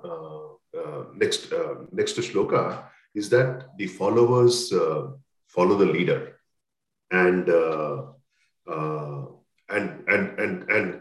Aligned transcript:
uh, 0.78 1.04
next 1.14 1.52
next 1.92 2.16
shloka 2.18 2.84
is 3.14 3.30
that 3.30 3.68
the 3.78 3.86
followers 3.86 4.72
follow 5.54 5.76
the 5.76 5.90
leader, 5.96 6.37
and 7.10 7.48
uh 7.48 8.02
and 9.70 10.02
and 10.08 10.38
and 10.38 10.70
and 10.70 11.00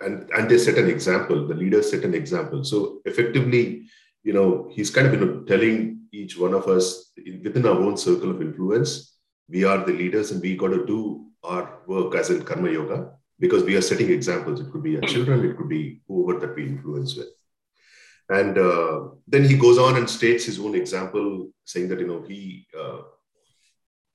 and 0.00 0.30
and 0.30 0.50
they 0.50 0.58
set 0.58 0.78
an 0.78 0.88
example 0.88 1.46
the 1.46 1.54
leaders 1.54 1.90
set 1.90 2.04
an 2.04 2.14
example. 2.14 2.64
So 2.64 3.00
effectively 3.04 3.86
you 4.22 4.32
know 4.32 4.68
he's 4.72 4.90
kind 4.90 5.06
of 5.06 5.14
you 5.14 5.20
know 5.20 5.40
telling 5.42 6.00
each 6.12 6.38
one 6.38 6.54
of 6.54 6.66
us 6.66 7.12
within 7.42 7.66
our 7.66 7.80
own 7.80 7.96
circle 7.96 8.30
of 8.30 8.40
influence 8.40 9.16
we 9.48 9.64
are 9.64 9.84
the 9.84 9.92
leaders 9.92 10.30
and 10.30 10.42
we 10.42 10.56
got 10.56 10.68
to 10.68 10.84
do 10.86 11.26
our 11.44 11.80
work 11.86 12.14
as 12.14 12.30
in 12.30 12.42
karma 12.42 12.70
yoga 12.70 13.12
because 13.38 13.62
we 13.62 13.76
are 13.76 13.82
setting 13.82 14.10
examples. 14.10 14.60
It 14.60 14.70
could 14.72 14.82
be 14.82 14.96
our 14.96 15.02
children 15.02 15.44
it 15.44 15.56
could 15.56 15.68
be 15.68 16.00
whoever 16.08 16.40
that 16.40 16.56
we 16.56 16.66
influence 16.66 17.16
with. 17.16 17.28
And 18.28 18.58
uh, 18.58 19.10
then 19.28 19.44
he 19.44 19.56
goes 19.56 19.78
on 19.78 19.96
and 19.96 20.10
states 20.10 20.44
his 20.44 20.58
own 20.58 20.74
example 20.74 21.50
saying 21.64 21.88
that 21.88 22.00
you 22.00 22.08
know 22.08 22.22
he 22.22 22.66
uh, 22.78 23.02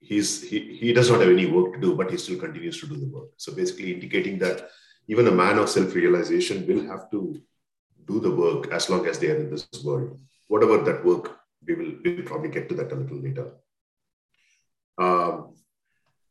he's 0.01 0.29
he, 0.50 0.59
he 0.81 0.94
does 0.94 1.09
not 1.09 1.22
have 1.22 1.29
any 1.29 1.45
work 1.45 1.73
to 1.73 1.79
do 1.79 1.95
but 1.95 2.12
he 2.12 2.17
still 2.17 2.39
continues 2.39 2.79
to 2.79 2.88
do 2.88 2.97
the 2.97 3.07
work 3.07 3.29
so 3.38 3.53
basically 3.53 3.94
indicating 3.94 4.38
that 4.39 4.69
even 5.07 5.28
a 5.28 5.31
man 5.31 5.57
of 5.57 5.69
self 5.69 5.94
realization 5.95 6.66
will 6.67 6.84
have 6.91 7.09
to 7.12 7.41
do 8.06 8.19
the 8.19 8.31
work 8.31 8.72
as 8.72 8.90
long 8.90 9.07
as 9.07 9.19
they 9.19 9.29
are 9.31 9.38
in 9.38 9.50
this 9.50 9.67
world. 9.84 10.19
Whatever 10.47 10.78
that 10.79 11.06
work, 11.06 11.40
we 11.66 11.73
will 11.75 11.94
we'll 12.03 12.23
probably 12.23 12.50
get 12.50 12.67
to 12.69 12.75
that 12.75 12.91
a 12.91 12.95
little 12.95 13.17
later. 13.17 13.47
Um, 14.97 15.56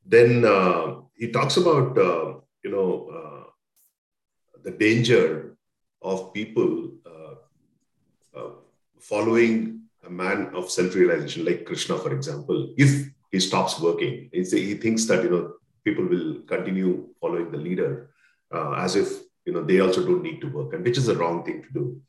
then 0.04 0.44
uh, 0.44 1.00
he 1.14 1.30
talks 1.30 1.56
about 1.56 1.98
uh, 1.98 2.34
you 2.64 2.70
know 2.70 2.91
uh, 3.19 3.44
the 4.62 4.72
danger 4.72 5.56
of 6.03 6.32
people 6.32 6.92
uh, 7.06 8.38
uh, 8.38 8.50
following 8.98 9.82
a 10.04 10.10
man 10.10 10.50
of 10.54 10.70
self 10.70 10.94
realization, 10.94 11.44
like 11.44 11.64
Krishna, 11.64 11.98
for 11.98 12.12
example. 12.12 12.75
If 12.76 13.10
he 13.30 13.41
stops 13.41 13.80
working, 13.80 14.28
he 14.32 14.74
thinks 14.74 15.04
that 15.06 15.22
you 15.22 15.30
know 15.30 15.54
people 15.84 16.04
will 16.04 16.42
continue 16.42 17.08
following 17.20 17.50
the 17.50 17.58
leader 17.58 18.10
uh, 18.54 18.72
as 18.72 18.96
if 18.96 19.08
you 19.44 19.52
know 19.52 19.62
they 19.62 19.80
also 19.80 20.04
don't 20.04 20.22
need 20.22 20.41
to 20.41 20.48
work, 20.48 20.72
and 20.72 20.84
which 20.84 20.98
is 20.98 21.08
a 21.08 21.16
wrong 21.16 21.44
thing 21.44 21.62
to 21.62 21.72
do. 21.72 22.00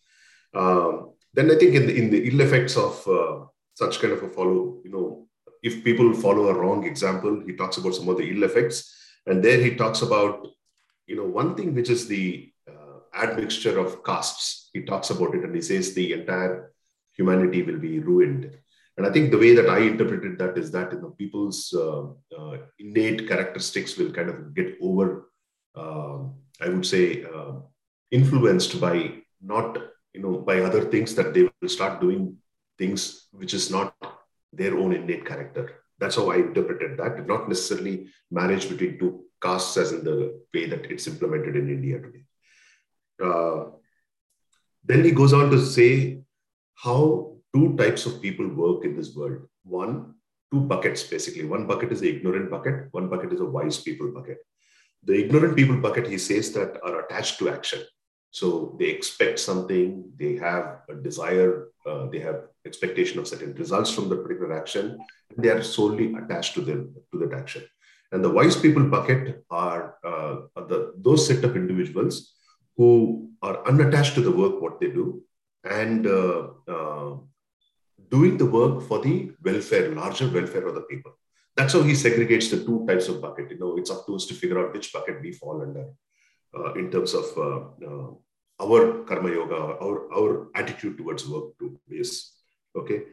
Um, 0.53 1.11
then 1.33 1.49
I 1.49 1.55
think 1.55 1.75
in 1.75 1.87
the, 1.87 1.95
in 1.95 2.09
the 2.09 2.27
ill 2.29 2.41
effects 2.41 2.75
of 2.75 3.07
uh, 3.07 3.45
such 3.75 4.01
kind 4.01 4.13
of 4.13 4.23
a 4.23 4.29
follow, 4.29 4.81
you 4.83 4.91
know, 4.91 5.27
if 5.63 5.83
people 5.83 6.13
follow 6.13 6.49
a 6.49 6.53
wrong 6.53 6.85
example, 6.85 7.41
he 7.45 7.55
talks 7.55 7.77
about 7.77 7.95
some 7.95 8.09
of 8.09 8.17
the 8.17 8.29
ill 8.29 8.43
effects, 8.43 8.93
and 9.27 9.43
there 9.43 9.59
he 9.59 9.75
talks 9.75 10.01
about 10.01 10.47
you 11.07 11.15
know 11.15 11.25
one 11.25 11.55
thing 11.55 11.73
which 11.73 11.89
is 11.89 12.07
the 12.07 12.51
uh, 12.67 12.99
admixture 13.15 13.77
of 13.79 14.03
castes. 14.03 14.69
He 14.73 14.81
talks 14.81 15.09
about 15.09 15.35
it, 15.35 15.43
and 15.43 15.55
he 15.55 15.61
says 15.61 15.93
the 15.93 16.13
entire 16.13 16.73
humanity 17.13 17.61
will 17.61 17.77
be 17.77 17.99
ruined. 17.99 18.57
And 18.97 19.07
I 19.07 19.11
think 19.11 19.31
the 19.31 19.37
way 19.37 19.55
that 19.55 19.69
I 19.69 19.79
interpreted 19.79 20.37
that 20.39 20.57
is 20.57 20.71
that 20.71 20.91
you 20.91 21.01
know 21.01 21.15
people's 21.17 21.73
uh, 21.73 22.07
uh, 22.37 22.57
innate 22.77 23.27
characteristics 23.27 23.97
will 23.97 24.11
kind 24.11 24.29
of 24.29 24.53
get 24.53 24.77
over 24.81 25.31
uh, 25.75 26.19
I 26.59 26.69
would 26.69 26.85
say, 26.85 27.23
uh, 27.23 27.53
influenced 28.11 28.79
by 28.79 29.13
not, 29.41 29.77
you 30.13 30.21
know, 30.21 30.37
by 30.37 30.61
other 30.61 30.83
things 30.85 31.15
that 31.15 31.33
they 31.33 31.43
will 31.43 31.69
start 31.69 32.01
doing 32.01 32.37
things 32.77 33.27
which 33.31 33.53
is 33.53 33.71
not 33.71 33.95
their 34.53 34.77
own 34.77 34.93
innate 34.93 35.25
character. 35.25 35.81
That's 35.99 36.15
how 36.15 36.31
I 36.31 36.37
interpreted 36.37 36.97
that, 36.97 37.27
not 37.27 37.47
necessarily 37.47 38.07
marriage 38.29 38.69
between 38.69 38.99
two 38.99 39.25
castes 39.41 39.77
as 39.77 39.91
in 39.91 40.03
the 40.03 40.41
way 40.53 40.67
that 40.67 40.91
it's 40.91 41.07
implemented 41.07 41.55
in 41.55 41.69
India 41.69 41.99
today. 41.99 42.23
Uh, 43.23 43.65
then 44.83 45.03
he 45.03 45.11
goes 45.11 45.31
on 45.31 45.49
to 45.51 45.63
say 45.63 46.21
how 46.75 47.30
two 47.53 47.75
types 47.77 48.05
of 48.05 48.21
people 48.21 48.47
work 48.47 48.85
in 48.85 48.95
this 48.95 49.15
world. 49.15 49.47
One, 49.63 50.15
two 50.51 50.61
buckets 50.61 51.03
basically. 51.03 51.45
One 51.45 51.67
bucket 51.67 51.91
is 51.91 52.01
the 52.01 52.09
ignorant 52.09 52.49
bucket, 52.49 52.87
one 52.91 53.09
bucket 53.09 53.33
is 53.33 53.39
a 53.39 53.45
wise 53.45 53.77
people 53.79 54.11
bucket. 54.11 54.37
The 55.03 55.25
ignorant 55.25 55.55
people 55.55 55.77
bucket, 55.77 56.07
he 56.07 56.17
says 56.17 56.51
that 56.53 56.79
are 56.83 57.05
attached 57.05 57.39
to 57.39 57.49
action. 57.49 57.81
So 58.29 58.75
they 58.79 58.85
expect 58.85 59.39
something, 59.39 60.09
they 60.17 60.35
have 60.37 60.81
a 60.89 60.95
desire, 60.95 61.67
uh, 61.85 62.05
they 62.07 62.19
have 62.19 62.43
expectation 62.65 63.19
of 63.19 63.27
certain 63.27 63.53
results 63.55 63.91
from 63.91 64.07
the 64.07 64.15
particular 64.15 64.53
action, 64.57 64.99
and 65.35 65.43
they 65.43 65.49
are 65.49 65.63
solely 65.63 66.13
attached 66.13 66.53
to 66.53 66.61
them 66.61 66.95
to 67.11 67.19
that 67.19 67.33
action. 67.33 67.63
And 68.11 68.23
the 68.23 68.29
wise 68.29 68.55
people 68.55 68.83
bucket 68.83 69.43
are, 69.49 69.95
uh, 70.05 70.35
are 70.55 70.67
the, 70.67 70.93
those 70.97 71.27
set 71.27 71.43
of 71.43 71.55
individuals 71.55 72.33
who 72.77 73.31
are 73.41 73.67
unattached 73.67 74.15
to 74.15 74.21
the 74.21 74.31
work 74.31 74.61
what 74.61 74.79
they 74.79 74.87
do 74.87 75.23
and 75.63 76.07
uh, 76.07 76.47
uh 76.67 77.15
doing 78.11 78.37
the 78.37 78.45
work 78.45 78.83
for 78.87 78.99
the 79.01 79.31
welfare, 79.43 79.89
larger 79.95 80.29
welfare 80.29 80.67
of 80.67 80.75
the 80.75 80.81
people 80.81 81.13
that's 81.55 81.73
how 81.73 81.81
he 81.81 81.93
segregates 81.93 82.49
the 82.49 82.63
two 82.65 82.85
types 82.87 83.07
of 83.07 83.21
bucket. 83.21 83.51
You 83.51 83.59
know, 83.59 83.77
it's 83.77 83.91
up 83.91 84.05
to 84.07 84.15
us 84.15 84.25
to 84.27 84.33
figure 84.33 84.59
out 84.59 84.73
which 84.73 84.93
bucket 84.93 85.21
we 85.21 85.31
fall 85.31 85.61
under 85.61 85.85
uh, 86.57 86.73
in 86.73 86.89
terms 86.91 87.13
of 87.13 87.25
uh, 87.37 87.61
uh, 87.87 88.09
our 88.61 89.03
karma 89.03 89.29
yoga, 89.29 89.55
our, 89.55 90.13
our 90.13 90.47
attitude 90.55 90.97
towards 90.97 91.27
work 91.27 91.57
to 91.59 91.79
is 91.89 92.31
okay. 92.75 93.03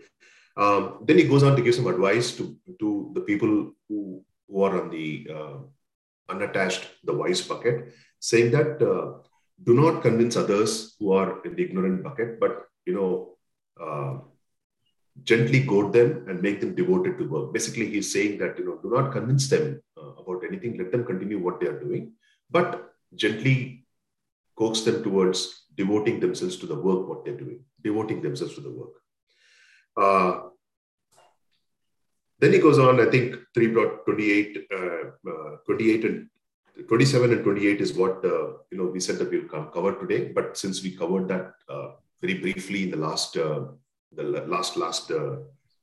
Um, 0.56 1.04
then 1.04 1.18
he 1.18 1.24
goes 1.24 1.42
on 1.42 1.56
to 1.56 1.62
give 1.62 1.74
some 1.74 1.86
advice 1.86 2.36
to, 2.36 2.56
to 2.80 3.12
the 3.14 3.20
people 3.20 3.72
who, 3.88 4.24
who 4.48 4.62
are 4.62 4.80
on 4.80 4.90
the 4.90 5.28
uh, 5.32 5.58
unattached, 6.28 6.86
the 7.04 7.14
wise 7.14 7.40
bucket, 7.42 7.92
saying 8.18 8.50
that 8.50 8.82
uh, 8.82 9.22
do 9.62 9.74
not 9.74 10.02
convince 10.02 10.36
others 10.36 10.96
who 10.98 11.12
are 11.12 11.42
in 11.44 11.54
the 11.54 11.64
ignorant 11.64 12.02
bucket, 12.02 12.40
but 12.40 12.66
you 12.86 12.94
know, 12.94 13.36
uh, 13.80 14.18
gently 15.24 15.60
goad 15.60 15.92
them 15.92 16.24
and 16.28 16.42
make 16.42 16.60
them 16.60 16.74
devoted 16.74 17.18
to 17.18 17.28
work. 17.28 17.52
Basically, 17.52 17.88
he's 17.88 18.12
saying 18.12 18.38
that 18.38 18.58
you 18.58 18.64
know 18.64 18.78
do 18.82 18.90
not 18.90 19.12
convince 19.12 19.48
them 19.48 19.80
uh, 19.96 20.12
about 20.22 20.42
anything. 20.44 20.78
Let 20.78 20.92
them 20.92 21.04
continue 21.04 21.38
what 21.38 21.60
they 21.60 21.66
are 21.66 21.80
doing, 21.80 22.12
but 22.50 22.92
gently 23.14 23.86
coax 24.56 24.80
them 24.80 25.02
towards 25.02 25.64
devoting 25.76 26.20
themselves 26.20 26.56
to 26.56 26.66
the 26.66 26.74
work, 26.74 27.08
what 27.08 27.24
they're 27.24 27.36
doing, 27.36 27.60
devoting 27.82 28.20
themselves 28.22 28.54
to 28.56 28.60
the 28.60 28.70
work. 28.70 28.94
Uh, 29.96 30.48
then 32.40 32.52
he 32.52 32.58
goes 32.58 32.78
on, 32.78 33.00
I 33.00 33.10
think 33.10 33.36
3.28, 33.56 34.64
uh, 34.72 35.30
uh, 35.30 35.56
28 35.66 36.04
and 36.04 36.28
27 36.88 37.32
and 37.32 37.42
28 37.42 37.80
is 37.80 37.92
what 37.94 38.24
uh, 38.24 38.52
you 38.70 38.78
know 38.78 38.84
we 38.84 39.00
said 39.00 39.18
that 39.18 39.30
we'll 39.30 39.48
cover 39.48 39.94
today. 39.94 40.32
But 40.32 40.56
since 40.56 40.82
we 40.82 40.92
covered 40.94 41.26
that 41.28 41.52
uh, 41.68 41.88
very 42.20 42.34
briefly 42.34 42.84
in 42.84 42.90
the 42.90 42.96
last 42.96 43.36
the 44.12 44.22
last 44.22 44.76
last 44.76 45.10
uh, 45.10 45.36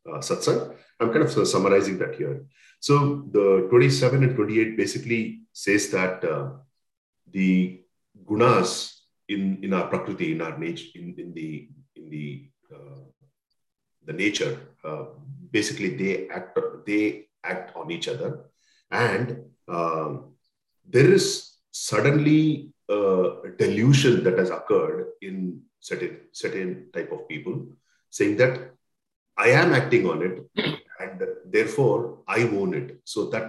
uh, 0.09 0.19
satsang, 0.19 0.75
I'm 0.99 1.11
kind 1.11 1.23
of 1.23 1.47
summarizing 1.47 1.97
that 1.99 2.15
here. 2.15 2.45
So 2.79 3.25
the 3.31 3.67
27 3.69 4.23
and 4.23 4.35
28 4.35 4.77
basically 4.77 5.41
says 5.53 5.89
that 5.91 6.21
the 7.31 7.81
gunas 8.25 8.93
in 9.27 9.63
in 9.63 9.73
our 9.73 9.87
prakriti, 9.87 10.33
in 10.33 10.41
our 10.41 10.57
nature, 10.57 10.89
in, 10.95 11.15
in 11.17 11.33
the 11.33 11.69
in 11.95 12.09
the 12.09 12.49
the 14.05 14.13
nature 14.13 14.59
basically 15.51 15.95
they 15.95 16.29
act 16.29 16.59
they 16.85 17.27
act 17.43 17.75
on 17.75 17.91
each 17.91 18.07
other. 18.07 18.51
And 18.91 19.45
um, 19.67 20.35
there 20.87 21.11
is 21.11 21.25
suddenly 21.71 22.71
a 22.89 23.49
delusion 23.57 24.23
that 24.23 24.37
has 24.37 24.49
occurred 24.49 25.07
in 25.21 25.61
certain 25.79 26.17
certain 26.31 26.89
type 26.93 27.11
of 27.11 27.27
people 27.27 27.67
saying 28.17 28.35
that 28.41 28.55
i 29.45 29.49
am 29.61 29.73
acting 29.79 30.05
on 30.13 30.19
it 30.27 30.35
and 31.03 31.23
therefore 31.55 31.99
i 32.37 32.41
own 32.59 32.73
it 32.81 32.89
so 33.13 33.25
that 33.35 33.47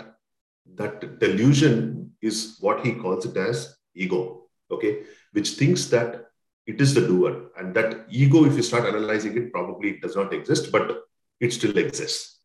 that 0.81 0.95
delusion 1.25 1.75
is 2.31 2.39
what 2.67 2.85
he 2.85 2.93
calls 3.03 3.27
it 3.31 3.37
as 3.49 3.59
ego 3.95 4.21
okay 4.75 4.93
which 5.33 5.51
thinks 5.61 5.83
that 5.97 6.23
it 6.73 6.81
is 6.85 6.93
the 6.95 7.07
doer 7.11 7.35
and 7.59 7.75
that 7.79 7.91
ego 8.23 8.45
if 8.49 8.55
you 8.59 8.65
start 8.71 8.93
analyzing 8.93 9.37
it 9.41 9.53
probably 9.57 9.91
it 9.95 10.01
does 10.07 10.17
not 10.21 10.33
exist 10.39 10.73
but 10.77 10.87
it 11.41 11.53
still 11.53 11.77
exists. 11.77 12.39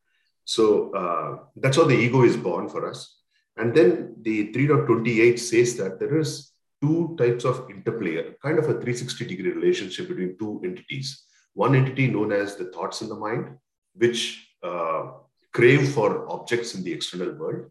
So 0.45 0.91
uh, 0.93 1.45
that's 1.55 1.77
how 1.77 1.85
the 1.85 1.95
ego 1.95 2.23
is 2.23 2.37
born 2.37 2.67
for 2.67 2.89
us. 2.89 3.17
And 3.57 3.75
then 3.75 4.15
the 4.21 4.51
3.28 4.51 5.39
says 5.39 5.75
that 5.77 5.99
there 5.99 6.17
is 6.17 6.51
two 6.81 7.15
types 7.17 7.45
of 7.45 7.69
interplay, 7.69 8.33
kind 8.41 8.57
of 8.57 8.65
a 8.65 8.73
360 8.73 9.25
degree 9.25 9.51
relationship 9.51 10.07
between 10.07 10.37
two 10.37 10.61
entities. 10.63 11.25
One 11.53 11.75
entity 11.75 12.07
known 12.07 12.31
as 12.31 12.55
the 12.55 12.65
thoughts 12.65 13.01
in 13.01 13.09
the 13.09 13.15
mind, 13.15 13.57
which 13.95 14.47
uh, 14.63 15.11
crave 15.53 15.91
for 15.93 16.29
objects 16.31 16.75
in 16.75 16.83
the 16.83 16.93
external 16.93 17.33
world. 17.33 17.69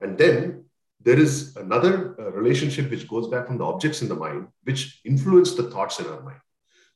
And 0.00 0.18
then 0.18 0.66
there 1.00 1.18
is 1.18 1.56
another 1.56 2.14
uh, 2.18 2.30
relationship 2.32 2.90
which 2.90 3.08
goes 3.08 3.28
back 3.28 3.46
from 3.46 3.58
the 3.58 3.64
objects 3.64 4.02
in 4.02 4.08
the 4.08 4.14
mind, 4.14 4.48
which 4.64 5.00
influence 5.04 5.54
the 5.54 5.70
thoughts 5.70 5.98
in 5.98 6.06
our 6.06 6.22
mind. 6.22 6.40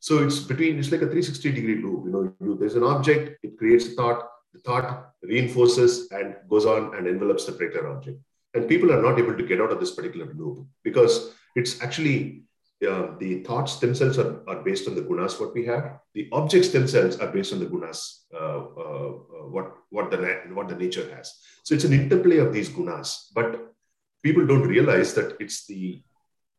So 0.00 0.22
it's 0.22 0.40
between, 0.40 0.78
it's 0.78 0.92
like 0.92 1.02
a 1.02 1.10
360 1.10 1.52
degree 1.52 1.82
loop. 1.82 2.04
You 2.04 2.12
know, 2.12 2.34
you, 2.40 2.56
there's 2.58 2.76
an 2.76 2.84
object, 2.84 3.38
it 3.42 3.58
creates 3.58 3.86
a 3.86 3.90
thought, 3.90 4.28
the 4.52 4.60
thought 4.60 5.12
reinforces 5.22 6.10
and 6.10 6.36
goes 6.48 6.66
on 6.66 6.94
and 6.94 7.08
envelopes 7.08 7.46
the 7.46 7.52
particular 7.52 7.88
object. 7.88 8.18
And 8.54 8.68
people 8.68 8.92
are 8.92 9.02
not 9.02 9.18
able 9.18 9.36
to 9.36 9.42
get 9.42 9.60
out 9.60 9.72
of 9.72 9.80
this 9.80 9.94
particular 9.94 10.32
loop 10.34 10.66
because 10.84 11.32
it's 11.56 11.82
actually 11.82 12.45
uh, 12.86 13.14
the 13.18 13.42
thoughts 13.44 13.78
themselves 13.78 14.18
are, 14.18 14.42
are 14.48 14.62
based 14.62 14.88
on 14.88 14.94
the 14.94 15.02
gunas 15.02 15.40
what 15.40 15.54
we 15.54 15.64
have. 15.66 15.98
The 16.14 16.28
objects 16.32 16.68
themselves 16.68 17.18
are 17.18 17.32
based 17.32 17.52
on 17.52 17.60
the 17.60 17.66
gunas 17.66 18.24
uh, 18.34 18.60
uh, 18.84 19.12
uh 19.36 19.46
what 19.54 19.72
what 19.90 20.10
the 20.10 20.18
what 20.52 20.68
the 20.68 20.76
nature 20.76 21.08
has. 21.14 21.32
So 21.64 21.74
it's 21.74 21.84
an 21.84 21.92
interplay 21.92 22.38
of 22.38 22.52
these 22.52 22.68
gunas, 22.68 23.26
but 23.34 23.74
people 24.22 24.46
don't 24.46 24.66
realize 24.66 25.14
that 25.14 25.36
it's 25.40 25.66
the 25.66 26.02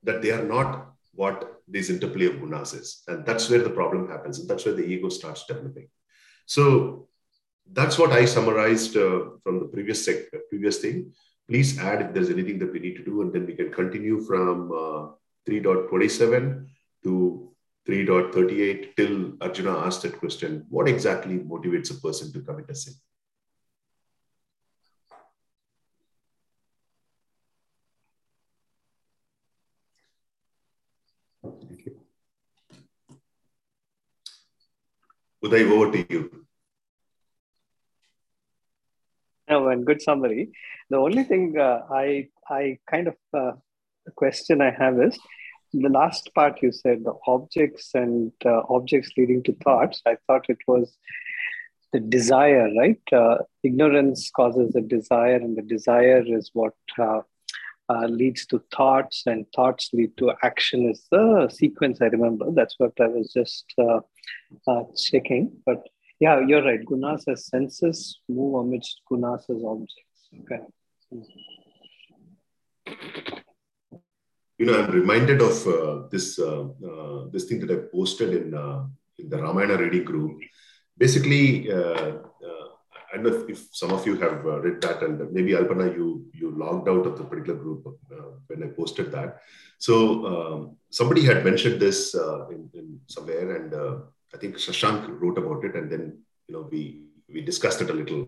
that 0.03 0.21
they 0.21 0.31
are 0.31 0.43
not 0.43 0.93
what 1.13 1.61
this 1.67 1.89
interplay 1.89 2.27
of 2.27 2.35
gunas 2.35 2.73
is. 2.79 3.03
And 3.07 3.25
that's 3.25 3.49
where 3.49 3.63
the 3.63 3.69
problem 3.69 4.07
happens. 4.07 4.39
And 4.39 4.49
that's 4.49 4.65
where 4.65 4.75
the 4.75 4.85
ego 4.85 5.09
starts 5.09 5.45
developing. 5.45 5.89
So 6.45 7.07
that's 7.73 7.97
what 7.97 8.11
I 8.11 8.25
summarized 8.25 8.95
uh, 8.95 9.31
from 9.43 9.59
the 9.59 9.65
previous 9.65 10.05
sec- 10.05 10.31
previous 10.49 10.77
thing. 10.77 11.13
Please 11.49 11.79
add 11.79 12.01
if 12.01 12.13
there's 12.13 12.29
anything 12.29 12.59
that 12.59 12.71
we 12.71 12.79
need 12.79 12.97
to 12.97 13.03
do, 13.03 13.21
and 13.21 13.33
then 13.33 13.45
we 13.45 13.53
can 13.53 13.71
continue 13.71 14.21
from 14.21 14.71
3.27 15.47 16.67
to 17.03 17.53
3.38 17.87 18.95
till 18.97 19.33
Arjuna 19.39 19.77
asked 19.85 20.01
that 20.01 20.19
question 20.19 20.65
what 20.69 20.89
exactly 20.89 21.39
motivates 21.39 21.91
a 21.91 22.01
person 22.01 22.33
to 22.33 22.41
commit 22.41 22.69
a 22.69 22.75
sin? 22.75 22.93
Thank 31.43 31.85
you. 31.85 32.01
Uday, 35.43 35.71
over 35.71 35.91
to 35.91 36.13
you. 36.13 36.45
No, 39.49 39.69
and 39.69 39.85
good 39.85 40.01
summary. 40.01 40.51
The 40.89 40.97
only 40.97 41.23
thing 41.23 41.57
uh, 41.57 41.83
I 41.89 42.27
I 42.49 42.79
kind 42.89 43.07
of 43.07 43.15
uh, 43.33 43.51
question 44.15 44.61
I 44.61 44.71
have 44.71 44.99
is 45.01 45.17
the 45.73 45.89
last 45.89 46.31
part 46.33 46.61
you 46.61 46.71
said 46.71 47.03
the 47.03 47.13
objects 47.27 47.91
and 47.93 48.31
uh, 48.45 48.61
objects 48.69 49.11
leading 49.17 49.43
to 49.43 49.53
thoughts. 49.63 50.01
I 50.05 50.17
thought 50.25 50.45
it 50.49 50.59
was 50.67 50.97
the 51.93 51.99
desire, 51.99 52.69
right? 52.77 53.01
Uh, 53.11 53.37
ignorance 53.63 54.29
causes 54.35 54.75
a 54.75 54.81
desire, 54.81 55.35
and 55.35 55.57
the 55.57 55.61
desire 55.61 56.23
is 56.25 56.51
what 56.53 56.75
uh, 56.99 57.21
uh, 57.89 58.07
leads 58.07 58.45
to 58.47 58.61
thoughts, 58.75 59.23
and 59.25 59.45
thoughts 59.55 59.89
lead 59.93 60.15
to 60.17 60.33
action. 60.43 60.89
Is 60.89 61.07
the 61.11 61.49
sequence 61.49 61.99
I 62.01 62.05
remember? 62.07 62.51
That's 62.51 62.75
what 62.77 62.93
I 62.99 63.07
was 63.07 63.31
just 63.33 63.65
uh, 63.77 63.99
uh, 64.67 64.83
checking. 64.95 65.51
But 65.65 65.87
yeah, 66.19 66.41
you're 66.45 66.63
right. 66.63 66.83
Gunas 66.83 67.27
as 67.27 67.47
senses 67.47 68.19
move 68.27 68.55
amidst 68.55 69.01
gunas 69.09 69.49
as 69.49 69.63
objects. 69.63 70.29
Okay. 70.41 70.63
You 74.57 74.65
know, 74.65 74.81
I'm 74.81 74.91
reminded 74.91 75.41
of 75.41 75.67
uh, 75.67 76.07
this 76.11 76.39
uh, 76.39 76.63
uh, 76.89 77.27
this 77.31 77.45
thing 77.45 77.59
that 77.61 77.71
I 77.71 77.79
posted 77.91 78.29
in 78.39 78.47
in 79.19 79.29
the 79.29 79.37
Ramayana 79.41 79.77
reading 79.77 80.03
group. 80.03 80.39
Basically, 80.97 81.71
I 83.11 83.17
don't 83.17 83.23
know 83.23 83.45
if, 83.47 83.67
some 83.71 83.91
of 83.91 84.05
you 84.05 84.15
have 84.17 84.45
uh, 84.45 84.59
read 84.59 84.81
that, 84.81 85.01
and 85.01 85.31
maybe 85.31 85.51
Alpana, 85.51 85.95
you 85.95 86.25
you 86.33 86.51
logged 86.51 86.89
out 86.89 87.05
of 87.05 87.17
the 87.17 87.23
particular 87.23 87.57
group 87.57 87.87
uh, 88.11 88.31
when 88.47 88.63
I 88.63 88.67
posted 88.67 89.11
that. 89.13 89.41
So 89.77 89.93
um, 90.31 90.77
somebody 90.89 91.23
had 91.23 91.45
mentioned 91.45 91.79
this 91.79 92.15
uh, 92.15 92.47
in, 92.49 92.69
in, 92.73 92.99
somewhere, 93.07 93.55
and 93.55 93.73
uh, 93.73 93.97
I 94.33 94.37
think 94.37 94.55
Shashank 94.57 95.21
wrote 95.21 95.37
about 95.37 95.63
it, 95.63 95.75
and 95.75 95.89
then 95.91 96.19
you 96.47 96.55
know 96.55 96.67
we 96.69 97.03
we 97.33 97.41
discussed 97.41 97.81
it 97.81 97.89
a 97.89 97.93
little. 97.93 98.27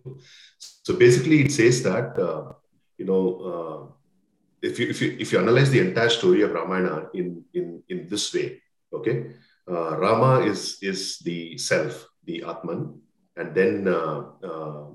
So 0.58 0.96
basically, 0.96 1.42
it 1.42 1.52
says 1.52 1.84
that 1.84 2.18
uh, 2.18 2.54
you 2.98 3.06
know 3.06 3.24
uh, 3.52 3.80
if 4.62 4.80
you 4.80 4.90
if 4.90 5.02
you 5.02 5.16
if 5.20 5.32
you 5.32 5.40
analyze 5.40 5.70
the 5.72 5.80
entire 5.80 6.10
story 6.10 6.42
of 6.42 6.52
Ramayana 6.52 7.10
in 7.14 7.44
in 7.54 7.84
in 7.90 8.08
this 8.08 8.34
way, 8.34 8.62
okay, 8.94 9.32
Rama 9.68 10.40
is 10.46 10.78
is 10.82 11.20
the 11.20 11.58
self, 11.58 12.08
the 12.26 12.44
Atman 12.44 13.02
and 13.40 13.56
then 13.56 13.88
uh, 13.88 14.24
uh, 14.44 14.86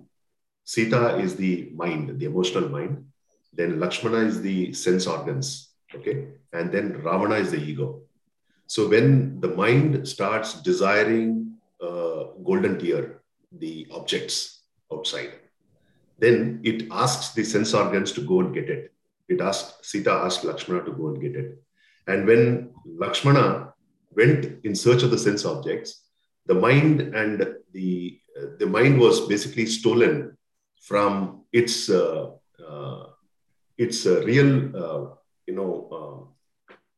Sita 0.65 1.17
is 1.17 1.35
the 1.35 1.71
mind, 1.75 2.21
the 2.21 2.27
emotional 2.27 2.69
mind. 2.69 3.07
Then 3.55 3.81
Lakshmana 3.81 4.19
is 4.19 4.43
the 4.43 4.73
sense 4.75 5.07
organs. 5.07 5.71
Okay. 5.95 6.29
And 6.53 6.71
then 6.71 7.03
Ravana 7.03 7.37
is 7.37 7.51
the 7.51 7.59
ego. 7.59 8.03
So 8.67 8.89
when 8.89 9.41
the 9.41 9.49
mind 9.49 10.07
starts 10.07 10.61
desiring 10.61 11.55
uh, 11.81 12.25
golden 12.45 12.79
tear, 12.79 13.23
the 13.51 13.87
objects 13.93 14.63
outside, 14.93 15.33
then 16.19 16.61
it 16.65 16.89
asks 16.91 17.35
the 17.35 17.45
sense 17.45 17.73
organs 17.73 18.13
to 18.13 18.21
go 18.21 18.41
and 18.41 18.53
get 18.53 18.69
it. 18.69 18.93
It 19.29 19.41
asked 19.41 19.85
Sita 19.85 20.11
asked 20.11 20.45
Lakshmana 20.45 20.85
to 20.85 20.93
go 20.93 21.09
and 21.09 21.21
get 21.21 21.35
it. 21.35 21.59
And 22.07 22.27
when 22.27 22.71
Lakshmana 22.85 23.73
went 24.11 24.65
in 24.65 24.75
search 24.75 25.03
of 25.03 25.11
the 25.11 25.19
sense 25.19 25.45
objects, 25.45 26.05
the 26.47 26.55
mind 26.55 27.01
and 27.01 27.57
the 27.73 28.21
the 28.59 28.67
mind 28.67 28.99
was 28.99 29.27
basically 29.29 29.67
stolen 29.67 30.37
from 30.83 31.45
its 31.53 31.89
uh, 31.89 32.31
uh, 32.69 33.07
its 33.79 34.07
uh, 34.07 34.23
real 34.25 35.19
you 35.47 35.55
know 35.55 36.35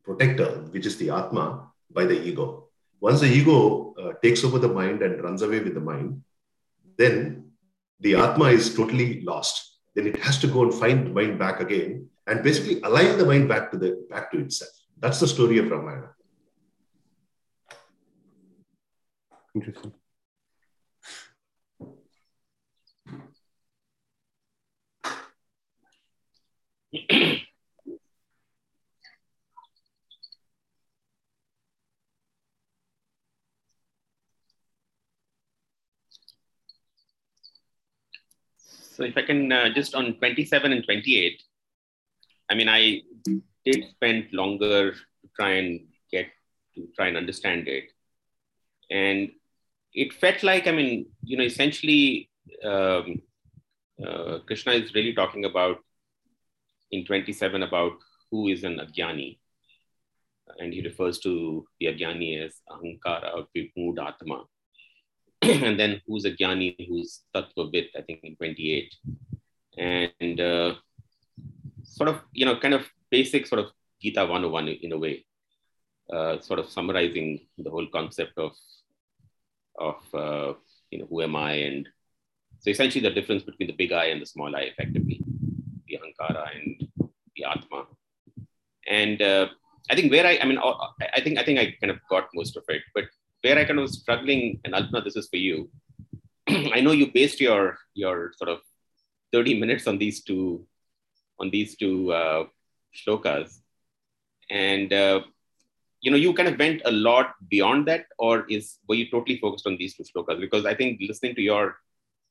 protector, 0.02 0.64
which 0.70 0.86
is 0.86 0.96
the 0.98 1.10
atma, 1.10 1.68
by 1.90 2.04
the 2.04 2.20
ego. 2.26 2.68
Once 3.00 3.20
the 3.20 3.26
ego 3.26 3.94
takes 4.22 4.44
over 4.44 4.58
the 4.58 4.68
mind 4.68 5.02
and 5.02 5.22
runs 5.22 5.42
away 5.42 5.60
with 5.60 5.74
the 5.74 5.80
mind, 5.80 6.22
then 6.96 7.50
the 8.00 8.14
atma 8.14 8.46
is 8.46 8.74
totally 8.74 9.20
lost. 9.22 9.78
Then 9.94 10.06
it 10.06 10.16
has 10.18 10.38
to 10.40 10.46
go 10.46 10.62
and 10.62 10.74
find 10.74 11.06
the 11.06 11.10
mind 11.10 11.38
back 11.38 11.60
again 11.60 12.08
and 12.26 12.42
basically 12.42 12.80
align 12.82 13.16
the 13.18 13.24
mind 13.24 13.48
back 13.48 13.70
to 13.70 13.78
the 13.78 14.06
back 14.10 14.30
to 14.32 14.38
itself. 14.38 14.70
That's 14.98 15.20
the 15.20 15.28
story 15.28 15.58
of 15.58 15.70
Ramayana. 15.70 16.10
Interesting. 19.54 19.92
So 38.96 39.04
if 39.04 39.16
I 39.18 39.22
can 39.22 39.52
uh, 39.52 39.68
just 39.74 39.94
on 39.94 40.14
27 40.14 40.72
and 40.72 40.82
28, 40.82 41.42
I 42.50 42.54
mean, 42.54 42.68
I 42.68 43.02
did 43.64 43.84
spend 43.90 44.28
longer 44.32 44.92
to 44.92 45.28
try 45.34 45.52
and 45.52 45.80
get 46.10 46.26
to 46.74 46.88
try 46.94 47.08
and 47.08 47.16
understand 47.16 47.68
it. 47.68 47.90
And 48.90 49.30
it 49.92 50.12
felt 50.12 50.42
like, 50.42 50.66
I 50.66 50.72
mean, 50.72 51.06
you 51.24 51.36
know, 51.36 51.44
essentially, 51.44 52.30
um, 52.64 53.22
uh, 54.04 54.38
Krishna 54.46 54.72
is 54.72 54.94
really 54.94 55.14
talking 55.14 55.44
about 55.44 55.78
in 56.90 57.04
27 57.04 57.62
about 57.62 57.92
who 58.30 58.48
is 58.48 58.62
an 58.64 58.78
Agyani. 58.78 59.38
And 60.58 60.72
he 60.72 60.82
refers 60.82 61.18
to 61.20 61.66
the 61.80 61.86
Agyani 61.86 62.44
as 62.44 62.60
Ahankara 62.70 63.34
or 63.34 63.46
Vimudhatma. 63.56 64.44
and 65.42 65.78
then 65.78 66.00
who's 66.06 66.24
a 66.24 66.30
Jnani, 66.30 66.76
who's 66.88 67.22
Tattvavit, 67.34 67.88
I 67.96 68.02
think 68.02 68.20
in 68.22 68.36
28. 68.36 68.94
And 69.78 70.40
uh, 70.40 70.74
sort 71.86 72.08
of, 72.08 72.20
you 72.32 72.44
know, 72.44 72.56
kind 72.58 72.74
of 72.74 72.86
basic 73.10 73.46
sort 73.46 73.60
of 73.60 73.70
Gita 74.00 74.20
101 74.20 74.68
in 74.68 74.92
a 74.92 74.98
way, 74.98 75.24
uh, 76.12 76.40
sort 76.40 76.58
of 76.58 76.68
summarizing 76.68 77.40
the 77.58 77.70
whole 77.70 77.86
concept 77.86 78.36
of, 78.36 78.52
of 79.78 79.96
uh, 80.14 80.54
you 80.90 80.98
know, 80.98 81.06
who 81.08 81.22
am 81.22 81.36
I? 81.36 81.52
And 81.52 81.88
so 82.60 82.70
essentially 82.70 83.02
the 83.02 83.14
difference 83.14 83.42
between 83.42 83.68
the 83.68 83.74
big 83.74 83.92
I 83.92 84.06
and 84.06 84.20
the 84.20 84.26
small 84.26 84.54
I, 84.54 84.62
effectively, 84.62 85.20
the 85.86 85.98
Ahankara 85.98 86.48
and 86.54 86.88
the 87.36 87.44
Atma. 87.44 87.84
And 88.88 89.20
uh, 89.22 89.48
I 89.90 89.94
think 89.94 90.12
where 90.12 90.26
I, 90.26 90.38
I 90.40 90.46
mean, 90.46 90.58
I 90.58 91.20
think 91.20 91.38
I 91.38 91.44
think 91.44 91.58
I 91.58 91.74
kind 91.80 91.90
of 91.90 91.98
got 92.08 92.28
most 92.34 92.56
of 92.56 92.64
it, 92.68 92.82
but 92.94 93.04
where 93.42 93.58
I 93.58 93.64
kind 93.64 93.78
of 93.78 93.82
was 93.82 94.00
struggling, 94.00 94.60
and 94.64 94.74
Alpana, 94.74 95.04
this 95.04 95.16
is 95.16 95.28
for 95.28 95.36
you. 95.36 95.70
I 96.48 96.80
know 96.80 96.92
you 96.92 97.12
based 97.12 97.40
your 97.40 97.78
your 97.94 98.32
sort 98.36 98.50
of 98.50 98.60
30 99.32 99.60
minutes 99.60 99.86
on 99.86 99.98
these 99.98 100.22
two 100.22 100.66
on 101.38 101.50
these 101.50 101.76
two 101.76 102.12
uh, 102.12 102.44
shlokas, 102.94 103.60
and 104.50 104.92
uh, 104.92 105.20
you 106.00 106.10
know 106.10 106.16
you 106.16 106.32
kind 106.34 106.48
of 106.48 106.58
went 106.58 106.82
a 106.84 106.90
lot 106.90 107.34
beyond 107.48 107.86
that, 107.88 108.06
or 108.18 108.46
is 108.48 108.78
were 108.88 108.94
you 108.94 109.10
totally 109.10 109.38
focused 109.38 109.66
on 109.66 109.76
these 109.76 109.94
two 109.94 110.04
shlokas? 110.04 110.40
Because 110.40 110.66
I 110.66 110.74
think 110.74 111.00
listening 111.00 111.34
to 111.36 111.42
your 111.42 111.76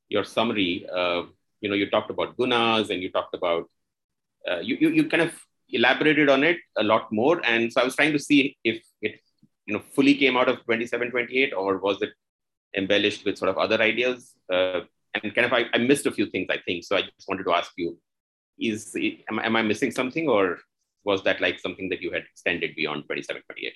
your 0.09 0.23
summary, 0.23 0.87
uh, 0.93 1.23
you 1.61 1.69
know, 1.69 1.75
you 1.75 1.89
talked 1.89 2.11
about 2.11 2.37
gunas 2.37 2.89
and 2.89 3.01
you 3.01 3.11
talked 3.11 3.33
about 3.33 3.69
uh, 4.49 4.59
you, 4.59 4.77
you 4.79 4.89
you 4.89 5.09
kind 5.09 5.23
of 5.23 5.33
elaborated 5.69 6.29
on 6.29 6.43
it 6.43 6.57
a 6.77 6.83
lot 6.83 7.11
more, 7.11 7.41
and 7.45 7.71
so 7.71 7.81
I 7.81 7.83
was 7.83 7.95
trying 7.95 8.13
to 8.13 8.19
see 8.19 8.57
if 8.63 8.83
it 9.01 9.19
you 9.65 9.73
know 9.73 9.83
fully 9.93 10.15
came 10.15 10.37
out 10.37 10.49
of 10.49 10.63
27 10.65 11.11
28 11.11 11.53
or 11.53 11.77
was 11.77 12.01
it 12.01 12.11
embellished 12.77 13.25
with 13.25 13.37
sort 13.37 13.49
of 13.49 13.57
other 13.57 13.81
ideas? 13.81 14.33
Uh, 14.51 14.81
and 15.23 15.33
kind 15.33 15.45
of 15.45 15.53
I, 15.53 15.65
I, 15.73 15.77
missed 15.77 16.05
a 16.05 16.11
few 16.11 16.27
things 16.27 16.47
i 16.49 16.57
think. 16.65 16.83
So 16.83 16.95
i 16.95 17.01
just 17.01 17.27
wanted 17.27 17.45
to 17.45 17.53
ask 17.53 17.71
you 17.77 17.97
is 18.59 18.95
am, 19.29 19.39
am 19.39 19.55
i 19.55 19.61
missing 19.61 19.91
something 19.91 20.27
or 20.27 20.57
was 21.03 21.23
that 21.23 21.41
like 21.41 21.59
something 21.59 21.89
that 21.89 22.01
you 22.01 22.11
had 22.11 22.23
extended 22.31 22.75
beyond 22.75 23.05
27 23.05 23.41
28 23.47 23.73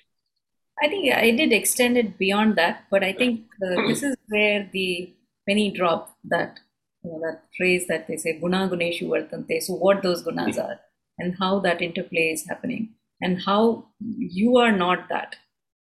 i 0.82 0.88
think 0.88 1.14
i 1.14 1.30
did 1.30 1.52
extend 1.52 1.96
it 1.96 2.18
beyond 2.18 2.56
that 2.56 2.84
but 2.90 3.04
i 3.04 3.12
think 3.12 3.40
uh, 3.66 3.86
this 3.88 4.02
is 4.02 4.16
where 4.28 4.68
the 4.72 5.14
penny 5.48 5.70
drop 5.70 6.16
that 6.24 6.58
you 7.02 7.10
know, 7.10 7.20
that 7.20 7.42
phrase 7.56 7.86
that 7.88 8.06
they 8.08 8.16
say 8.16 8.38
guna 8.40 8.68
guneshu 8.72 9.08
vartante 9.12 9.60
so 9.66 9.74
what 9.74 10.02
those 10.02 10.22
gunas 10.24 10.58
are 10.66 10.78
and 11.18 11.36
how 11.38 11.58
that 11.60 11.82
interplay 11.82 12.26
is 12.36 12.46
happening 12.48 12.88
and 13.20 13.42
how 13.42 13.86
you 14.00 14.56
are 14.56 14.72
not 14.72 15.08
that. 15.08 15.36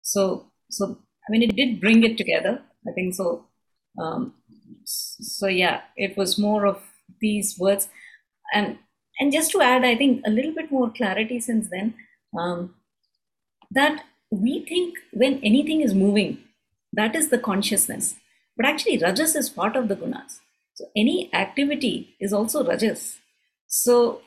So, 0.01 0.51
so 0.69 0.97
I 1.27 1.31
mean, 1.31 1.43
it 1.43 1.55
did 1.55 1.79
bring 1.79 2.03
it 2.03 2.17
together. 2.17 2.61
I 2.87 2.91
think 2.93 3.13
so. 3.13 3.45
Um, 4.01 4.33
so 4.85 5.47
yeah, 5.47 5.81
it 5.95 6.17
was 6.17 6.39
more 6.39 6.65
of 6.65 6.81
these 7.21 7.57
words, 7.59 7.89
and 8.53 8.77
and 9.19 9.33
just 9.33 9.51
to 9.51 9.61
add, 9.61 9.83
I 9.83 9.95
think 9.95 10.21
a 10.25 10.29
little 10.29 10.53
bit 10.53 10.71
more 10.71 10.89
clarity 10.89 11.39
since 11.39 11.69
then. 11.69 11.93
Um, 12.37 12.75
that 13.71 14.03
we 14.31 14.65
think 14.65 14.97
when 15.11 15.39
anything 15.43 15.81
is 15.81 15.93
moving, 15.93 16.37
that 16.93 17.15
is 17.15 17.29
the 17.29 17.37
consciousness. 17.37 18.15
But 18.55 18.65
actually, 18.65 18.97
rajas 18.97 19.35
is 19.35 19.49
part 19.49 19.75
of 19.75 19.87
the 19.87 19.95
gunas. 19.95 20.39
So 20.73 20.85
any 20.95 21.29
activity 21.33 22.15
is 22.19 22.31
also 22.31 22.65
rajas. 22.65 23.17
So 23.67 24.21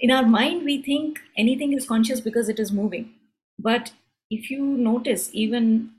in 0.00 0.10
our 0.10 0.24
mind, 0.24 0.64
we 0.64 0.82
think 0.82 1.18
anything 1.36 1.72
is 1.72 1.86
conscious 1.86 2.20
because 2.20 2.48
it 2.48 2.60
is 2.60 2.70
moving. 2.70 3.14
But 3.58 3.92
if 4.32 4.50
you 4.50 4.62
notice 4.62 5.30
even 5.32 5.90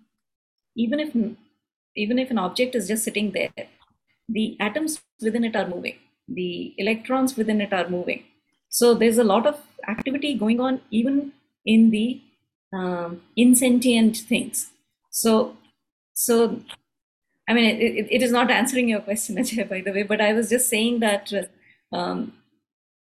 even 0.75 0.99
if 0.99 1.15
even 2.03 2.19
if 2.23 2.31
an 2.31 2.39
object 2.43 2.75
is 2.79 2.87
just 2.87 3.03
sitting 3.03 3.31
there 3.31 3.67
the 4.37 4.45
atoms 4.67 5.01
within 5.21 5.43
it 5.49 5.55
are 5.55 5.67
moving 5.67 5.97
the 6.27 6.73
electrons 6.77 7.35
within 7.37 7.61
it 7.61 7.73
are 7.73 7.89
moving 7.89 8.23
so 8.69 8.93
there's 8.93 9.17
a 9.17 9.23
lot 9.23 9.45
of 9.45 9.59
activity 9.87 10.33
going 10.33 10.59
on 10.59 10.79
even 10.89 11.31
in 11.65 11.89
the 11.89 12.21
um, 12.73 13.21
insentient 13.35 14.17
things 14.17 14.71
so 15.09 15.55
so 16.13 16.59
i 17.47 17.53
mean 17.53 17.65
it, 17.65 18.07
it, 18.09 18.21
is 18.21 18.31
not 18.31 18.49
answering 18.49 18.87
your 18.89 19.01
question 19.01 19.35
Ajay, 19.43 19.67
by 19.67 19.81
the 19.81 19.91
way 19.91 20.03
but 20.03 20.21
i 20.21 20.33
was 20.33 20.49
just 20.49 20.69
saying 20.69 20.99
that 20.99 21.31
um, 21.91 22.33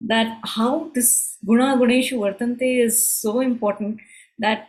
that 0.01 0.39
how 0.57 0.91
this 0.95 1.37
guna 1.47 1.77
guneshu 1.77 2.19
vartante 2.25 2.69
is 2.87 3.07
so 3.07 3.41
important 3.41 4.01
that 4.39 4.69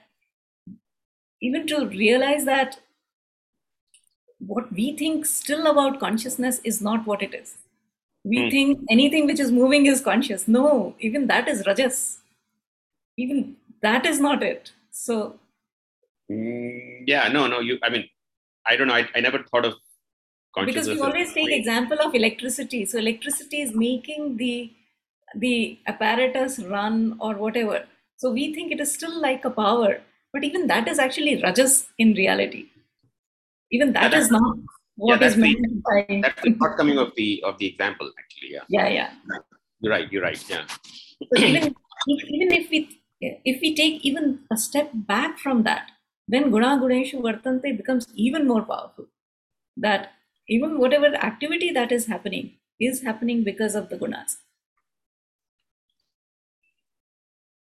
even 1.42 1.66
to 1.66 1.88
realize 1.88 2.46
that 2.46 2.80
what 4.40 4.72
we 4.74 4.96
think 4.98 5.26
still 5.26 5.68
about 5.68 6.00
consciousness 6.00 6.60
is 6.64 6.82
not 6.82 7.06
what 7.06 7.22
it 7.22 7.34
is. 7.34 7.58
We 8.24 8.38
mm. 8.38 8.52
think 8.52 8.80
anything 8.90 9.26
which 9.26 9.40
is 9.40 9.52
moving 9.52 9.86
is 9.86 10.02
conscious. 10.02 10.48
No, 10.48 10.96
even 11.00 11.28
that 11.28 11.48
is 11.48 11.66
rajas. 11.66 12.20
Even 13.18 13.56
that 13.82 14.06
is 14.06 14.20
not 14.20 14.44
it. 14.44 14.72
So. 14.92 15.40
Mm, 16.32 17.04
yeah, 17.08 17.28
no, 17.30 17.48
no. 17.48 17.60
You, 17.60 17.80
I 17.84 17.90
mean, 17.90 18.08
I 18.66 18.76
don't 18.76 18.88
know. 18.88 18.94
I, 18.94 19.08
I 19.16 19.22
never 19.22 19.44
thought 19.44 19.66
of 19.66 19.74
consciousness. 20.54 20.88
because 20.88 21.00
we 21.00 21.06
always 21.06 21.34
take 21.34 21.52
example 21.52 22.00
of 22.00 22.14
electricity. 22.14 22.86
So 22.86 23.00
electricity 23.00 23.62
is 23.62 23.76
making 23.76 24.38
the 24.38 24.72
the 25.36 25.80
apparatus 25.88 26.60
run 26.60 27.16
or 27.20 27.36
whatever. 27.36 27.86
So 28.18 28.32
we 28.32 28.54
think 28.54 28.72
it 28.72 28.82
is 28.82 28.94
still 28.94 29.20
like 29.20 29.46
a 29.46 29.50
power 29.50 30.02
but 30.34 30.44
even 30.44 30.68
that 30.68 30.88
is 30.88 31.00
actually 31.00 31.42
rajas 31.42 31.88
in 31.98 32.14
reality. 32.14 32.68
Even 33.72 33.94
that 33.94 34.14
is 34.14 34.32
not 34.32 34.58
what 34.96 35.22
yeah, 35.22 35.28
is 35.28 35.38
meant 35.38 35.58
the, 35.62 35.82
by. 35.86 36.22
That's 36.22 36.42
the 36.42 36.56
shortcoming 36.58 36.98
of 36.98 37.14
the 37.16 37.44
of 37.44 37.58
the 37.58 37.68
example, 37.68 38.12
actually. 38.20 38.52
Yeah. 38.54 38.66
Yeah, 38.70 38.88
yeah. 38.88 39.10
You're 39.80 39.92
right. 39.92 40.12
You're 40.12 40.24
right. 40.24 40.50
Yeah. 40.50 40.66
So 40.68 41.44
even 41.44 41.76
if, 42.08 42.24
even 42.24 42.52
if 42.52 42.70
we 42.70 43.02
if 43.22 43.62
we 43.62 43.76
take 43.76 44.06
even 44.06 44.40
a 44.52 44.58
step 44.58 44.92
back 44.94 45.38
from 45.38 45.64
that, 45.64 45.92
then 46.28 46.52
guna 46.52 46.78
guneshu 46.82 47.22
vartante 47.22 47.76
becomes 47.78 48.08
even 48.16 48.48
more 48.48 48.64
powerful. 48.64 49.06
That 49.78 50.12
even 50.48 50.78
whatever 50.80 51.16
activity 51.16 51.72
that 51.72 51.92
is 51.92 52.08
happening 52.08 52.58
is 52.80 53.04
happening 53.04 53.44
because 53.44 53.76
of 53.76 53.90
the 53.90 53.98
gunas. 53.98 54.38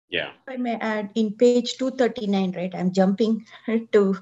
Yeah. 0.09 0.31
I 0.47 0.57
may 0.57 0.75
add, 0.75 1.11
in 1.15 1.33
page 1.35 1.77
239, 1.77 2.51
right, 2.51 2.75
I'm 2.75 2.91
jumping 2.91 3.45
to 3.93 4.17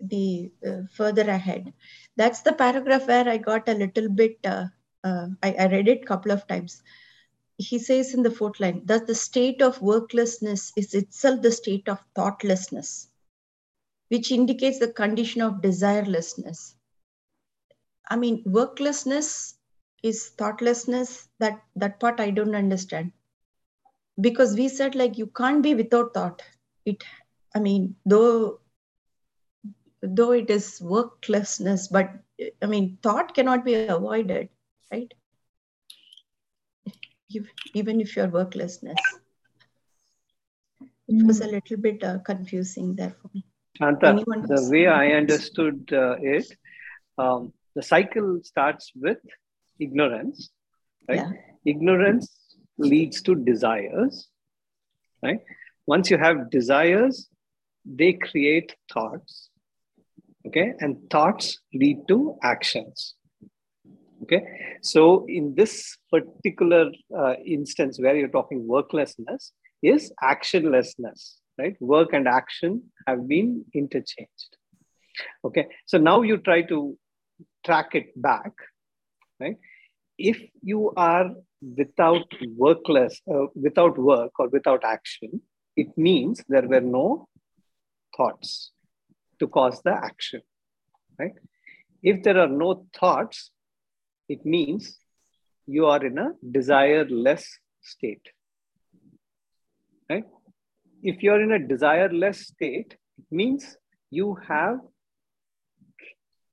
the 0.00 0.50
uh, 0.66 0.82
further 0.96 1.28
ahead. 1.28 1.74
That's 2.16 2.42
the 2.42 2.52
paragraph 2.52 3.06
where 3.06 3.28
I 3.28 3.36
got 3.38 3.68
a 3.68 3.74
little 3.74 4.08
bit, 4.08 4.38
uh, 4.44 4.66
uh, 5.04 5.28
I, 5.42 5.52
I 5.52 5.66
read 5.66 5.88
it 5.88 6.02
a 6.02 6.06
couple 6.06 6.32
of 6.32 6.46
times. 6.46 6.82
He 7.56 7.78
says 7.78 8.14
in 8.14 8.22
the 8.22 8.30
fourth 8.30 8.60
line, 8.60 8.82
that 8.86 9.06
the 9.06 9.14
state 9.14 9.62
of 9.62 9.80
worklessness 9.82 10.72
is 10.76 10.94
itself 10.94 11.42
the 11.42 11.52
state 11.52 11.88
of 11.88 12.02
thoughtlessness, 12.14 13.08
which 14.08 14.32
indicates 14.32 14.78
the 14.78 14.92
condition 14.92 15.42
of 15.42 15.60
desirelessness. 15.60 16.74
I 18.08 18.16
mean, 18.16 18.42
worklessness 18.44 19.54
is 20.02 20.30
thoughtlessness. 20.30 21.28
That 21.38 21.62
that 21.76 22.00
part 22.00 22.18
I 22.20 22.30
don't 22.30 22.54
understand 22.54 23.12
because 24.20 24.54
we 24.54 24.68
said 24.68 24.94
like 24.94 25.18
you 25.18 25.26
can't 25.26 25.62
be 25.62 25.74
without 25.74 26.12
thought 26.14 26.42
it 26.84 27.04
i 27.54 27.58
mean 27.58 27.96
though 28.04 28.59
though 30.02 30.32
it 30.32 30.50
is 30.50 30.80
worklessness 30.80 31.88
but 31.90 32.10
i 32.62 32.66
mean 32.66 32.98
thought 33.02 33.34
cannot 33.34 33.64
be 33.64 33.74
avoided 33.74 34.48
right 34.92 35.12
even 37.74 38.00
if 38.00 38.16
you're 38.16 38.28
worklessness 38.28 38.96
it 41.08 41.26
was 41.26 41.40
a 41.40 41.46
little 41.46 41.76
bit 41.76 42.02
uh, 42.02 42.18
confusing 42.18 42.94
there 42.96 43.14
for 43.20 43.30
me 43.34 43.44
Shanta, 43.80 44.22
the 44.46 44.68
way 44.70 44.86
I 44.86 45.12
understood 45.12 45.90
uh, 45.92 46.16
it, 46.20 46.46
um, 47.16 47.52
the 47.74 47.82
cycle 47.82 48.40
starts 48.42 48.92
with 48.94 49.18
ignorance, 49.78 50.50
right? 51.08 51.18
Yeah. 51.18 51.30
Ignorance 51.64 52.56
leads 52.78 53.22
to 53.22 53.34
desires, 53.34 54.28
right? 55.22 55.40
Once 55.86 56.10
you 56.10 56.18
have 56.18 56.50
desires, 56.50 57.28
they 57.84 58.12
create 58.12 58.74
thoughts, 58.92 59.49
okay? 60.46 60.74
And 60.80 60.98
thoughts 61.10 61.58
lead 61.72 61.98
to 62.08 62.36
actions. 62.42 63.14
Okay, 64.22 64.42
so 64.82 65.24
in 65.28 65.54
this 65.54 65.96
particular 66.10 66.90
uh, 67.16 67.34
instance 67.44 67.98
where 67.98 68.14
you're 68.14 68.28
talking 68.28 68.68
worklessness 68.68 69.52
is 69.82 70.12
actionlessness, 70.22 71.36
right? 71.58 71.74
Work 71.80 72.12
and 72.12 72.28
action 72.28 72.82
have 73.06 73.26
been 73.26 73.64
interchanged. 73.74 74.56
Okay, 75.42 75.68
so 75.86 75.96
now 75.96 76.20
you 76.20 76.36
try 76.36 76.62
to 76.62 76.98
track 77.64 77.94
it 77.94 78.08
back, 78.20 78.52
right? 79.40 79.56
If 80.18 80.38
you 80.62 80.92
are 80.98 81.30
without 81.76 82.26
workless, 82.56 83.20
uh, 83.32 83.46
without 83.54 83.96
work 83.96 84.32
or 84.38 84.48
without 84.48 84.84
action, 84.84 85.40
it 85.76 85.96
means 85.96 86.44
there 86.48 86.68
were 86.68 86.82
no 86.82 87.26
thoughts 88.14 88.72
to 89.40 89.48
cause 89.48 89.80
the 89.82 89.92
action, 89.92 90.42
right? 91.18 91.34
If 92.02 92.22
there 92.22 92.38
are 92.38 92.48
no 92.48 92.86
thoughts, 92.98 93.50
it 94.28 94.44
means 94.46 94.98
you 95.66 95.86
are 95.86 96.04
in 96.04 96.18
a 96.18 96.30
desireless 96.44 97.44
state, 97.82 98.28
right? 100.08 100.24
If 101.02 101.22
you're 101.22 101.42
in 101.42 101.52
a 101.52 101.58
desireless 101.58 102.36
state, 102.36 102.96
it 103.18 103.26
means 103.30 103.76
you 104.10 104.36
have 104.48 104.78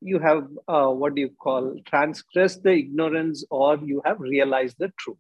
you 0.02 0.20
have 0.20 0.48
uh, 0.68 0.90
what 0.90 1.16
do 1.16 1.22
you 1.22 1.30
call 1.30 1.76
transgressed 1.86 2.62
the 2.64 2.72
ignorance 2.72 3.44
or 3.50 3.78
you 3.78 4.02
have 4.06 4.20
realized 4.20 4.76
the 4.78 4.92
truth 5.00 5.18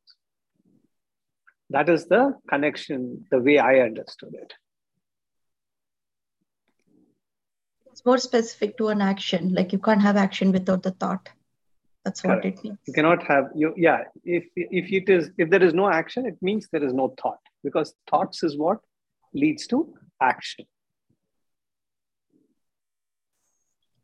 that 1.71 1.89
is 1.89 2.05
the 2.05 2.33
connection 2.47 3.25
the 3.31 3.39
way 3.39 3.57
i 3.57 3.79
understood 3.79 4.33
it 4.33 4.53
It's 7.97 8.05
more 8.05 8.19
specific 8.19 8.77
to 8.77 8.89
an 8.89 9.01
action. 9.01 9.55
Like 9.55 9.73
you 9.73 9.79
can't 9.79 10.03
have 10.03 10.17
action 10.17 10.51
without 10.51 10.83
the 10.83 10.91
thought. 10.91 11.29
That's 12.05 12.23
what 12.23 12.45
it 12.45 12.63
means. 12.63 12.77
you 12.85 12.93
cannot 12.93 13.23
have 13.23 13.45
you 13.55 13.73
yeah 13.75 14.03
if 14.23 14.45
if 14.55 14.91
it 14.97 15.09
is 15.09 15.31
if 15.39 15.49
there 15.49 15.63
is 15.63 15.73
no 15.73 15.89
action 15.89 16.27
it 16.27 16.37
means 16.41 16.67
there 16.71 16.83
is 16.83 16.93
no 16.93 17.07
thought 17.21 17.39
because 17.63 17.95
thoughts 18.11 18.43
is 18.43 18.55
what 18.55 18.77
leads 19.33 19.65
to 19.71 19.79
action 20.21 20.65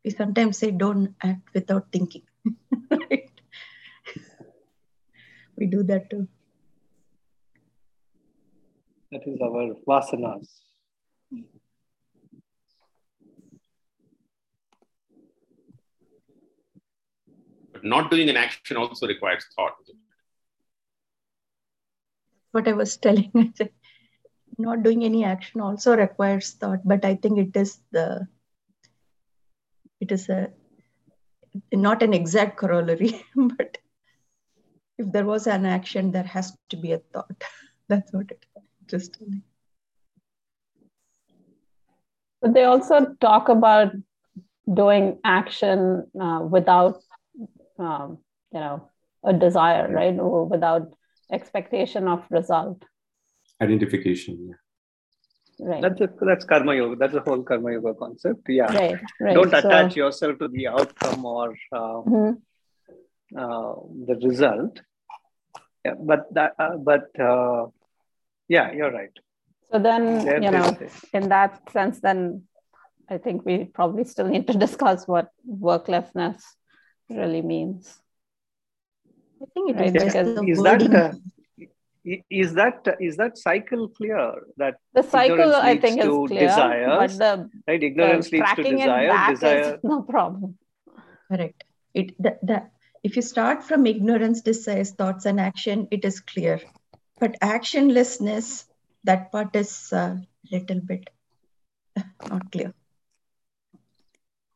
We 0.04 0.10
sometimes 0.10 0.58
say 0.58 0.70
don't 0.72 1.14
act 1.22 1.54
without 1.54 1.86
thinking. 1.92 2.22
right? 2.90 3.30
We 5.56 5.66
do 5.78 5.84
that 5.84 6.10
too. 6.10 6.28
that 9.12 9.26
is 9.32 9.40
our 9.40 9.66
vasanas 9.88 10.63
not 17.84 18.10
doing 18.10 18.30
an 18.30 18.36
action 18.36 18.76
also 18.76 19.06
requires 19.06 19.44
thought. 19.54 19.74
What 22.52 22.66
I 22.66 22.72
was 22.72 22.96
telling. 22.96 23.30
I 23.36 23.52
said, 23.56 23.70
Not 24.58 24.82
doing 24.82 25.04
any 25.04 25.24
action 25.24 25.60
also 25.60 25.96
requires 25.96 26.52
thought, 26.52 26.80
but 26.84 27.04
I 27.04 27.14
think 27.16 27.38
it 27.38 27.56
is 27.56 27.78
the 27.90 28.26
it 30.00 30.12
is 30.12 30.28
a 30.28 30.50
not 31.72 32.02
an 32.02 32.14
exact 32.14 32.56
corollary, 32.56 33.24
but 33.36 33.78
if 34.98 35.10
there 35.12 35.24
was 35.24 35.46
an 35.46 35.66
action, 35.66 36.12
there 36.12 36.24
has 36.24 36.56
to 36.70 36.76
be 36.76 36.92
a 36.92 36.98
thought. 36.98 37.44
That's 37.88 38.12
what 38.12 38.30
it 38.30 38.44
is. 38.56 38.62
Just 38.86 39.14
telling. 39.14 39.42
But 42.40 42.54
they 42.54 42.64
also 42.64 43.14
talk 43.20 43.48
about 43.48 43.92
doing 44.72 45.18
action 45.24 46.06
uh, 46.20 46.40
without, 46.40 47.02
um, 47.78 48.18
you 48.52 48.60
know, 48.60 48.90
a 49.24 49.32
desire, 49.32 49.88
right? 49.90 50.18
Or 50.18 50.44
without 50.46 50.92
expectation 51.32 52.06
of 52.08 52.24
result, 52.30 52.82
Identification. 53.60 54.48
Yeah. 55.60 55.66
right? 55.68 55.82
that's 55.82 56.00
a, 56.00 56.08
that's 56.28 56.44
karma 56.44 56.74
yoga 56.74 56.96
that's 56.96 57.12
the 57.12 57.20
whole 57.20 57.42
karma 57.44 57.70
yoga 57.72 57.94
concept 57.94 58.42
yeah 58.48 58.70
right, 58.76 58.98
right. 59.20 59.34
don't 59.34 59.50
So- 59.52 59.58
attach 59.58 59.94
yourself 59.96 60.38
to 60.40 60.48
the 60.48 60.66
outcome 60.66 61.24
or 61.24 61.50
uh, 61.72 62.00
Mhm. 62.12 62.32
uh, 63.42 63.74
the 64.08 64.16
result 64.28 64.80
yeah, 65.84 65.94
but 66.10 66.22
that 66.34 66.52
uh, 66.58 66.76
but 66.90 67.06
uh, 67.30 67.66
yeah 68.48 68.72
you're 68.72 68.90
right 69.00 69.14
So 69.72 69.78
then, 69.78 70.02
There 70.24 70.42
you 70.44 70.50
know, 70.54 70.66
say. 70.80 70.88
in 71.18 71.24
that 71.30 71.52
sense, 71.76 71.96
then 72.06 72.18
I 73.14 73.16
think 73.24 73.44
we 73.48 73.54
probably 73.78 74.04
still 74.12 74.28
need 74.34 74.44
to 74.50 74.54
discuss 74.66 75.00
what 75.12 75.28
worklessness 75.68 76.38
really 77.10 77.42
means. 77.42 78.00
I 79.42 79.46
think 79.52 79.70
it 79.70 79.74
is 79.74 79.80
Right, 79.80 79.92
just 79.92 80.06
because 80.06 80.34
the 80.36 80.42
is 80.52 80.62
that 80.62 80.80
wording. 80.80 80.94
uh, 80.94 81.12
i- 82.12 82.24
is 82.30 82.54
that 82.54 82.86
is 83.00 83.16
that 83.16 83.38
cycle 83.38 83.88
clear 83.88 84.32
that 84.56 84.74
The 84.94 85.02
cycle, 85.02 85.54
I 85.54 85.76
think, 85.76 85.98
is 86.00 86.04
to 86.04 86.26
clear, 86.28 86.46
but 86.98 87.10
the, 87.18 87.50
right 87.68 87.80
the 87.80 87.86
ignorance 87.86 88.32
leads 88.32 88.50
to 88.50 88.56
tracking 88.56 88.78
it 88.78 88.84
desire 88.86 89.08
back 89.08 89.28
desire 89.32 89.74
is 89.74 89.78
no 89.92 90.02
problem. 90.02 90.58
Correct. 91.30 91.64
It 91.94 92.14
that, 92.22 92.38
that 92.46 92.70
if 93.02 93.16
you 93.16 93.22
start 93.22 93.62
from 93.64 93.86
ignorance, 93.86 94.40
desires, 94.40 94.90
thoughts, 94.92 95.26
and 95.26 95.40
action, 95.40 95.88
it 95.90 96.04
is 96.04 96.20
clear. 96.20 96.60
But 97.20 97.38
actionlessness, 97.40 98.64
that 99.04 99.30
part 99.32 99.54
is 99.56 99.92
a 99.92 100.20
little 100.50 100.80
bit 100.80 101.10
not 102.28 102.50
clear. 102.52 102.72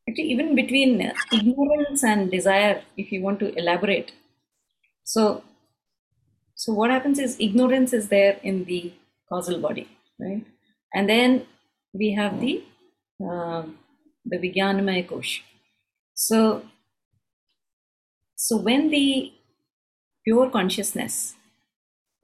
Actually, 0.08 0.30
even 0.30 0.54
between 0.54 1.12
ignorance 1.32 2.02
and 2.02 2.30
desire, 2.30 2.82
if 2.96 3.12
you 3.12 3.20
want 3.20 3.40
to 3.40 3.54
elaborate. 3.58 4.12
So, 5.04 5.42
so 6.54 6.72
what 6.72 6.90
happens 6.90 7.18
is 7.18 7.36
ignorance 7.38 7.92
is 7.92 8.08
there 8.08 8.38
in 8.42 8.64
the 8.64 8.92
causal 9.28 9.60
body, 9.60 9.88
right? 10.18 10.44
And 10.94 11.08
then 11.08 11.46
we 11.92 12.12
have 12.12 12.40
the 12.40 12.64
uh, 13.22 13.64
the 14.24 14.38
Vijnanamaya. 14.38 15.40
So, 16.14 16.62
so 18.36 18.56
when 18.56 18.90
the 18.90 19.32
pure 20.24 20.48
consciousness 20.50 21.34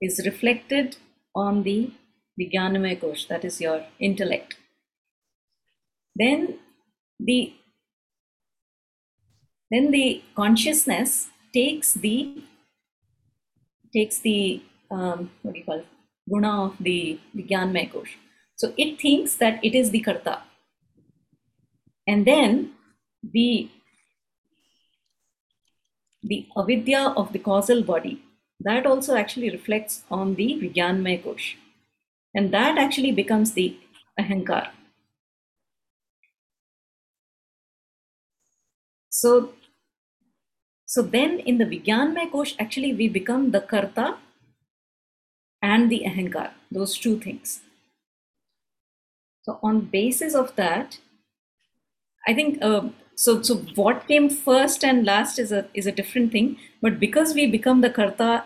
is 0.00 0.22
reflected 0.24 0.96
on 1.34 1.62
the 1.64 1.90
Vijnanamaya 2.40 3.00
kosh, 3.00 3.26
that 3.26 3.44
is 3.44 3.60
your 3.60 3.84
intellect, 3.98 4.56
then 6.16 6.58
the 7.18 7.52
then 9.74 9.90
the 9.90 10.22
consciousness 10.36 11.28
takes 11.52 11.94
the 11.94 12.16
takes 13.92 14.18
the 14.18 14.62
um, 14.90 15.30
what 15.42 15.54
do 15.54 15.58
you 15.58 15.64
call 15.64 15.78
it? 15.80 15.86
guna 16.28 16.50
of 16.66 16.76
the 16.80 17.18
Vijnanamaya 17.36 17.92
kosh. 17.92 18.16
So 18.56 18.72
it 18.76 19.00
thinks 19.00 19.34
that 19.36 19.64
it 19.64 19.74
is 19.74 19.90
the 19.90 20.00
karta, 20.00 20.42
and 22.06 22.26
then 22.26 22.70
the 23.22 23.70
the 26.22 26.46
avidya 26.56 27.02
of 27.22 27.32
the 27.32 27.38
causal 27.38 27.82
body 27.82 28.22
that 28.60 28.86
also 28.86 29.16
actually 29.16 29.50
reflects 29.50 30.02
on 30.10 30.36
the 30.36 30.48
Vijnanamaya 30.62 31.22
kosh, 31.24 31.56
and 32.34 32.52
that 32.52 32.78
actually 32.78 33.12
becomes 33.12 33.52
the 33.52 33.76
ahankar. 34.20 34.68
So, 39.10 39.52
so 40.94 41.02
then 41.02 41.40
in 41.40 41.58
the 41.58 41.64
Vijnanamaya 41.64 42.30
Kosh, 42.30 42.54
actually 42.56 42.94
we 42.94 43.08
become 43.08 43.50
the 43.50 43.60
Karta 43.60 44.16
and 45.60 45.90
the 45.90 46.04
Ahankar, 46.06 46.50
those 46.70 46.96
two 46.96 47.18
things. 47.18 47.62
So 49.42 49.58
on 49.60 49.80
basis 49.80 50.36
of 50.36 50.54
that, 50.54 50.98
I 52.28 52.34
think 52.34 52.62
uh, 52.62 52.90
so. 53.16 53.42
So 53.42 53.56
what 53.74 54.06
came 54.06 54.28
first 54.30 54.84
and 54.84 55.04
last 55.04 55.40
is 55.40 55.50
a 55.50 55.66
is 55.74 55.88
a 55.88 55.96
different 56.00 56.30
thing. 56.30 56.58
But 56.80 57.00
because 57.00 57.34
we 57.34 57.48
become 57.48 57.80
the 57.80 57.90
Karta 57.90 58.44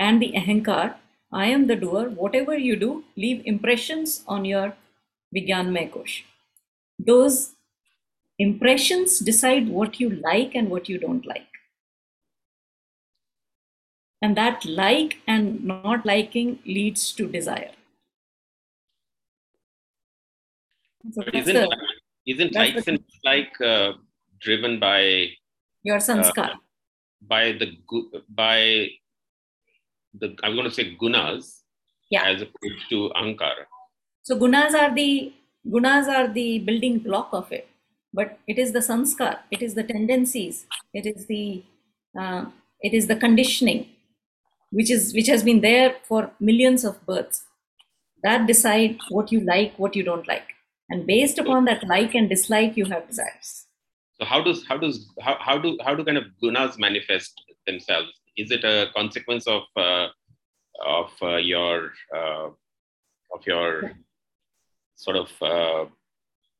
and 0.00 0.20
the 0.20 0.32
Ahankar, 0.42 0.96
I 1.32 1.46
am 1.58 1.68
the 1.68 1.76
doer. 1.76 2.08
Whatever 2.08 2.58
you 2.58 2.74
do, 2.74 3.04
leave 3.16 3.46
impressions 3.54 4.24
on 4.26 4.44
your 4.44 4.74
Vijnanamaya 5.36 5.92
Kosh. 5.92 6.24
Those 6.98 7.38
impressions 8.40 9.20
decide 9.20 9.68
what 9.68 10.00
you 10.00 10.10
like 10.10 10.56
and 10.56 10.68
what 10.68 10.88
you 10.88 10.98
don't 10.98 11.24
like 11.24 11.49
and 14.22 14.36
that 14.36 14.64
like 14.64 15.18
and 15.26 15.64
not 15.64 16.04
liking 16.04 16.58
leads 16.66 17.12
to 17.12 17.26
desire. 17.26 17.70
So 21.12 21.22
isn't 21.32 21.54
the, 21.54 21.76
isn't 22.26 22.54
likes 22.54 22.86
and 22.86 23.00
uh, 23.64 23.92
driven 24.40 24.78
by 24.78 25.30
your 25.82 25.96
sanskar. 25.96 26.54
by 27.26 27.52
the 27.52 27.72
by 28.28 28.88
the 30.14 30.36
I'm 30.42 30.54
going 30.54 30.68
to 30.68 30.70
say 30.70 30.96
gunas 31.00 31.62
yeah. 32.10 32.24
as 32.24 32.42
opposed 32.42 32.88
to 32.90 33.10
ankara. 33.16 33.64
so 34.22 34.36
gunas 34.36 34.74
are 34.74 34.94
the 34.94 35.32
gunas 35.66 36.06
are 36.08 36.28
the 36.28 36.58
building 36.58 36.98
block 36.98 37.30
of 37.32 37.50
it. 37.50 37.66
But 38.12 38.38
it 38.48 38.58
is 38.58 38.72
the 38.72 38.80
sanskar. 38.80 39.38
It 39.50 39.62
is 39.62 39.74
the 39.74 39.84
tendencies. 39.84 40.66
It 40.92 41.06
is 41.06 41.26
the 41.26 41.62
uh, 42.18 42.46
it 42.80 42.92
is 42.92 43.06
the 43.06 43.16
conditioning, 43.16 43.86
which 44.70 44.90
is 44.90 45.12
which 45.14 45.26
has 45.26 45.42
been 45.42 45.60
there 45.60 45.96
for 46.04 46.30
millions 46.40 46.84
of 46.84 47.04
births, 47.06 47.44
that 48.22 48.46
decide 48.46 48.98
what 49.08 49.32
you 49.32 49.40
like, 49.40 49.78
what 49.78 49.96
you 49.96 50.02
don't 50.02 50.26
like, 50.28 50.54
and 50.88 51.06
based 51.06 51.38
upon 51.38 51.64
that 51.66 51.86
like 51.86 52.14
and 52.14 52.28
dislike, 52.28 52.76
you 52.76 52.84
have 52.86 53.08
desires. 53.08 53.66
So 54.18 54.24
how 54.24 54.42
does 54.42 54.64
how 54.68 54.76
does 54.78 55.08
how, 55.20 55.36
how 55.40 55.58
do 55.58 55.78
how 55.84 55.94
do 55.94 56.04
kind 56.04 56.18
of 56.18 56.24
gunas 56.42 56.78
manifest 56.78 57.32
themselves? 57.66 58.10
Is 58.36 58.50
it 58.50 58.64
a 58.64 58.88
consequence 58.94 59.46
of 59.46 59.62
uh, 59.76 60.08
of 60.86 61.10
uh, 61.22 61.36
your 61.36 61.92
uh, 62.14 62.48
of 63.34 63.46
your 63.46 63.92
sort 64.96 65.16
of 65.16 65.28
uh, 65.42 65.86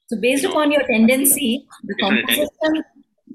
So 0.09 0.17
based 0.21 0.43
You 0.43 0.49
know, 0.49 0.55
upon 0.55 0.73
your 0.73 0.87
tendency, 0.87 1.67
the 1.85 1.95
Based 1.95 2.05
on 2.05 2.17
your 2.17 2.27
tendency. 2.27 2.57
composition, 2.63 2.85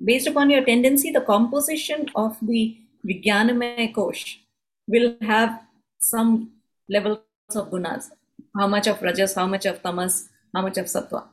based 0.04 0.28
upon 0.28 0.50
your 0.50 0.66
tendency, 0.66 1.12
the 1.12 1.22
composition 1.22 2.10
of 2.16 2.38
the 2.42 2.78
Vijnanamaya 3.08 3.94
Kosh 3.94 4.40
will 4.88 5.16
have 5.22 5.62
some 6.00 6.52
levels 6.90 7.20
of 7.56 7.70
gunas. 7.72 8.10
How 8.58 8.68
much 8.68 8.88
of 8.88 9.02
rajas, 9.02 9.34
how 9.36 9.48
much 9.48 9.66
of 9.66 9.82
tamas, 9.82 10.30
how 10.54 10.62
much 10.62 10.78
of 10.78 10.86
sattva. 10.86 11.26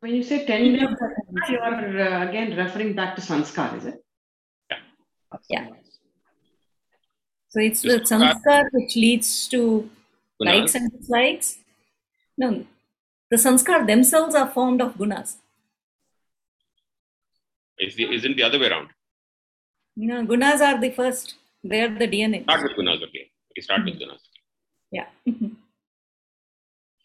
When 0.00 0.14
you 0.14 0.22
say 0.22 0.44
tendency, 0.44 0.96
you 1.48 1.58
are 1.58 2.00
uh, 2.00 2.28
again 2.28 2.56
referring 2.56 2.94
back 2.94 3.14
to 3.16 3.22
sanskar, 3.22 3.76
is 3.78 3.86
it? 3.86 4.02
Yeah. 5.48 5.68
So 7.48 7.60
it's 7.60 7.82
the 7.82 8.00
Sanskar- 8.00 8.42
sanskar 8.44 8.64
which 8.72 8.96
leads 8.96 9.48
to 9.48 9.90
likes 10.40 10.74
and 10.74 10.90
dislikes. 10.90 11.58
No, 12.36 12.66
the 13.30 13.36
sanskar 13.36 13.86
themselves 13.86 14.34
are 14.34 14.48
formed 14.48 14.80
of 14.80 14.94
gunas. 14.94 15.36
Is 17.78 17.94
the, 17.96 18.12
isn't 18.14 18.36
the 18.36 18.42
other 18.42 18.58
way 18.58 18.68
around? 18.68 18.88
No, 19.96 20.24
gunas 20.24 20.60
are 20.60 20.80
the 20.80 20.90
first. 20.90 21.34
They 21.64 21.80
are 21.82 21.88
the 21.98 22.06
DNA. 22.08 22.42
Start 22.44 22.62
with 22.64 22.72
gunas, 22.72 23.02
okay. 23.02 23.30
We 23.56 23.62
start 23.62 23.84
with 23.84 23.94
gunas. 23.94 24.20
Yeah. 24.90 25.06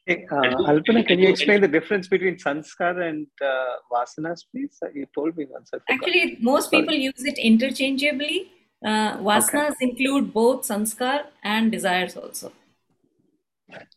Hey, 0.05 0.25
uh, 0.31 0.35
Alpana, 0.71 1.05
can 1.05 1.19
you 1.19 1.29
explain 1.29 1.61
the 1.61 1.67
difference 1.77 2.07
between 2.07 2.35
sanskar 2.37 3.07
and 3.07 3.27
uh, 3.41 3.75
vasanas, 3.91 4.39
please? 4.51 4.77
Uh, 4.81 4.87
You 4.93 5.05
told 5.13 5.37
me 5.37 5.45
once. 5.49 5.69
Actually, 5.89 6.37
most 6.41 6.71
Sorry. 6.71 6.81
people 6.83 6.95
use 6.95 7.23
it 7.25 7.37
interchangeably. 7.37 8.51
Uh, 8.83 9.17
vasanas 9.17 9.75
include 9.81 10.33
both 10.33 10.61
sanskar 10.67 11.25
and 11.43 11.71
desires 11.71 12.15
also. 12.15 12.51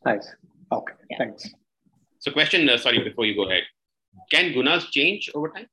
Nice. 0.05 0.35
Okay, 0.73 0.95
Yeah. 1.11 1.19
thanks. 1.19 1.49
So 2.19 2.33
question, 2.33 2.69
uh, 2.69 2.77
sorry, 2.77 2.99
before 3.03 3.25
you 3.25 3.35
go 3.35 3.45
ahead. 3.49 3.63
Can 4.31 4.53
gunas 4.53 4.91
change 4.91 5.31
over 5.35 5.49
time? 5.51 5.67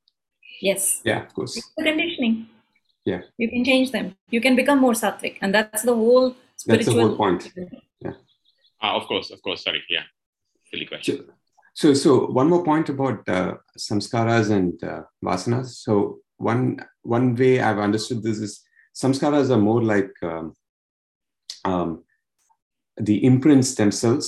Yes, 0.62 1.02
Yeah, 1.04 1.24
of 1.26 1.34
course. 1.34 1.58
it's 1.58 1.72
the 1.78 1.84
conditioning. 1.84 2.47
Yeah. 3.08 3.22
You 3.38 3.50
can 3.50 3.64
change 3.64 3.92
them. 3.92 4.16
You 4.30 4.42
can 4.42 4.58
become 4.58 4.80
more 4.80 4.92
sattvic, 4.92 5.38
and 5.42 5.56
that's 5.56 5.84
the 5.84 5.96
whole 5.96 6.32
That's 6.32 6.66
the 6.66 6.92
spiritual. 6.92 7.08
whole 7.08 7.18
point. 7.18 7.54
Ah, 8.82 8.96
of 9.00 9.08
course, 9.08 9.32
of 9.32 9.42
course. 9.42 9.64
Sorry, 9.64 9.82
yeah. 9.90 10.04
Silly 10.70 10.86
question. 10.86 11.26
So, 11.74 11.94
so, 11.94 11.94
so 11.94 12.26
one 12.28 12.50
more 12.50 12.66
point 12.66 12.90
about 12.90 13.28
uh, 13.30 13.54
samskaras 13.78 14.52
and 14.52 14.84
uh, 14.84 15.04
vasanas. 15.24 15.68
So, 15.86 16.20
one 16.36 16.80
one 17.04 17.34
way 17.36 17.62
I've 17.62 17.80
understood 17.80 18.24
this 18.24 18.40
is 18.40 18.62
samskaras 18.94 19.50
are 19.52 19.64
more 19.70 19.82
like 19.82 20.12
um, 20.22 20.54
um, 21.64 22.04
the 22.98 23.24
imprints 23.24 23.76
themselves, 23.76 24.26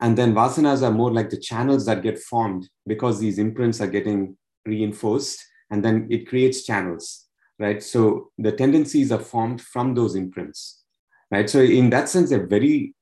and 0.00 0.16
then 0.16 0.34
vasanas 0.34 0.82
are 0.86 0.92
more 1.02 1.12
like 1.12 1.30
the 1.30 1.44
channels 1.50 1.84
that 1.86 2.04
get 2.04 2.20
formed 2.20 2.68
because 2.86 3.18
these 3.18 3.40
imprints 3.40 3.80
are 3.80 3.92
getting 3.98 4.36
reinforced, 4.64 5.44
and 5.70 5.84
then 5.84 6.06
it 6.10 6.28
creates 6.28 6.64
channels, 6.64 7.23
right? 7.58 7.82
So 7.82 8.30
the 8.38 8.52
tendencies 8.52 9.12
are 9.12 9.20
formed 9.20 9.60
from 9.60 9.94
those 9.94 10.14
imprints, 10.14 10.82
right? 11.30 11.48
So 11.48 11.60
in 11.60 11.90
that 11.90 12.08
sense, 12.08 12.30
they're 12.30 12.46
very 12.46 12.94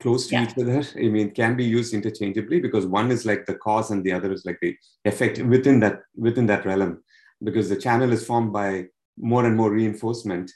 close 0.00 0.26
to 0.28 0.34
Yeah. 0.34 0.44
each 0.44 0.58
other. 0.58 0.82
I 0.96 1.08
mean, 1.08 1.30
can 1.30 1.56
be 1.56 1.64
used 1.64 1.94
interchangeably 1.94 2.60
because 2.60 2.86
one 2.86 3.10
is 3.10 3.24
like 3.24 3.46
the 3.46 3.54
cause 3.54 3.90
and 3.90 4.02
the 4.04 4.12
other 4.12 4.32
is 4.32 4.44
like 4.44 4.58
the 4.60 4.76
effect 5.04 5.38
within 5.38 5.80
that 5.80 6.00
within 6.16 6.46
that 6.46 6.64
realm. 6.66 7.02
Because 7.42 7.68
the 7.68 7.76
channel 7.76 8.12
is 8.12 8.24
formed 8.24 8.52
by 8.52 8.86
more 9.18 9.44
and 9.46 9.56
more 9.56 9.70
reinforcement. 9.70 10.50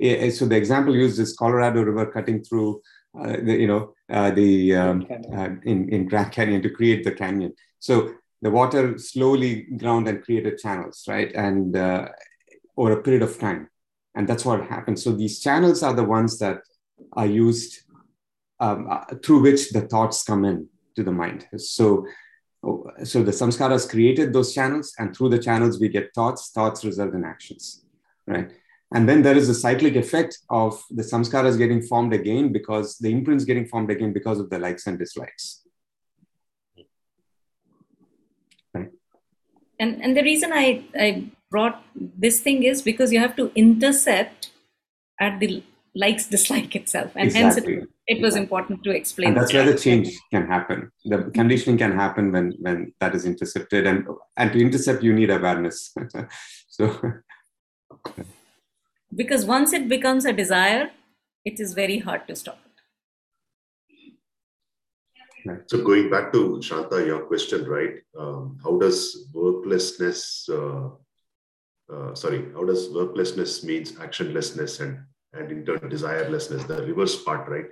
So 0.00 0.46
the 0.46 0.56
example 0.56 0.94
used 0.94 1.18
is 1.20 1.36
Colorado 1.36 1.82
River 1.82 2.06
cutting 2.06 2.42
through, 2.42 2.82
uh, 3.16 3.36
the, 3.36 3.54
you 3.54 3.68
know, 3.68 3.94
uh, 4.10 4.32
the 4.32 4.74
um, 4.74 5.06
uh, 5.32 5.50
in 5.64 5.88
in 5.90 6.08
Grand 6.08 6.32
Canyon 6.32 6.62
to 6.62 6.70
create 6.70 7.04
the 7.04 7.12
canyon. 7.12 7.52
So 7.78 8.14
the 8.40 8.50
water 8.50 8.98
slowly 8.98 9.62
ground 9.76 10.08
and 10.08 10.22
created 10.24 10.58
channels, 10.58 11.04
right? 11.06 11.32
And 11.34 11.76
uh, 11.76 12.08
over 12.76 12.92
a 12.92 13.02
period 13.02 13.22
of 13.22 13.38
time, 13.38 13.68
and 14.14 14.28
that's 14.28 14.44
what 14.44 14.64
happens. 14.64 15.02
So 15.02 15.12
these 15.12 15.40
channels 15.40 15.82
are 15.82 15.94
the 15.94 16.04
ones 16.04 16.38
that 16.38 16.62
are 17.12 17.26
used 17.26 17.82
um, 18.60 18.88
uh, 18.90 19.04
through 19.22 19.42
which 19.42 19.70
the 19.70 19.82
thoughts 19.82 20.22
come 20.22 20.44
in 20.44 20.68
to 20.96 21.02
the 21.02 21.12
mind. 21.12 21.46
So, 21.56 22.06
so 23.04 23.22
the 23.22 23.32
samskaras 23.32 23.88
created 23.88 24.32
those 24.32 24.54
channels, 24.54 24.94
and 24.98 25.16
through 25.16 25.30
the 25.30 25.38
channels 25.38 25.80
we 25.80 25.88
get 25.88 26.14
thoughts. 26.14 26.50
Thoughts 26.50 26.84
result 26.84 27.14
in 27.14 27.24
actions, 27.24 27.84
right? 28.26 28.50
And 28.94 29.08
then 29.08 29.22
there 29.22 29.36
is 29.36 29.48
a 29.48 29.54
cyclic 29.54 29.96
effect 29.96 30.38
of 30.50 30.82
the 30.90 31.02
samskaras 31.02 31.56
getting 31.56 31.82
formed 31.82 32.12
again 32.12 32.52
because 32.52 32.98
the 32.98 33.10
imprints 33.10 33.44
getting 33.44 33.66
formed 33.66 33.90
again 33.90 34.12
because 34.12 34.38
of 34.38 34.50
the 34.50 34.58
likes 34.58 34.86
and 34.86 34.98
dislikes. 34.98 35.62
Right. 38.74 38.90
And 39.80 40.02
and 40.02 40.16
the 40.16 40.22
reason 40.22 40.52
I 40.52 40.84
I 40.94 41.30
brought 41.52 41.82
this 42.26 42.40
thing 42.46 42.62
is 42.72 42.82
because 42.90 43.12
you 43.12 43.20
have 43.26 43.36
to 43.36 43.50
intercept 43.64 44.50
at 45.20 45.38
the 45.40 45.62
likes 45.94 46.26
dislike 46.34 46.74
itself, 46.80 47.10
and 47.14 47.30
hence 47.32 47.56
Exactly. 47.58 47.74
it, 48.08 48.16
it 48.16 48.22
was 48.26 48.34
important 48.34 48.82
to 48.84 48.90
explain. 49.00 49.28
and 49.28 49.36
that's 49.36 49.52
this. 49.52 49.58
where 49.58 49.72
the 49.72 49.78
change 49.78 50.08
can 50.34 50.46
happen 50.52 50.90
the 51.12 51.18
conditioning 51.38 51.78
can 51.82 51.92
happen 52.02 52.32
when 52.36 52.46
when 52.66 52.78
that 53.00 53.14
is 53.18 53.26
intercepted 53.32 53.86
and 53.90 54.06
and 54.38 54.54
to 54.54 54.58
intercept 54.66 55.02
you 55.08 55.12
need 55.18 55.30
awareness 55.38 55.94
so 56.76 56.86
because 59.14 59.44
once 59.44 59.72
it 59.72 59.88
becomes 59.88 60.24
a 60.24 60.32
desire, 60.32 60.90
it 61.44 61.60
is 61.60 61.74
very 61.74 61.98
hard 61.98 62.26
to 62.28 62.36
stop 62.36 62.58
it. 62.64 62.70
So 65.66 65.82
going 65.84 66.08
back 66.08 66.32
to 66.32 66.62
Shanta, 66.62 67.04
your 67.04 67.26
question, 67.26 67.64
right? 67.66 67.96
Um, 68.18 68.58
how 68.62 68.78
does 68.78 69.28
worklessness, 69.34 70.48
uh, 70.48 70.90
uh, 71.92 72.14
sorry, 72.14 72.46
how 72.54 72.64
does 72.64 72.88
worklessness 72.88 73.64
means 73.64 73.92
actionlessness 73.92 74.80
and 74.80 75.00
and 75.34 75.50
in 75.50 75.64
turn 75.64 75.78
desirelessness, 75.78 76.66
the 76.66 76.82
reverse 76.82 77.22
part, 77.22 77.48
right? 77.48 77.64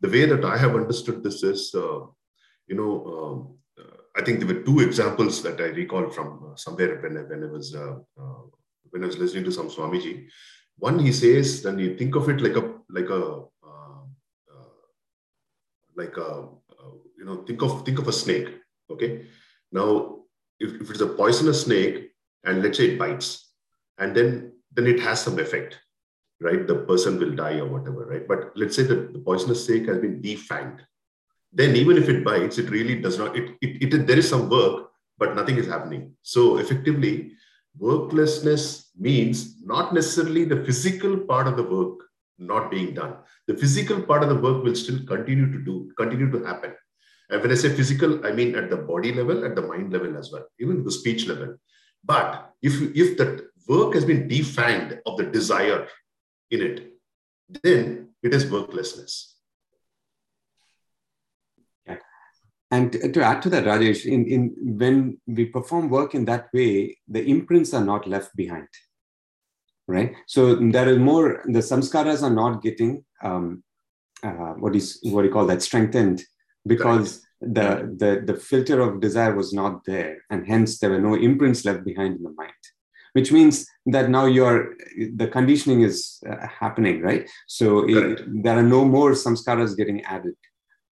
The 0.00 0.08
way 0.08 0.26
that 0.26 0.44
I 0.44 0.56
have 0.58 0.74
understood 0.74 1.22
this 1.22 1.44
is, 1.44 1.72
uh, 1.72 2.00
you 2.66 2.74
know, 2.74 2.92
um, 3.14 3.58
uh, 3.78 3.98
I 4.16 4.22
think 4.22 4.40
there 4.40 4.52
were 4.52 4.64
two 4.64 4.80
examples 4.80 5.40
that 5.44 5.60
I 5.60 5.66
recall 5.66 6.10
from 6.10 6.54
somewhere 6.56 7.00
when 7.00 7.16
I, 7.16 7.20
when 7.20 7.44
I 7.44 7.46
was 7.46 7.72
when 8.90 9.04
I 9.04 9.06
was 9.06 9.18
listening 9.18 9.44
to 9.44 9.52
some 9.52 9.68
Swamiji. 9.68 10.26
One, 10.78 10.98
he 10.98 11.12
says, 11.12 11.62
then 11.62 11.78
you 11.78 11.96
think 11.96 12.16
of 12.16 12.28
it 12.28 12.40
like 12.40 12.56
a 12.56 12.72
like 12.88 13.10
a 13.10 13.44
like 15.96 16.16
a 16.16 16.48
you 17.18 17.24
know 17.24 17.42
think 17.44 17.62
of 17.62 17.84
think 17.84 17.98
of 17.98 18.08
a 18.08 18.12
snake 18.12 18.48
okay 18.90 19.26
now 19.72 20.18
if, 20.60 20.80
if 20.80 20.90
it's 20.90 21.00
a 21.00 21.06
poisonous 21.06 21.64
snake 21.64 22.10
and 22.44 22.62
let's 22.62 22.78
say 22.78 22.90
it 22.90 22.98
bites 22.98 23.43
and 23.98 24.14
then 24.16 24.52
then 24.72 24.86
it 24.86 25.00
has 25.00 25.22
some 25.22 25.38
effect 25.38 25.78
right? 26.40 26.66
The 26.66 26.74
person 26.74 27.18
will 27.18 27.34
die 27.34 27.58
or 27.58 27.66
whatever 27.66 28.06
right? 28.06 28.26
But 28.26 28.52
let's 28.56 28.76
say 28.76 28.82
that 28.82 29.12
the 29.12 29.18
poisonous 29.18 29.64
snake 29.66 29.86
has 29.86 29.98
been 29.98 30.20
defanged 30.20 30.80
then 31.52 31.76
even 31.76 31.96
if 31.96 32.08
it 32.08 32.24
bites 32.24 32.58
it 32.58 32.68
really 32.70 33.00
does 33.00 33.18
not 33.18 33.36
it, 33.36 33.56
it, 33.62 33.94
it 33.94 34.06
there 34.06 34.18
is 34.18 34.28
some 34.28 34.48
work 34.50 34.90
but 35.16 35.36
nothing 35.36 35.56
is 35.56 35.66
happening. 35.66 36.12
So 36.22 36.58
effectively 36.58 37.32
worklessness 37.78 38.90
means 38.98 39.62
not 39.62 39.94
necessarily 39.94 40.44
the 40.44 40.64
physical 40.64 41.16
part 41.18 41.46
of 41.46 41.56
the 41.56 41.62
work 41.62 42.00
not 42.38 42.70
being 42.70 42.94
done. 42.94 43.14
The 43.46 43.56
physical 43.56 44.02
part 44.02 44.22
of 44.22 44.28
the 44.28 44.34
work 44.34 44.64
will 44.64 44.74
still 44.74 44.98
continue 45.06 45.50
to 45.52 45.58
do 45.64 45.92
continue 45.96 46.30
to 46.30 46.44
happen. 46.44 46.74
And 47.30 47.40
when 47.40 47.52
i 47.52 47.54
say 47.54 47.70
physical 47.70 48.26
i 48.26 48.32
mean 48.32 48.54
at 48.56 48.68
the 48.70 48.76
body 48.76 49.12
level 49.12 49.44
at 49.44 49.54
the 49.54 49.62
mind 49.62 49.92
level 49.92 50.18
as 50.18 50.30
well 50.32 50.46
even 50.58 50.84
the 50.84 50.90
speech 50.90 51.26
level. 51.26 51.56
But 52.04 52.52
if 52.60 52.74
if 53.04 53.16
that 53.18 53.46
work 53.68 53.94
has 53.94 54.04
been 54.04 54.28
defanged 54.28 54.98
of 55.06 55.16
the 55.16 55.24
desire 55.24 55.86
in 56.50 56.62
it 56.62 56.92
then 57.62 58.08
it 58.22 58.32
is 58.34 58.44
worklessness 58.46 59.34
And 62.74 63.14
to 63.14 63.22
add 63.22 63.40
to 63.42 63.50
that, 63.50 63.64
Rajesh, 63.64 64.04
in, 64.04 64.26
in 64.26 64.42
when 64.82 65.18
we 65.26 65.44
perform 65.44 65.88
work 65.88 66.12
in 66.14 66.24
that 66.24 66.48
way, 66.52 66.98
the 67.06 67.22
imprints 67.24 67.72
are 67.72 67.84
not 67.84 68.08
left 68.08 68.34
behind, 68.34 68.66
right? 69.86 70.12
So 70.26 70.56
there 70.56 70.88
is 70.88 70.98
more. 70.98 71.44
The 71.44 71.60
samskaras 71.60 72.24
are 72.24 72.34
not 72.42 72.62
getting 72.62 73.04
um, 73.22 73.62
uh, 74.24 74.54
what 74.62 74.74
is 74.74 74.98
what 75.04 75.22
do 75.22 75.28
you 75.28 75.32
call 75.32 75.46
that 75.46 75.62
strengthened 75.62 76.24
because 76.66 77.24
the, 77.40 77.94
the 78.00 78.24
the 78.24 78.40
filter 78.40 78.80
of 78.80 79.00
desire 79.00 79.36
was 79.36 79.52
not 79.52 79.84
there, 79.84 80.16
and 80.30 80.44
hence 80.44 80.78
there 80.78 80.90
were 80.90 81.06
no 81.08 81.14
imprints 81.14 81.64
left 81.64 81.84
behind 81.84 82.16
in 82.16 82.22
the 82.24 82.34
mind. 82.42 82.62
Which 83.14 83.30
means 83.32 83.66
that 83.86 84.10
now 84.10 84.26
you're 84.26 84.74
the 85.14 85.28
conditioning 85.28 85.82
is 85.82 86.22
uh, 86.28 86.46
happening, 86.46 87.00
right? 87.00 87.30
So 87.46 87.88
it, 87.88 88.42
there 88.42 88.58
are 88.58 88.68
no 88.76 88.84
more 88.84 89.12
samskaras 89.12 89.76
getting 89.76 90.02
added. 90.04 90.34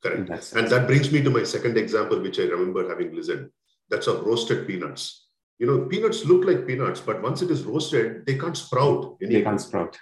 Correct. 0.03 0.53
And 0.55 0.69
that 0.69 0.87
brings 0.87 1.13
me 1.13 1.23
to 1.23 1.31
my 1.31 1.45
second 1.45 1.77
example, 1.77 2.21
which 2.21 2.39
I 2.39 2.45
remember 2.45 2.89
having 2.89 3.15
listened. 3.15 3.51
That's 3.91 4.07
of 4.07 4.25
roasted 4.25 4.67
peanuts. 4.67 5.27
You 5.59 5.67
know, 5.67 5.87
peanuts 5.87 6.25
look 6.25 6.45
like 6.45 6.67
peanuts, 6.67 7.01
but 7.01 7.23
once 7.23 7.43
it 7.43 7.51
is 7.51 7.63
roasted, 7.65 8.27
they 8.27 8.37
can't 8.37 8.57
sprout. 8.57 9.17
Anymore. 9.21 9.39
They 9.39 9.43
can't 9.43 9.61
sprout. 9.61 9.99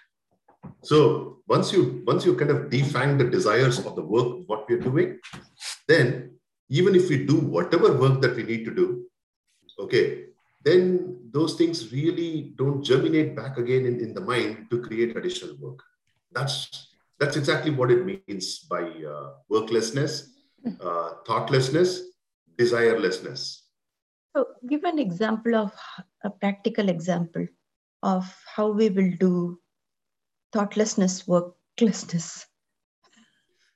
So 0.83 1.39
once 1.49 1.73
you 1.73 2.03
once 2.07 2.25
you 2.27 2.35
kind 2.37 2.51
of 2.51 2.71
define 2.71 3.17
the 3.19 3.29
desires 3.37 3.79
of 3.87 3.97
the 3.97 4.03
work 4.03 4.47
what 4.47 4.69
we're 4.69 4.81
doing, 4.81 5.19
then 5.89 6.37
even 6.69 6.95
if 6.95 7.09
we 7.09 7.25
do 7.25 7.37
whatever 7.37 7.93
work 7.93 8.21
that 8.21 8.37
we 8.37 8.43
need 8.43 8.65
to 8.67 8.75
do, 8.75 9.05
okay, 9.79 10.30
then 10.63 11.17
those 11.33 11.55
things 11.55 11.93
really 11.93 12.53
don't 12.57 12.83
germinate 12.83 13.35
back 13.35 13.57
again 13.57 13.87
in, 13.87 14.01
in 14.01 14.15
the 14.15 14.21
mind 14.21 14.67
to 14.71 14.81
create 14.81 15.17
additional 15.17 15.57
work. 15.59 15.83
That's 16.33 16.89
that's 17.19 17.37
exactly 17.37 17.71
what 17.71 17.91
it 17.91 18.05
means 18.07 18.61
by 18.61 18.83
uh, 18.83 19.33
worklessness, 19.51 20.31
uh, 20.81 21.11
thoughtlessness, 21.27 22.01
desirelessness. 22.57 23.61
So, 24.35 24.47
give 24.67 24.85
an 24.85 24.99
example 24.99 25.55
of 25.55 25.73
a 26.25 26.31
practical 26.31 26.89
example 26.89 27.47
of 28.03 28.25
how 28.47 28.71
we 28.71 28.89
will 28.89 29.13
do 29.19 29.61
thoughtlessness, 30.53 31.27
worklessness. 31.27 32.47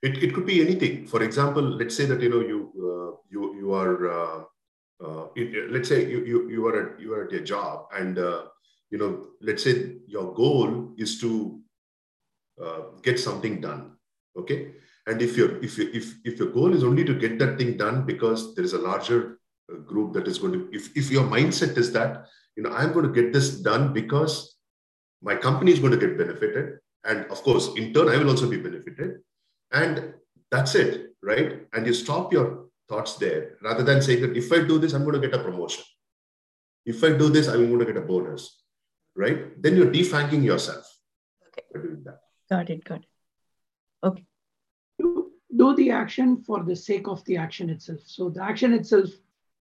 It, 0.03 0.23
it 0.23 0.35
could 0.35 0.47
be 0.47 0.63
anything. 0.63 1.07
For 1.07 1.23
example, 1.23 1.63
let's 1.63 1.97
say 1.97 2.07
that 2.07 2.21
you 2.21 2.31
know 2.31 2.41
you 2.41 2.61
uh, 2.79 3.17
you 3.31 3.57
you 3.57 3.73
are 3.75 4.47
uh, 5.05 5.27
let's 5.71 5.89
say 5.89 6.09
you, 6.09 6.25
you 6.25 6.51
you 6.51 6.67
are 6.67 6.77
at 6.83 7.01
you 7.01 7.15
are 7.15 7.25
at 7.25 7.33
your 7.33 7.43
job 7.43 7.87
and 7.95 8.19
uh, 8.19 8.45
you 8.91 8.99
know 8.99 9.27
let's 9.41 9.65
say 9.65 9.97
your 10.07 10.33
goal 10.35 10.95
is 10.97 11.21
to 11.21 11.61
uh, 12.63 12.81
get 13.03 13.19
something 13.19 13.61
done. 13.61 13.93
Okay, 14.37 14.73
and 15.07 15.23
if 15.23 15.37
your 15.37 15.63
if 15.63 15.79
you, 15.79 15.91
if 15.93 16.15
if 16.25 16.39
your 16.39 16.51
goal 16.51 16.75
is 16.75 16.85
only 16.85 17.05
to 17.05 17.15
get 17.15 17.39
that 17.39 17.59
thing 17.59 17.77
done 17.77 18.05
because 18.07 18.55
there 18.55 18.65
is 18.65 18.73
a 18.73 18.79
larger 18.79 19.39
uh, 19.73 19.77
group 19.79 20.13
that 20.15 20.27
is 20.27 20.39
going 20.39 20.53
to 20.53 20.69
if 20.73 20.97
if 20.97 21.11
your 21.11 21.25
mindset 21.25 21.77
is 21.77 21.93
that 21.93 22.27
you 22.57 22.63
know 22.63 22.71
I'm 22.71 22.93
going 22.93 23.07
to 23.07 23.23
get 23.23 23.33
this 23.33 23.61
done 23.61 23.93
because 23.93 24.57
my 25.23 25.35
company 25.35 25.73
is 25.73 25.79
going 25.79 25.99
to 25.99 26.07
get 26.07 26.19
benefited 26.19 26.79
and 27.05 27.27
of 27.27 27.43
course 27.43 27.71
in 27.77 27.93
turn 27.93 28.09
i 28.09 28.17
will 28.19 28.31
also 28.31 28.49
be 28.49 28.57
benefited 28.57 29.21
and 29.73 30.15
that's 30.51 30.75
it 30.75 31.15
right 31.23 31.63
and 31.73 31.87
you 31.87 31.95
stop 31.95 32.33
your 32.33 32.67
thoughts 32.89 33.17
there. 33.17 33.57
Rather 33.63 33.83
than 33.83 34.03
saying 34.03 34.23
that 34.23 34.37
if 34.37 34.53
i 34.53 34.59
do 34.59 34.79
this 34.79 34.93
i'm 34.93 35.05
going 35.05 35.21
to 35.21 35.27
get 35.27 35.39
a 35.39 35.43
promotion. 35.43 35.85
If 36.85 37.03
i 37.05 37.11
do 37.11 37.29
this 37.29 37.49
i'm 37.49 37.67
going 37.69 37.79
to 37.81 37.87
get 37.87 37.97
a 37.97 38.07
bonus 38.07 38.65
right? 39.15 39.63
Then 39.63 39.77
you're 39.77 39.91
defanking 39.91 40.45
yourself 40.45 40.85
okay. 41.49 41.63
doing 41.75 42.03
that. 42.05 42.21
Got 42.51 42.71
it 42.71 42.85
got 42.85 43.01
it. 43.01 43.09
Okay. 44.03 44.25
Do, 44.99 45.31
do 45.57 45.75
the 45.77 45.91
action 45.91 46.43
for 46.43 46.63
the 46.63 46.77
sake 46.77 47.09
of 47.09 47.25
the 47.25 47.37
action 47.37 47.71
itself. 47.71 48.01
So 48.07 48.29
the 48.29 48.43
action 48.43 48.73
itself 48.75 49.09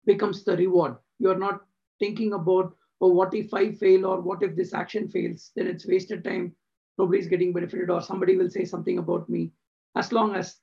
becomes 0.05 0.43
the 0.43 0.55
reward. 0.55 0.97
You're 1.19 1.39
not 1.39 1.61
thinking 1.99 2.33
about 2.33 2.75
oh, 3.01 3.07
what 3.07 3.33
if 3.33 3.53
I 3.53 3.71
fail 3.71 4.05
or 4.05 4.19
what 4.21 4.43
if 4.43 4.55
this 4.55 4.73
action 4.73 5.07
fails? 5.07 5.51
Then 5.55 5.67
it's 5.67 5.87
wasted 5.87 6.23
time. 6.23 6.53
Nobody's 6.97 7.27
getting 7.27 7.53
benefited 7.53 7.89
or 7.89 8.01
somebody 8.01 8.35
will 8.35 8.49
say 8.49 8.65
something 8.65 8.97
about 8.97 9.29
me. 9.29 9.51
As 9.95 10.11
long 10.11 10.35
as 10.35 10.57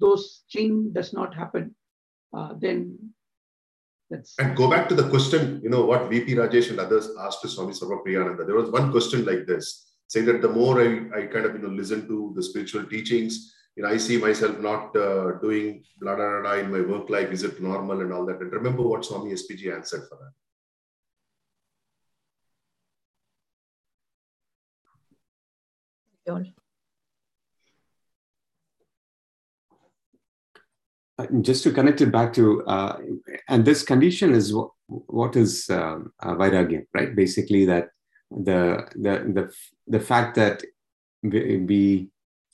those 0.00 0.44
chain 0.48 0.92
does 0.92 1.12
not 1.12 1.34
happen, 1.34 1.74
uh, 2.36 2.54
then 2.58 2.98
that's. 4.10 4.34
And 4.38 4.56
go 4.56 4.68
back 4.68 4.88
to 4.88 4.94
the 4.94 5.08
question, 5.08 5.60
you 5.62 5.70
know, 5.70 5.84
what 5.84 6.10
VP 6.10 6.34
Rajesh 6.34 6.70
and 6.70 6.80
others 6.80 7.08
asked 7.20 7.42
to 7.42 7.48
Swami 7.48 7.72
Sarvapriyananda. 7.72 8.46
There 8.46 8.56
was 8.56 8.70
one 8.70 8.90
question 8.90 9.24
like 9.24 9.46
this, 9.46 9.94
saying 10.08 10.26
that 10.26 10.42
the 10.42 10.48
more 10.48 10.80
I, 10.80 10.88
I 11.16 11.26
kind 11.26 11.46
of, 11.46 11.54
you 11.54 11.62
know, 11.62 11.68
listen 11.68 12.06
to 12.08 12.32
the 12.36 12.42
spiritual 12.42 12.84
teachings, 12.84 13.54
you 13.76 13.82
know, 13.82 13.88
I 13.88 13.96
see 13.96 14.18
myself 14.18 14.58
not 14.60 14.94
uh, 14.96 15.32
doing 15.40 15.82
blah, 16.00 16.14
blah, 16.14 16.40
blah, 16.42 16.54
in 16.54 16.70
my 16.70 16.80
work 16.80 17.10
life. 17.10 17.30
Is 17.30 17.42
it 17.42 17.60
normal 17.60 18.00
and 18.02 18.12
all 18.12 18.24
that? 18.26 18.40
And 18.40 18.52
remember 18.52 18.82
what 18.82 19.04
Swami 19.04 19.32
SPG 19.32 19.74
answered 19.74 20.02
for 20.08 20.18
that. 20.18 20.32
Uh, 26.32 26.40
just 31.40 31.62
to 31.62 31.70
connect 31.70 32.00
it 32.00 32.10
back 32.10 32.32
to, 32.34 32.64
uh, 32.64 32.98
and 33.48 33.64
this 33.64 33.82
condition 33.82 34.34
is 34.34 34.52
what, 34.52 34.70
what 34.86 35.36
is 35.36 35.70
um, 35.70 36.12
uh, 36.20 36.34
vairagya, 36.34 36.86
right? 36.92 37.14
Basically, 37.14 37.64
that 37.66 37.88
the 38.30 38.88
the 38.94 39.32
the 39.32 39.54
the 39.86 40.00
fact 40.00 40.34
that 40.34 40.62
we, 41.22 41.58
we 41.58 42.08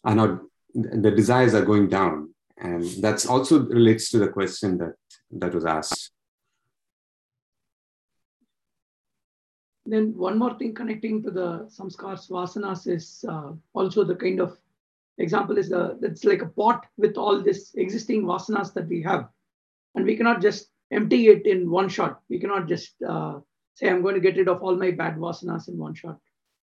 are 0.04 0.14
not 0.14 0.40
the 0.74 1.10
desires 1.10 1.54
are 1.54 1.64
going 1.64 1.88
down, 1.88 2.34
and 2.58 2.84
that's 3.00 3.26
also 3.26 3.60
relates 3.66 4.10
to 4.10 4.18
the 4.18 4.28
question 4.28 4.78
that 4.78 4.94
that 5.30 5.54
was 5.54 5.64
asked. 5.64 6.12
Then 9.86 10.14
one 10.16 10.38
more 10.38 10.56
thing 10.58 10.74
connecting 10.74 11.22
to 11.22 11.30
the 11.30 11.68
samskars 11.68 12.28
vasanas 12.28 12.86
is 12.86 13.24
uh, 13.26 13.52
also 13.72 14.04
the 14.04 14.14
kind 14.14 14.40
of 14.40 14.58
example 15.18 15.58
is 15.58 15.68
the 15.68 15.98
that's 16.00 16.24
like 16.24 16.42
a 16.42 16.46
pot 16.46 16.86
with 16.96 17.16
all 17.16 17.42
this 17.42 17.72
existing 17.74 18.24
vasanas 18.24 18.72
that 18.74 18.88
we 18.88 19.02
have, 19.02 19.28
and 19.94 20.04
we 20.04 20.16
cannot 20.16 20.40
just 20.40 20.68
empty 20.90 21.28
it 21.28 21.46
in 21.46 21.70
one 21.70 21.88
shot. 21.88 22.20
We 22.28 22.38
cannot 22.38 22.68
just 22.68 22.94
uh, 23.02 23.40
say 23.74 23.88
I'm 23.88 24.02
going 24.02 24.14
to 24.14 24.20
get 24.20 24.36
rid 24.36 24.48
of 24.48 24.62
all 24.62 24.76
my 24.76 24.90
bad 24.90 25.16
vasanas 25.16 25.68
in 25.68 25.78
one 25.78 25.94
shot. 25.94 26.18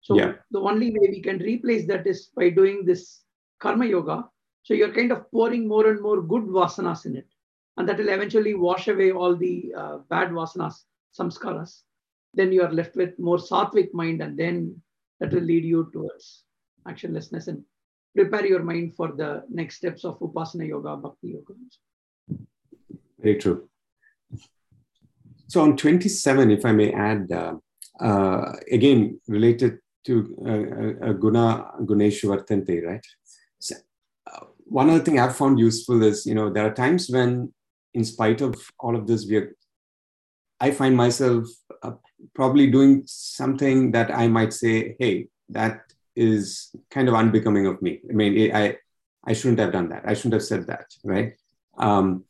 So 0.03 0.17
yeah. 0.17 0.33
the 0.51 0.61
only 0.61 0.91
way 0.91 1.09
we 1.11 1.21
can 1.21 1.39
replace 1.39 1.87
that 1.89 2.07
is 2.07 2.31
by 2.35 2.51
doing 2.51 2.85
this 2.85 3.23
karma 3.61 3.87
yoga. 3.87 4.29
So 4.63 4.75
you're 4.75 4.95
kind 4.95 5.13
of 5.13 5.31
pouring 5.31 5.69
more 5.69 5.89
and 5.89 6.01
more 6.01 6.23
good 6.23 6.45
vasanas 6.45 7.07
in 7.07 7.17
it, 7.17 7.27
and 7.77 7.89
that 7.89 7.99
will 7.99 8.09
eventually 8.09 8.55
wash 8.55 8.89
away 8.89 9.13
all 9.13 9.37
the 9.37 9.75
uh, 9.77 9.99
bad 10.09 10.31
vasanas, 10.31 10.85
samskaras 11.19 11.83
then 12.35 12.53
you 12.53 12.63
are 12.63 12.73
left 12.73 12.97
with 12.97 13.19
more 13.19 13.39
sattvic 13.39 13.93
mind, 13.93 14.23
and 14.23 14.39
then 14.39 14.81
that 15.19 15.33
will 15.33 15.43
lead 15.43 15.65
you 15.65 15.91
towards 15.93 16.45
actionlessness 16.89 17.49
and 17.49 17.63
prepare 18.15 18.47
your 18.47 18.63
mind 18.63 18.95
for 18.97 19.13
the 19.13 19.45
next 19.49 19.77
steps 19.77 20.05
of 20.05 20.19
upasana 20.21 20.69
yoga, 20.69 20.97
bhakti 20.97 21.29
yoga. 21.29 21.55
Very 23.19 23.37
true. 23.37 23.69
So 25.49 25.63
on 25.63 25.77
27, 25.77 26.51
if 26.51 26.65
I 26.65 26.73
may 26.73 26.93
add, 26.93 27.31
uh, 27.33 27.55
uh, 28.01 28.53
again 28.71 29.21
related 29.29 29.79
to 30.07 30.35
uh, 30.47 30.51
uh, 30.51 31.11
uh 31.11 31.13
guna 31.13 31.67
guneshu 31.81 32.25
vartante, 32.31 32.83
right? 32.87 33.07
So, 33.59 33.75
uh, 34.27 34.47
one 34.65 34.89
other 34.89 35.05
thing 35.05 35.19
I've 35.19 35.37
found 35.37 35.59
useful 35.59 36.03
is, 36.03 36.25
you 36.25 36.35
know, 36.35 36.51
there 36.51 36.67
are 36.67 36.75
times 36.75 37.11
when, 37.11 37.53
in 37.93 38.05
spite 38.05 38.41
of 38.41 38.55
all 38.79 38.97
of 38.97 39.07
this, 39.07 39.27
we 39.27 39.37
are, 39.37 39.57
I 40.61 40.71
find 40.71 40.97
myself 40.97 41.47
probably 42.35 42.71
doing 42.71 43.03
something 43.07 43.93
that 43.93 44.15
I 44.15 44.29
might 44.29 44.53
say, 44.53 44.97
hey, 44.99 45.29
that 45.49 45.90
is 46.17 46.75
kind 46.91 47.09
of 47.09 47.15
unbecoming 47.15 47.67
of 47.67 47.81
me. 47.83 48.01
I 48.09 48.13
mean, 48.13 48.55
I, 48.55 48.77
I 49.25 49.33
shouldn't 49.33 49.61
have 49.61 49.73
done 49.73 49.89
that. 49.91 50.03
I 50.07 50.15
shouldn't 50.15 50.35
have 50.35 50.43
said 50.43 50.67
that, 50.67 50.87
right? 51.05 51.35
Um, 51.79 52.25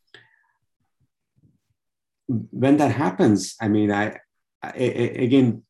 when 2.27 2.77
that 2.77 2.93
happens, 2.93 3.57
I 3.61 3.69
mean, 3.69 3.91
I, 3.91 4.19
I, 4.63 4.71
again, 4.71 5.63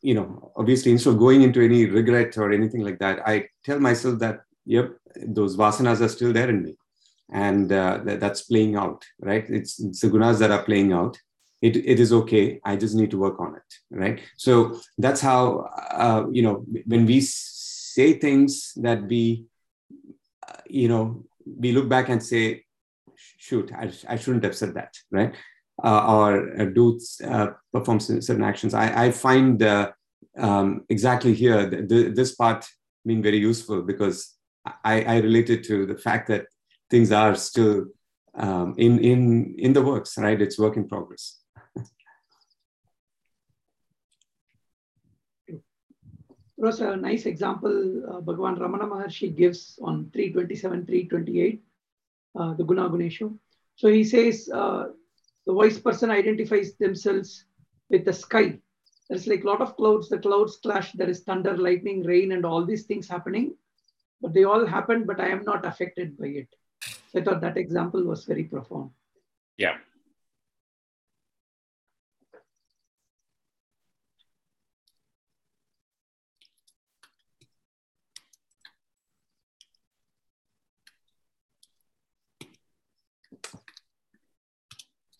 you 0.00 0.14
know, 0.14 0.52
obviously, 0.56 0.92
instead 0.92 1.10
of 1.10 1.18
going 1.18 1.42
into 1.42 1.64
any 1.64 1.86
regret 1.86 2.36
or 2.36 2.52
anything 2.52 2.82
like 2.82 2.98
that, 2.98 3.26
I 3.26 3.48
tell 3.64 3.78
myself 3.78 4.18
that, 4.18 4.40
yep, 4.64 4.96
those 5.16 5.56
vasanas 5.56 6.00
are 6.00 6.08
still 6.08 6.32
there 6.32 6.50
in 6.50 6.62
me. 6.62 6.76
And 7.32 7.72
uh, 7.72 8.00
that's 8.04 8.42
playing 8.42 8.76
out, 8.76 9.04
right? 9.20 9.48
It's, 9.48 9.80
it's 9.80 10.00
the 10.00 10.08
gunas 10.08 10.38
that 10.40 10.50
are 10.50 10.64
playing 10.64 10.92
out 10.92 11.16
it, 11.62 11.76
it 11.76 12.00
is 12.00 12.12
okay. 12.12 12.60
I 12.64 12.76
just 12.76 12.94
need 12.96 13.10
to 13.12 13.18
work 13.18 13.40
on 13.40 13.54
it 13.54 13.70
right? 13.90 14.20
So 14.36 14.80
that's 14.98 15.20
how 15.20 15.70
uh, 15.92 16.24
you 16.30 16.42
know 16.42 16.66
when 16.86 17.06
we 17.06 17.20
say 17.20 18.14
things 18.14 18.72
that 18.76 19.02
we 19.04 19.46
uh, 20.46 20.60
you 20.66 20.88
know 20.88 21.24
we 21.44 21.72
look 21.72 21.88
back 21.88 22.08
and 22.08 22.22
say 22.22 22.64
shoot 23.16 23.72
i, 23.76 23.90
I 24.08 24.16
shouldn't 24.16 24.44
have 24.44 24.56
said 24.56 24.74
that 24.74 24.94
right? 25.10 25.34
Uh, 25.82 26.06
or 26.16 26.60
uh, 26.60 26.64
do 26.66 27.00
uh, 27.24 27.48
perform 27.72 27.98
certain 27.98 28.44
actions. 28.44 28.74
I, 28.74 29.06
I 29.06 29.10
find 29.10 29.62
uh, 29.62 29.90
um, 30.36 30.84
exactly 30.88 31.34
here 31.34 31.68
the, 31.68 31.82
the, 31.82 32.08
this 32.10 32.34
part 32.34 32.66
being 33.06 33.22
very 33.22 33.38
useful 33.38 33.82
because 33.82 34.36
I, 34.84 35.02
I 35.02 35.16
related 35.18 35.64
to 35.64 35.86
the 35.86 35.96
fact 35.96 36.28
that 36.28 36.46
things 36.90 37.10
are 37.10 37.34
still 37.34 37.86
um, 38.34 38.74
in 38.78 38.98
in 39.00 39.54
in 39.58 39.72
the 39.72 39.82
works 39.82 40.18
right? 40.18 40.40
It's 40.40 40.58
work 40.58 40.76
in 40.76 40.88
progress 40.88 41.41
was 46.62 46.80
a 46.80 46.96
nice 46.96 47.26
example 47.26 48.02
uh, 48.08 48.20
Bhagavan 48.20 48.58
Ramana 48.58 48.88
Maharshi 48.88 49.36
gives 49.36 49.78
on 49.82 50.10
327, 50.12 50.86
328, 50.86 51.62
uh, 52.38 52.54
the 52.54 52.64
Guna 52.64 52.88
Guneshu. 52.88 53.36
So 53.76 53.88
he 53.88 54.04
says 54.04 54.48
uh, 54.52 54.84
the 55.46 55.52
wise 55.52 55.78
person 55.78 56.10
identifies 56.10 56.74
themselves 56.74 57.44
with 57.90 58.04
the 58.04 58.12
sky 58.12 58.58
there's 59.12 59.26
like 59.26 59.44
a 59.44 59.46
lot 59.46 59.60
of 59.60 59.76
clouds, 59.76 60.08
the 60.08 60.18
clouds 60.18 60.56
clash, 60.56 60.92
there 60.92 61.10
is 61.10 61.20
thunder, 61.20 61.54
lightning, 61.54 62.02
rain, 62.02 62.32
and 62.32 62.46
all 62.46 62.64
these 62.64 62.84
things 62.84 63.06
happening. 63.06 63.54
But 64.22 64.32
they 64.32 64.44
all 64.44 64.64
happen, 64.64 65.04
but 65.04 65.20
I 65.20 65.28
am 65.28 65.44
not 65.44 65.66
affected 65.66 66.16
by 66.16 66.28
it. 66.28 66.48
So 67.08 67.20
I 67.20 67.22
thought 67.22 67.42
that 67.42 67.58
example 67.58 68.02
was 68.04 68.24
very 68.24 68.44
profound. 68.44 68.90
Yeah. 69.58 69.76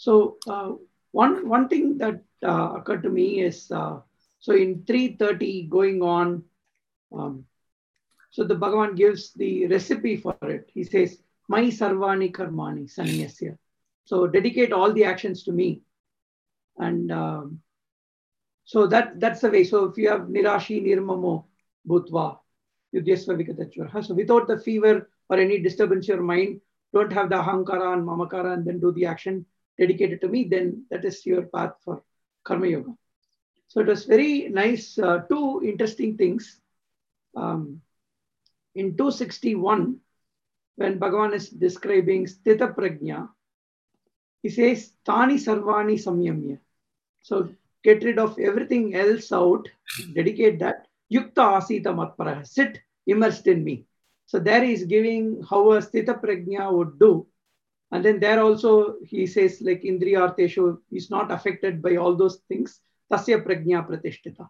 So 0.02 0.38
uh, 0.48 0.72
one 1.12 1.48
one 1.48 1.68
thing 1.68 1.96
that 1.98 2.24
uh, 2.42 2.72
occurred 2.74 3.04
to 3.04 3.08
me 3.08 3.40
is 3.40 3.70
uh, 3.70 4.00
so 4.40 4.52
in 4.52 4.82
330 4.84 5.68
going 5.70 6.02
on, 6.02 6.42
um, 7.16 7.44
so 8.32 8.42
the 8.42 8.56
Bhagavan 8.56 8.96
gives 8.96 9.32
the 9.32 9.68
recipe 9.68 10.16
for 10.16 10.36
it. 10.42 10.68
He 10.74 10.82
says, 10.82 11.22
"My 11.48 11.62
sarvani 11.66 12.32
karmani 12.32 12.90
sanyasya." 12.92 13.56
So 14.04 14.26
dedicate 14.26 14.72
all 14.72 14.92
the 14.92 15.04
actions 15.04 15.44
to 15.44 15.52
me, 15.52 15.82
and 16.78 17.12
um, 17.12 17.60
so 18.64 18.88
that 18.88 19.20
that's 19.20 19.42
the 19.42 19.50
way. 19.50 19.62
So 19.62 19.84
if 19.84 19.96
you 19.96 20.08
have 20.08 20.22
nirashi 20.22 20.82
nirmamo 20.84 21.44
bhutva 21.86 22.38
yudyasva 22.92 23.38
vigatajvara. 23.38 24.04
So 24.04 24.14
without 24.14 24.48
the 24.48 24.58
fever 24.58 25.08
or 25.30 25.36
any 25.36 25.60
disturbance 25.60 26.08
in 26.08 26.16
your 26.16 26.24
mind, 26.24 26.60
don't 26.92 27.12
have 27.12 27.28
the 27.30 27.36
ahankara 27.36 27.92
and 27.92 28.04
mamakara 28.04 28.54
and 28.54 28.66
then 28.66 28.80
do 28.80 28.90
the 28.90 29.06
action 29.06 29.46
dedicated 29.78 30.20
to 30.20 30.28
me, 30.28 30.44
then 30.44 30.84
that 30.90 31.04
is 31.04 31.24
your 31.24 31.42
path 31.42 31.74
for 31.84 32.02
karma 32.44 32.66
yoga. 32.66 32.94
So 33.68 33.80
it 33.80 33.86
was 33.86 34.04
very 34.04 34.48
nice. 34.48 34.98
Uh, 34.98 35.20
two 35.30 35.62
interesting 35.64 36.16
things. 36.16 36.60
Um, 37.34 37.80
in 38.74 38.96
261, 38.96 39.98
when 40.76 40.98
Bhagavan 40.98 41.34
is 41.34 41.48
describing 41.48 42.26
Sthita 42.26 42.74
Prajna, 42.74 43.28
he 44.42 44.50
says, 44.50 44.92
Tani 45.04 45.36
Sarvani 45.36 45.94
Samyamya. 45.94 46.58
So 47.22 47.48
get 47.84 48.02
rid 48.02 48.18
of 48.18 48.38
everything 48.38 48.94
else 48.94 49.32
out, 49.32 49.68
dedicate 50.14 50.58
that. 50.58 50.86
Yukta 51.12 51.60
Asita 51.60 51.94
Matparaha. 51.94 52.46
Sit 52.46 52.80
immersed 53.06 53.46
in 53.46 53.62
me. 53.62 53.84
So 54.26 54.38
there 54.38 54.64
he 54.64 54.72
is 54.72 54.84
giving 54.84 55.42
how 55.48 55.72
a 55.72 55.78
Sthita 55.78 56.22
Prajna 56.22 56.72
would 56.72 56.98
do. 56.98 57.26
And 57.92 58.02
then 58.04 58.18
there 58.18 58.40
also 58.40 58.96
he 59.04 59.26
says 59.26 59.60
like 59.60 59.82
Indriyarteshu 59.82 60.78
is 60.90 61.10
not 61.10 61.30
affected 61.30 61.82
by 61.82 61.96
all 61.96 62.16
those 62.16 62.40
things. 62.48 62.80
Tasya 63.12 63.44
Prajna 63.44 63.86
Pratishtita. 63.86 64.48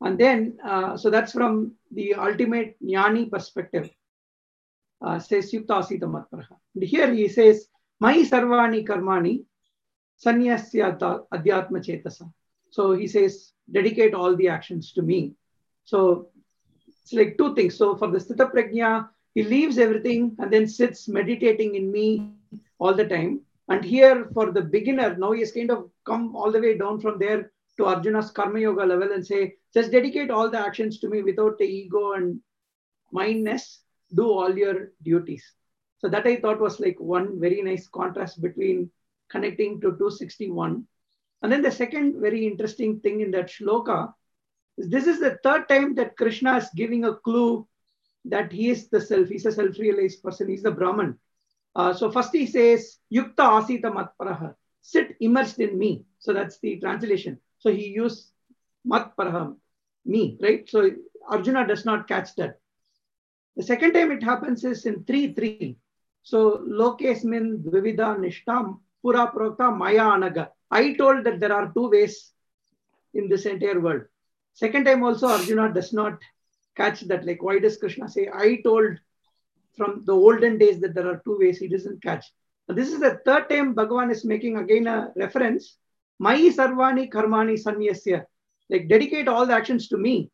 And 0.00 0.18
then, 0.18 0.58
uh, 0.64 0.96
so 0.96 1.10
that's 1.10 1.32
from 1.32 1.74
the 1.92 2.14
ultimate 2.14 2.76
jnani 2.82 3.30
perspective. 3.30 3.90
Uh, 5.00 5.18
says 5.18 5.52
Yukta 5.52 5.74
Asita 5.82 6.04
Matparaha. 6.04 6.56
And 6.74 6.82
here 6.82 7.12
he 7.12 7.28
says, 7.28 7.68
Mai 8.00 8.22
Sarvani 8.22 8.86
Karmani 8.86 9.44
Sanyasya 10.24 10.98
Adhyatma 11.32 11.84
Chetasa. 11.84 12.32
So 12.70 12.94
he 12.94 13.06
says, 13.06 13.52
dedicate 13.70 14.14
all 14.14 14.34
the 14.34 14.48
actions 14.48 14.92
to 14.94 15.02
me. 15.02 15.34
So 15.84 16.30
it's 16.88 17.12
like 17.12 17.36
two 17.38 17.54
things. 17.54 17.76
So 17.76 17.96
for 17.96 18.08
the 18.08 18.18
Sthita 18.18 18.52
Prajna, 18.52 19.08
he 19.34 19.42
leaves 19.42 19.78
everything 19.78 20.36
and 20.38 20.52
then 20.52 20.66
sits 20.66 21.06
meditating 21.06 21.74
in 21.74 21.92
me 21.92 22.32
all 22.78 22.94
the 22.94 23.06
time. 23.06 23.40
And 23.68 23.84
here 23.84 24.30
for 24.32 24.50
the 24.50 24.62
beginner, 24.62 25.16
now 25.16 25.32
he 25.32 25.40
he's 25.40 25.52
kind 25.52 25.70
of 25.70 25.90
come 26.04 26.34
all 26.34 26.50
the 26.50 26.60
way 26.60 26.78
down 26.78 27.00
from 27.00 27.18
there 27.18 27.52
to 27.76 27.84
Arjuna's 27.84 28.30
Karma 28.30 28.60
Yoga 28.60 28.84
level 28.84 29.12
and 29.12 29.26
say, 29.26 29.54
just 29.74 29.92
dedicate 29.92 30.30
all 30.30 30.50
the 30.50 30.58
actions 30.58 30.98
to 31.00 31.08
me 31.08 31.22
without 31.22 31.58
the 31.58 31.64
ego 31.64 32.12
and 32.12 32.40
mindness, 33.12 33.82
do 34.14 34.30
all 34.30 34.56
your 34.56 34.92
duties. 35.02 35.44
So 35.98 36.08
that 36.08 36.26
I 36.26 36.36
thought 36.36 36.60
was 36.60 36.80
like 36.80 36.98
one 36.98 37.38
very 37.40 37.62
nice 37.62 37.86
contrast 37.88 38.40
between 38.40 38.90
connecting 39.30 39.80
to 39.80 39.88
261. 39.90 40.86
And 41.42 41.52
then 41.52 41.62
the 41.62 41.70
second 41.70 42.20
very 42.20 42.46
interesting 42.46 43.00
thing 43.00 43.20
in 43.20 43.30
that 43.32 43.48
shloka 43.48 44.12
is 44.76 44.88
this 44.88 45.06
is 45.06 45.20
the 45.20 45.38
third 45.42 45.68
time 45.68 45.94
that 45.96 46.16
Krishna 46.16 46.56
is 46.56 46.68
giving 46.74 47.04
a 47.04 47.14
clue 47.14 47.66
that 48.24 48.52
he 48.52 48.70
is 48.70 48.88
the 48.88 49.00
self, 49.00 49.28
he's 49.28 49.46
a 49.46 49.52
self-realized 49.52 50.22
person, 50.22 50.48
he's 50.48 50.62
the 50.62 50.70
Brahman. 50.70 51.18
Uh, 51.78 51.94
so 51.94 52.10
first 52.10 52.34
he 52.34 52.44
says, 52.44 52.98
Yukta 53.14 53.44
Asita 53.56 53.88
Matparaha, 53.96 54.56
sit 54.82 55.14
immersed 55.20 55.60
in 55.60 55.78
me. 55.78 56.02
So 56.18 56.32
that's 56.32 56.58
the 56.58 56.80
translation. 56.80 57.38
So 57.60 57.70
he 57.70 57.86
used 57.86 58.32
Matparaha, 58.84 59.54
me, 60.04 60.36
right? 60.42 60.68
So 60.68 60.90
Arjuna 61.28 61.68
does 61.68 61.84
not 61.84 62.08
catch 62.08 62.34
that. 62.34 62.58
The 63.56 63.62
second 63.62 63.92
time 63.92 64.10
it 64.10 64.24
happens 64.24 64.64
is 64.64 64.86
in 64.86 65.04
3 65.04 65.34
3. 65.34 65.76
So 66.24 66.64
Lokesmin 66.68 67.62
Dvivida 67.62 68.18
Nishtam 68.18 68.80
Pura 69.00 69.30
Prokta 69.32 69.74
Maya 69.76 70.02
Anaga. 70.02 70.48
I 70.72 70.94
told 70.94 71.22
that 71.24 71.38
there 71.38 71.52
are 71.52 71.72
two 71.72 71.90
ways 71.90 72.32
in 73.14 73.28
this 73.28 73.46
entire 73.46 73.78
world. 73.78 74.02
Second 74.54 74.84
time 74.84 75.04
also 75.04 75.28
Arjuna 75.28 75.72
does 75.72 75.92
not 75.92 76.18
catch 76.76 77.02
that. 77.02 77.24
Like, 77.24 77.40
why 77.40 77.60
does 77.60 77.76
Krishna 77.76 78.08
say, 78.08 78.28
I 78.34 78.60
told 78.64 78.98
from 79.78 80.02
the 80.04 80.12
olden 80.12 80.58
days 80.58 80.80
that 80.80 80.94
there 80.94 81.08
are 81.08 81.22
two 81.24 81.38
ways, 81.40 81.58
he 81.58 81.68
doesn't 81.68 82.02
catch. 82.02 82.26
Now, 82.68 82.74
this 82.74 82.92
is 82.92 83.00
the 83.00 83.20
third 83.24 83.48
time 83.48 83.74
Bhagavan 83.74 84.10
is 84.12 84.24
making 84.26 84.58
again 84.58 84.86
a 84.86 85.10
reference. 85.16 85.76
Mai 86.18 86.40
sarvani 86.50 87.10
karmani 87.10 87.56
sanyasya. 87.62 88.24
Like, 88.68 88.88
dedicate 88.88 89.28
all 89.28 89.46
the 89.46 89.54
actions 89.54 89.88
to 89.88 89.96
me. 89.96 90.30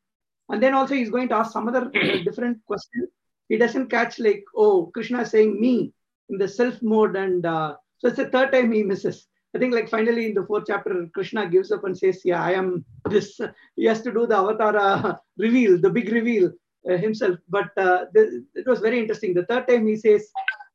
And 0.48 0.62
then 0.62 0.74
also 0.74 0.94
he's 0.94 1.10
going 1.10 1.28
to 1.28 1.36
ask 1.36 1.52
some 1.52 1.68
other 1.68 1.90
different 2.24 2.58
question. 2.66 3.06
He 3.48 3.56
doesn't 3.56 3.90
catch 3.90 4.18
like, 4.18 4.42
oh, 4.56 4.90
Krishna 4.92 5.20
is 5.22 5.30
saying 5.30 5.60
me 5.60 5.92
in 6.28 6.38
the 6.38 6.48
self 6.48 6.82
mode. 6.82 7.14
And 7.14 7.46
uh, 7.46 7.76
so 7.98 8.08
it's 8.08 8.16
the 8.16 8.26
third 8.30 8.52
time 8.52 8.72
he 8.72 8.82
misses. 8.82 9.26
I 9.54 9.58
think 9.60 9.72
like 9.72 9.88
finally 9.88 10.26
in 10.26 10.34
the 10.34 10.44
fourth 10.44 10.64
chapter, 10.66 11.06
Krishna 11.14 11.48
gives 11.48 11.70
up 11.70 11.84
and 11.84 11.96
says, 11.96 12.22
yeah, 12.24 12.42
I 12.42 12.52
am 12.52 12.84
this. 13.08 13.40
He 13.76 13.84
has 13.84 14.02
to 14.02 14.12
do 14.12 14.26
the 14.26 14.36
avatar 14.36 15.20
reveal, 15.38 15.80
the 15.80 15.90
big 15.90 16.10
reveal 16.10 16.46
uh, 16.46 16.50
himself. 16.92 17.38
But 17.48 17.70
uh, 17.76 18.06
th- 18.14 18.42
it 18.54 18.66
was 18.66 18.80
very 18.80 18.98
interesting. 18.98 19.34
The 19.34 19.46
third 19.46 19.68
time 19.68 19.86
he 19.86 19.96
says 19.96 20.28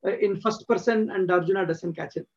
uh, 0.05 0.17
in 0.17 0.39
first 0.41 0.67
person 0.67 1.09
and 1.11 1.29
Arjuna 1.31 1.65
doesn't 1.65 1.95
catch 1.95 2.17
it. 2.17 2.27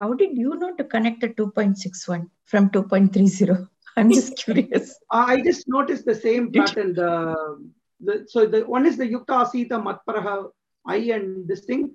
How 0.00 0.14
did 0.14 0.36
you 0.36 0.54
know 0.56 0.74
to 0.76 0.84
connect 0.84 1.20
the 1.20 1.28
2.61 1.30 2.28
from 2.44 2.70
2.30? 2.70 3.68
I'm 3.96 4.12
just 4.12 4.36
curious. 4.36 4.96
I 5.10 5.40
just 5.40 5.66
noticed 5.66 6.04
the 6.04 6.14
same 6.14 6.52
pattern. 6.52 6.94
The, 6.94 7.58
the, 8.00 8.26
so 8.28 8.46
the 8.46 8.60
one 8.60 8.86
is 8.86 8.96
the 8.96 9.08
Yukta 9.08 9.44
Asita 9.44 9.82
Matparaha 9.82 10.50
I 10.86 10.96
and 10.96 11.48
this 11.48 11.64
thing. 11.64 11.94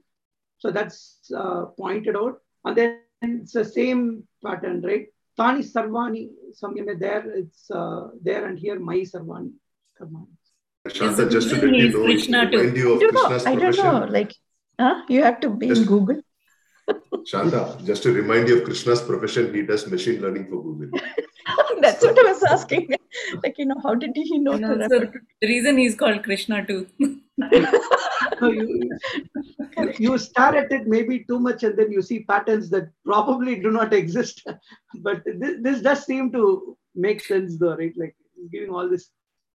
So 0.58 0.70
that's 0.70 1.20
uh, 1.36 1.66
pointed 1.78 2.18
out. 2.18 2.40
And 2.66 2.78
then 2.78 3.00
it's 3.22 3.54
the 3.54 3.64
same 3.66 4.28
pattern, 4.44 4.82
right? 4.82 5.08
Tani 5.38 5.62
Sarvani 5.62 6.30
Samyame 6.62 7.00
there, 7.00 7.30
it's 7.32 7.72
uh, 7.72 8.10
there 8.22 8.46
and 8.46 8.60
here 8.60 8.80
Mai 8.80 9.00
Sarvani 9.00 9.52
Karmani. 10.00 10.28
Shanta, 10.92 11.30
just 11.30 11.50
to 11.50 11.56
let 11.56 11.74
you 11.76 11.90
know, 11.90 12.04
Krishna 12.04 12.52
too. 12.52 12.58
remind 12.58 12.78
you 12.78 12.94
of 12.94 13.00
don't 13.00 13.14
know. 13.14 13.28
Krishna's 13.28 13.46
I 13.46 13.52
don't 13.56 13.62
profession. 13.62 13.86
know. 13.86 14.06
Like, 14.06 14.34
huh? 14.80 15.02
You 15.08 15.24
have 15.24 15.40
to 15.42 15.50
be 15.50 15.70
in 15.70 15.84
Google. 15.86 16.22
Shanta, 17.26 17.78
just 17.86 18.04
to 18.04 18.12
remind 18.12 18.50
you 18.50 18.58
of 18.60 18.66
Krishna's 18.66 19.02
profession, 19.02 19.54
he 19.54 19.62
does 19.62 19.88
machine 19.90 20.22
learning 20.22 20.46
for 20.50 20.62
Google. 20.62 21.00
That's 21.82 22.04
what 22.04 22.20
I 22.20 22.32
was 22.32 22.44
asking. 22.44 22.90
Like, 23.44 23.58
you 23.58 23.66
know, 23.66 23.76
how 23.82 23.96
did 23.96 24.12
he 24.16 24.40
know 24.40 24.54
And 24.54 24.62
to 24.64 24.68
also, 24.70 25.00
refer 25.00 25.06
to 25.06 25.20
the 25.42 25.48
reason 25.48 25.78
he's 25.78 25.96
called 25.96 26.24
Krishna 26.24 26.66
too. 26.66 26.88
So 28.40 28.48
you, 28.52 28.90
you 29.98 30.18
stare 30.18 30.56
at 30.56 30.72
it 30.72 30.88
maybe 30.88 31.24
too 31.24 31.40
much 31.40 31.64
and 31.64 31.78
then 31.78 31.92
you 31.92 32.02
see 32.02 32.24
patterns 32.24 32.70
that 32.72 32.90
probably 33.06 33.56
do 33.60 33.72
not 33.72 33.94
exist. 33.94 34.46
But 35.02 35.24
this, 35.26 35.58
this 35.62 35.82
does 35.82 36.06
seem 36.06 36.32
to 36.34 36.78
make 36.96 37.24
sense 37.24 37.58
though, 37.58 37.76
right? 37.76 37.94
Like 37.96 38.16
giving 38.52 38.70
all 38.70 38.90
this, 38.90 39.10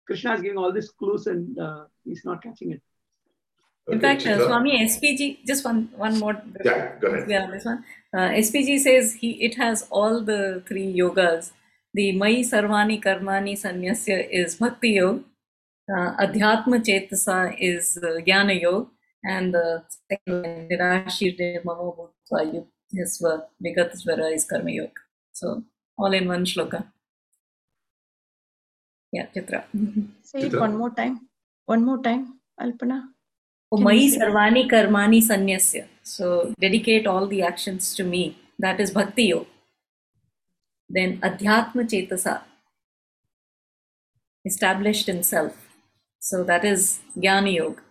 Krishna 0.06 0.34
is 0.34 0.42
giving 0.42 0.58
all 0.58 0.72
these 0.72 0.90
clues 0.90 1.26
and 1.26 1.58
uh, 1.58 1.84
he's 2.04 2.24
not 2.24 2.42
catching 2.42 2.72
it. 2.72 2.82
In 3.88 4.00
fact, 4.00 4.26
uh, 4.26 4.30
Chitra? 4.30 4.46
Swami 4.46 4.78
SPG, 4.84 5.46
just 5.46 5.64
one 5.64 5.90
one 5.96 6.18
more. 6.18 6.40
Yeah, 6.64 6.98
go 7.00 7.08
ahead. 7.08 7.28
Yeah, 7.28 7.50
this 7.50 7.64
one. 7.64 7.84
Uh, 8.16 8.30
SPG 8.44 8.78
says 8.78 9.14
he 9.14 9.32
it 9.44 9.56
has 9.56 9.86
all 9.90 10.22
the 10.22 10.62
three 10.66 10.90
yogas. 11.00 11.52
The 11.92 12.12
Mai 12.12 12.36
Sarvani 12.50 13.02
Karmani 13.02 13.52
Sanyasya 13.52 14.28
is 14.30 14.56
Bhakti 14.56 14.90
Yoga. 14.90 15.22
Uh, 15.88 16.16
Adhyatma 16.16 16.82
Chetasa 16.82 17.56
is 17.60 17.98
uh, 18.02 18.20
Jnana 18.26 18.60
Yoga. 18.60 18.88
And 19.22 19.54
the 19.54 19.84
second 20.08 20.42
one, 20.42 20.68
Nirashi 20.70 21.62
Mamo 21.64 21.96
Bhutva 21.96 22.40
Yudhyasva 22.52 23.44
Vigatajvara 23.64 24.34
is 24.34 24.44
Karma 24.44 24.70
Yoga. 24.70 24.92
So 25.32 25.62
all 25.96 26.12
in 26.12 26.26
one 26.26 26.44
shloka. 26.44 26.86
Yeah, 29.16 29.26
Chitra. 29.34 29.64
Say 30.22 30.40
Chitra. 30.40 30.54
it 30.54 30.60
one 30.66 30.76
more 30.76 30.90
time. 31.00 31.16
One 31.72 31.84
more 31.88 32.00
time, 32.06 32.22
Alpana. 32.60 32.96
Oh, 33.72 33.78
Mai 33.86 33.98
Sarvani 34.14 34.62
Karmani 34.70 35.20
Sanyasya. 35.28 35.84
So 36.02 36.52
dedicate 36.60 37.06
all 37.06 37.26
the 37.26 37.42
actions 37.42 37.94
to 37.96 38.04
me. 38.04 38.22
That 38.58 38.80
is 38.80 38.90
Bhakti 38.90 39.24
Yoga. 39.24 39.46
Then 40.88 41.18
Adhyatma 41.28 41.84
Chetasa, 41.92 42.34
established 44.44 45.08
in 45.08 45.22
self. 45.22 45.56
So 46.20 46.44
that 46.44 46.64
is 46.64 47.00
Jnana 47.16 47.54
Yoga. 47.54 47.82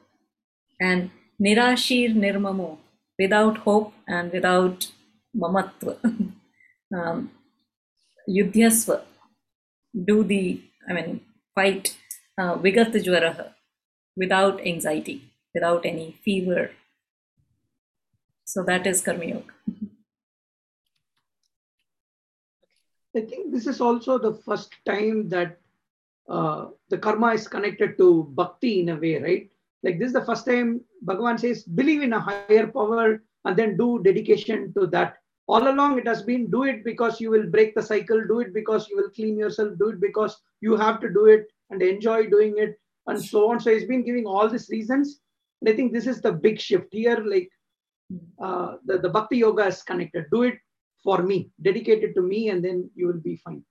And 0.80 1.10
Nirashir 1.42 2.16
Nirmamo, 2.16 2.78
without 3.20 3.58
hope 3.70 3.94
and 4.08 4.32
without 4.32 4.88
mamatva. 5.36 5.98
um, 6.98 7.32
Yudhyasva, 8.30 9.02
do 10.06 10.24
the, 10.24 10.62
I 10.88 10.94
mean, 10.94 11.22
fight 11.56 11.98
uh, 12.38 12.56
Jwaraha 12.58 13.54
without 14.16 14.66
anxiety, 14.66 15.32
without 15.54 15.86
any 15.86 16.18
fever. 16.24 16.72
So 18.46 18.64
that 18.64 18.86
is 18.86 19.02
Karma 19.02 19.26
Yoga. 19.26 19.54
I 23.16 23.22
think 23.22 23.52
this 23.52 23.68
is 23.68 23.80
also 23.80 24.18
the 24.18 24.34
first 24.34 24.74
time 24.86 25.30
that 25.30 25.60
uh, 26.28 26.68
the 26.90 26.98
karma 26.98 27.34
is 27.34 27.48
connected 27.48 27.98
to 27.98 28.24
bhakti 28.32 28.80
in 28.80 28.90
a 28.90 28.96
way, 28.96 29.22
right? 29.22 29.50
Like 29.84 30.00
this 30.00 30.08
is 30.08 30.14
the 30.14 30.26
first 30.26 30.46
time 30.46 30.82
Bhagavan 31.06 31.40
says, 31.40 31.64
believe 31.64 32.02
in 32.02 32.14
a 32.14 32.20
higher 32.20 32.68
power 32.68 33.22
and 33.46 33.58
then 33.58 33.78
do 33.78 34.02
dedication 34.02 34.74
to 34.74 34.88
that. 34.88 35.18
All 35.48 35.68
along 35.70 36.00
it 36.00 36.08
has 36.08 36.24
been 36.24 36.50
do 36.50 36.64
it 36.64 36.84
because 36.86 37.20
you 37.20 37.30
will 37.30 37.48
break 37.48 37.76
the 37.76 37.82
cycle, 37.82 38.22
do 38.26 38.40
it 38.40 38.54
because 38.54 38.88
you 38.90 38.98
will 38.98 39.10
clean 39.10 39.38
yourself, 39.38 39.78
do 39.78 39.90
it 39.90 40.00
because 40.00 40.40
you 40.62 40.78
have 40.78 41.02
to 41.02 41.10
do 41.10 41.26
it 41.26 41.48
and 41.70 41.82
enjoy 41.82 42.28
doing 42.28 42.56
it, 42.58 42.80
and 43.08 43.24
so 43.24 43.52
on. 43.52 43.60
So 43.60 43.74
he's 43.74 43.86
been 43.86 44.06
giving 44.06 44.26
all 44.26 44.48
these 44.50 44.70
reasons. 44.70 45.20
And 45.62 45.70
I 45.70 45.76
think 45.76 45.92
this 45.92 46.08
is 46.08 46.22
the 46.22 46.32
big 46.32 46.60
shift 46.60 46.88
here. 46.92 47.18
Like 47.18 47.50
uh, 48.42 48.76
the, 48.86 49.00
the 49.00 49.10
bhakti 49.10 49.38
yoga 49.38 49.66
is 49.68 49.82
connected. 49.82 50.26
Do 50.32 50.44
it 50.44 50.56
for 51.04 51.22
me, 51.24 51.50
dedicate 51.62 52.04
it 52.04 52.14
to 52.16 52.22
me, 52.22 52.50
and 52.50 52.64
then 52.64 52.90
you 52.96 53.08
will 53.08 53.20
be 53.20 53.38
fine. 53.38 53.64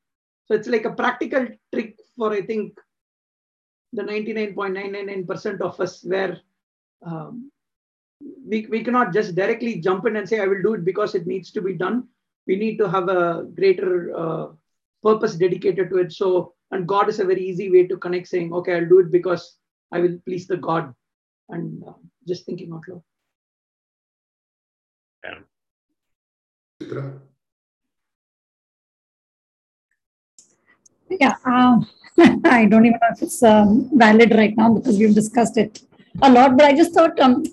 So 0.46 0.54
it's 0.54 0.68
like 0.68 0.84
a 0.84 0.92
practical 0.92 1.46
trick 1.72 1.96
for, 2.16 2.32
I 2.32 2.42
think, 2.42 2.76
the 3.92 4.02
99.999% 4.02 5.60
of 5.60 5.80
us 5.80 6.02
where 6.04 6.40
um, 7.04 7.51
we, 8.46 8.66
we 8.66 8.82
cannot 8.84 9.12
just 9.12 9.34
directly 9.34 9.80
jump 9.80 10.06
in 10.06 10.16
and 10.16 10.28
say, 10.28 10.40
I 10.40 10.46
will 10.46 10.62
do 10.62 10.74
it 10.74 10.84
because 10.84 11.14
it 11.14 11.26
needs 11.26 11.50
to 11.52 11.62
be 11.62 11.74
done. 11.74 12.08
We 12.46 12.56
need 12.56 12.76
to 12.78 12.88
have 12.88 13.08
a 13.08 13.44
greater 13.54 14.16
uh, 14.16 14.46
purpose 15.02 15.34
dedicated 15.36 15.90
to 15.90 15.98
it. 15.98 16.12
So, 16.12 16.54
and 16.70 16.86
God 16.86 17.08
is 17.08 17.20
a 17.20 17.24
very 17.24 17.42
easy 17.42 17.70
way 17.70 17.86
to 17.86 17.96
connect 17.96 18.28
saying, 18.28 18.52
okay, 18.52 18.76
I'll 18.76 18.88
do 18.88 19.00
it 19.00 19.10
because 19.10 19.56
I 19.92 20.00
will 20.00 20.18
please 20.26 20.46
the 20.46 20.56
God 20.56 20.94
and 21.48 21.82
uh, 21.86 21.92
just 22.26 22.46
thinking 22.46 22.72
out 22.72 22.82
loud. 22.88 23.02
Yeah. 25.24 27.10
Yeah, 31.20 31.34
um, 31.44 31.86
I 32.44 32.66
don't 32.66 32.86
even 32.86 32.98
know 33.00 33.08
if 33.14 33.22
it's 33.22 33.42
um, 33.42 33.90
valid 33.92 34.34
right 34.34 34.56
now 34.56 34.74
because 34.74 34.98
we've 34.98 35.14
discussed 35.14 35.56
it 35.56 35.82
a 36.22 36.30
lot, 36.30 36.56
but 36.56 36.66
I 36.66 36.74
just 36.74 36.92
thought 36.92 37.18
um, 37.20 37.44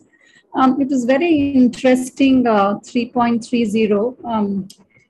um, 0.54 0.82
it 0.82 0.90
was 0.90 1.06
very 1.06 1.52
interesting. 1.52 2.48
Uh, 2.48 2.76
3.30. 2.80 4.26
Um, 4.26 4.68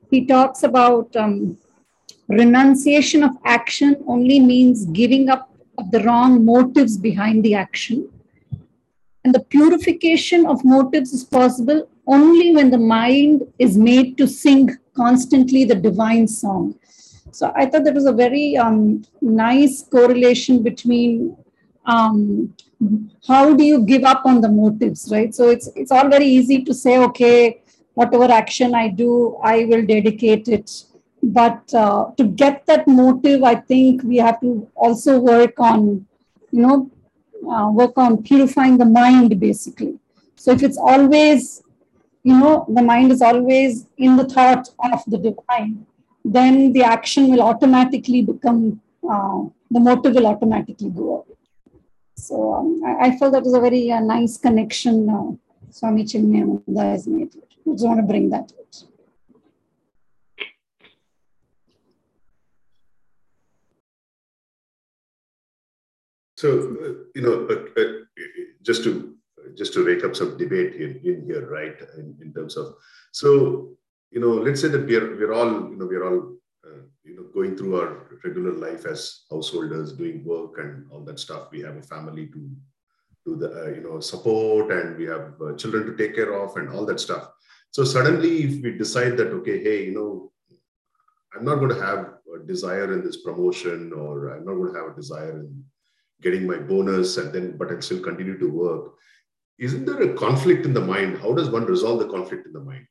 he 0.09 0.25
talks 0.25 0.63
about 0.63 1.15
um, 1.15 1.57
renunciation 2.27 3.23
of 3.23 3.31
action 3.45 4.03
only 4.07 4.39
means 4.39 4.85
giving 4.85 5.29
up 5.29 5.49
of 5.77 5.89
the 5.91 6.03
wrong 6.03 6.43
motives 6.43 6.97
behind 6.97 7.43
the 7.43 7.55
action. 7.55 8.09
And 9.23 9.33
the 9.33 9.39
purification 9.39 10.45
of 10.45 10.63
motives 10.65 11.13
is 11.13 11.23
possible 11.23 11.89
only 12.07 12.55
when 12.55 12.71
the 12.71 12.77
mind 12.77 13.43
is 13.59 13.77
made 13.77 14.17
to 14.17 14.27
sing 14.27 14.69
constantly 14.95 15.63
the 15.63 15.75
divine 15.75 16.27
song. 16.27 16.75
So 17.31 17.51
I 17.55 17.65
thought 17.65 17.83
that 17.85 17.93
was 17.93 18.05
a 18.05 18.11
very 18.11 18.57
um, 18.57 19.03
nice 19.21 19.83
correlation 19.83 20.63
between 20.63 21.37
um, 21.85 22.53
how 23.27 23.53
do 23.53 23.63
you 23.63 23.83
give 23.83 24.03
up 24.03 24.25
on 24.25 24.41
the 24.41 24.49
motives, 24.49 25.09
right? 25.11 25.33
So 25.35 25.49
it's 25.49 25.69
it's 25.75 25.91
all 25.91 26.09
very 26.09 26.25
easy 26.25 26.63
to 26.63 26.73
say, 26.73 26.97
okay, 26.97 27.61
whatever 27.93 28.31
action 28.31 28.73
I 28.73 28.87
do, 28.87 29.37
I 29.43 29.65
will 29.65 29.85
dedicate 29.85 30.47
it. 30.47 30.71
But 31.21 31.73
uh, 31.73 32.11
to 32.17 32.23
get 32.23 32.65
that 32.67 32.87
motive, 32.87 33.43
I 33.43 33.55
think 33.55 34.03
we 34.03 34.17
have 34.17 34.39
to 34.41 34.69
also 34.75 35.19
work 35.19 35.59
on, 35.59 36.07
you 36.51 36.61
know, 36.61 36.89
uh, 37.51 37.69
work 37.69 37.97
on 37.97 38.23
purifying 38.23 38.77
the 38.77 38.85
mind, 38.85 39.37
basically. 39.39 39.99
So 40.35 40.51
if 40.51 40.63
it's 40.63 40.77
always, 40.77 41.61
you 42.23 42.37
know, 42.39 42.65
the 42.69 42.81
mind 42.81 43.11
is 43.11 43.21
always 43.21 43.87
in 43.97 44.15
the 44.15 44.25
thought 44.25 44.69
of 44.79 45.03
the 45.07 45.17
divine, 45.17 45.85
then 46.23 46.71
the 46.71 46.83
action 46.83 47.29
will 47.29 47.41
automatically 47.41 48.21
become, 48.21 48.79
uh, 49.09 49.43
the 49.69 49.79
motive 49.79 50.15
will 50.15 50.27
automatically 50.27 50.89
go 50.89 51.15
away. 51.17 51.35
So 52.19 52.53
um, 52.53 52.81
I, 52.85 53.07
I, 53.07 53.17
felt 53.17 53.33
that 53.33 53.43
was 53.43 53.53
a 53.53 53.61
very 53.61 53.91
uh, 53.91 54.01
nice 54.01 54.37
connection 54.37 55.09
uh, 55.09 55.31
Swami 55.71 56.03
Chinmayananda 56.03 56.91
has 56.91 57.07
made. 57.07 57.33
I 57.35 57.71
just 57.71 57.85
want 57.85 57.99
to 57.99 58.05
bring 58.05 58.29
that 58.31 58.51
out. 58.59 58.83
So, 66.35 66.49
uh, 66.49 66.93
you 67.15 67.21
know, 67.21 67.47
uh, 67.47 67.83
just 68.61 68.83
to 68.85 69.15
just 69.55 69.73
to 69.73 69.83
rake 69.83 70.03
up 70.03 70.15
some 70.15 70.37
debate 70.37 70.75
in, 70.75 70.99
in 71.03 71.25
here, 71.25 71.49
right? 71.49 71.75
In, 71.97 72.15
in 72.21 72.33
terms 72.33 72.55
of, 72.55 72.75
so, 73.11 73.71
you 74.11 74.19
know, 74.19 74.33
let's 74.45 74.61
say 74.61 74.67
that 74.69 74.85
we're, 74.85 75.17
we're 75.17 75.33
all, 75.33 75.69
you 75.69 75.75
know, 75.75 75.85
we're 75.85 76.07
all, 76.07 76.35
uh, 76.69 76.81
you 77.03 77.15
know, 77.15 77.23
going 77.33 77.57
through 77.57 77.79
our 77.79 78.19
regular 78.23 78.53
life 78.53 78.85
as 78.85 79.23
householders, 79.31 79.93
doing 79.93 80.23
work 80.23 80.59
and 80.59 80.85
all 80.91 81.03
that 81.05 81.19
stuff. 81.19 81.49
We 81.51 81.61
have 81.61 81.77
a 81.77 81.81
family 81.81 82.27
to 82.27 82.51
do 83.25 83.35
the, 83.35 83.63
uh, 83.63 83.69
you 83.69 83.81
know, 83.81 83.99
support 83.99 84.71
and 84.71 84.97
we 84.97 85.05
have 85.05 85.33
uh, 85.41 85.55
children 85.55 85.85
to 85.87 85.97
take 85.97 86.15
care 86.15 86.33
of 86.33 86.55
and 86.57 86.69
all 86.69 86.85
that 86.85 86.99
stuff. 86.99 87.29
So 87.71 87.83
suddenly 87.83 88.43
if 88.43 88.63
we 88.63 88.71
decide 88.77 89.17
that, 89.17 89.27
okay, 89.27 89.63
hey, 89.63 89.85
you 89.85 89.93
know, 89.93 90.31
I'm 91.35 91.45
not 91.45 91.55
going 91.55 91.75
to 91.75 91.85
have 91.85 92.13
a 92.35 92.45
desire 92.45 92.91
in 92.93 93.03
this 93.03 93.21
promotion 93.21 93.93
or 93.93 94.29
I'm 94.29 94.45
not 94.45 94.55
going 94.55 94.73
to 94.73 94.79
have 94.79 94.91
a 94.91 94.95
desire 94.95 95.39
in 95.39 95.63
getting 96.21 96.45
my 96.47 96.57
bonus 96.57 97.17
and 97.17 97.33
then, 97.33 97.57
but 97.57 97.71
I'll 97.71 97.81
still 97.81 98.01
continue 98.01 98.37
to 98.37 98.49
work 98.49 98.93
isn't 99.59 99.85
there 99.85 100.01
a 100.01 100.13
conflict 100.13 100.65
in 100.65 100.73
the 100.73 100.81
mind? 100.81 101.17
How 101.17 101.33
does 101.33 101.49
one 101.49 101.65
resolve 101.65 101.99
the 101.99 102.07
conflict 102.07 102.47
in 102.47 102.53
the 102.53 102.61
mind? 102.61 102.87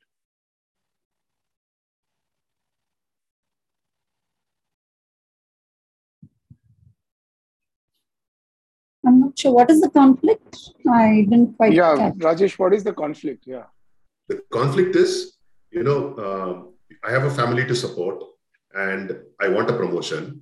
I'm 9.09 9.19
not 9.21 9.39
sure. 9.39 9.53
What 9.53 9.71
is 9.71 9.81
the 9.81 9.89
conflict? 9.89 10.55
I 10.87 11.25
didn't 11.29 11.57
quite. 11.57 11.73
Yeah, 11.73 11.95
catch. 11.97 12.17
Rajesh, 12.25 12.59
what 12.59 12.73
is 12.75 12.83
the 12.83 12.93
conflict? 12.93 13.45
Yeah. 13.47 13.63
The 14.27 14.41
conflict 14.53 14.95
is, 14.95 15.37
you 15.71 15.83
know, 15.83 15.99
um, 16.25 16.73
I 17.03 17.11
have 17.11 17.23
a 17.23 17.31
family 17.31 17.65
to 17.65 17.75
support 17.75 18.23
and 18.73 19.17
I 19.41 19.47
want 19.47 19.71
a 19.71 19.77
promotion. 19.81 20.41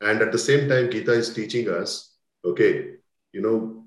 And 0.00 0.22
at 0.22 0.32
the 0.32 0.38
same 0.38 0.66
time, 0.68 0.90
Gita 0.90 1.12
is 1.12 1.34
teaching 1.34 1.68
us, 1.68 2.16
okay, 2.44 2.94
you 3.32 3.42
know, 3.42 3.84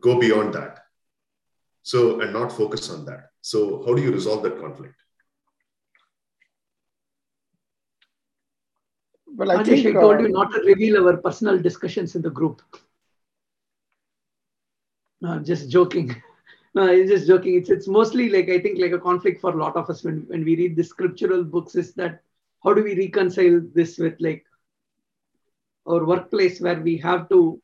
go 0.00 0.18
beyond 0.18 0.54
that. 0.54 0.78
So, 1.82 2.20
and 2.22 2.32
not 2.32 2.50
focus 2.52 2.88
on 2.90 3.04
that. 3.04 3.30
So, 3.42 3.84
how 3.84 3.94
do 3.94 4.02
you 4.02 4.12
resolve 4.12 4.42
that 4.44 4.58
conflict? 4.58 4.94
Well, 9.38 9.52
I 9.52 9.58
Rajesh, 9.58 9.82
think 9.82 9.86
I 9.86 9.94
told 9.94 10.20
uh, 10.20 10.22
you 10.22 10.28
not 10.28 10.52
to 10.52 10.60
reveal 10.66 11.06
our 11.06 11.16
personal 11.16 11.58
discussions 11.60 12.16
in 12.16 12.22
the 12.22 12.30
group. 12.30 12.62
No, 15.22 15.30
I'm 15.30 15.44
just 15.44 15.70
joking. 15.70 16.14
No, 16.74 16.82
I'm 16.86 17.08
just 17.08 17.26
joking. 17.26 17.54
It's 17.56 17.70
it's 17.70 17.88
mostly 17.88 18.28
like 18.28 18.50
I 18.50 18.60
think 18.60 18.78
like 18.78 18.92
a 18.92 18.98
conflict 18.98 19.40
for 19.40 19.50
a 19.52 19.56
lot 19.56 19.76
of 19.76 19.88
us 19.90 20.04
when, 20.04 20.26
when 20.28 20.44
we 20.44 20.54
read 20.54 20.76
the 20.76 20.84
scriptural 20.84 21.42
books 21.42 21.74
is 21.74 21.94
that 21.94 22.22
how 22.62 22.74
do 22.74 22.84
we 22.84 22.94
reconcile 22.94 23.62
this 23.74 23.98
with 23.98 24.14
like 24.20 24.44
our 25.88 26.04
workplace 26.04 26.60
where 26.60 26.80
we 26.80 26.98
have 26.98 27.28
to 27.30 27.60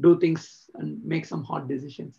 do 0.00 0.18
things 0.18 0.70
and 0.74 1.04
make 1.04 1.24
some 1.26 1.44
hard 1.44 1.68
decisions. 1.68 2.18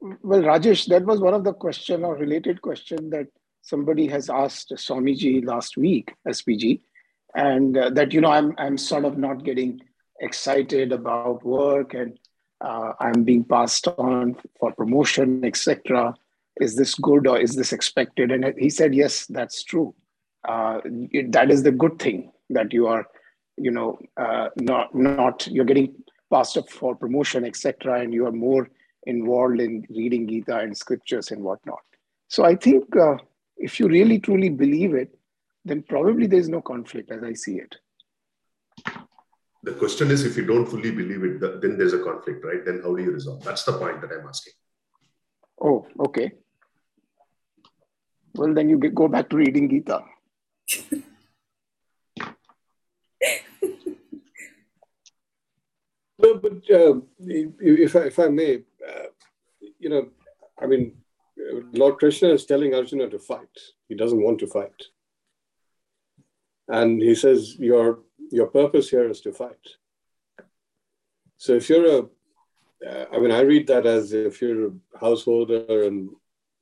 Well, 0.00 0.42
Rajesh, 0.42 0.86
that 0.88 1.04
was 1.06 1.20
one 1.20 1.34
of 1.34 1.44
the 1.44 1.54
question 1.54 2.04
or 2.04 2.16
related 2.16 2.60
question 2.60 3.10
that 3.10 3.28
somebody 3.62 4.06
has 4.08 4.30
asked 4.30 4.72
Swamiji 4.74 5.44
last 5.44 5.76
week, 5.76 6.14
SPG, 6.26 6.80
and 7.34 7.76
uh, 7.76 7.90
that 7.90 8.12
you 8.12 8.20
know 8.20 8.30
I'm 8.30 8.54
I'm 8.58 8.78
sort 8.78 9.04
of 9.04 9.18
not 9.18 9.44
getting 9.44 9.80
excited 10.20 10.92
about 10.92 11.44
work 11.44 11.94
and 11.94 12.18
uh, 12.60 12.92
I'm 12.98 13.22
being 13.24 13.44
passed 13.44 13.86
on 13.86 14.36
for 14.58 14.72
promotion, 14.72 15.44
etc. 15.44 16.14
Is 16.60 16.76
this 16.76 16.94
good 16.94 17.26
or 17.26 17.38
is 17.38 17.54
this 17.54 17.72
expected? 17.72 18.32
And 18.32 18.44
he 18.58 18.68
said, 18.68 18.94
yes, 18.94 19.26
that's 19.26 19.62
true. 19.62 19.94
Uh, 20.48 20.80
it, 20.84 21.32
that 21.32 21.50
is 21.50 21.62
the 21.62 21.70
good 21.70 21.98
thing 21.98 22.32
that 22.50 22.72
you 22.72 22.86
are, 22.86 23.06
you 23.56 23.70
know, 23.70 23.98
uh, 24.16 24.48
not 24.56 24.94
not 24.94 25.46
you're 25.46 25.64
getting 25.64 25.94
passed 26.32 26.56
up 26.56 26.68
for 26.68 26.94
promotion, 26.94 27.44
etc., 27.44 28.00
and 28.00 28.12
you 28.12 28.26
are 28.26 28.32
more 28.32 28.70
involved 29.04 29.60
in 29.60 29.84
reading 29.90 30.28
Gita 30.28 30.58
and 30.58 30.76
scriptures 30.76 31.30
and 31.30 31.42
whatnot. 31.42 31.80
So 32.28 32.44
I 32.44 32.54
think 32.56 32.84
uh, 32.96 33.16
if 33.58 33.78
you 33.80 33.88
really 33.88 34.18
truly 34.18 34.48
believe 34.48 34.94
it, 34.94 35.18
then 35.64 35.82
probably 35.82 36.26
there's 36.26 36.48
no 36.48 36.60
conflict 36.62 37.10
as 37.10 37.22
I 37.22 37.32
see 37.34 37.56
it. 37.56 37.76
The 39.64 39.72
question 39.72 40.10
is 40.10 40.24
if 40.24 40.36
you 40.36 40.46
don't 40.46 40.66
fully 40.66 40.92
believe 40.92 41.24
it, 41.24 41.40
then 41.60 41.76
there's 41.76 41.92
a 41.92 41.98
conflict, 41.98 42.44
right? 42.44 42.64
Then 42.64 42.80
how 42.82 42.94
do 42.94 43.02
you 43.02 43.10
resolve? 43.10 43.42
That's 43.42 43.64
the 43.64 43.72
point 43.72 44.00
that 44.00 44.12
I'm 44.12 44.26
asking. 44.26 44.52
Oh, 45.60 45.86
okay. 45.98 46.32
Well, 48.34 48.54
then 48.54 48.68
you 48.68 48.78
go 48.78 49.08
back 49.08 49.28
to 49.30 49.36
reading 49.36 49.68
Gita. 49.68 50.04
no, 56.18 56.34
but 56.34 56.70
uh, 56.70 57.00
if, 57.18 57.96
I, 57.96 58.00
if 58.00 58.18
I 58.20 58.28
may, 58.28 58.62
uh, 58.88 59.08
you 59.80 59.88
know, 59.88 60.08
I 60.60 60.66
mean, 60.66 60.96
Lord 61.72 61.98
Krishna 61.98 62.28
is 62.30 62.44
telling 62.44 62.74
Arjuna 62.74 63.08
to 63.10 63.18
fight. 63.18 63.56
He 63.88 63.94
doesn't 63.94 64.22
want 64.22 64.38
to 64.40 64.46
fight. 64.46 64.82
And 66.68 67.00
he 67.00 67.14
says, 67.14 67.56
Your, 67.58 68.00
your 68.30 68.46
purpose 68.46 68.90
here 68.90 69.08
is 69.08 69.20
to 69.22 69.32
fight. 69.32 69.66
So 71.36 71.54
if 71.54 71.68
you're 71.68 71.86
a, 71.86 72.02
uh, 72.86 73.06
I 73.12 73.18
mean, 73.18 73.32
I 73.32 73.40
read 73.40 73.66
that 73.68 73.86
as 73.86 74.12
if 74.12 74.40
you're 74.40 74.68
a 74.68 74.72
householder 75.00 75.84
and 75.84 76.10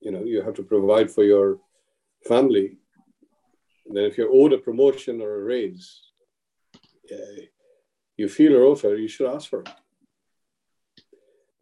you 0.01 0.13
know 0.13 0.25
you 0.25 0.43
have 0.43 0.55
to 0.55 0.63
provide 0.63 1.11
for 1.11 1.25
your 1.25 1.59
family. 2.27 2.79
then 3.87 4.05
if 4.05 4.17
you're 4.17 4.33
owed 4.33 4.53
a 4.53 4.59
promotion 4.59 5.21
or 5.21 5.35
a 5.35 5.45
raise, 5.45 6.01
uh, 7.13 7.43
you 8.17 8.29
feel 8.29 8.55
a 8.57 8.61
offer, 8.61 8.95
you 8.97 9.09
should 9.09 9.33
ask 9.35 9.49
for 9.49 9.61
it 9.61 9.69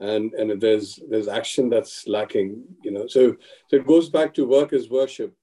and 0.01 0.33
and 0.35 0.61
there's 0.61 0.99
there's 1.09 1.29
action 1.29 1.69
that's 1.69 2.07
lacking 2.09 2.65
you 2.83 2.91
know. 2.91 3.07
So 3.07 3.37
so 3.69 3.77
it 3.77 3.87
goes 3.87 4.09
back 4.09 4.35
to 4.35 4.47
work 4.47 4.73
as 4.73 4.91
worship. 4.91 5.35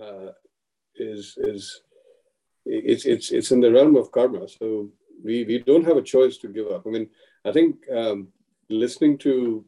Uh, 0.00 0.32
is 0.96 1.34
is 1.38 1.82
it's 2.64 3.04
it's 3.04 3.30
it's 3.30 3.50
in 3.50 3.60
the 3.60 3.72
realm 3.72 3.96
of 3.96 4.10
karma. 4.10 4.48
So 4.48 4.90
we 5.22 5.44
we 5.44 5.58
don't 5.58 5.86
have 5.86 5.96
a 5.96 6.02
choice 6.02 6.36
to 6.38 6.48
give 6.48 6.68
up. 6.68 6.86
I 6.86 6.90
mean 6.90 7.08
i 7.46 7.52
think 7.52 7.76
um, 7.94 8.28
listening 8.68 9.16
to 9.16 9.64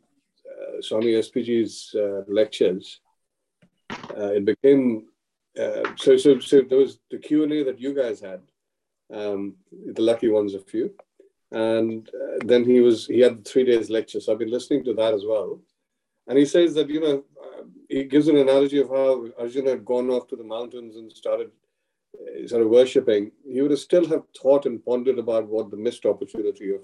uh, 0.50 0.80
swami 0.80 1.12
spg's 1.26 1.94
uh, 1.94 2.22
lectures 2.26 3.00
uh, 3.90 4.32
it 4.38 4.44
became 4.44 5.06
uh, 5.58 5.84
so 5.96 6.16
so 6.16 6.38
so 6.40 6.62
there 6.62 6.78
was 6.78 6.98
the 7.10 7.18
q&a 7.18 7.62
that 7.62 7.80
you 7.80 7.94
guys 7.94 8.20
had 8.20 8.40
um, 9.12 9.54
the 9.94 10.02
lucky 10.02 10.28
ones 10.28 10.54
of 10.54 10.64
you 10.74 10.90
and 11.50 12.08
uh, 12.08 12.38
then 12.44 12.64
he 12.64 12.80
was 12.80 13.06
he 13.06 13.20
had 13.20 13.46
three 13.46 13.64
days 13.64 13.90
lecture. 13.90 14.20
So 14.20 14.32
i've 14.32 14.38
been 14.38 14.50
listening 14.50 14.84
to 14.84 14.94
that 14.94 15.14
as 15.14 15.24
well. 15.26 15.60
And 16.26 16.38
he 16.38 16.44
says 16.44 16.74
that 16.74 16.88
you 16.88 17.00
know 17.00 17.24
uh, 17.42 17.62
he 17.88 18.04
gives 18.04 18.28
an 18.28 18.36
analogy 18.36 18.80
of 18.80 18.88
how 18.88 19.26
arjuna 19.38 19.70
had 19.70 19.84
gone 19.84 20.10
off 20.10 20.28
to 20.28 20.36
the 20.36 20.44
mountains 20.44 20.96
and 20.96 21.10
started 21.12 21.50
uh, 22.14 22.46
sort 22.46 22.62
of 22.62 22.68
worshipping. 22.68 23.32
He 23.50 23.62
would 23.62 23.70
have 23.70 23.80
still 23.80 24.06
have 24.08 24.24
thought 24.40 24.66
and 24.66 24.84
pondered 24.84 25.18
about 25.18 25.48
what 25.48 25.70
the 25.70 25.76
missed 25.76 26.04
opportunity 26.04 26.74
of 26.74 26.80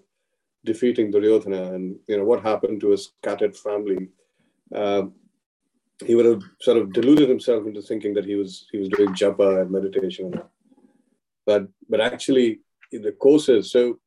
defeating 0.64 1.10
duryodhana 1.10 1.74
and 1.74 1.96
you 2.08 2.16
know 2.16 2.24
what 2.24 2.42
happened 2.42 2.80
to 2.80 2.90
his 2.90 3.12
scattered 3.20 3.56
family. 3.56 4.08
Um, 4.74 5.14
he 6.04 6.14
would 6.14 6.26
have 6.26 6.42
sort 6.60 6.78
of 6.78 6.92
deluded 6.92 7.28
himself 7.28 7.66
into 7.66 7.82
thinking 7.82 8.14
that 8.14 8.24
he 8.24 8.34
was 8.34 8.66
he 8.72 8.78
was 8.78 8.88
doing 8.88 9.10
japa 9.10 9.60
and 9.60 9.70
meditation 9.70 10.32
but 11.46 11.68
but 11.88 12.00
actually 12.00 12.60
in 12.92 13.02
the 13.02 13.12
courses 13.12 13.70
so 13.70 13.98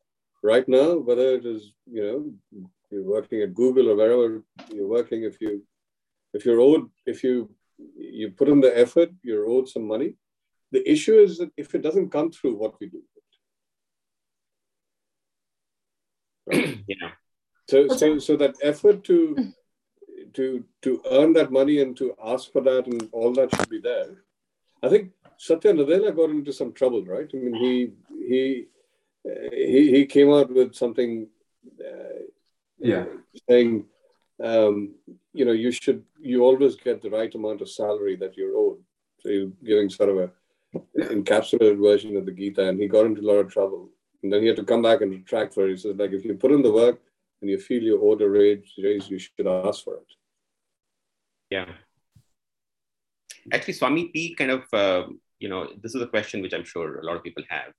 right 0.43 0.67
now, 0.67 0.97
whether 0.97 1.35
it 1.35 1.45
is, 1.45 1.73
you 1.85 2.03
know, 2.03 2.67
you're 2.91 3.03
working 3.03 3.41
at 3.41 3.53
Google 3.53 3.89
or 3.89 3.95
wherever 3.95 4.43
you're 4.73 4.88
working, 4.88 5.23
if 5.23 5.39
you 5.41 5.63
if 6.33 6.45
you're 6.45 6.59
owed, 6.59 6.89
if 7.05 7.23
you 7.23 7.49
you 7.95 8.31
put 8.31 8.49
in 8.49 8.61
the 8.61 8.77
effort, 8.77 9.09
you're 9.23 9.47
owed 9.47 9.67
some 9.67 9.88
money. 9.88 10.15
The 10.71 10.89
issue 10.89 11.17
is 11.19 11.38
that 11.38 11.51
if 11.57 11.73
it 11.75 11.81
doesn't 11.81 12.09
come 12.11 12.31
through, 12.31 12.55
what 12.55 12.79
we 12.79 12.88
do. 12.88 13.01
Right? 16.47 16.79
yeah. 16.88 17.11
So 17.69 17.88
so 17.89 18.19
so 18.19 18.38
that 18.38 18.55
effort 18.61 19.03
to 19.05 19.35
mm-hmm. 19.38 20.29
to 20.33 20.63
to 20.83 21.01
earn 21.11 21.33
that 21.33 21.51
money 21.51 21.81
and 21.81 21.95
to 21.97 22.15
ask 22.23 22.51
for 22.51 22.61
that 22.61 22.88
and 22.88 23.09
all 23.11 23.33
that 23.33 23.53
should 23.55 23.69
be 23.69 23.79
there. 23.79 24.23
I 24.81 24.89
think 24.89 25.11
Satya 25.38 25.73
Nadella 25.73 26.15
got 26.15 26.29
into 26.29 26.53
some 26.53 26.71
trouble, 26.73 27.03
right? 27.05 27.29
I 27.33 27.38
mean, 27.38 27.55
he 27.55 27.91
he 28.27 28.67
he, 29.51 29.91
he 29.91 30.05
came 30.05 30.32
out 30.32 30.53
with 30.53 30.75
something 30.75 31.28
uh, 31.80 32.23
yeah. 32.80 33.05
saying 33.49 33.86
um, 34.43 34.95
you 35.34 35.45
know 35.45 35.51
you 35.51 35.71
should 35.71 36.03
you 36.19 36.43
always 36.43 36.75
get 36.75 37.01
the 37.01 37.09
right 37.09 37.34
amount 37.36 37.61
of 37.61 37.69
salary 37.69 38.15
that 38.15 38.38
you're 38.38 38.55
owed 38.55 38.78
so 39.19 39.30
you're 39.30 39.51
giving 39.63 39.89
sort 39.89 40.09
of 40.09 40.17
a 40.17 40.32
encapsulated 40.97 41.82
version 41.82 42.17
of 42.17 42.25
the 42.25 42.32
gita 42.32 42.67
and 42.67 42.80
he 42.80 42.88
got 42.88 43.05
into 43.05 43.21
a 43.21 43.30
lot 43.30 43.36
of 43.36 43.51
trouble. 43.51 43.89
And 44.23 44.34
then 44.34 44.41
he 44.41 44.47
had 44.47 44.57
to 44.57 44.63
come 44.63 44.82
back 44.82 45.01
and 45.01 45.11
retract 45.11 45.53
for 45.53 45.67
it. 45.67 45.71
He 45.71 45.78
says 45.78 45.95
like 45.95 46.11
if 46.11 46.25
you 46.25 46.36
put 46.36 46.51
in 46.51 46.61
the 46.61 46.71
work 46.71 46.99
and 47.41 47.49
you 47.49 47.59
feel 47.59 47.82
you 47.82 48.01
owed 48.01 48.21
a 48.21 48.30
raise, 48.30 48.73
raise 48.78 49.09
you 49.09 49.19
should 49.19 49.47
ask 49.47 49.84
for 49.84 49.95
it. 49.95 50.13
Yeah. 51.49 51.69
Actually 53.53 53.73
swami 53.75 54.05
p 54.09 54.36
kind 54.36 54.51
of 54.51 54.63
uh, 54.73 55.07
you 55.39 55.49
know 55.49 55.69
this 55.82 55.95
is 55.95 56.01
a 56.01 56.07
question 56.07 56.41
which 56.41 56.53
i'm 56.53 56.63
sure 56.63 56.99
a 56.99 57.05
lot 57.05 57.15
of 57.15 57.23
people 57.23 57.43
have 57.47 57.71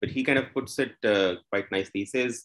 but 0.00 0.10
he 0.10 0.24
kind 0.24 0.38
of 0.38 0.52
puts 0.52 0.78
it 0.78 0.94
uh, 1.04 1.36
quite 1.50 1.70
nicely. 1.70 2.00
He 2.00 2.06
says, 2.06 2.44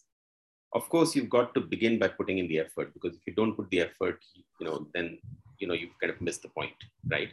of 0.74 0.88
course, 0.88 1.14
you've 1.14 1.30
got 1.30 1.54
to 1.54 1.60
begin 1.60 1.98
by 1.98 2.08
putting 2.08 2.38
in 2.38 2.48
the 2.48 2.58
effort 2.58 2.92
because 2.94 3.16
if 3.16 3.22
you 3.26 3.34
don't 3.34 3.54
put 3.54 3.70
the 3.70 3.80
effort, 3.80 4.18
you 4.60 4.66
know, 4.66 4.86
then 4.92 5.18
you 5.58 5.68
know 5.68 5.74
you've 5.74 5.98
kind 6.00 6.12
of 6.12 6.20
missed 6.20 6.42
the 6.42 6.48
point, 6.48 6.72
right? 7.10 7.30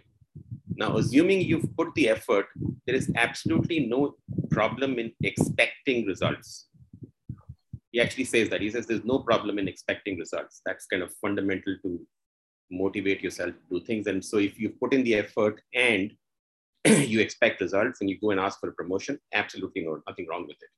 Now, 0.75 0.97
assuming 0.97 1.41
you've 1.41 1.75
put 1.75 1.93
the 1.95 2.09
effort, 2.09 2.47
there 2.85 2.95
is 2.95 3.11
absolutely 3.15 3.87
no 3.87 4.15
problem 4.51 4.99
in 4.99 5.11
expecting 5.23 6.05
results. 6.05 6.67
He 7.91 7.99
actually 7.99 8.23
says 8.25 8.49
that. 8.49 8.61
He 8.61 8.69
says 8.69 8.85
there's 8.85 9.03
no 9.03 9.19
problem 9.19 9.59
in 9.59 9.67
expecting 9.67 10.17
results. 10.17 10.61
That's 10.65 10.85
kind 10.85 11.03
of 11.03 11.13
fundamental 11.15 11.75
to 11.83 11.99
motivate 12.69 13.21
yourself 13.21 13.51
to 13.51 13.79
do 13.79 13.85
things. 13.85 14.07
And 14.07 14.23
so 14.23 14.37
if 14.37 14.57
you 14.59 14.69
put 14.69 14.93
in 14.93 15.03
the 15.03 15.15
effort 15.15 15.61
and 15.73 16.11
you 16.85 17.19
expect 17.19 17.61
results 17.61 18.01
and 18.01 18.09
you 18.09 18.19
go 18.19 18.31
and 18.31 18.39
ask 18.39 18.59
for 18.59 18.69
a 18.69 18.73
promotion, 18.73 19.19
absolutely 19.33 19.83
no, 19.83 20.01
nothing 20.07 20.27
wrong 20.27 20.43
with 20.43 20.57
it. 20.61 20.69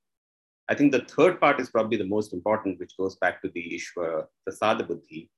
I 0.69 0.75
think 0.75 0.91
the 0.91 1.01
third 1.01 1.39
part 1.39 1.59
is 1.59 1.69
probably 1.69 1.97
the 1.97 2.05
most 2.05 2.33
important, 2.33 2.79
which 2.79 2.97
goes 2.97 3.15
back 3.17 3.41
to 3.41 3.49
the 3.53 3.79
Ishwara 3.79 4.23
uh, 4.23 4.25
Prasada 4.47 4.87
Buddhi, 4.87 5.29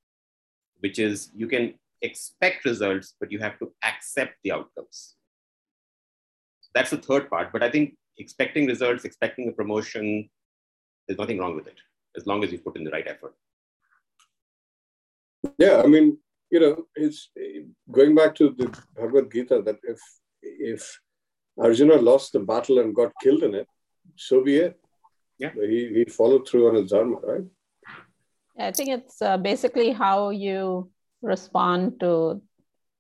which 0.80 1.00
is 1.00 1.32
you 1.36 1.48
can 1.48 1.74
expect 2.02 2.66
results, 2.66 3.16
but 3.20 3.32
you 3.32 3.40
have 3.40 3.58
to 3.60 3.72
accept 3.84 4.36
the 4.44 4.52
outcomes. 4.52 5.16
That's 6.76 6.92
the 6.92 6.98
third 6.98 7.30
part. 7.30 7.52
But 7.52 7.64
I 7.64 7.72
think 7.72 7.96
expecting 8.18 8.68
results, 8.68 9.06
expecting 9.06 9.50
a 9.50 9.52
promotion, 9.52 10.30
there's 11.08 11.20
nothing 11.20 11.40
wrong 11.40 11.56
with 11.56 11.68
it, 11.68 11.80
as 12.16 12.28
long 12.28 12.44
as 12.44 12.52
you 12.52 12.60
put 12.60 12.76
in 12.78 12.84
the 12.84 12.92
right 12.92 13.08
effort. 13.08 13.34
Yeah, 15.58 15.82
I 15.84 15.88
mean, 15.88 16.18
you 16.52 16.60
know, 16.60 16.86
it's 16.96 17.30
eh, 17.38 17.62
going 17.92 18.16
back 18.16 18.36
to 18.36 18.56
the 18.58 18.68
Bhagavad 18.96 19.32
Gita 19.32 19.62
that 19.64 19.78
if 19.84 20.00
if 20.46 21.00
Arjuna 21.58 21.96
lost 21.96 22.34
the 22.34 22.40
battle 22.40 22.80
and 22.80 22.96
got 22.96 23.12
killed 23.22 23.44
in 23.44 23.56
it, 23.56 23.68
so 24.16 24.44
be 24.44 24.58
it. 24.58 24.80
Yeah. 25.38 25.52
He, 25.54 25.90
he 25.94 26.06
followed 26.06 26.48
through 26.48 26.70
on 26.70 26.76
his 26.76 26.92
dharma, 26.92 27.18
right? 27.18 27.44
I 28.58 28.72
think 28.72 28.90
it's 28.90 29.22
uh, 29.22 29.38
basically 29.38 29.92
how 29.92 30.30
you 30.30 30.90
respond 31.22 32.00
to, 32.00 32.42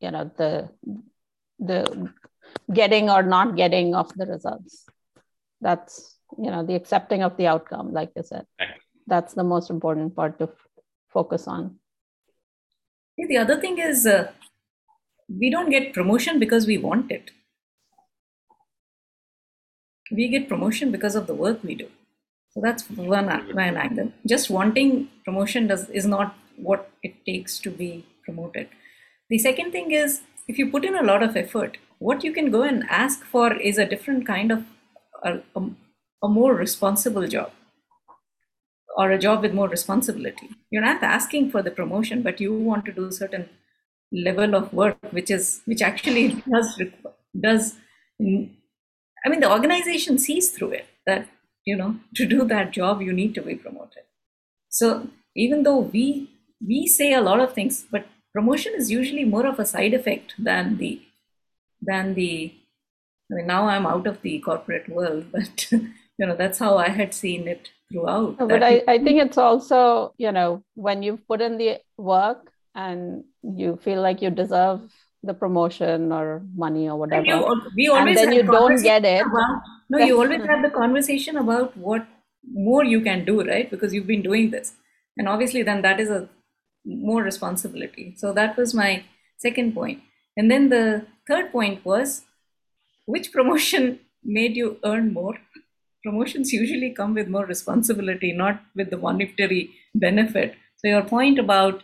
you 0.01 0.11
know, 0.11 0.29
the 0.37 0.69
the 1.59 2.11
getting 2.73 3.09
or 3.09 3.23
not 3.23 3.55
getting 3.55 3.95
of 3.95 4.13
the 4.15 4.25
results. 4.25 4.85
That's 5.61 6.17
you 6.37 6.51
know 6.51 6.65
the 6.65 6.75
accepting 6.75 7.23
of 7.23 7.37
the 7.37 7.47
outcome, 7.47 7.93
like 7.93 8.11
you 8.15 8.23
said. 8.23 8.45
That's 9.07 9.33
the 9.33 9.43
most 9.43 9.69
important 9.69 10.15
part 10.15 10.39
to 10.39 10.45
f- 10.45 10.67
focus 11.09 11.47
on. 11.47 11.79
The 13.17 13.37
other 13.37 13.61
thing 13.61 13.77
is 13.77 14.05
uh, 14.05 14.31
we 15.29 15.49
don't 15.49 15.69
get 15.69 15.93
promotion 15.93 16.39
because 16.39 16.65
we 16.65 16.77
want 16.77 17.11
it. 17.11 17.31
We 20.11 20.27
get 20.27 20.49
promotion 20.49 20.91
because 20.91 21.15
of 21.15 21.27
the 21.27 21.33
work 21.35 21.63
we 21.63 21.75
do. 21.75 21.89
So 22.51 22.61
that's 22.61 22.89
one, 22.89 23.27
one 23.27 23.77
angle. 23.77 24.11
Just 24.25 24.49
wanting 24.49 25.09
promotion 25.25 25.67
does 25.67 25.89
is 25.89 26.05
not 26.05 26.35
what 26.55 26.89
it 27.03 27.25
takes 27.25 27.59
to 27.59 27.69
be 27.71 28.05
promoted. 28.23 28.69
The 29.29 29.39
second 29.39 29.71
thing 29.71 29.91
is 29.91 30.21
if 30.47 30.57
you 30.57 30.69
put 30.71 30.85
in 30.85 30.95
a 30.95 31.03
lot 31.03 31.23
of 31.23 31.35
effort, 31.35 31.77
what 31.99 32.23
you 32.23 32.31
can 32.31 32.51
go 32.51 32.61
and 32.63 32.83
ask 32.89 33.23
for 33.25 33.53
is 33.53 33.77
a 33.77 33.85
different 33.85 34.25
kind 34.27 34.51
of 34.51 34.65
a, 35.23 35.39
a, 35.55 35.69
a 36.23 36.27
more 36.29 36.53
responsible 36.53 37.27
job 37.27 37.51
or 38.97 39.11
a 39.11 39.19
job 39.19 39.41
with 39.41 39.53
more 39.53 39.67
responsibility. 39.69 40.49
You're 40.71 40.81
not 40.81 41.03
asking 41.03 41.51
for 41.51 41.61
the 41.61 41.71
promotion, 41.71 42.21
but 42.23 42.39
you 42.39 42.53
want 42.53 42.85
to 42.85 42.91
do 42.91 43.11
certain 43.11 43.49
level 44.11 44.55
of 44.55 44.71
work 44.73 44.97
which 45.11 45.31
is 45.31 45.61
which 45.65 45.81
actually 45.81 46.41
does 46.51 46.81
does 47.39 47.75
i 48.21 49.29
mean 49.29 49.39
the 49.39 49.51
organization 49.51 50.17
sees 50.17 50.51
through 50.51 50.71
it 50.71 50.87
that 51.05 51.27
you 51.65 51.75
know 51.75 51.95
to 52.15 52.25
do 52.25 52.45
that 52.45 52.71
job 52.71 53.01
you 53.01 53.13
need 53.13 53.33
to 53.35 53.41
be 53.41 53.55
promoted 53.55 54.03
so 54.69 55.07
even 55.35 55.63
though 55.63 55.79
we 55.79 56.29
we 56.65 56.87
say 56.87 57.13
a 57.13 57.21
lot 57.21 57.39
of 57.39 57.53
things 57.53 57.85
but 57.91 58.05
promotion 58.33 58.73
is 58.75 58.91
usually 58.91 59.23
more 59.23 59.45
of 59.45 59.59
a 59.59 59.65
side 59.65 59.93
effect 59.93 60.33
than 60.37 60.77
the 60.77 61.01
than 61.81 62.13
the 62.15 62.53
I 63.31 63.35
mean 63.35 63.47
now 63.47 63.67
I'm 63.67 63.85
out 63.85 64.07
of 64.07 64.21
the 64.21 64.39
corporate 64.39 64.89
world, 64.89 65.25
but 65.31 65.71
you 65.71 66.25
know 66.27 66.35
that's 66.35 66.59
how 66.59 66.77
I 66.77 66.89
had 66.89 67.13
seen 67.13 67.47
it 67.47 67.69
throughout. 67.91 68.37
but 68.37 68.63
I, 68.63 68.83
I 68.87 68.97
think 68.97 69.21
it's 69.21 69.37
also, 69.37 70.13
you 70.17 70.31
know, 70.31 70.63
when 70.73 71.03
you 71.03 71.17
put 71.27 71.41
in 71.41 71.57
the 71.57 71.79
work 71.97 72.51
and 72.75 73.23
you 73.41 73.79
feel 73.81 74.01
like 74.01 74.21
you 74.21 74.29
deserve 74.29 74.81
the 75.23 75.33
promotion 75.33 76.11
or 76.11 76.43
money 76.55 76.87
or 76.87 76.97
whatever. 76.97 77.25
You, 77.25 77.61
we 77.75 77.87
always 77.87 78.17
and 78.17 78.31
then 78.31 78.33
you 78.33 78.43
don't 78.43 78.81
get 78.81 79.05
it. 79.05 79.21
About, 79.21 79.61
no, 79.89 79.97
you 79.99 80.19
always 80.19 80.43
have 80.45 80.61
the 80.61 80.69
conversation 80.69 81.37
about 81.37 81.75
what 81.77 82.05
more 82.51 82.83
you 82.83 83.01
can 83.01 83.25
do, 83.25 83.41
right? 83.43 83.69
Because 83.69 83.93
you've 83.93 84.07
been 84.07 84.21
doing 84.21 84.51
this. 84.51 84.73
And 85.17 85.27
obviously, 85.27 85.63
then 85.63 85.81
that 85.81 85.99
is 85.99 86.09
a 86.09 86.29
more 86.85 87.23
responsibility. 87.23 88.13
So 88.17 88.33
that 88.33 88.57
was 88.57 88.73
my 88.73 89.03
second 89.37 89.73
point. 89.73 90.01
And 90.37 90.51
then 90.51 90.69
the 90.69 91.07
third 91.27 91.51
point 91.51 91.83
was 91.85 92.23
which 93.05 93.31
promotion 93.31 93.99
made 94.23 94.55
you 94.55 94.77
earn 94.83 95.13
more? 95.13 95.37
Promotions 96.03 96.53
usually 96.53 96.91
come 96.91 97.13
with 97.15 97.27
more 97.27 97.45
responsibility, 97.45 98.31
not 98.31 98.61
with 98.75 98.89
the 98.91 98.97
monetary 98.97 99.71
benefit. 99.95 100.55
So, 100.77 100.87
your 100.87 101.03
point 101.03 101.39
about 101.39 101.81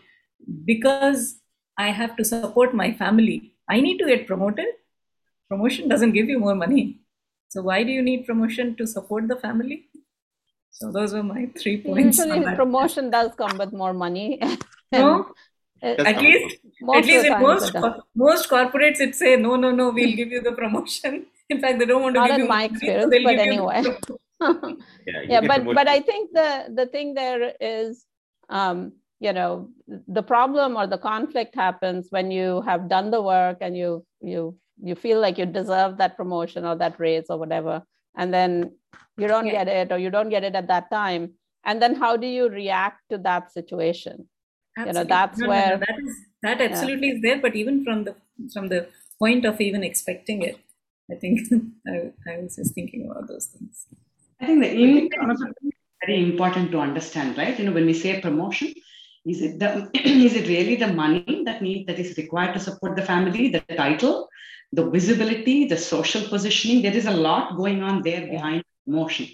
because 0.65 1.39
I 1.77 1.89
have 1.89 2.15
to 2.17 2.25
support 2.25 2.73
my 2.73 2.91
family, 2.93 3.53
I 3.69 3.79
need 3.81 3.97
to 3.99 4.05
get 4.05 4.27
promoted. 4.27 4.67
Promotion 5.49 5.87
doesn't 5.87 6.13
give 6.13 6.29
you 6.29 6.39
more 6.39 6.55
money. 6.55 6.99
So, 7.49 7.61
why 7.61 7.83
do 7.83 7.91
you 7.91 8.01
need 8.01 8.25
promotion 8.25 8.75
to 8.77 8.87
support 8.87 9.27
the 9.27 9.35
family? 9.35 9.89
So, 10.71 10.91
those 10.91 11.13
were 11.13 11.23
my 11.23 11.47
three 11.59 11.81
points. 11.81 12.17
Usually, 12.17 12.43
promotion 12.55 13.09
does 13.09 13.31
come 13.35 13.57
with 13.57 13.73
more 13.73 13.93
money. 13.93 14.39
no, 14.91 15.33
at 15.81 16.21
least, 16.21 16.57
at 16.93 17.05
least 17.05 17.25
in 17.25 17.39
most 17.39 17.75
most 18.15 18.49
corporates, 18.49 18.99
it 18.99 19.15
say 19.15 19.35
no, 19.35 19.55
no, 19.55 19.71
no. 19.71 19.89
We'll 19.89 20.15
give 20.15 20.31
you 20.31 20.41
the 20.41 20.53
promotion. 20.53 21.25
In 21.49 21.59
fact, 21.59 21.79
they 21.79 21.85
don't 21.85 22.01
want 22.01 22.15
to 22.15 22.21
Not 22.21 22.29
give 22.29 22.35
in 22.35 22.41
you 22.43 22.47
my 22.47 22.55
money, 22.55 22.69
so 22.69 22.75
experience, 22.75 23.13
but 23.25 23.31
give 23.31 23.39
anyway. 23.39 23.81
the- 23.83 24.17
Yeah, 25.05 25.21
you 25.21 25.27
yeah 25.29 25.41
but 25.41 25.55
promoted. 25.57 25.75
but 25.75 25.87
i 25.87 25.99
think 25.99 26.31
the 26.33 26.65
the 26.73 26.85
thing 26.87 27.13
there 27.13 27.53
is 27.59 28.05
um 28.49 28.93
you 29.21 29.31
know 29.31 29.69
the 30.17 30.23
problem 30.23 30.75
or 30.75 30.87
the 30.87 30.97
conflict 30.97 31.55
happens 31.55 32.07
when 32.09 32.31
you 32.31 32.61
have 32.69 32.89
done 32.89 33.11
the 33.11 33.21
work 33.21 33.59
and 33.61 33.77
you 33.77 34.05
you 34.19 34.57
you 34.89 34.95
feel 34.95 35.19
like 35.25 35.37
you 35.37 35.45
deserve 35.45 35.97
that 35.97 36.17
promotion 36.17 36.65
or 36.65 36.75
that 36.75 36.99
raise 36.99 37.27
or 37.29 37.37
whatever 37.37 37.75
and 38.17 38.33
then 38.33 38.51
you 39.17 39.27
don't 39.33 39.45
Yeah. 39.51 39.63
get 39.63 39.67
it 39.79 39.91
or 39.93 39.99
you 40.05 40.09
don't 40.17 40.33
get 40.35 40.43
it 40.49 40.55
at 40.61 40.67
that 40.73 40.89
time 40.89 41.29
and 41.63 41.81
then 41.81 41.95
how 42.03 42.11
do 42.23 42.27
you 42.37 42.49
react 42.49 43.01
to 43.11 43.19
that 43.29 43.51
situation 43.59 44.27
you 44.87 44.93
know 44.97 45.03
that's 45.13 45.39
No, 45.39 45.45
no, 45.45 45.53
no, 45.53 45.55
where 45.55 45.77
that 45.85 45.97
is 46.07 46.17
that 46.47 46.59
Yeah. 46.59 46.67
absolutely 46.67 47.09
is 47.15 47.21
there. 47.21 47.39
But 47.45 47.55
even 47.61 47.83
from 47.85 48.03
the 48.05 48.15
from 48.53 48.69
the 48.73 48.79
point 49.23 49.45
of 49.49 49.61
even 49.65 49.83
expecting 49.87 50.41
it, 50.49 50.55
I 51.13 51.15
think 51.23 51.41
I, 51.93 51.97
I 52.31 52.37
was 52.43 52.55
just 52.59 52.73
thinking 52.77 53.01
about 53.09 53.27
those 53.31 53.45
things. 53.53 53.85
I 54.39 54.47
think 54.47 54.61
the 54.63 54.71
in- 54.83 55.09
is 55.33 55.43
very 56.05 56.17
important 56.29 56.71
to 56.71 56.79
understand, 56.79 57.37
right? 57.41 57.59
You 57.59 57.65
know, 57.65 57.75
when 57.79 57.85
we 57.91 57.93
say 57.93 58.19
promotion, 58.27 58.73
is 59.25 59.41
it 59.41 59.59
the 59.59 59.89
is 59.93 60.35
it 60.35 60.47
really 60.47 60.75
the 60.75 60.93
money 60.93 61.43
that 61.45 61.61
need 61.61 61.87
that 61.87 61.99
is 61.99 62.17
required 62.17 62.53
to 62.53 62.59
support 62.59 62.95
the 62.95 63.05
family, 63.05 63.49
the 63.49 63.61
title, 63.75 64.27
the 64.71 64.89
visibility, 64.89 65.67
the 65.67 65.77
social 65.77 66.27
positioning? 66.27 66.81
There 66.81 66.95
is 66.95 67.05
a 67.05 67.11
lot 67.11 67.57
going 67.57 67.83
on 67.83 68.01
there 68.01 68.27
behind 68.27 68.63
promotion. 68.85 69.27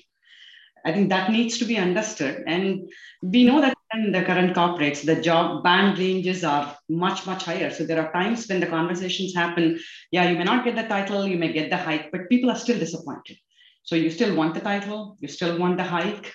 I 0.85 0.93
think 0.93 1.09
that 1.09 1.31
needs 1.31 1.57
to 1.57 1.65
be 1.65 1.77
understood. 1.77 2.43
And 2.47 2.89
we 3.21 3.43
know 3.43 3.59
that 3.61 3.77
in 3.93 4.11
the 4.11 4.23
current 4.23 4.55
corporates, 4.55 5.05
the 5.05 5.21
job 5.21 5.63
band 5.63 5.97
ranges 5.97 6.43
are 6.43 6.77
much, 6.89 7.25
much 7.25 7.43
higher. 7.43 7.69
So 7.71 7.85
there 7.85 8.01
are 8.01 8.11
times 8.11 8.47
when 8.47 8.59
the 8.59 8.67
conversations 8.67 9.33
happen. 9.33 9.79
Yeah, 10.11 10.29
you 10.29 10.37
may 10.37 10.43
not 10.43 10.63
get 10.63 10.75
the 10.75 10.83
title, 10.83 11.27
you 11.27 11.37
may 11.37 11.51
get 11.51 11.69
the 11.69 11.77
hike, 11.77 12.11
but 12.11 12.29
people 12.29 12.49
are 12.49 12.57
still 12.57 12.79
disappointed. 12.79 13.37
So 13.83 13.95
you 13.95 14.09
still 14.09 14.35
want 14.35 14.53
the 14.53 14.61
title, 14.61 15.17
you 15.19 15.27
still 15.27 15.57
want 15.57 15.77
the 15.77 15.83
hike. 15.83 16.33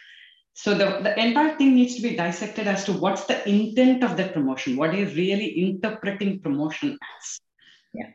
So 0.55 0.75
the, 0.75 1.01
the 1.03 1.19
entire 1.19 1.57
thing 1.57 1.75
needs 1.75 1.97
to 1.97 2.03
be 2.03 2.15
dissected 2.15 2.67
as 2.69 2.85
to 2.85 2.93
what's 2.93 3.25
the 3.25 3.47
intent 3.49 4.05
of 4.05 4.17
that 4.19 4.35
promotion. 4.35 4.77
What 4.77 4.91
are 4.91 4.97
you 4.99 5.07
really 5.07 5.49
interpreting 5.69 6.41
promotion 6.41 6.99
as? 7.17 7.41
Yeah. 7.95 8.11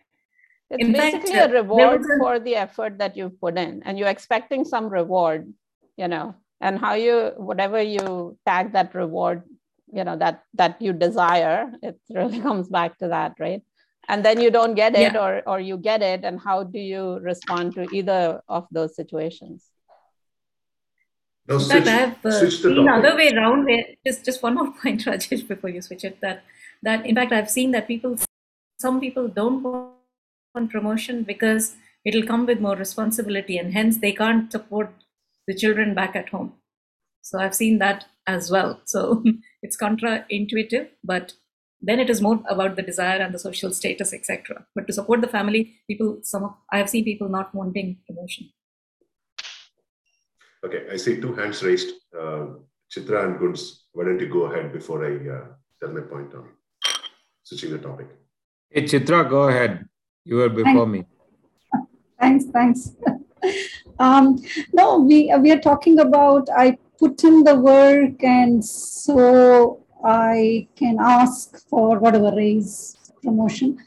It's 0.70 0.84
In 0.86 0.92
basically 0.94 1.40
uh, 1.40 1.48
a 1.48 1.52
reward 1.52 2.02
a- 2.02 2.18
for 2.20 2.40
the 2.40 2.56
effort 2.56 3.00
that 3.00 3.18
you've 3.18 3.40
put 3.42 3.58
in 3.58 3.82
and 3.84 3.98
you're 3.98 4.08
expecting 4.10 4.66
some 4.66 4.88
reward 4.90 5.52
you 5.98 6.08
know 6.08 6.36
and 6.62 6.78
how 6.78 6.94
you 6.94 7.32
whatever 7.38 7.82
you 7.82 8.38
tag 8.46 8.74
that 8.74 8.94
reward 8.94 9.42
you 9.92 10.04
know 10.04 10.16
that 10.18 10.44
that 10.54 10.80
you 10.82 10.94
desire 10.94 11.72
it 11.82 11.98
really 12.10 12.40
comes 12.48 12.68
back 12.70 12.98
to 13.00 13.08
that 13.08 13.34
right 13.40 13.64
and 14.10 14.24
then 14.26 14.40
you 14.40 14.52
don't 14.52 14.76
get 14.76 14.94
it 14.96 15.14
Yeah. 15.14 15.18
or 15.24 15.42
or 15.48 15.60
you 15.60 15.78
get 15.78 16.02
it 16.04 16.24
and 16.24 16.40
how 16.40 16.64
do 16.64 16.78
you 16.80 17.18
respond 17.24 17.74
to 17.76 17.88
either 17.96 18.42
of 18.48 18.68
those 18.72 18.96
situations 18.96 19.66
In 21.50 21.60
switch, 21.60 21.86
fact, 21.86 21.88
I 21.88 21.92
have 21.92 22.26
uh, 22.26 22.32
switch 22.32 22.62
the 22.62 22.70
seen 22.70 22.90
other 22.90 23.16
way 23.16 23.32
around. 23.34 23.66
Where 23.66 23.86
just 24.06 24.26
just 24.26 24.44
one 24.44 24.56
more 24.56 24.72
point, 24.82 25.06
Rajesh, 25.06 25.48
before 25.48 25.70
you 25.70 25.82
switch 25.82 26.04
it. 26.04 26.20
That 26.22 26.44
that 26.84 27.06
in 27.06 27.16
fact, 27.16 27.32
I've 27.32 27.50
seen 27.50 27.72
that 27.72 27.88
people, 27.88 28.18
some 28.80 29.00
people 29.00 29.28
don't 29.28 29.64
want 29.64 30.72
promotion 30.72 31.24
because 31.24 31.76
it'll 32.06 32.24
come 32.24 32.46
with 32.46 32.60
more 32.60 32.76
responsibility, 32.76 33.58
and 33.58 33.74
hence 33.74 34.00
they 34.00 34.12
can't 34.12 34.52
support 34.52 34.92
the 35.48 35.56
children 35.56 35.94
back 35.94 36.16
at 36.16 36.30
home. 36.30 36.54
So 37.22 37.40
I've 37.40 37.56
seen 37.56 37.80
that 37.80 38.06
as 38.28 38.52
well. 38.52 38.82
So 38.86 39.24
it's 39.62 39.78
contra-intuitive, 39.78 40.88
but 41.04 41.34
then 41.82 42.00
it 42.00 42.10
is 42.10 42.22
more 42.22 42.42
about 42.50 42.76
the 42.76 42.82
desire 42.82 43.20
and 43.20 43.34
the 43.34 43.40
social 43.40 43.72
status, 43.72 44.14
etc. 44.14 44.66
But 44.76 44.88
to 44.88 44.94
support 44.94 45.22
the 45.22 45.28
family, 45.28 45.76
people, 45.88 46.20
some 46.24 46.44
of, 46.44 46.54
I 46.72 46.78
have 46.78 46.90
seen 46.90 47.04
people 47.04 47.30
not 47.30 47.54
wanting 47.54 47.98
promotion. 48.08 48.50
Okay, 50.68 50.84
I 50.92 50.98
see 50.98 51.22
two 51.22 51.34
hands 51.34 51.64
raised. 51.64 51.94
Uh, 52.14 52.48
Chitra 52.92 53.24
and 53.26 53.40
Gunz, 53.40 53.84
why 53.94 54.04
don't 54.04 54.20
you 54.20 54.28
go 54.28 54.44
ahead 54.52 54.74
before 54.74 55.00
I 55.06 55.14
uh, 55.36 55.46
tell 55.80 55.94
my 55.94 56.02
point 56.02 56.34
on 56.34 56.50
switching 57.44 57.72
the 57.72 57.78
topic? 57.78 58.08
Hey, 58.70 58.84
Chitra, 58.84 59.30
go 59.30 59.44
ahead. 59.44 59.88
You 60.26 60.36
were 60.36 60.50
before 60.50 60.86
me. 60.86 61.06
Thanks, 62.20 62.46
thanks. 62.52 62.92
um, 64.00 64.44
no, 64.74 65.00
we 65.00 65.34
we 65.40 65.52
are 65.54 65.60
talking 65.70 66.00
about 66.00 66.50
I 66.50 66.78
put 67.00 67.24
in 67.24 67.46
the 67.46 67.56
work, 67.56 68.22
and 68.22 68.64
so 68.66 69.86
I 70.04 70.68
can 70.76 70.98
ask 71.00 71.66
for 71.70 71.98
whatever 71.98 72.36
raise 72.36 72.98
promotion. 73.24 73.78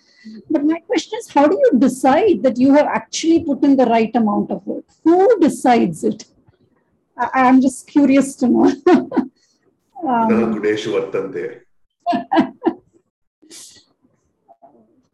But 0.48 0.64
my 0.64 0.80
question 0.80 1.18
is, 1.18 1.28
how 1.28 1.46
do 1.46 1.60
you 1.62 1.78
decide 1.78 2.42
that 2.42 2.56
you 2.56 2.72
have 2.72 2.86
actually 2.86 3.44
put 3.44 3.62
in 3.64 3.76
the 3.76 3.84
right 3.86 4.14
amount 4.16 4.50
of 4.50 4.66
work? 4.66 4.84
Who 5.04 5.38
decides 5.40 6.04
it? 6.04 6.24
I, 7.20 7.30
I'm 7.34 7.60
just 7.60 7.86
curious 7.86 8.34
to 8.36 8.48
know. 8.48 8.72
Um, 10.02 10.28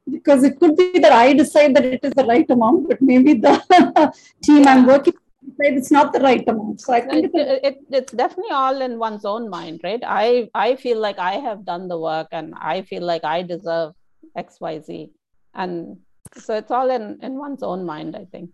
because 0.09 0.45
it 0.45 0.61
could 0.61 0.77
be 0.77 1.01
that 1.01 1.11
I 1.11 1.33
decide 1.33 1.75
that 1.75 1.85
it 1.85 2.05
is 2.05 2.13
the 2.13 2.25
right 2.25 2.49
amount, 2.49 2.89
but 2.89 3.03
maybe 3.03 3.35
the 3.35 4.13
team 4.45 4.65
I'm 4.69 4.87
working 4.87 5.15
with 5.15 5.25
decide 5.59 5.77
it's 5.77 5.91
not 5.91 6.13
the 6.13 6.21
right 6.21 6.47
amount. 6.49 6.81
So 6.81 6.93
I 6.93 7.01
think 7.01 7.27
it, 7.27 7.31
it, 7.35 7.65
it, 7.65 7.79
it's 7.91 8.13
definitely 8.13 8.53
all 8.53 8.81
in 8.81 8.99
one's 8.99 9.25
own 9.25 9.49
mind 9.51 9.81
right? 9.83 10.03
I 10.05 10.49
i 10.55 10.77
feel 10.77 10.99
like 10.99 11.19
i 11.19 11.35
have 11.35 11.65
done 11.65 11.89
the 11.89 11.99
work 11.99 12.29
and 12.33 12.55
i 12.61 12.83
feel 12.83 13.03
like 13.03 13.25
i 13.25 13.43
deserve 13.43 13.93
xyz 14.37 15.11
and 15.55 15.97
so 16.37 16.55
it's 16.55 16.71
all 16.71 16.91
in 16.91 17.19
in 17.23 17.35
one's 17.35 17.63
own 17.63 17.85
mind 17.85 18.17
i 18.17 18.25
think 18.25 18.51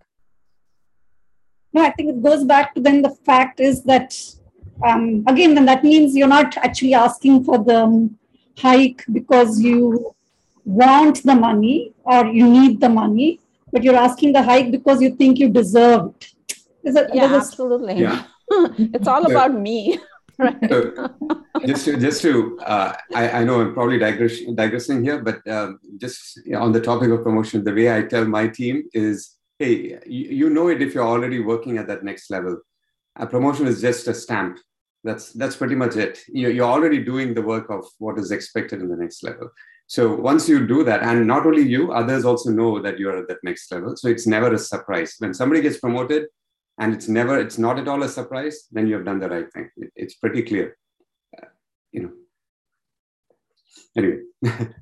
No, 1.73 1.83
I 1.83 1.91
think 1.91 2.11
it 2.11 2.23
goes 2.23 2.45
back 2.45 2.75
to 2.75 2.81
then 2.81 3.03
the 3.03 3.11
fact 3.11 3.61
is 3.61 3.83
that, 3.85 4.15
um, 4.85 5.25
again, 5.27 5.55
then 5.55 5.65
that 5.67 5.85
means 5.85 6.15
you're 6.15 6.29
not 6.29 6.57
actually 6.59 6.95
asking 6.95 7.45
for 7.45 7.59
the 7.59 7.85
um, 7.85 8.19
hike 8.59 9.05
because 9.13 9.61
you 9.61 10.15
want 10.65 11.23
the 11.23 11.35
money 11.35 11.93
or 12.05 12.27
you 12.27 12.49
need 12.49 12.81
the 12.81 12.89
money, 12.89 13.41
but 13.73 13.83
you're 13.83 13.97
asking 13.97 14.33
the 14.33 14.43
hike 14.43 14.71
because 14.71 15.01
you 15.01 15.17
think 15.17 15.39
you 15.39 15.49
deserve 15.49 16.15
it. 16.15 16.33
Is 16.85 16.97
it, 16.97 17.11
yeah 17.15 17.35
absolutely 17.35 18.01
Yeah. 18.01 18.25
it's 18.97 19.07
all 19.07 19.25
about 19.31 19.55
me 19.55 19.99
right 20.39 20.69
So 20.69 21.11
just 21.65 21.85
to, 21.85 21.97
just 21.97 22.23
to 22.23 22.59
uh, 22.61 22.93
I, 23.15 23.31
I 23.31 23.45
know 23.45 23.61
I'm 23.61 23.75
probably 23.75 23.99
digress, 23.99 24.41
digressing 24.55 25.05
here, 25.05 25.23
but 25.23 25.47
um, 25.49 25.79
just 25.99 26.41
on 26.57 26.73
the 26.73 26.81
topic 26.81 27.11
of 27.11 27.23
promotion, 27.23 27.65
the 27.65 27.75
way 27.75 27.95
I 27.95 28.03
tell 28.03 28.25
my 28.25 28.49
team 28.49 28.85
is, 28.93 29.37
hey, 29.59 30.01
you, 30.07 30.51
know 30.51 30.69
it 30.69 30.83
if 30.83 30.95
you're 30.95 31.07
already 31.07 31.41
working 31.41 31.79
at 31.79 31.87
that 31.89 32.05
next 32.05 32.31
level. 32.31 32.59
A 33.17 33.27
promotion 33.27 33.67
is 33.67 33.81
just 33.81 34.09
a 34.09 34.15
stamp. 34.15 34.59
That's 35.05 35.33
that's 35.33 35.57
pretty 35.57 35.75
much 35.75 35.97
it. 35.97 36.21
You're, 36.29 36.65
already 36.65 37.03
doing 37.03 37.35
the 37.35 37.43
work 37.43 37.71
of 37.71 37.85
what 37.99 38.19
is 38.19 38.31
expected 38.31 38.81
in 38.81 38.89
the 38.89 38.97
next 38.97 39.23
level. 39.25 39.51
So 39.89 40.15
once 40.15 40.49
you 40.49 40.67
do 40.67 40.85
that, 40.85 41.03
and 41.03 41.27
not 41.27 41.45
only 41.45 41.63
you, 41.63 41.93
others 41.93 42.25
also 42.25 42.51
know 42.51 42.81
that 42.81 42.99
you're 42.99 43.19
at 43.19 43.29
that 43.29 43.43
next 43.43 43.71
level. 43.73 43.97
So 43.97 44.09
it's 44.09 44.27
never 44.27 44.55
a 44.55 44.59
surprise 44.59 45.17
when 45.19 45.35
somebody 45.35 45.61
gets 45.61 45.79
promoted, 45.79 46.27
and 46.79 46.95
it's 46.95 47.09
never 47.09 47.39
it's 47.39 47.59
not 47.59 47.79
at 47.79 47.89
all 47.89 48.03
a 48.03 48.09
surprise. 48.09 48.69
Then 48.71 48.87
you 48.87 48.95
have 48.95 49.05
done 49.05 49.19
the 49.19 49.29
right 49.29 49.53
thing. 49.53 49.71
It's 49.97 50.15
pretty 50.15 50.43
clear 50.43 50.77
you 51.93 52.03
know. 52.03 52.13
Anyway, 53.95 54.21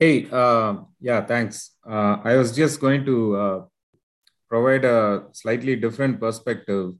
Hey, 0.00 0.28
uh, 0.30 0.76
yeah, 1.00 1.24
thanks. 1.26 1.72
Uh, 1.84 2.18
I 2.22 2.36
was 2.36 2.54
just 2.54 2.80
going 2.80 3.04
to 3.04 3.36
uh, 3.36 3.64
provide 4.48 4.84
a 4.84 5.24
slightly 5.32 5.74
different 5.74 6.20
perspective. 6.20 6.92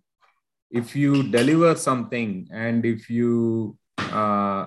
If 0.71 0.97
you 0.97 1.23
deliver 1.31 1.77
something 1.77 2.49
and 2.53 2.85
if 2.85 3.09
you 3.09 3.79
uh, 3.99 4.67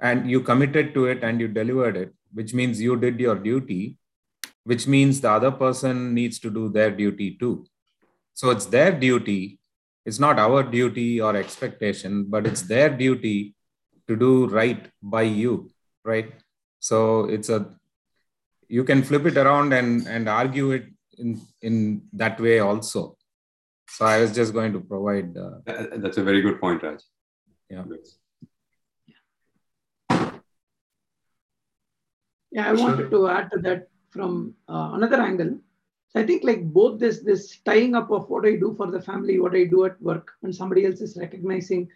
and 0.00 0.30
you 0.30 0.40
committed 0.42 0.92
to 0.94 1.06
it 1.06 1.24
and 1.24 1.40
you 1.40 1.48
delivered 1.48 1.96
it, 1.96 2.12
which 2.34 2.52
means 2.52 2.78
you 2.78 2.96
did 2.96 3.18
your 3.18 3.36
duty, 3.36 3.96
which 4.64 4.86
means 4.86 5.22
the 5.22 5.30
other 5.30 5.50
person 5.50 6.12
needs 6.12 6.38
to 6.40 6.50
do 6.50 6.68
their 6.68 6.90
duty 6.90 7.38
too. 7.40 7.64
So 8.34 8.50
it's 8.50 8.66
their 8.66 8.92
duty. 8.92 9.60
It's 10.04 10.18
not 10.18 10.38
our 10.38 10.62
duty 10.62 11.22
or 11.22 11.36
expectation, 11.36 12.26
but 12.28 12.46
it's 12.46 12.62
their 12.62 12.90
duty 12.90 13.54
to 14.08 14.16
do 14.16 14.46
right 14.48 14.90
by 15.02 15.22
you, 15.22 15.70
right? 16.04 16.32
So 16.88 17.26
it's 17.26 17.48
a 17.48 17.58
you 18.68 18.82
can 18.82 19.02
flip 19.08 19.24
it 19.30 19.36
around 19.36 19.72
and 19.72 20.06
and 20.08 20.28
argue 20.28 20.72
it 20.76 20.86
in 21.18 21.40
in 21.68 21.74
that 22.12 22.40
way 22.40 22.58
also. 22.58 23.16
So 23.88 24.04
I 24.04 24.20
was 24.20 24.32
just 24.34 24.52
going 24.52 24.72
to 24.72 24.80
provide. 24.80 25.36
Uh, 25.36 25.58
That's 26.02 26.18
a 26.18 26.24
very 26.24 26.40
good 26.42 26.60
point, 26.60 26.82
Raj. 26.82 27.00
Yeah. 27.70 27.84
Yeah, 32.50 32.68
I 32.68 32.72
wanted 32.72 33.10
to 33.10 33.28
add 33.28 33.50
to 33.52 33.58
that 33.66 33.88
from 34.10 34.54
uh, 34.68 34.90
another 34.94 35.20
angle. 35.22 35.58
So 36.08 36.20
I 36.20 36.26
think 36.26 36.42
like 36.44 36.62
both 36.64 36.98
this 36.98 37.20
this 37.20 37.58
tying 37.64 37.94
up 37.94 38.10
of 38.10 38.28
what 38.28 38.44
I 38.44 38.56
do 38.56 38.74
for 38.76 38.90
the 38.90 39.00
family, 39.00 39.38
what 39.38 39.54
I 39.54 39.64
do 39.64 39.84
at 39.84 40.00
work, 40.02 40.32
and 40.42 40.54
somebody 40.54 40.84
else 40.86 41.00
is 41.00 41.16
recognizing, 41.16 41.88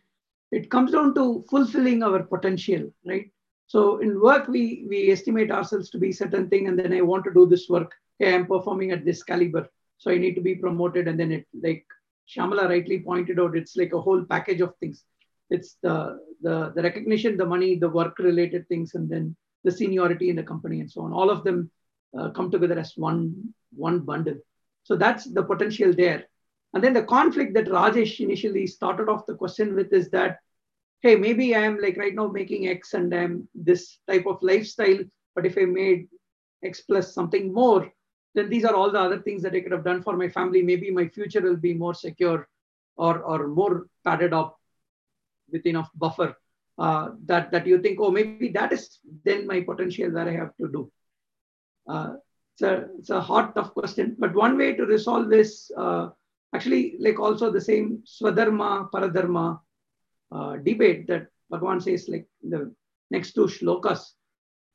it 0.52 0.70
comes 0.70 0.92
down 0.92 1.14
to 1.16 1.44
fulfilling 1.50 2.02
our 2.02 2.22
potential, 2.22 2.92
right? 3.04 3.30
So 3.66 3.98
in 3.98 4.20
work, 4.20 4.48
we 4.48 4.86
we 4.88 5.10
estimate 5.10 5.50
ourselves 5.50 5.90
to 5.90 5.98
be 5.98 6.12
certain 6.12 6.48
thing, 6.48 6.68
and 6.68 6.78
then 6.78 6.92
I 6.92 7.00
want 7.00 7.24
to 7.24 7.34
do 7.34 7.46
this 7.46 7.68
work. 7.68 7.92
Okay, 8.20 8.34
I'm 8.34 8.46
performing 8.46 8.92
at 8.92 9.04
this 9.04 9.22
caliber, 9.22 9.68
so 9.98 10.10
I 10.10 10.18
need 10.18 10.34
to 10.36 10.40
be 10.40 10.54
promoted, 10.54 11.08
and 11.08 11.18
then 11.18 11.32
it 11.32 11.46
like 11.62 11.84
Shamala 12.28 12.68
rightly 12.68 13.00
pointed 13.00 13.38
out, 13.40 13.56
it's 13.56 13.76
like 13.76 13.92
a 13.92 14.00
whole 14.00 14.24
package 14.24 14.60
of 14.60 14.74
things. 14.76 15.04
It's 15.50 15.76
the 15.82 16.18
the 16.42 16.72
the 16.74 16.82
recognition, 16.82 17.36
the 17.36 17.46
money, 17.46 17.76
the 17.76 17.88
work 17.88 18.18
related 18.18 18.68
things, 18.68 18.94
and 18.94 19.08
then 19.08 19.36
the 19.64 19.70
seniority 19.70 20.30
in 20.30 20.36
the 20.36 20.42
company 20.42 20.80
and 20.80 20.90
so 20.90 21.02
on. 21.02 21.12
All 21.12 21.30
of 21.30 21.44
them 21.44 21.70
uh, 22.16 22.30
come 22.30 22.50
together 22.50 22.78
as 22.78 22.92
one 22.96 23.52
one 23.74 24.00
bundle. 24.00 24.38
So 24.84 24.96
that's 24.96 25.24
the 25.24 25.42
potential 25.42 25.92
there. 25.92 26.24
And 26.72 26.82
then 26.84 26.92
the 26.92 27.02
conflict 27.02 27.54
that 27.54 27.66
Rajesh 27.66 28.20
initially 28.20 28.66
started 28.66 29.08
off 29.08 29.26
the 29.26 29.34
question 29.34 29.74
with 29.74 29.92
is 29.92 30.10
that, 30.10 30.38
hey, 31.00 31.16
maybe 31.16 31.54
I 31.54 31.60
am 31.60 31.80
like 31.80 31.96
right 31.96 32.14
now 32.14 32.28
making 32.28 32.68
X 32.68 32.94
and 32.94 33.12
I'm 33.14 33.48
this 33.54 33.98
type 34.08 34.26
of 34.26 34.42
lifestyle, 34.42 34.98
but 35.34 35.46
if 35.46 35.56
I 35.58 35.64
made 35.64 36.08
X 36.64 36.80
plus 36.82 37.14
something 37.14 37.52
more, 37.52 37.90
then 38.34 38.50
these 38.50 38.64
are 38.64 38.74
all 38.74 38.90
the 38.90 39.00
other 39.00 39.20
things 39.20 39.42
that 39.42 39.54
I 39.54 39.60
could 39.60 39.72
have 39.72 39.84
done 39.84 40.02
for 40.02 40.16
my 40.16 40.28
family. 40.28 40.62
Maybe 40.62 40.90
my 40.90 41.08
future 41.08 41.40
will 41.40 41.56
be 41.56 41.74
more 41.74 41.94
secure 41.94 42.48
or, 42.96 43.18
or 43.20 43.48
more 43.48 43.86
padded 44.04 44.32
up 44.32 44.58
with 45.50 45.64
enough 45.66 45.90
buffer 45.94 46.36
uh, 46.78 47.10
that, 47.26 47.50
that 47.52 47.66
you 47.66 47.80
think, 47.80 47.98
oh, 48.00 48.10
maybe 48.10 48.48
that 48.48 48.72
is 48.72 48.98
then 49.24 49.46
my 49.46 49.60
potential 49.60 50.10
that 50.12 50.28
I 50.28 50.32
have 50.32 50.56
to 50.56 50.68
do. 50.68 50.92
Uh, 51.88 52.14
it's, 52.54 52.62
a, 52.62 52.88
it's 52.98 53.10
a 53.10 53.20
hot, 53.20 53.54
tough 53.54 53.72
question. 53.72 54.16
But 54.18 54.34
one 54.34 54.58
way 54.58 54.74
to 54.74 54.84
resolve 54.84 55.28
this, 55.28 55.70
uh, 55.76 56.08
actually, 56.54 56.96
like 56.98 57.18
also 57.18 57.50
the 57.50 57.60
same 57.60 58.02
Swadharma, 58.04 58.90
Paradharma 58.90 59.60
uh, 60.32 60.56
debate 60.56 61.06
that 61.08 61.26
Bhagavan 61.52 61.82
says, 61.82 62.08
like 62.08 62.26
the 62.42 62.74
next 63.10 63.32
two 63.32 63.46
shlokas. 63.46 64.12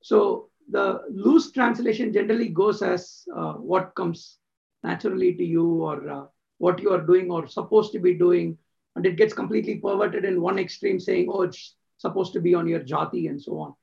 So 0.02 0.50
the 0.70 1.02
loose 1.10 1.52
translation 1.52 2.14
generally 2.14 2.48
goes 2.48 2.82
as 2.82 3.26
uh, 3.36 3.54
what 3.54 3.94
comes 3.96 4.38
naturally 4.84 5.34
to 5.36 5.44
you 5.44 5.84
or 5.84 6.10
uh, 6.10 6.26
what 6.58 6.82
you 6.82 6.92
are 6.92 7.02
doing 7.02 7.30
or 7.30 7.48
supposed 7.48 7.92
to 7.94 8.00
be 8.00 8.14
doing. 8.14 8.58
And 8.96 9.06
it 9.06 9.16
gets 9.16 9.34
completely 9.34 9.76
perverted 9.78 10.26
in 10.26 10.42
one 10.42 10.60
extreme 10.60 11.00
saying, 11.00 11.28
oh, 11.32 11.44
it's 11.44 11.76
supposed 11.98 12.34
to 12.34 12.42
be 12.42 12.56
on 12.56 12.68
your 12.68 12.82
jati 12.82 13.30
and 13.30 13.42
so 13.42 13.60
on. 13.60 13.76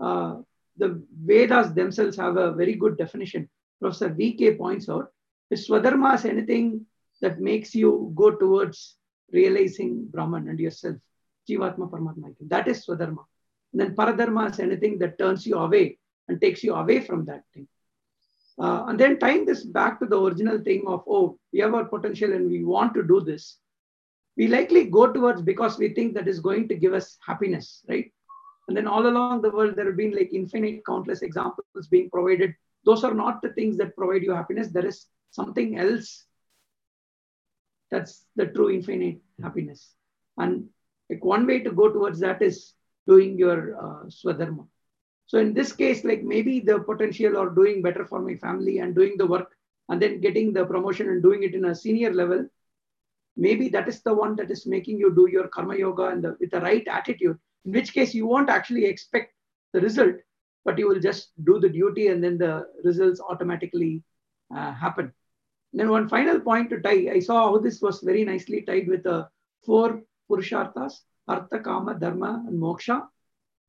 Uh, 0.00 0.42
the 0.76 1.02
Vedas 1.24 1.70
themselves 1.72 2.16
have 2.16 2.36
a 2.36 2.52
very 2.52 2.74
good 2.74 2.96
definition. 2.96 3.48
Professor 3.80 4.10
VK 4.10 4.58
points 4.58 4.88
out 4.88 5.08
is 5.50 5.68
Swadharma 5.68 6.14
is 6.14 6.24
anything 6.24 6.86
that 7.20 7.40
makes 7.40 7.74
you 7.74 8.12
go 8.14 8.30
towards 8.30 8.96
realizing 9.32 10.06
Brahman 10.06 10.48
and 10.48 10.58
yourself, 10.58 10.96
Jivatma 11.48 11.90
Paramatma. 11.90 12.34
That 12.40 12.68
is 12.68 12.86
Swadharma. 12.86 13.24
And 13.72 13.80
then 13.80 13.94
Paradharma 13.94 14.50
is 14.50 14.60
anything 14.60 14.98
that 14.98 15.18
turns 15.18 15.46
you 15.46 15.56
away 15.56 15.98
and 16.28 16.40
takes 16.40 16.62
you 16.62 16.74
away 16.74 17.00
from 17.00 17.24
that 17.26 17.42
thing. 17.54 17.68
Uh, 18.58 18.84
and 18.88 18.98
then 18.98 19.18
tying 19.18 19.46
this 19.46 19.64
back 19.64 19.98
to 20.00 20.06
the 20.06 20.20
original 20.20 20.58
thing 20.58 20.84
of, 20.86 21.02
oh, 21.08 21.38
we 21.52 21.60
have 21.60 21.74
our 21.74 21.84
potential 21.84 22.32
and 22.32 22.50
we 22.50 22.64
want 22.64 22.92
to 22.94 23.02
do 23.02 23.20
this. 23.20 23.58
We 24.36 24.48
likely 24.48 24.84
go 24.84 25.12
towards 25.12 25.42
because 25.42 25.78
we 25.78 25.94
think 25.94 26.14
that 26.14 26.28
is 26.28 26.40
going 26.40 26.68
to 26.68 26.74
give 26.74 26.92
us 26.92 27.16
happiness, 27.26 27.82
right? 27.88 28.12
And 28.68 28.76
then 28.76 28.86
all 28.86 29.06
along 29.06 29.42
the 29.42 29.50
world, 29.50 29.76
there 29.76 29.86
have 29.86 29.96
been 29.96 30.14
like 30.14 30.30
infinite, 30.32 30.84
countless 30.86 31.22
examples 31.22 31.88
being 31.90 32.10
provided. 32.10 32.54
Those 32.84 33.02
are 33.02 33.14
not 33.14 33.42
the 33.42 33.52
things 33.54 33.76
that 33.78 33.96
provide 33.96 34.22
you 34.22 34.32
happiness. 34.32 34.68
There 34.68 34.86
is 34.86 35.06
something 35.30 35.78
else 35.78 36.24
that's 37.90 38.24
the 38.36 38.46
true 38.46 38.70
infinite 38.70 39.18
happiness. 39.42 39.94
And 40.38 40.68
like 41.08 41.24
one 41.24 41.46
way 41.46 41.60
to 41.60 41.72
go 41.72 41.92
towards 41.92 42.20
that 42.20 42.40
is 42.40 42.74
doing 43.06 43.38
your 43.38 43.76
uh, 43.76 44.04
swadharma. 44.06 44.66
So 45.26 45.38
in 45.38 45.54
this 45.54 45.72
case, 45.72 46.04
like 46.04 46.22
maybe 46.22 46.60
the 46.60 46.80
potential 46.80 47.36
or 47.36 47.50
doing 47.50 47.82
better 47.82 48.04
for 48.04 48.20
my 48.20 48.34
family 48.36 48.78
and 48.78 48.94
doing 48.94 49.16
the 49.16 49.26
work 49.26 49.56
and 49.88 50.00
then 50.00 50.20
getting 50.20 50.52
the 50.52 50.64
promotion 50.64 51.08
and 51.08 51.22
doing 51.22 51.42
it 51.42 51.54
in 51.54 51.66
a 51.66 51.74
senior 51.74 52.12
level, 52.12 52.46
maybe 53.36 53.68
that 53.68 53.88
is 53.88 54.02
the 54.02 54.14
one 54.14 54.36
that 54.36 54.50
is 54.50 54.66
making 54.66 54.98
you 54.98 55.14
do 55.14 55.28
your 55.30 55.48
karma 55.48 55.76
yoga 55.76 56.06
and 56.06 56.24
the, 56.24 56.36
with 56.40 56.50
the 56.50 56.60
right 56.60 56.86
attitude 56.88 57.38
in 57.64 57.72
which 57.72 57.92
case 57.92 58.14
you 58.14 58.26
won't 58.26 58.50
actually 58.50 58.84
expect 58.84 59.34
the 59.72 59.80
result, 59.80 60.16
but 60.64 60.78
you 60.78 60.88
will 60.88 61.00
just 61.00 61.30
do 61.44 61.60
the 61.60 61.68
duty 61.68 62.08
and 62.08 62.22
then 62.22 62.38
the 62.38 62.66
results 62.84 63.20
automatically 63.20 64.02
uh, 64.54 64.72
happen. 64.72 65.12
Then 65.72 65.88
one 65.88 66.08
final 66.08 66.40
point 66.40 66.70
to 66.70 66.80
tie, 66.80 67.10
I 67.12 67.20
saw 67.20 67.50
how 67.50 67.58
this 67.58 67.80
was 67.80 68.00
very 68.00 68.24
nicely 68.24 68.62
tied 68.62 68.88
with 68.88 69.04
the 69.04 69.28
four 69.64 70.02
purusharthas, 70.28 70.94
artha, 71.28 71.60
kama, 71.60 71.94
dharma, 71.94 72.44
and 72.46 72.60
moksha. 72.60 73.06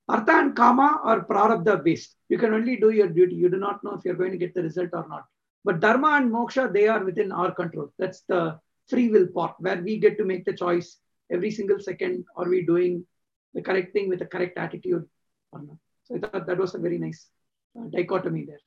Artha 0.10 0.32
and 0.32 0.56
kama 0.56 1.00
are 1.04 1.22
prarabdha 1.26 1.84
based. 1.84 2.16
You 2.28 2.38
can 2.38 2.54
only 2.54 2.76
do 2.76 2.90
your 2.90 3.08
duty. 3.08 3.36
You 3.36 3.50
do 3.50 3.58
not 3.58 3.84
know 3.84 3.94
if 3.94 4.04
you're 4.04 4.16
going 4.16 4.32
to 4.32 4.38
get 4.38 4.54
the 4.54 4.64
result 4.64 4.90
or 4.94 5.08
not. 5.08 5.26
But 5.64 5.80
dharma 5.80 6.10
and 6.18 6.32
moksha, 6.32 6.74
they 6.74 6.88
are 6.88 7.04
within 7.04 7.32
our 7.32 7.52
control. 7.52 7.94
That's 8.00 8.22
the 8.22 8.60
free 8.90 9.10
will 9.10 9.28
part 9.28 9.56
where 9.60 9.82
we 9.82 10.00
get 10.00 10.18
to 10.18 10.26
make 10.26 10.44
the 10.44 10.54
choice 10.54 10.98
every 11.32 11.52
single 11.52 11.80
second. 11.80 12.26
Are 12.36 12.50
we 12.50 12.66
doing 12.66 13.06
the 13.54 13.62
correct 13.62 13.94
thing 13.94 14.10
with 14.10 14.20
the 14.20 14.26
correct 14.26 14.58
attitude 14.58 15.06
or 15.52 15.62
not. 15.62 15.78
So 16.04 16.16
I 16.16 16.20
thought 16.20 16.48
that 16.48 16.58
was 16.58 16.76
a 16.76 16.80
very 16.80 16.98
nice 16.98 17.28
uh, 17.78 17.88
dichotomy 17.88 18.46
there. 18.46 18.60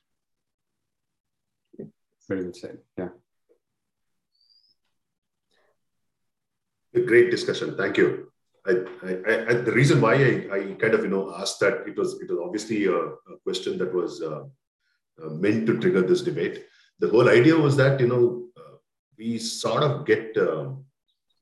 Very 2.27 2.43
well 2.43 2.53
said. 2.53 2.79
Yeah. 2.97 3.09
A 6.95 7.01
great 7.01 7.31
discussion. 7.31 7.75
Thank 7.77 7.97
you. 7.97 8.31
I, 8.67 8.71
I, 9.03 9.45
I, 9.49 9.53
the 9.53 9.71
reason 9.71 10.01
why 10.01 10.15
I, 10.15 10.75
kind 10.79 10.93
of 10.95 11.03
you 11.03 11.09
know 11.09 11.33
asked 11.35 11.59
that 11.59 11.87
it 11.87 11.97
was 11.97 12.19
it 12.21 12.29
was 12.29 12.39
obviously 12.43 12.85
a, 12.85 12.97
a 12.97 13.37
question 13.43 13.77
that 13.77 13.93
was 13.93 14.21
uh, 14.21 14.43
uh, 15.23 15.29
meant 15.29 15.67
to 15.67 15.79
trigger 15.79 16.01
this 16.01 16.21
debate. 16.21 16.65
The 16.99 17.09
whole 17.09 17.29
idea 17.29 17.55
was 17.55 17.75
that 17.77 17.99
you 17.99 18.07
know 18.07 18.47
uh, 18.57 18.77
we 19.17 19.37
sort 19.37 19.83
of 19.83 20.05
get 20.05 20.35
um, 20.37 20.85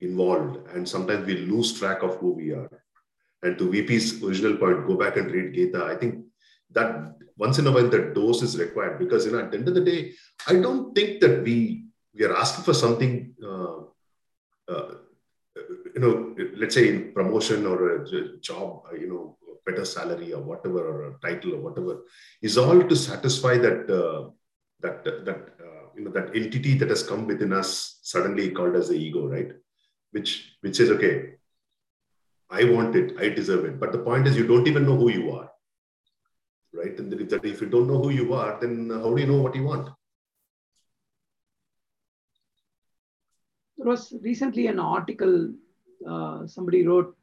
involved 0.01 0.67
and 0.73 0.87
sometimes 0.87 1.25
we 1.25 1.37
lose 1.37 1.79
track 1.79 2.03
of 2.03 2.15
who 2.17 2.31
we 2.33 2.51
are 2.51 2.83
and 3.43 3.57
to 3.57 3.69
VP's 3.69 4.23
original 4.23 4.57
point, 4.57 4.87
go 4.87 4.95
back 4.95 5.17
and 5.17 5.29
read 5.29 5.53
Gita. 5.53 5.85
I 5.85 5.95
think 5.95 6.25
that 6.71 7.15
once 7.37 7.59
in 7.59 7.67
a 7.67 7.71
while 7.71 7.89
that 7.89 8.13
dose 8.15 8.41
is 8.41 8.57
required 8.57 8.99
because 8.99 9.25
you 9.25 9.31
know 9.31 9.39
at 9.39 9.51
the 9.51 9.57
end 9.57 9.67
of 9.67 9.75
the 9.75 9.81
day, 9.81 10.13
I 10.47 10.53
don't 10.53 10.93
think 10.95 11.21
that 11.21 11.43
we 11.43 11.85
we 12.13 12.25
are 12.25 12.35
asking 12.35 12.63
for 12.63 12.73
something. 12.73 13.33
You 15.95 16.01
know, 16.01 16.36
let's 16.57 16.76
say 16.76 16.89
in 16.89 17.14
promotion 17.14 17.66
or 17.66 17.97
a 17.97 18.38
job, 18.39 18.84
uh, 18.91 18.95
you 18.95 19.07
know, 19.07 19.38
better 19.66 19.86
salary 19.86 20.34
or 20.34 20.41
whatever, 20.41 20.80
or 20.80 21.11
a 21.11 21.20
title 21.22 21.55
or 21.55 21.61
whatever, 21.61 22.01
is 22.41 22.57
all 22.57 22.82
to 22.84 22.95
satisfy 22.95 23.57
that 23.57 23.89
uh, 23.89 24.30
that 24.82 25.03
that 25.03 25.41
uh, 25.66 25.86
you 25.95 26.03
know 26.03 26.11
that 26.11 26.36
entity 26.36 26.78
that 26.78 26.89
has 26.89 27.03
come 27.03 27.28
within 27.28 27.53
us 27.53 27.99
suddenly 28.01 28.51
called 28.51 28.76
as 28.76 28.89
the 28.89 28.95
ego, 28.95 29.28
right? 29.28 29.51
Which 30.11 30.57
which 30.61 30.76
says, 30.78 30.89
okay, 30.91 31.36
I 32.49 32.66
want 32.66 32.95
it, 32.95 33.16
I 33.20 33.30
deserve 33.30 33.66
it. 33.66 33.80
But 33.80 33.91
the 33.91 33.99
point 33.99 34.28
is, 34.28 34.38
you 34.38 34.47
don't 34.47 34.68
even 34.68 34.86
know 34.86 34.97
who 34.97 35.09
you 35.09 35.32
are, 35.32 35.49
right? 36.74 36.97
And 36.99 37.11
if, 37.14 37.30
that, 37.30 37.45
if 37.45 37.61
you 37.61 37.68
don't 37.68 37.88
know 37.88 38.01
who 38.01 38.09
you 38.09 38.34
are, 38.34 38.59
then 38.59 38.89
how 38.89 39.14
do 39.14 39.22
you 39.22 39.28
know 39.28 39.41
what 39.41 39.55
you 39.55 39.64
want? 39.64 39.89
There 43.84 43.91
was 43.91 44.13
recently 44.21 44.67
an 44.67 44.79
article 44.79 45.53
uh, 46.07 46.47
somebody 46.47 46.88
wrote 46.88 47.15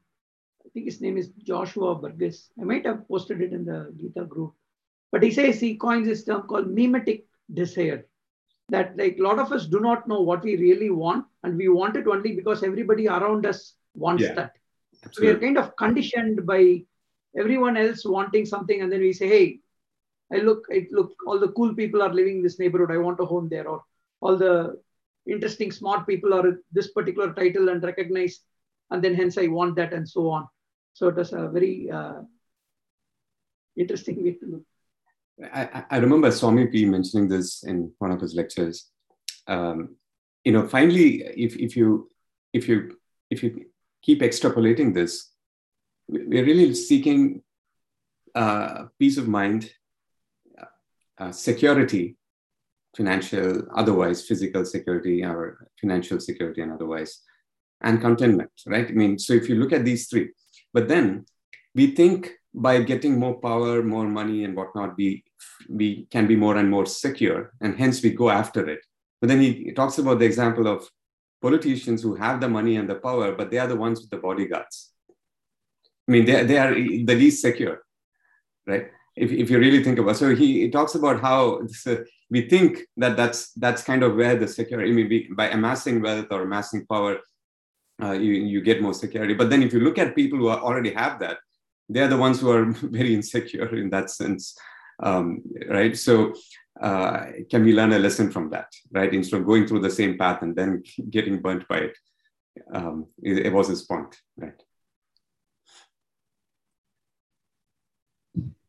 I 0.65 0.69
think 0.73 0.85
his 0.85 1.01
name 1.01 1.17
is 1.17 1.29
Joshua 1.43 1.95
Burgess. 1.95 2.51
I 2.59 2.65
might 2.65 2.85
have 2.85 3.07
posted 3.07 3.41
it 3.41 3.51
in 3.51 3.65
the 3.65 3.93
Gita 3.97 4.25
group. 4.25 4.53
But 5.11 5.23
he 5.23 5.31
says 5.31 5.59
he 5.59 5.75
coins 5.75 6.07
this 6.07 6.23
term 6.23 6.43
called 6.43 6.69
mimetic 6.71 7.25
desire. 7.53 8.05
That 8.69 8.95
like 8.97 9.17
a 9.19 9.23
lot 9.23 9.39
of 9.39 9.51
us 9.51 9.65
do 9.67 9.79
not 9.79 10.07
know 10.07 10.21
what 10.21 10.43
we 10.43 10.55
really 10.57 10.91
want, 10.91 11.25
and 11.43 11.57
we 11.57 11.67
want 11.67 11.97
it 11.97 12.07
only 12.07 12.35
because 12.35 12.63
everybody 12.63 13.07
around 13.07 13.45
us 13.45 13.75
wants 13.95 14.23
Yeah, 14.23 14.35
that. 14.35 14.53
So 15.11 15.23
we 15.23 15.29
are 15.29 15.39
kind 15.39 15.57
of 15.57 15.75
conditioned 15.77 16.45
by 16.45 16.85
everyone 17.37 17.75
else 17.75 18.05
wanting 18.05 18.45
something, 18.45 18.81
and 18.81 18.91
then 18.91 19.01
we 19.01 19.13
say, 19.13 19.27
"Hey, 19.27 19.59
I 20.31 20.37
look, 20.37 20.67
I 20.71 20.87
look, 20.91 21.15
all 21.25 21.39
the 21.39 21.51
cool 21.53 21.73
people 21.75 22.01
are 22.03 22.13
living 22.13 22.37
in 22.37 22.43
this 22.43 22.59
neighborhood. 22.59 22.91
I 22.91 22.97
want 22.97 23.19
a 23.19 23.25
home 23.25 23.49
there." 23.49 23.67
Or 23.67 23.83
all 24.21 24.37
the 24.37 24.81
interesting, 25.27 25.71
smart 25.71 26.07
people 26.07 26.33
are 26.33 26.59
this 26.71 26.91
particular 26.91 27.33
title 27.33 27.69
and 27.69 27.83
recognized, 27.83 28.41
and 28.89 29.03
then 29.03 29.15
hence 29.15 29.37
I 29.37 29.47
want 29.47 29.75
that, 29.75 29.93
and 29.93 30.07
so 30.07 30.29
on. 30.29 30.47
So 30.93 31.07
it 31.07 31.15
was 31.15 31.33
a 31.33 31.47
very 31.49 31.89
uh, 31.89 32.21
interesting 33.77 34.23
way 34.23 34.33
to 34.33 34.45
look. 34.45 34.63
I, 35.53 35.83
I- 35.89 35.97
remember 35.97 36.29
Swami 36.31 36.67
P 36.67 36.85
mentioning 36.85 37.27
this 37.27 37.63
in 37.63 37.91
one 37.99 38.11
of 38.11 38.21
his 38.21 38.35
lectures. 38.35 38.89
Um, 39.47 39.95
you 40.43 40.51
know, 40.51 40.67
finally, 40.67 41.23
if, 41.23 41.55
if 41.55 41.75
you 41.75 42.09
if 42.53 42.67
you 42.67 42.97
if 43.29 43.41
you 43.43 43.65
keep 44.01 44.21
extrapolating 44.21 44.93
this, 44.93 45.31
we- 46.07 46.25
we're 46.25 46.45
really 46.45 46.73
seeking 46.73 47.41
uh, 48.35 48.85
peace 48.99 49.17
of 49.17 49.27
mind, 49.27 49.71
uh, 51.17 51.31
security, 51.31 52.17
financial, 52.95 53.63
otherwise, 53.75 54.25
physical 54.27 54.65
security, 54.65 55.23
or 55.23 55.67
financial 55.79 56.19
security, 56.19 56.61
and 56.61 56.73
otherwise, 56.73 57.21
and 57.81 58.01
contentment. 58.01 58.51
Right? 58.65 58.87
I 58.87 58.91
mean, 58.91 59.17
so 59.17 59.33
if 59.33 59.49
you 59.49 59.55
look 59.55 59.73
at 59.73 59.85
these 59.85 60.07
three, 60.07 60.31
but 60.73 60.87
then 60.87 61.25
we 61.73 61.95
think 61.95 62.31
by 62.53 62.81
getting 62.81 63.17
more 63.17 63.39
power, 63.39 63.81
more 63.81 64.07
money, 64.07 64.43
and 64.43 64.55
whatnot, 64.55 64.95
we 64.97 65.23
we 65.69 66.07
can 66.11 66.27
be 66.27 66.35
more 66.35 66.57
and 66.57 66.69
more 66.69 66.85
secure, 66.85 67.53
and 67.61 67.77
hence 67.77 68.03
we 68.03 68.11
go 68.11 68.29
after 68.29 68.67
it. 68.69 68.79
But 69.19 69.27
then 69.29 69.39
he 69.39 69.71
talks 69.71 69.97
about 69.99 70.19
the 70.19 70.25
example 70.25 70.67
of 70.67 70.89
politicians 71.41 72.01
who 72.01 72.15
have 72.15 72.39
the 72.39 72.49
money 72.49 72.75
and 72.75 72.89
the 72.89 72.95
power, 72.95 73.33
but 73.33 73.49
they 73.49 73.57
are 73.57 73.67
the 73.67 73.75
ones 73.75 74.01
with 74.01 74.09
the 74.09 74.17
bodyguards. 74.17 74.91
I 76.07 76.11
mean, 76.11 76.25
they, 76.25 76.43
they 76.43 76.57
are 76.57 76.73
the 76.73 77.15
least 77.15 77.41
secure, 77.41 77.83
right? 78.67 78.89
If, 79.15 79.31
if 79.31 79.49
you 79.49 79.59
really 79.59 79.83
think 79.83 79.99
about 79.99 80.17
so 80.17 80.33
he, 80.33 80.61
he 80.61 80.69
talks 80.69 80.95
about 80.95 81.21
how 81.21 81.61
uh, 81.85 81.95
we 82.29 82.47
think 82.47 82.79
that 82.97 83.17
that's 83.17 83.51
that's 83.53 83.83
kind 83.83 84.03
of 84.03 84.15
where 84.15 84.35
the 84.35 84.47
security 84.47 84.89
I 84.89 84.93
mean, 84.93 85.35
by 85.35 85.49
amassing 85.49 86.01
wealth 86.01 86.27
or 86.31 86.43
amassing 86.43 86.85
power 86.85 87.19
uh, 88.01 88.13
you, 88.13 88.33
you 88.33 88.61
get 88.61 88.81
more 88.81 88.95
security. 88.95 89.35
But 89.35 89.51
then 89.51 89.61
if 89.61 89.73
you 89.73 89.79
look 89.79 89.99
at 89.99 90.15
people 90.15 90.39
who 90.39 90.49
already 90.49 90.93
have 90.93 91.19
that 91.19 91.37
they're 91.89 92.07
the 92.07 92.17
ones 92.17 92.39
who 92.39 92.49
are 92.51 92.65
very 92.71 93.13
insecure 93.13 93.75
in 93.75 93.89
that 93.89 94.09
sense 94.09 94.57
um, 95.03 95.41
right? 95.69 95.97
So 95.97 96.33
uh, 96.81 97.25
can 97.49 97.65
we 97.65 97.73
learn 97.73 97.91
a 97.93 97.99
lesson 97.99 98.31
from 98.31 98.49
that 98.51 98.67
right? 98.91 99.13
Instead 99.13 99.41
of 99.41 99.45
going 99.45 99.67
through 99.67 99.81
the 99.81 99.91
same 99.91 100.17
path 100.17 100.41
and 100.41 100.55
then 100.55 100.83
getting 101.09 101.41
burnt 101.41 101.67
by 101.67 101.79
it 101.79 101.97
um, 102.73 103.07
it, 103.21 103.47
it 103.47 103.53
was 103.53 103.67
his 103.67 103.83
point 103.83 104.15
right 104.37 104.61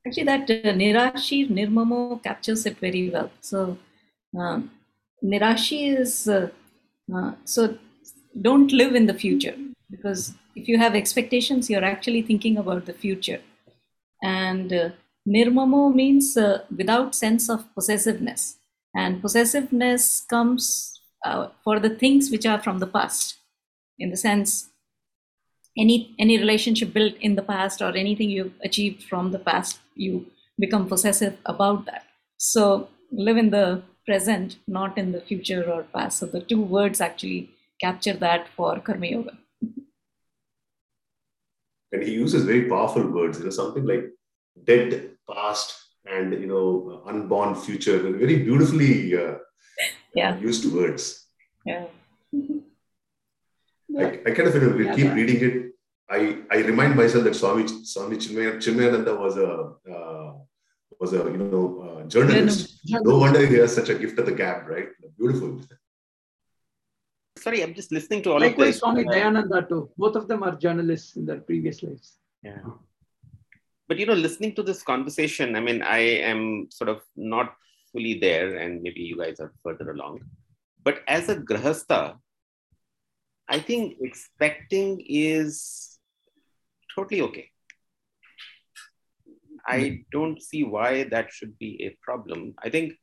Actually, 0.07 0.25
that 0.25 0.51
uh, 0.51 0.73
Nirashi 0.73 1.49
Nirmamo 1.49 2.23
captures 2.23 2.67
it 2.67 2.79
very 2.79 3.09
well. 3.11 3.31
So, 3.41 3.79
um, 4.37 4.71
Nirashi 5.23 5.97
is 5.97 6.27
uh, 6.27 6.49
uh, 7.15 7.33
so 7.45 7.79
don't 8.41 8.73
live 8.73 8.95
in 8.95 9.07
the 9.07 9.15
future 9.15 9.55
because 9.91 10.35
if 10.57 10.69
you 10.69 10.79
have 10.79 10.95
expectations, 10.95 11.71
you're 11.71 11.85
actually 11.85 12.23
thinking 12.23 12.57
about 12.57 12.87
the 12.87 12.93
future. 12.93 13.41
And 14.23 14.73
uh, 14.73 14.91
Nirmamo 15.29 15.95
means 15.95 16.37
uh, 16.37 16.65
without 16.77 17.15
sense 17.15 17.49
of 17.49 17.73
possessiveness. 17.75 18.57
And 18.95 19.23
possessiveness 19.23 20.27
comes 20.29 21.01
uh, 21.25 21.49
for 21.63 21.79
the 21.79 21.91
things 21.91 22.31
which 22.31 22.45
are 22.45 22.61
from 22.61 22.79
the 22.79 22.87
past, 22.87 23.37
in 23.99 24.11
the 24.11 24.17
sense 24.17 24.69
any 25.79 26.15
any 26.19 26.37
relationship 26.39 26.93
built 26.93 27.15
in 27.21 27.35
the 27.35 27.43
past 27.43 27.81
or 27.81 27.97
anything 27.97 28.29
you've 28.29 28.53
achieved 28.63 29.03
from 29.05 29.31
the 29.31 29.39
past 29.39 29.81
you 29.95 30.27
become 30.59 30.89
possessive 30.89 31.37
about 31.47 31.87
that. 31.87 32.05
So 32.39 32.89
live 33.11 33.37
in 33.37 33.51
the 33.51 33.83
present 34.07 34.57
not 34.67 34.99
in 34.99 35.13
the 35.13 35.21
future 35.21 35.71
or 35.71 35.85
past. 35.95 36.19
So 36.19 36.27
the 36.27 36.41
two 36.41 36.61
words 36.61 37.01
actually 37.01 37.51
capture 37.81 38.15
that 38.15 38.49
for 38.57 38.81
karma 38.81 39.07
yoga. 39.07 39.39
And 41.93 42.03
he 42.03 42.13
uses 42.13 42.45
very 42.45 42.69
powerful 42.69 43.07
words 43.07 43.39
you 43.39 43.45
know 43.45 43.51
something 43.51 43.85
like 43.85 44.05
dead 44.65 45.11
past 45.31 45.75
and 46.07 46.33
you 46.33 46.47
know 46.47 47.03
unborn 47.07 47.55
future. 47.55 47.99
Very 47.99 48.37
beautifully 48.43 49.17
uh, 49.17 49.35
yeah. 50.15 50.39
used 50.39 50.73
words. 50.73 51.27
Yeah. 51.67 51.85
I, 53.99 54.05
I 54.27 54.31
kind 54.31 54.49
of 54.49 54.55
you 54.55 54.61
know, 54.61 54.79
Yeah, 54.79 54.95
keep 54.95 55.05
yeah. 55.05 55.15
reading 55.15 55.41
it 55.43 55.72
I, 56.17 56.21
I 56.51 56.59
remind 56.71 56.95
myself 56.95 57.25
that 57.25 57.35
Swami 57.35 57.67
Swami 57.93 58.17
Chinmay- 58.17 58.59
Chinmayananda 58.65 59.19
was 59.19 59.37
a 59.39 59.51
uh, 59.95 60.33
was 61.01 61.13
a 61.15 61.23
you 61.35 61.39
know 61.39 61.67
uh, 61.87 62.03
journalist. 62.15 62.81
No 63.11 63.19
wonder 63.19 63.47
he 63.47 63.57
has 63.57 63.75
such 63.75 63.89
a 63.89 63.95
gift 63.95 64.19
of 64.19 64.27
the 64.27 64.33
gab, 64.33 64.69
right? 64.69 64.89
Beautiful. 65.19 65.61
Sorry, 67.39 67.63
I'm 67.63 67.75
just 67.75 67.91
listening 67.91 68.23
to 68.25 68.31
all 68.31 68.37
of 68.37 68.43
Likewise, 68.43 68.75
this. 68.75 68.79
Swami 68.81 69.05
Dayananda 69.05 69.69
too. 69.69 69.91
Both 69.97 70.17
of 70.17 70.29
them 70.29 70.43
are 70.43 70.55
journalists 70.57 71.17
in 71.17 71.25
their 71.25 71.41
previous 71.41 71.83
lives. 71.83 72.19
Yeah. 72.43 72.61
But 73.89 73.99
you 73.99 74.07
know, 74.07 74.19
listening 74.27 74.55
to 74.57 74.63
this 74.63 74.83
conversation, 74.83 75.57
I 75.57 75.61
mean, 75.61 75.83
I 75.83 75.99
am 76.33 76.69
sort 76.71 76.91
of 76.91 77.01
not 77.17 77.55
fully 77.91 78.19
there, 78.19 78.57
and 78.57 78.83
maybe 78.83 79.01
you 79.01 79.17
guys 79.17 79.41
are 79.41 79.53
further 79.65 79.91
along. 79.91 80.21
But 80.85 81.03
as 81.09 81.29
a 81.29 81.37
grahastha, 81.37 82.17
I 83.49 83.59
think 83.59 83.97
expecting 84.01 85.05
is 85.07 85.92
totally 86.95 87.21
okay. 87.23 87.49
I 89.67 90.05
don't 90.11 90.43
see 90.43 90.65
why 90.65 91.05
that 91.05 91.33
should 91.33 91.57
be 91.59 91.83
a 91.85 91.97
problem. 92.03 92.55
I 92.63 92.69
think, 92.69 92.95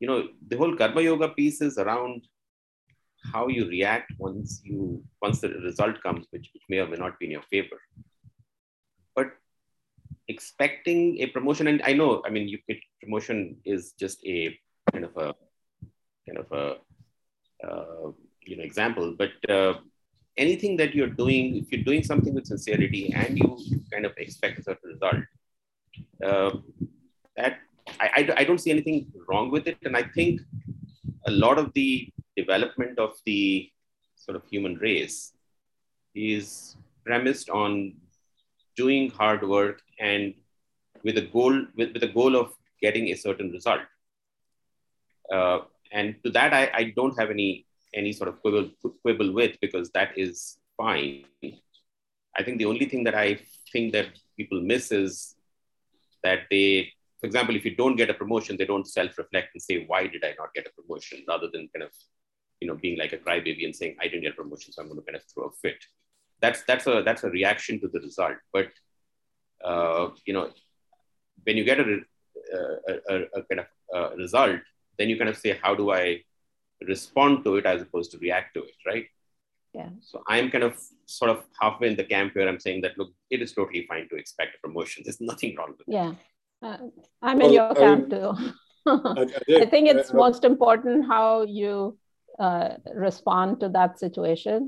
you 0.00 0.08
know, 0.08 0.28
the 0.48 0.56
whole 0.56 0.76
karma 0.76 1.00
yoga 1.00 1.28
piece 1.28 1.60
is 1.62 1.78
around 1.78 2.26
how 3.32 3.48
you 3.48 3.66
react 3.68 4.12
once 4.18 4.60
you 4.64 5.02
once 5.20 5.40
the 5.40 5.48
result 5.48 6.02
comes, 6.02 6.26
which, 6.30 6.50
which 6.52 6.62
may 6.68 6.78
or 6.78 6.88
may 6.88 6.96
not 6.96 7.18
be 7.18 7.26
in 7.26 7.30
your 7.30 7.42
favor. 7.42 7.80
But 9.14 9.28
expecting 10.28 11.18
a 11.20 11.26
promotion, 11.26 11.68
and 11.68 11.80
I 11.84 11.92
know, 11.92 12.22
I 12.26 12.30
mean, 12.30 12.48
you 12.48 12.58
it, 12.68 12.78
promotion 13.00 13.56
is 13.64 13.92
just 13.98 14.24
a 14.26 14.58
kind 14.92 15.04
of 15.04 15.16
a 15.16 15.34
kind 16.26 16.38
of 16.38 16.52
a 16.52 16.76
uh, 17.66 18.10
you 18.44 18.56
know 18.56 18.64
example, 18.64 19.14
but 19.16 19.32
uh, 19.48 19.74
anything 20.36 20.76
that 20.76 20.94
you're 20.94 21.08
doing, 21.08 21.56
if 21.56 21.70
you're 21.70 21.84
doing 21.84 22.02
something 22.02 22.34
with 22.34 22.46
sincerity 22.46 23.12
and 23.14 23.38
you 23.38 23.58
kind 23.92 24.06
of 24.06 24.12
expect 24.16 24.58
a 24.58 24.62
certain 24.62 24.90
result, 24.90 25.24
uh, 26.24 26.58
that 27.36 27.58
I, 28.00 28.08
I, 28.16 28.34
I 28.38 28.44
don't 28.44 28.58
see 28.58 28.70
anything 28.70 29.12
wrong 29.28 29.50
with 29.50 29.66
it, 29.66 29.78
and 29.82 29.96
I 29.96 30.04
think 30.04 30.40
a 31.26 31.30
lot 31.30 31.58
of 31.58 31.72
the 31.74 32.08
development 32.36 32.98
of 32.98 33.14
the 33.26 33.70
sort 34.16 34.36
of 34.36 34.42
human 34.48 34.76
race 34.76 35.32
is 36.14 36.76
premised 37.04 37.50
on 37.50 37.94
doing 38.76 39.10
hard 39.10 39.46
work 39.46 39.80
and 40.00 40.34
with 41.04 41.18
a 41.18 41.22
goal 41.22 41.66
with, 41.76 41.92
with 41.92 42.02
a 42.02 42.08
goal 42.08 42.36
of 42.36 42.52
getting 42.80 43.08
a 43.08 43.14
certain 43.14 43.50
result. 43.50 43.80
Uh, 45.32 45.60
and 45.92 46.16
to 46.24 46.30
that 46.30 46.52
I, 46.52 46.70
I 46.74 46.92
don't 46.96 47.18
have 47.18 47.30
any 47.30 47.66
any 47.94 48.12
sort 48.12 48.28
of 48.28 48.40
quibble, 48.40 48.70
quibble 49.02 49.32
with 49.32 49.56
because 49.60 49.90
that 49.90 50.16
is 50.16 50.56
fine. 50.76 51.24
I 52.36 52.42
think 52.42 52.58
the 52.58 52.66
only 52.66 52.86
thing 52.86 53.04
that 53.04 53.14
i 53.14 53.38
think 53.72 53.92
that 53.92 54.08
people 54.36 54.60
miss 54.60 54.90
is 54.92 55.34
that 56.22 56.40
they 56.50 56.90
for 57.20 57.26
example 57.26 57.54
if 57.56 57.64
you 57.64 57.74
don't 57.76 57.96
get 57.96 58.10
a 58.10 58.14
promotion 58.14 58.56
they 58.56 58.64
don't 58.64 58.88
self-reflect 58.88 59.48
and 59.54 59.62
say 59.62 59.84
why 59.86 60.06
did 60.06 60.24
i 60.24 60.34
not 60.38 60.54
get 60.54 60.66
a 60.66 60.82
promotion? 60.82 61.24
Rather 61.28 61.48
than 61.52 61.68
kind 61.74 61.84
of 61.84 61.92
you 62.60 62.68
know 62.68 62.76
being 62.76 62.98
like 62.98 63.12
a 63.12 63.18
crybaby 63.18 63.64
and 63.64 63.76
saying 63.76 63.96
i 64.00 64.04
didn't 64.04 64.22
get 64.22 64.32
a 64.32 64.42
promotion 64.42 64.72
so 64.72 64.80
i'm 64.80 64.88
going 64.88 65.00
to 65.00 65.04
kind 65.04 65.16
of 65.16 65.24
throw 65.32 65.44
a 65.44 65.52
fit. 65.62 65.80
That's 66.40 66.62
that's 66.64 66.86
a 66.86 67.02
that's 67.04 67.24
a 67.24 67.30
reaction 67.30 67.80
to 67.80 67.88
the 67.88 68.00
result. 68.00 68.36
But 68.52 68.68
uh, 69.64 70.10
you 70.24 70.32
know 70.32 70.50
when 71.44 71.56
you 71.56 71.64
get 71.64 71.78
a, 71.80 72.00
a, 72.88 72.92
a, 73.08 73.16
a 73.36 73.42
kind 73.48 73.60
of 73.60 73.66
uh, 73.94 74.16
result 74.16 74.60
then 74.98 75.08
you 75.08 75.16
kind 75.16 75.30
of 75.30 75.36
say 75.36 75.58
how 75.62 75.74
do 75.74 75.90
i 75.90 76.22
respond 76.88 77.44
to 77.44 77.56
it 77.56 77.66
as 77.66 77.82
opposed 77.82 78.10
to 78.12 78.18
react 78.18 78.54
to 78.54 78.62
it 78.70 78.78
right 78.90 79.06
Yeah. 79.78 79.90
so 80.08 80.16
i'm 80.32 80.46
kind 80.52 80.64
of 80.64 80.74
sort 81.06 81.30
of 81.34 81.38
halfway 81.60 81.88
in 81.90 81.96
the 82.00 82.04
camp 82.04 82.34
where 82.36 82.48
i'm 82.50 82.60
saying 82.64 82.80
that 82.84 82.96
look 82.98 83.10
it 83.36 83.40
is 83.44 83.52
totally 83.58 83.84
fine 83.90 84.08
to 84.10 84.16
expect 84.22 84.56
a 84.56 84.60
promotion 84.66 85.02
there's 85.04 85.20
nothing 85.32 85.56
wrong 85.56 85.72
with 85.78 85.88
it 85.88 85.92
Yeah. 86.00 86.12
Uh, 86.68 86.78
I'm 87.28 87.40
in 87.44 87.52
your 87.54 87.70
I 87.72 87.74
camp 87.84 88.02
mean, 88.02 88.10
too. 88.14 88.28
I- 88.86 89.26
I 89.50 89.56
I 89.62 89.66
think 89.72 89.88
it's 89.92 90.10
I- 90.10 90.14
I- 90.14 90.18
most 90.24 90.44
important 90.50 91.06
how 91.14 91.42
you 91.60 91.98
uh, 92.38 92.68
respond 93.08 93.60
to 93.62 93.68
that 93.78 93.98
situation. 94.06 94.60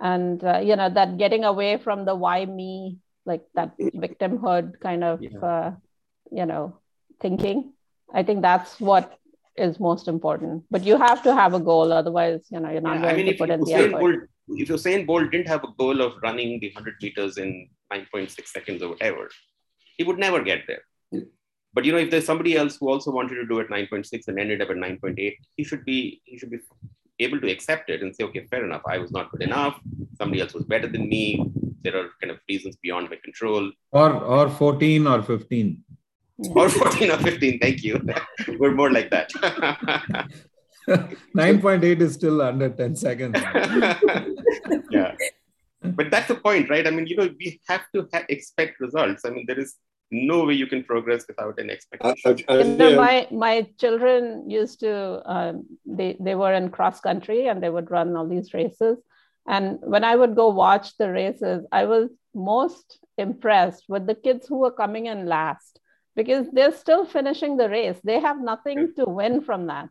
and 0.00 0.42
uh, 0.50 0.58
you 0.68 0.74
know 0.78 0.86
that 0.96 1.14
getting 1.20 1.44
away 1.46 1.70
from 1.84 2.02
the 2.08 2.14
why 2.24 2.36
me 2.58 2.98
like 3.30 3.44
that 3.58 3.70
victimhood 4.04 4.66
kind 4.84 5.02
of 5.02 5.18
Yeah. 5.24 5.38
uh, 5.52 5.70
you 6.40 6.46
know 6.50 6.78
thinking 7.24 7.62
i 8.14 8.22
think 8.28 8.42
that's 8.46 8.78
what 8.90 9.17
is 9.66 9.78
most 9.80 10.08
important 10.12 10.64
but 10.70 10.84
you 10.88 10.96
have 11.06 11.22
to 11.26 11.34
have 11.40 11.54
a 11.54 11.60
goal 11.70 11.92
otherwise 12.00 12.40
you 12.50 12.60
know 12.60 12.70
you're 12.70 12.80
not 12.88 12.96
Yeah, 12.96 13.02
going 13.02 13.14
I 13.14 13.16
mean, 13.18 13.26
to 13.26 13.32
if 13.32 13.38
put 13.38 13.50
in 13.50 13.60
the 13.60 13.72
Usain 13.72 13.88
effort 13.88 14.00
Bolt, 14.00 14.60
if 14.62 14.68
Usain 14.76 15.06
Bolt 15.06 15.30
didn't 15.32 15.48
have 15.54 15.64
a 15.64 15.72
goal 15.82 16.00
of 16.06 16.12
running 16.22 16.58
the 16.60 16.70
100 16.74 16.94
meters 17.02 17.36
in 17.38 17.68
9.6 17.92 18.46
seconds 18.46 18.82
or 18.82 18.90
whatever, 18.90 19.28
he 19.96 20.04
would 20.04 20.18
never 20.18 20.40
get 20.42 20.62
there. 20.66 20.84
But 21.74 21.84
you 21.84 21.92
know, 21.92 21.98
if 21.98 22.10
there's 22.10 22.24
somebody 22.24 22.56
else 22.56 22.76
who 22.78 22.88
also 22.88 23.10
wanted 23.10 23.34
to 23.36 23.46
do 23.46 23.58
it 23.60 23.68
9.6 23.68 24.28
and 24.28 24.38
ended 24.38 24.62
up 24.62 24.70
at 24.70 24.76
9.8, 24.76 25.34
he 25.56 25.64
should 25.64 25.84
be 25.84 26.22
he 26.24 26.38
should 26.38 26.50
be 26.50 26.60
able 27.20 27.40
to 27.40 27.50
accept 27.50 27.90
it 27.90 28.02
and 28.02 28.14
say, 28.14 28.24
okay, 28.24 28.46
fair 28.50 28.64
enough. 28.64 28.82
I 28.86 28.98
was 28.98 29.10
not 29.10 29.30
good 29.32 29.42
enough. 29.42 29.78
Somebody 30.20 30.40
else 30.40 30.54
was 30.54 30.64
better 30.64 30.88
than 30.88 31.08
me. 31.08 31.44
There 31.82 31.96
are 31.96 32.08
kind 32.20 32.30
of 32.30 32.38
reasons 32.48 32.76
beyond 32.82 33.10
my 33.10 33.18
control. 33.22 33.70
Or 33.92 34.10
or 34.12 34.48
14 34.48 35.06
or 35.06 35.22
15. 35.22 35.84
Or 36.54 36.68
14 36.68 37.10
or 37.10 37.18
15. 37.18 37.58
Thank 37.58 37.82
you. 37.82 38.00
We're 38.58 38.74
more 38.74 38.90
like 38.90 39.10
that. 39.10 39.30
9.8 40.88 42.00
is 42.00 42.14
still 42.14 42.40
under 42.40 42.70
10 42.70 42.96
seconds. 42.96 43.38
yeah 44.90 45.14
but 45.82 46.10
that's 46.10 46.28
the 46.28 46.34
point 46.34 46.68
right 46.68 46.86
i 46.86 46.90
mean 46.90 47.06
you 47.06 47.16
know 47.16 47.28
we 47.38 47.60
have 47.68 47.82
to 47.94 48.08
ha- 48.12 48.24
expect 48.28 48.80
results 48.80 49.24
i 49.24 49.30
mean 49.30 49.44
there 49.46 49.58
is 49.58 49.76
no 50.10 50.44
way 50.44 50.54
you 50.54 50.66
can 50.66 50.82
progress 50.82 51.26
without 51.28 51.58
an 51.60 51.68
expectation 51.70 52.44
uh, 52.48 52.52
uh, 52.52 52.54
uh, 52.54 52.64
You 52.64 52.76
know, 52.76 52.96
my 52.96 53.28
my 53.30 53.68
children 53.78 54.48
used 54.48 54.80
to 54.80 55.22
um, 55.30 55.66
they 55.84 56.16
they 56.18 56.34
were 56.34 56.54
in 56.54 56.70
cross 56.70 57.00
country 57.00 57.46
and 57.48 57.62
they 57.62 57.68
would 57.68 57.90
run 57.90 58.16
all 58.16 58.26
these 58.26 58.54
races 58.54 58.96
and 59.46 59.78
when 59.82 60.04
i 60.04 60.16
would 60.16 60.34
go 60.34 60.48
watch 60.48 60.96
the 60.96 61.10
races 61.10 61.66
i 61.70 61.84
was 61.84 62.08
most 62.34 62.98
impressed 63.18 63.84
with 63.88 64.06
the 64.06 64.14
kids 64.14 64.46
who 64.46 64.58
were 64.58 64.72
coming 64.72 65.06
in 65.06 65.26
last 65.26 65.78
because 66.18 66.46
they're 66.52 66.78
still 66.84 67.04
finishing 67.16 67.56
the 67.56 67.68
race 67.78 67.98
they 68.10 68.18
have 68.28 68.40
nothing 68.52 68.78
to 68.98 69.04
win 69.20 69.40
from 69.48 69.66
that 69.72 69.88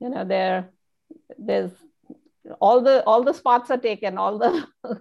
you 0.00 0.08
know 0.12 0.24
they're 0.32 0.70
there's 1.48 1.72
all 2.60 2.80
the 2.88 2.96
all 3.10 3.22
the 3.28 3.38
spots 3.42 3.70
are 3.74 3.82
taken 3.90 4.18
all 4.24 4.38
the 4.44 4.52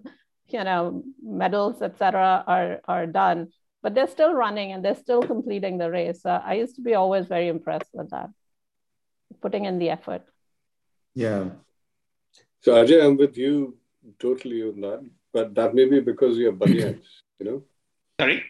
you 0.56 0.64
know 0.68 1.04
medals 1.22 1.82
etc 1.82 2.44
are 2.56 2.82
are 2.96 3.08
done 3.24 3.48
but 3.84 3.94
they're 3.94 4.16
still 4.18 4.34
running 4.34 4.72
and 4.72 4.84
they're 4.84 5.04
still 5.08 5.24
completing 5.34 5.78
the 5.78 5.90
race 6.00 6.26
uh, 6.26 6.42
i 6.52 6.54
used 6.64 6.76
to 6.76 6.86
be 6.90 6.96
always 6.96 7.26
very 7.36 7.50
impressed 7.56 7.92
with 7.94 8.10
that 8.10 8.30
putting 9.42 9.66
in 9.66 9.80
the 9.80 9.90
effort 9.98 10.24
Yeah. 11.14 11.50
So 12.62 12.74
Ajay, 12.74 13.04
I'm 13.04 13.18
with 13.18 13.38
you 13.38 13.78
totally 14.20 14.64
on 14.64 14.82
that, 14.82 15.02
but 15.32 15.54
that 15.56 15.76
may 15.76 15.86
be 15.86 16.00
because 16.00 16.38
you're 16.38 16.52
bunions, 16.52 17.06
you 17.40 17.46
know. 17.46 17.64
Sorry. 18.20 18.44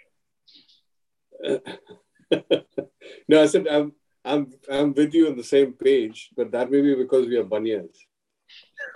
no, 3.27 3.43
I 3.43 3.45
said 3.47 3.67
I'm 3.67 3.93
I'm 4.25 4.51
I'm 4.71 4.93
with 4.93 5.13
you 5.13 5.27
on 5.27 5.37
the 5.37 5.43
same 5.43 5.73
page, 5.73 6.29
but 6.35 6.51
that 6.51 6.71
may 6.71 6.81
be 6.81 6.95
because 6.95 7.27
we 7.27 7.37
are 7.37 7.43
bunions. 7.43 7.97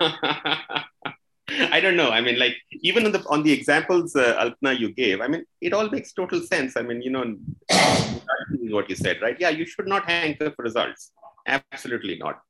I 0.00 1.80
don't 1.80 1.96
know. 1.96 2.10
I 2.10 2.20
mean, 2.20 2.38
like 2.38 2.56
even 2.82 3.06
on 3.06 3.12
the 3.12 3.24
on 3.28 3.42
the 3.42 3.52
examples 3.52 4.14
uh, 4.14 4.44
Alpna 4.44 4.78
you 4.78 4.92
gave, 4.92 5.20
I 5.20 5.28
mean, 5.28 5.44
it 5.60 5.72
all 5.72 5.88
makes 5.88 6.12
total 6.12 6.40
sense. 6.40 6.76
I 6.76 6.82
mean, 6.82 7.00
you 7.02 7.10
know, 7.10 7.36
what 8.74 8.90
you 8.90 8.96
said, 8.96 9.22
right? 9.22 9.36
Yeah, 9.38 9.50
you 9.50 9.64
should 9.64 9.88
not 9.88 10.08
hanker 10.08 10.50
for 10.50 10.62
results. 10.62 11.12
Absolutely 11.46 12.18
not. 12.18 12.40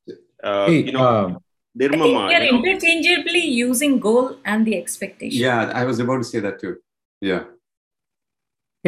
Uh, 0.42 0.66
Hey, 0.66 0.80
you 0.82 0.92
know, 0.92 1.06
um, 1.06 1.38
I 1.80 1.86
think 1.86 1.94
Nirmama, 1.94 2.28
we 2.28 2.34
are 2.34 2.42
you 2.42 2.52
know, 2.52 2.64
interchangeably 2.64 3.44
using 3.44 4.00
goal 4.00 4.36
and 4.44 4.66
the 4.66 4.76
expectation. 4.76 5.40
Yeah, 5.40 5.70
I 5.74 5.84
was 5.84 6.00
about 6.00 6.18
to 6.18 6.24
say 6.24 6.40
that 6.40 6.60
too. 6.60 6.78
Yeah. 7.20 7.44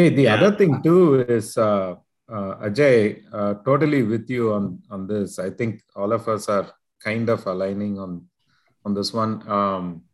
Hey, 0.01 0.09
the 0.09 0.28
other 0.28 0.57
thing 0.57 0.80
too 0.82 1.20
is 1.28 1.59
uh, 1.59 1.94
uh, 2.26 2.53
Ajay, 2.66 3.22
uh, 3.30 3.53
totally 3.68 4.03
with 4.03 4.30
you 4.30 4.55
on 4.55 4.80
on 4.88 5.07
this. 5.07 5.38
I 5.38 5.51
think 5.51 5.82
all 5.94 6.14
of 6.14 6.26
us 6.26 6.48
are 6.48 6.72
kind 7.05 7.28
of 7.28 7.44
aligning 7.44 7.98
on 7.98 8.24
on 8.86 8.94
this 8.94 9.12
one. 9.12 9.46
Um, 9.46 10.05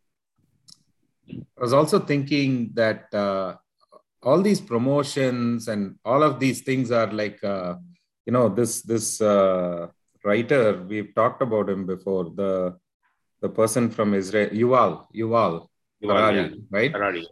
I 1.31 1.61
was 1.61 1.71
also 1.71 1.99
thinking 1.99 2.71
that 2.73 3.13
uh, 3.13 3.55
all 4.23 4.41
these 4.41 4.59
promotions 4.59 5.69
and 5.69 5.95
all 6.03 6.21
of 6.21 6.41
these 6.41 6.63
things 6.67 6.91
are 6.91 7.07
like, 7.07 7.41
uh, 7.41 7.75
you 8.25 8.33
know, 8.33 8.49
this 8.49 8.81
this 8.81 9.21
uh, 9.21 9.87
writer 10.25 10.83
we've 10.83 11.15
talked 11.15 11.41
about 11.41 11.69
him 11.69 11.85
before. 11.85 12.25
The 12.35 12.75
the 13.39 13.47
person 13.47 13.89
from 13.89 14.13
Israel, 14.13 14.49
Yuval, 14.49 15.07
Yuval, 15.15 15.67
Yuval, 16.03 16.17
Harari, 16.19 16.43
yeah. 16.43 16.55
right? 16.71 16.91
Harari. 16.91 17.25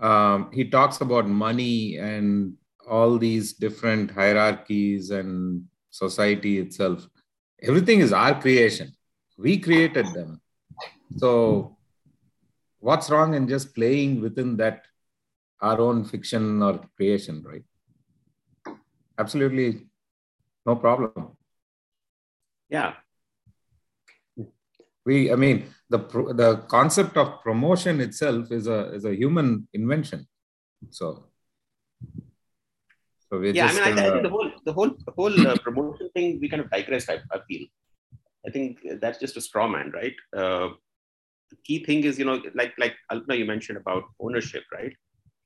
Um, 0.00 0.50
he 0.52 0.68
talks 0.68 1.00
about 1.00 1.28
money 1.28 1.96
and 1.98 2.54
all 2.88 3.18
these 3.18 3.52
different 3.52 4.10
hierarchies 4.10 5.10
and 5.10 5.64
society 5.90 6.58
itself. 6.58 7.08
Everything 7.62 8.00
is 8.00 8.12
our 8.12 8.40
creation. 8.40 8.92
We 9.36 9.58
created 9.58 10.14
them. 10.14 10.40
So, 11.16 11.76
what's 12.78 13.10
wrong 13.10 13.34
in 13.34 13.48
just 13.48 13.74
playing 13.74 14.20
within 14.20 14.56
that 14.56 14.86
our 15.60 15.80
own 15.80 16.04
fiction 16.04 16.62
or 16.62 16.80
creation, 16.96 17.42
right? 17.46 17.64
Absolutely 19.18 19.86
no 20.66 20.76
problem. 20.76 21.36
yeah, 22.68 22.94
We, 25.06 25.32
I 25.32 25.36
mean, 25.36 25.66
the 25.88 25.98
the 26.42 26.64
concept 26.68 27.16
of 27.16 27.42
promotion 27.42 28.00
itself 28.00 28.52
is 28.52 28.66
a 28.66 28.92
is 28.92 29.04
a 29.04 29.14
human 29.14 29.68
invention. 29.72 30.26
So, 30.90 31.30
so 33.28 33.40
yeah. 33.40 33.64
I 33.64 33.68
just 33.68 33.74
mean, 33.84 33.98
I, 33.98 34.02
I 34.02 34.08
uh, 34.08 34.12
think 34.12 34.22
the 34.22 34.28
whole 34.30 34.50
the 34.64 34.72
whole 34.72 34.90
the 35.06 35.12
whole 35.12 35.48
uh, 35.48 35.56
promotion 35.62 36.10
thing 36.14 36.38
we 36.40 36.48
kind 36.48 36.62
of 36.62 36.70
digressed. 36.70 37.10
I, 37.10 37.18
I 37.32 37.40
feel. 37.48 37.66
I 38.46 38.50
think 38.50 38.80
that's 39.00 39.18
just 39.18 39.36
a 39.36 39.40
straw 39.40 39.68
man, 39.68 39.92
right? 39.92 40.14
Uh, 40.34 40.70
the 41.50 41.56
key 41.64 41.84
thing 41.84 42.04
is, 42.04 42.18
you 42.18 42.24
know, 42.24 42.40
like 42.54 42.74
like 42.78 42.94
Alpna, 43.12 43.36
you 43.38 43.44
mentioned 43.44 43.78
about 43.78 44.04
ownership, 44.20 44.64
right? 44.72 44.94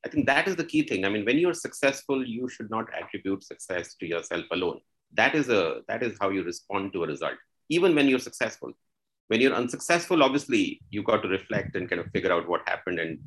I 0.05 0.09
think 0.09 0.27
that 0.27 0.47
is 0.47 0.57
the 0.57 0.65
key 0.65 0.83
thing. 0.83 1.05
I 1.05 1.09
mean, 1.09 1.25
when 1.25 1.39
you're 1.39 1.55
successful, 1.55 2.25
you 2.27 2.49
should 2.49 2.71
not 2.71 2.87
attribute 2.95 3.43
success 3.43 3.95
to 3.97 4.07
yourself 4.07 4.45
alone. 4.53 4.81
That 5.15 5.35
is 5.35 5.49
a 5.49 5.81
that 5.89 6.03
is 6.03 6.17
how 6.21 6.31
you 6.31 6.43
respond 6.43 6.93
to 6.93 7.05
a 7.05 7.07
result. 7.07 7.39
Even 7.71 7.95
when 7.95 8.09
you're 8.09 8.19
successful, 8.19 8.73
when 9.29 9.41
you're 9.41 9.55
unsuccessful, 9.55 10.23
obviously 10.23 10.81
you 10.91 11.03
got 11.03 11.23
to 11.23 11.29
reflect 11.29 11.77
and 11.77 11.89
kind 11.89 12.01
of 12.01 12.11
figure 12.11 12.33
out 12.33 12.49
what 12.49 12.69
happened 12.69 12.99
and 12.99 13.19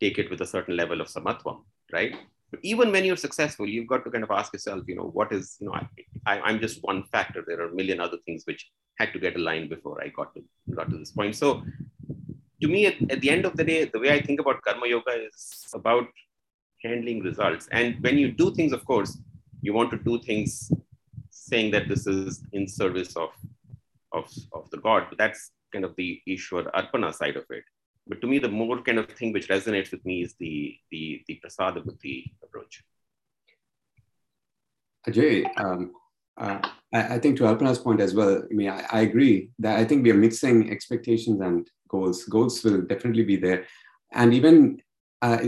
take 0.00 0.18
it 0.18 0.30
with 0.30 0.40
a 0.40 0.46
certain 0.46 0.76
level 0.76 1.00
of 1.00 1.08
samatvam, 1.08 1.62
right? 1.92 2.14
But 2.50 2.60
even 2.62 2.92
when 2.92 3.04
you're 3.04 3.16
successful, 3.16 3.68
you've 3.68 3.86
got 3.86 4.04
to 4.04 4.10
kind 4.10 4.24
of 4.24 4.30
ask 4.30 4.52
yourself, 4.52 4.84
you 4.86 4.96
know, 4.96 5.10
what 5.12 5.32
is, 5.32 5.56
you 5.60 5.66
know, 5.66 5.74
I, 6.26 6.40
I'm 6.40 6.60
just 6.60 6.82
one 6.82 7.04
factor. 7.04 7.42
There 7.46 7.60
are 7.60 7.68
a 7.68 7.74
million 7.74 8.00
other 8.00 8.18
things 8.24 8.44
which 8.46 8.70
had 8.98 9.12
to 9.12 9.18
get 9.18 9.36
aligned 9.36 9.70
before 9.70 10.00
I 10.02 10.08
got 10.08 10.34
to 10.34 10.44
got 10.72 10.90
to 10.90 10.98
this 10.98 11.10
point. 11.10 11.34
So 11.34 11.62
to 12.62 12.68
me, 12.68 12.86
at, 12.86 12.94
at 13.10 13.20
the 13.20 13.30
end 13.30 13.44
of 13.44 13.56
the 13.56 13.64
day, 13.64 13.84
the 13.86 13.98
way 13.98 14.12
I 14.12 14.22
think 14.22 14.40
about 14.40 14.62
karma 14.62 14.86
yoga 14.86 15.26
is 15.26 15.66
about 15.74 16.06
handling 16.82 17.22
results. 17.22 17.68
And 17.72 18.00
when 18.02 18.18
you 18.18 18.30
do 18.30 18.54
things, 18.54 18.72
of 18.72 18.84
course, 18.84 19.18
you 19.62 19.72
want 19.72 19.90
to 19.90 19.98
do 19.98 20.20
things 20.20 20.70
saying 21.30 21.70
that 21.72 21.88
this 21.88 22.06
is 22.06 22.44
in 22.52 22.68
service 22.68 23.16
of 23.16 23.30
of, 24.14 24.30
of 24.52 24.70
the 24.70 24.78
God. 24.78 25.06
But 25.10 25.18
that's 25.18 25.50
kind 25.72 25.84
of 25.84 25.94
the 25.96 26.20
Ishwar 26.28 26.70
Arpana 26.72 27.12
side 27.12 27.36
of 27.36 27.44
it. 27.50 27.64
But 28.06 28.20
to 28.20 28.26
me, 28.26 28.38
the 28.38 28.48
more 28.48 28.80
kind 28.82 28.98
of 28.98 29.08
thing 29.08 29.32
which 29.32 29.48
resonates 29.48 29.90
with 29.90 30.04
me 30.04 30.22
is 30.22 30.34
the 30.38 30.76
the 30.90 31.22
the 31.26 31.40
prasada 31.42 31.84
buddhi 31.84 32.34
approach. 32.42 32.82
Ajay, 35.08 35.36
um, 35.58 35.92
uh, 36.36 36.58
I, 36.92 37.14
I 37.14 37.18
think 37.18 37.36
to 37.38 37.44
Alpana's 37.44 37.78
point 37.78 38.00
as 38.00 38.14
well, 38.14 38.42
I 38.50 38.54
mean, 38.54 38.70
I, 38.70 38.84
I 38.90 39.00
agree 39.02 39.50
that 39.58 39.78
I 39.78 39.84
think 39.84 40.02
we 40.02 40.10
are 40.10 40.14
mixing 40.26 40.70
expectations 40.70 41.40
and 41.40 41.68
goals. 41.88 42.24
Goals 42.24 42.62
will 42.64 42.82
definitely 42.82 43.24
be 43.24 43.36
there. 43.36 43.66
And 44.12 44.34
even 44.34 44.80
uh, 45.22 45.38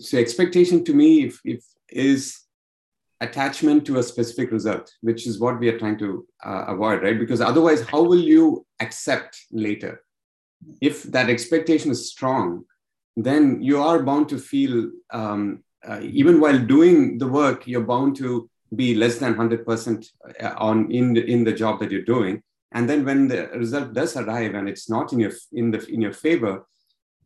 so 0.00 0.18
expectation 0.18 0.84
to 0.84 0.94
me 0.94 1.24
if, 1.24 1.40
if 1.44 1.64
is 1.88 2.45
attachment 3.20 3.86
to 3.86 3.98
a 3.98 4.02
specific 4.02 4.50
result, 4.50 4.92
which 5.00 5.26
is 5.26 5.38
what 5.38 5.58
we 5.58 5.68
are 5.68 5.78
trying 5.78 5.98
to 5.98 6.26
uh, 6.44 6.64
avoid, 6.68 7.02
right? 7.02 7.18
Because 7.18 7.40
otherwise, 7.40 7.82
how 7.82 8.02
will 8.02 8.20
you 8.20 8.66
accept 8.80 9.38
later? 9.50 10.02
If 10.80 11.04
that 11.04 11.30
expectation 11.30 11.90
is 11.90 12.10
strong, 12.10 12.64
then 13.16 13.62
you 13.62 13.80
are 13.80 14.02
bound 14.02 14.28
to 14.28 14.38
feel, 14.38 14.90
um, 15.10 15.62
uh, 15.86 16.00
even 16.02 16.40
while 16.40 16.58
doing 16.58 17.18
the 17.18 17.28
work, 17.28 17.66
you're 17.66 17.80
bound 17.80 18.16
to 18.16 18.50
be 18.74 18.94
less 18.94 19.18
than 19.18 19.34
100% 19.34 20.06
on 20.56 20.90
in 20.90 21.14
the, 21.14 21.24
in 21.24 21.44
the 21.44 21.52
job 21.52 21.80
that 21.80 21.90
you're 21.90 22.02
doing. 22.02 22.42
And 22.72 22.90
then 22.90 23.04
when 23.04 23.28
the 23.28 23.48
result 23.54 23.94
does 23.94 24.16
arrive 24.16 24.54
and 24.54 24.68
it's 24.68 24.90
not 24.90 25.12
in 25.12 25.20
your 25.20 25.32
in 25.52 25.70
the 25.70 25.86
in 25.86 26.02
your 26.02 26.12
favor, 26.12 26.66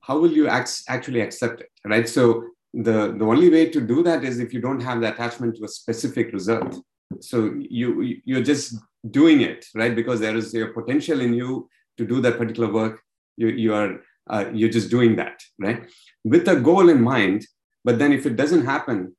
how 0.01 0.19
will 0.19 0.31
you 0.31 0.47
act, 0.49 0.83
actually 0.89 1.21
accept 1.21 1.63
it, 1.63 1.71
right? 1.85 2.09
So 2.09 2.45
the 2.73 3.15
the 3.19 3.25
only 3.25 3.51
way 3.51 3.69
to 3.71 3.81
do 3.81 4.03
that 4.03 4.25
is 4.25 4.39
if 4.39 4.55
you 4.55 4.61
don't 4.61 4.81
have 4.81 5.01
the 5.01 5.13
attachment 5.13 5.57
to 5.57 5.65
a 5.65 5.69
specific 5.69 6.33
result. 6.33 6.81
So 7.21 7.53
you 7.59 8.21
you're 8.25 8.43
just 8.43 8.77
doing 9.11 9.41
it, 9.41 9.67
right? 9.75 9.95
Because 9.95 10.21
there 10.21 10.37
is 10.37 10.55
a 10.55 10.67
potential 10.67 11.21
in 11.21 11.35
you 11.35 11.69
to 11.99 12.07
do 12.07 12.21
that 12.21 12.39
particular 12.39 12.73
work. 12.73 13.03
You 13.37 13.49
you 13.49 13.75
are 13.75 14.01
uh, 14.29 14.45
you're 14.53 14.71
just 14.71 14.91
doing 14.91 15.17
that, 15.17 15.43
right? 15.59 15.89
With 16.25 16.47
a 16.49 16.57
goal 16.57 16.89
in 16.89 17.03
mind, 17.03 17.47
but 17.85 17.99
then 17.99 18.13
if 18.13 18.27
it 18.27 18.37
doesn't 18.37 18.65
happen, 18.65 19.17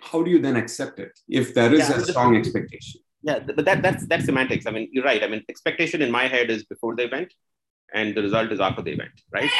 how 0.00 0.22
do 0.22 0.30
you 0.30 0.40
then 0.40 0.56
accept 0.56 0.98
it 0.98 1.18
if 1.28 1.54
there 1.54 1.72
is 1.72 1.88
Yeah, 1.88 1.96
a 1.96 2.04
strong 2.04 2.36
expectation? 2.36 3.00
Yeah, 3.22 3.38
but 3.38 3.64
that 3.64 3.82
that's 3.82 4.06
that's 4.06 4.26
semantics. 4.26 4.66
I 4.66 4.70
mean, 4.70 4.88
you're 4.92 5.04
right. 5.04 5.22
I 5.24 5.28
mean, 5.28 5.44
expectation 5.48 6.02
in 6.02 6.10
my 6.10 6.28
head 6.28 6.50
is 6.50 6.64
before 6.64 6.94
the 6.94 7.04
event, 7.04 7.32
and 7.94 8.14
the 8.14 8.22
result 8.22 8.52
is 8.52 8.60
after 8.60 8.82
the 8.82 8.92
event, 8.92 9.22
right? 9.32 9.50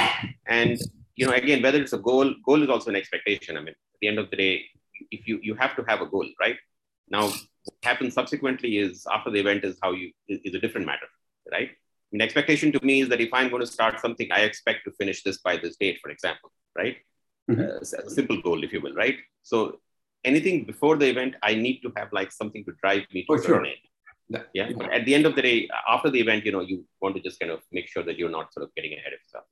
And 0.47 0.79
you 1.19 1.27
know, 1.27 1.33
again, 1.43 1.61
whether 1.67 1.81
it's 1.85 1.93
a 1.99 2.03
goal, 2.11 2.29
goal 2.49 2.61
is 2.65 2.71
also 2.75 2.89
an 2.91 2.97
expectation. 3.03 3.57
I 3.59 3.61
mean, 3.67 3.77
at 3.95 3.99
the 4.03 4.09
end 4.11 4.19
of 4.23 4.31
the 4.33 4.37
day, 4.45 4.53
if 5.17 5.23
you 5.29 5.37
you 5.49 5.55
have 5.63 5.75
to 5.79 5.83
have 5.91 6.01
a 6.07 6.09
goal, 6.15 6.29
right? 6.45 6.59
Now, 7.17 7.25
what 7.67 7.79
happens 7.91 8.13
subsequently 8.19 8.71
is 8.85 8.93
after 9.17 9.31
the 9.35 9.41
event 9.45 9.63
is 9.69 9.75
how 9.85 9.91
you 10.01 10.09
is, 10.33 10.39
is 10.47 10.55
a 10.59 10.63
different 10.65 10.87
matter, 10.93 11.09
right? 11.57 11.71
I 11.73 12.09
mean, 12.13 12.23
expectation 12.29 12.69
to 12.77 12.81
me 12.91 12.95
is 13.03 13.09
that 13.13 13.21
if 13.27 13.33
I'm 13.39 13.49
going 13.55 13.65
to 13.67 13.73
start 13.79 13.95
something, 14.05 14.29
I 14.39 14.41
expect 14.51 14.81
to 14.87 14.93
finish 15.01 15.19
this 15.27 15.39
by 15.49 15.55
this 15.65 15.75
date, 15.83 15.99
for 16.05 16.11
example, 16.17 16.51
right? 16.83 16.97
Uh, 17.51 17.79
s- 17.89 17.93
a 18.09 18.11
simple 18.19 18.39
goal, 18.47 18.61
if 18.67 18.73
you 18.75 18.81
will, 18.87 18.95
right? 19.05 19.19
So 19.51 19.59
anything 20.31 20.57
before 20.73 20.95
the 21.03 21.09
event, 21.15 21.35
I 21.51 21.53
need 21.67 21.79
to 21.85 21.93
have 21.99 22.09
like 22.19 22.31
something 22.41 22.65
to 22.69 22.73
drive 22.83 23.05
me 23.15 23.21
to 23.27 23.33
Oh, 23.35 23.41
sure. 23.49 23.63
end. 23.73 23.83
That- 24.35 24.49
Yeah. 24.59 24.69
But 24.81 24.91
at 24.99 25.05
the 25.07 25.15
end 25.19 25.27
of 25.31 25.35
the 25.39 25.45
day, 25.49 25.57
after 25.95 26.11
the 26.15 26.21
event, 26.27 26.43
you 26.47 26.53
know, 26.57 26.65
you 26.71 26.79
want 27.03 27.15
to 27.19 27.23
just 27.29 27.39
kind 27.41 27.53
of 27.57 27.61
make 27.79 27.89
sure 27.95 28.05
that 28.09 28.17
you're 28.19 28.35
not 28.39 28.53
sort 28.55 28.65
of 28.67 28.71
getting 28.79 28.93
ahead 28.99 29.13
of 29.17 29.21
yourself. 29.25 29.47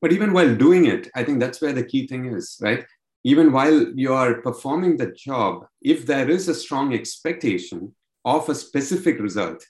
But 0.00 0.12
even 0.12 0.32
while 0.32 0.54
doing 0.54 0.86
it, 0.86 1.08
I 1.14 1.24
think 1.24 1.40
that's 1.40 1.60
where 1.60 1.72
the 1.72 1.84
key 1.84 2.06
thing 2.06 2.26
is, 2.26 2.58
right? 2.60 2.84
Even 3.24 3.50
while 3.50 3.92
you're 3.94 4.42
performing 4.42 4.96
the 4.96 5.12
job, 5.12 5.66
if 5.82 6.06
there 6.06 6.28
is 6.30 6.48
a 6.48 6.54
strong 6.54 6.94
expectation 6.94 7.94
of 8.24 8.48
a 8.48 8.54
specific 8.54 9.18
result, 9.18 9.64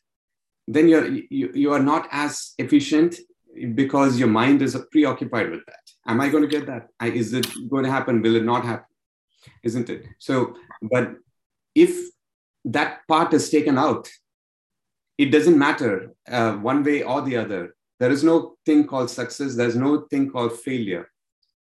then 0.66 0.88
you're 0.88 1.06
you, 1.08 1.50
you 1.54 1.72
are 1.72 1.82
not 1.82 2.08
as 2.10 2.54
efficient 2.58 3.16
because 3.74 4.18
your 4.18 4.28
mind 4.28 4.62
is 4.62 4.76
preoccupied 4.90 5.50
with 5.50 5.64
that. 5.66 5.84
Am 6.06 6.20
I 6.20 6.28
going 6.28 6.42
to 6.42 6.48
get 6.48 6.66
that? 6.66 6.88
Is 7.14 7.32
it 7.32 7.46
going 7.70 7.84
to 7.84 7.90
happen? 7.90 8.20
Will 8.20 8.36
it 8.36 8.44
not 8.44 8.64
happen? 8.64 8.86
Isn't 9.62 9.88
it? 9.88 10.06
So, 10.18 10.56
but 10.82 11.14
if 11.74 12.10
that 12.64 13.06
part 13.06 13.32
is 13.32 13.48
taken 13.48 13.78
out, 13.78 14.10
it 15.18 15.26
doesn't 15.26 15.58
matter 15.58 16.12
uh, 16.28 16.54
one 16.54 16.82
way 16.82 17.02
or 17.02 17.22
the 17.22 17.36
other. 17.36 17.75
There 17.98 18.10
is 18.10 18.22
no 18.22 18.56
thing 18.66 18.86
called 18.86 19.10
success. 19.10 19.54
There's 19.54 19.76
no 19.76 20.06
thing 20.10 20.30
called 20.30 20.58
failure, 20.60 21.10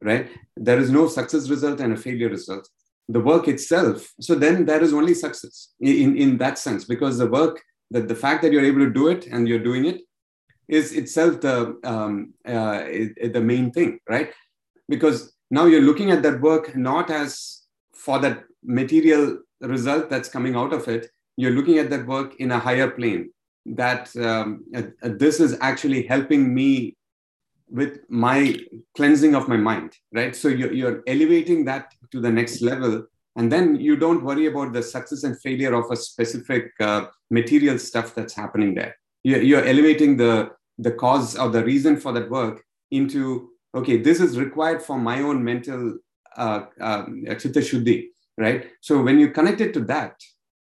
right? 0.03 0.31
There 0.57 0.79
is 0.79 0.91
no 0.91 1.09
success 1.09 1.49
result 1.49 1.81
and 1.81 1.93
a 1.93 1.97
failure 1.97 2.29
result. 2.29 2.69
The 3.09 3.21
work 3.21 3.49
itself. 3.49 4.13
So 4.21 4.35
then 4.37 4.65
there 4.65 4.83
is 4.83 4.93
only 4.93 5.15
success 5.15 5.71
in, 5.81 6.17
in 6.17 6.39
that 6.39 6.59
sense, 6.59 6.85
because 6.85 7.19
the 7.19 7.27
work, 7.27 7.61
that 7.91 8.07
the 8.07 8.15
fact 8.15 8.43
that 8.43 8.53
you're 8.53 8.65
able 8.65 8.85
to 8.87 8.91
do 8.91 9.09
it 9.09 9.27
and 9.27 9.49
you're 9.49 9.59
doing 9.59 9.87
it 9.87 10.03
is 10.69 10.93
itself 10.93 11.41
the 11.41 11.77
um, 11.83 12.33
uh, 12.47 12.85
the 13.37 13.43
main 13.43 13.73
thing, 13.73 13.99
right? 14.09 14.33
Because 14.89 15.35
now 15.51 15.65
you're 15.67 15.83
looking 15.83 16.13
at 16.13 16.23
that 16.23 16.41
work 16.41 16.77
not 16.77 17.11
as 17.11 17.63
for 17.93 18.21
that 18.21 18.45
material 18.63 19.39
result 19.61 20.09
that's 20.09 20.29
coming 20.29 20.55
out 20.55 20.73
of 20.73 20.87
it. 20.87 21.11
You're 21.37 21.51
looking 21.51 21.79
at 21.79 21.91
that 21.91 22.07
work 22.07 22.37
in 22.39 22.53
a 22.53 22.59
higher 22.61 22.89
plane. 22.89 23.33
That 23.67 24.15
um, 24.17 24.65
uh, 24.75 24.83
uh, 25.03 25.11
this 25.19 25.39
is 25.39 25.59
actually 25.61 26.07
helping 26.07 26.55
me 26.55 26.97
with 27.69 28.01
my 28.09 28.59
cleansing 28.97 29.35
of 29.35 29.49
my 29.49 29.57
mind, 29.57 29.97
right? 30.13 30.35
So 30.35 30.49
you're, 30.49 30.73
you're 30.73 31.03
elevating 31.07 31.65
that 31.67 31.95
to 32.11 32.21
the 32.21 32.31
next 32.31 32.63
level. 32.63 33.07
And 33.37 33.51
then 33.51 33.77
you 33.77 33.97
don't 33.97 34.25
worry 34.25 34.47
about 34.47 34.73
the 34.73 34.83
success 34.83 35.23
and 35.23 35.41
failure 35.41 35.75
of 35.75 35.91
a 35.91 35.97
specific 35.97 36.73
uh, 36.81 37.07
material 37.31 37.79
stuff 37.79 38.15
that's 38.15 38.35
happening 38.35 38.75
there. 38.75 38.97
You're, 39.23 39.43
you're 39.43 39.65
elevating 39.65 40.17
the, 40.17 40.51
the 40.79 40.93
cause 40.93 41.37
or 41.37 41.49
the 41.49 41.65
reason 41.65 41.97
for 41.99 42.13
that 42.13 42.29
work 42.29 42.65
into, 42.91 43.51
okay, 43.75 43.99
this 43.99 44.21
is 44.21 44.39
required 44.39 44.83
for 44.83 44.99
my 44.99 45.21
own 45.21 45.45
mental 45.45 45.99
uh, 46.37 46.63
um, 46.81 47.25
chitta 47.39 47.61
shuddhi, 47.61 48.09
right? 48.37 48.71
So 48.81 49.01
when 49.01 49.21
you 49.21 49.31
connect 49.31 49.61
it 49.61 49.75
to 49.75 49.81
that, 49.85 50.21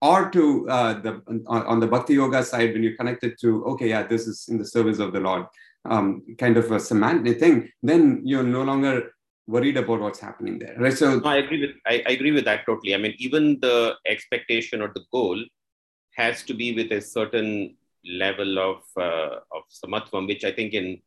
or 0.03 0.31
to 0.31 0.69
uh, 0.69 0.95
the 1.01 1.23
on, 1.27 1.63
on 1.67 1.81
the 1.81 1.87
bhakti 1.87 2.15
yoga 2.15 2.43
side, 2.43 2.73
when 2.73 2.83
you 2.83 2.97
connect 2.97 3.23
it 3.25 3.39
to, 3.41 3.65
okay, 3.67 3.89
yeah, 3.89 4.03
this 4.03 4.27
is 4.27 4.49
in 4.49 4.59
the 4.59 4.65
service 4.65 4.99
of 4.99 5.13
the 5.13 5.21
Lord, 5.21 5.47
um, 5.85 6.23
kind 6.39 6.57
of 6.57 6.71
a 6.73 6.81
semantic 6.81 7.39
thing, 7.39 7.71
then 7.83 8.23
you're 8.25 8.43
no 8.43 8.63
longer 8.63 9.13
worried 9.47 9.77
about 9.77 10.01
what's 10.01 10.21
happening 10.21 10.59
there, 10.59 10.77
right? 10.79 10.97
So 10.97 11.19
No, 11.19 11.29
I 11.29 11.37
agree 11.37 11.61
with 11.61 11.77
I, 11.87 12.03
I 12.07 12.13
agree 12.13 12.33
with 12.33 12.45
that 12.45 12.65
totally. 12.67 12.95
I 12.95 12.99
mean, 12.99 13.15
even 13.19 13.59
the 13.61 13.95
expectation 14.07 14.81
or 14.81 14.91
the 14.95 15.05
goal 15.13 15.43
has 16.17 16.43
to 16.45 16.55
be 16.55 16.75
with 16.75 16.93
a 16.93 17.01
certain 17.01 17.77
level 18.05 18.59
of 18.59 18.83
uh, 18.97 19.41
of 19.53 19.63
samatvam, 19.71 20.27
which 20.27 20.45
I 20.45 20.53
think 20.53 20.73
in 20.73 21.01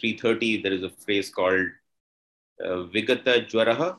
330 0.00 0.62
there 0.62 0.72
is 0.72 0.82
a 0.82 0.90
phrase 0.90 1.30
called 1.30 1.68
uh, 2.64 2.84
vigatajvaraha, 2.94 3.96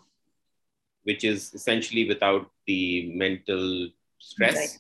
which 1.04 1.24
is 1.24 1.54
essentially 1.54 2.08
without 2.08 2.52
the 2.68 3.12
mental 3.16 3.90
stress, 4.26 4.80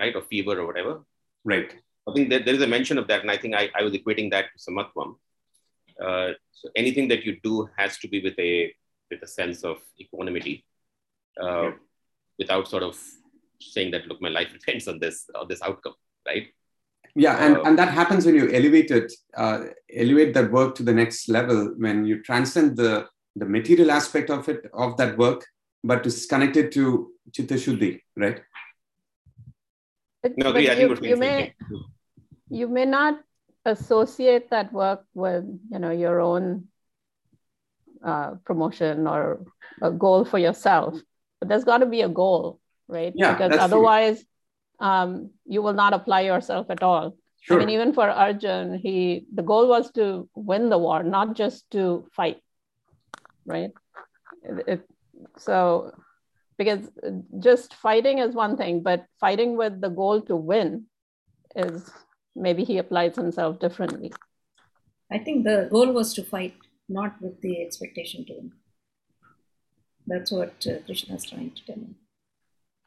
right, 0.00 0.14
or 0.14 0.22
fever 0.22 0.58
or 0.60 0.66
whatever. 0.66 0.94
Right. 1.44 1.70
I 2.08 2.12
think 2.12 2.30
that 2.30 2.44
there 2.44 2.54
is 2.54 2.62
a 2.62 2.66
mention 2.66 2.98
of 2.98 3.06
that, 3.08 3.20
and 3.22 3.30
I 3.30 3.36
think 3.36 3.54
I, 3.54 3.70
I 3.78 3.82
was 3.82 3.92
equating 3.92 4.30
that 4.30 4.46
to 4.52 4.58
samatvam. 4.64 5.16
Uh, 6.04 6.32
so 6.52 6.68
anything 6.76 7.08
that 7.08 7.24
you 7.24 7.38
do 7.42 7.68
has 7.76 7.98
to 7.98 8.08
be 8.08 8.22
with 8.22 8.38
a 8.38 8.72
with 9.10 9.22
a 9.22 9.26
sense 9.26 9.64
of 9.64 9.78
equanimity, 10.00 10.64
uh, 11.40 11.70
without 12.38 12.68
sort 12.68 12.82
of 12.82 12.98
saying 13.60 13.90
that 13.92 14.06
look, 14.06 14.20
my 14.20 14.28
life 14.28 14.52
depends 14.58 14.88
on 14.88 14.98
this 14.98 15.24
on 15.34 15.46
this 15.48 15.62
outcome, 15.62 15.94
right? 16.26 16.48
yeah 17.14 17.36
and, 17.44 17.56
Uh, 17.56 17.62
and 17.66 17.78
that 17.78 17.92
happens 18.00 18.26
when 18.26 18.34
you 18.34 18.48
elevate 18.58 18.90
it 18.90 19.12
uh, 19.36 19.58
elevate 20.04 20.34
that 20.34 20.50
work 20.58 20.74
to 20.74 20.82
the 20.88 20.92
next 20.92 21.28
level 21.28 21.74
when 21.84 22.04
you 22.04 22.22
transcend 22.22 22.76
the 22.76 23.06
the 23.36 23.48
material 23.56 23.90
aspect 23.90 24.30
of 24.30 24.48
it 24.52 24.60
of 24.84 24.96
that 24.96 25.16
work 25.18 25.40
but 25.90 26.02
to 26.04 26.10
connect 26.28 26.56
it 26.56 26.70
to 26.72 26.84
chitta 27.32 27.54
shuddhi 27.54 28.00
right 28.16 28.40
No, 30.36 30.52
But 30.52 30.62
agree. 30.62 30.70
I 30.70 30.74
you, 30.80 30.88
you 31.02 31.16
may 31.16 31.36
thing. 31.36 31.52
you 32.50 32.66
may 32.68 32.84
not 32.84 33.20
associate 33.64 34.50
that 34.50 34.72
work 34.72 35.04
with 35.14 35.44
you 35.72 35.78
know 35.78 35.90
your 35.90 36.20
own 36.20 36.68
uh, 38.04 38.34
promotion 38.44 39.06
or 39.06 39.44
a 39.82 39.90
goal 39.90 40.24
for 40.24 40.38
yourself. 40.38 40.98
But 41.38 41.48
there's 41.48 41.64
got 41.64 41.78
to 41.78 41.86
be 41.86 42.02
a 42.02 42.08
goal 42.08 42.58
right? 42.88 43.12
Yeah, 43.14 43.32
because 43.32 43.52
otherwise 43.66 44.24
um, 44.80 45.30
you 45.46 45.62
will 45.62 45.74
not 45.74 45.92
apply 45.92 46.22
yourself 46.22 46.70
at 46.70 46.82
all. 46.82 47.16
I 47.50 47.56
mean 47.56 47.70
even 47.70 47.92
for 47.94 48.08
arjun 48.10 48.74
he 48.78 49.24
the 49.32 49.42
goal 49.42 49.68
was 49.68 49.90
to 49.92 50.28
win 50.34 50.68
the 50.68 50.78
war 50.78 51.02
not 51.02 51.34
just 51.36 51.70
to 51.70 52.04
fight 52.12 52.42
right? 53.46 53.70
It- 54.42 54.64
it- 54.74 54.88
so 55.36 55.92
because 56.58 56.88
just 57.48 57.74
fighting 57.74 58.18
is 58.18 58.34
one 58.34 58.56
thing 58.56 58.82
but 58.82 59.04
fighting 59.20 59.56
with 59.56 59.80
the 59.80 59.88
goal 59.88 60.20
to 60.30 60.36
win 60.36 60.84
is 61.56 61.90
maybe 62.34 62.64
he 62.64 62.78
applies 62.78 63.16
himself 63.16 63.58
differently 63.66 64.12
I 65.10 65.18
think 65.18 65.44
the 65.44 65.68
goal 65.70 65.90
was 65.92 66.12
to 66.14 66.22
fight, 66.22 66.54
not 66.86 67.14
with 67.22 67.40
the 67.40 67.62
expectation 67.62 68.26
to 68.26 68.32
win. 68.34 68.52
That's 70.06 70.30
what 70.30 70.66
uh, 70.66 70.74
Krishna 70.84 71.14
is 71.16 71.24
trying 71.24 71.50
to 71.52 71.64
tell 71.64 71.76
me. 71.76 71.94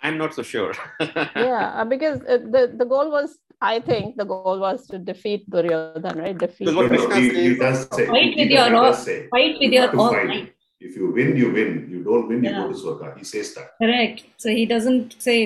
I'm 0.04 0.20
not 0.20 0.36
so 0.36 0.44
sure. 0.44 0.74
yeah 1.36 1.74
uh, 1.82 1.86
because 1.86 2.22
uh, 2.22 2.38
the 2.56 2.74
the 2.82 2.86
goal 2.86 3.10
was 3.12 3.38
i 3.62 3.80
think 3.80 4.18
the 4.18 4.26
goal 4.26 4.60
was 4.60 4.86
to 4.92 4.98
defeat 5.10 5.50
duryodhan 5.56 6.16
right 6.24 6.38
defeat 6.38 6.66
No, 6.70 6.74
no, 6.82 6.88
Krishna 6.88 7.16
he, 7.20 7.50
he 7.50 7.56
does 7.56 7.88
say, 7.98 8.06
Fight 8.08 8.34
with 8.38 8.50
your 8.50 8.70
does 8.70 9.08
all, 9.08 9.16
fight 9.36 9.56
with 9.62 9.72
your 9.78 9.82
have 9.84 9.92
to 9.92 10.00
all 10.00 10.12
fight. 10.14 10.28
might. 10.28 10.54
If 10.88 10.96
you 10.98 11.12
win, 11.12 11.36
you 11.38 11.52
win. 11.58 11.88
You 11.90 12.04
don't 12.04 12.28
win, 12.28 12.44
you 12.44 12.52
go 12.52 12.68
to 12.68 12.74
Swarga. 12.74 13.18
He 13.18 13.24
says 13.24 13.54
that. 13.56 13.68
Correct. 13.82 14.24
So 14.38 14.50
he 14.50 14.66
doesn't 14.66 15.22
say. 15.28 15.40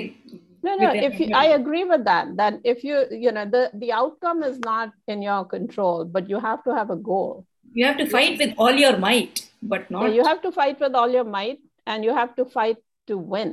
no 0.66 0.72
no 0.82 0.86
if 1.08 1.18
you 1.22 1.26
i 1.40 1.46
agree 1.56 1.82
with 1.90 2.04
that 2.06 2.30
that 2.38 2.54
if 2.70 2.78
you 2.86 2.94
you 3.24 3.32
know 3.34 3.42
the 3.56 3.60
the 3.82 3.90
outcome 3.98 4.40
is 4.46 4.56
not 4.70 4.94
in 5.14 5.20
your 5.26 5.42
control 5.52 5.98
but 6.14 6.30
you 6.32 6.38
have 6.46 6.64
to 6.68 6.72
have 6.78 6.90
a 6.94 6.96
goal 7.10 7.34
You 7.80 7.84
have 7.88 7.98
to 8.00 8.06
fight 8.14 8.40
with 8.42 8.54
all 8.64 8.74
your 8.84 8.96
might, 9.04 9.42
but 9.72 9.82
so 9.90 9.94
not. 9.96 10.14
you 10.16 10.24
have 10.30 10.40
to 10.46 10.50
fight 10.56 10.80
with 10.84 10.94
all 11.00 11.10
your 11.16 11.26
might 11.34 11.60
and 11.92 12.08
you 12.08 12.14
have 12.20 12.32
to 12.40 12.44
fight 12.56 12.78
to 13.12 13.18
win 13.34 13.50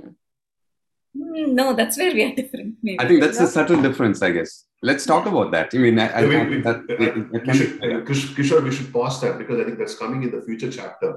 Hmm, 1.17 1.53
no, 1.59 1.65
that's 1.81 1.97
where 2.01 2.11
we 2.17 2.23
are 2.27 2.33
different. 2.41 2.71
Maybe. 2.81 2.99
i 3.03 3.07
think 3.07 3.21
that's 3.25 3.41
the 3.43 3.49
subtle 3.57 3.81
difference 3.87 4.23
i 4.29 4.31
guess 4.37 4.51
let's 4.91 5.05
talk 5.11 5.25
about 5.33 5.51
that 5.57 5.67
i 5.79 5.83
mean 5.85 5.99
i, 6.05 6.07
I, 6.07 6.21
Yeah, 6.21 6.27
we, 6.31 6.37
I- 6.37 6.49
we, 6.53 6.61
that, 6.69 6.77
I- 6.89 7.03
it- 7.03 7.17
it 7.37 7.47
we 7.51 7.53
should, 7.59 8.31
Kishore, 8.39 8.63
we 8.69 8.73
should 8.79 8.89
pause 8.97 9.21
that 9.25 9.37
because 9.43 9.59
I 9.61 9.63
think 9.65 9.77
that's 9.83 9.97
coming 10.05 10.23
in 10.23 10.31
the 10.37 10.41
future 10.49 10.71
chapter. 10.79 11.11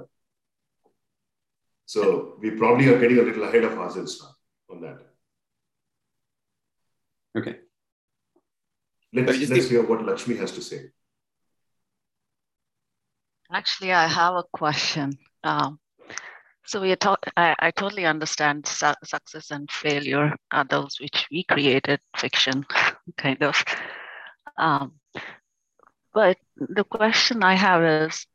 So 1.87 2.37
we 2.41 2.51
probably 2.51 2.89
are 2.89 2.99
getting 2.99 3.19
a 3.19 3.23
little 3.23 3.45
ahead 3.45 3.65
of 3.65 3.79
ourselves 3.79 4.21
now 4.23 4.75
on 4.75 4.81
that. 4.83 4.99
okay 7.39 7.57
Let's, 9.13 9.39
let's 9.39 9.49
the- 9.49 9.69
hear 9.71 9.83
what 9.87 10.05
Lakshmi 10.05 10.37
has 10.37 10.53
to 10.53 10.61
say. 10.63 10.91
Actually, 13.51 13.93
I 13.93 14.07
have 14.09 14.35
a 14.35 14.43
question. 14.53 15.13
Um, 15.45 15.79
so 16.65 16.81
we 16.81 16.91
are 16.93 16.97
talk- 16.97 17.25
I, 17.37 17.55
I 17.61 17.71
totally 17.71 18.05
understand 18.05 18.67
su- 18.67 19.01
success 19.05 19.51
and 19.53 19.71
failure 19.71 20.35
are 20.51 20.65
those 20.65 20.99
which 21.01 21.27
we 21.31 21.45
created, 21.45 22.01
fiction, 22.17 22.67
kind 23.17 23.43
of. 23.43 23.65
Um, 24.59 24.95
but 26.13 26.37
the 26.57 26.85
question 26.85 27.43
I 27.45 27.55
have 27.55 27.83
is 27.85 28.27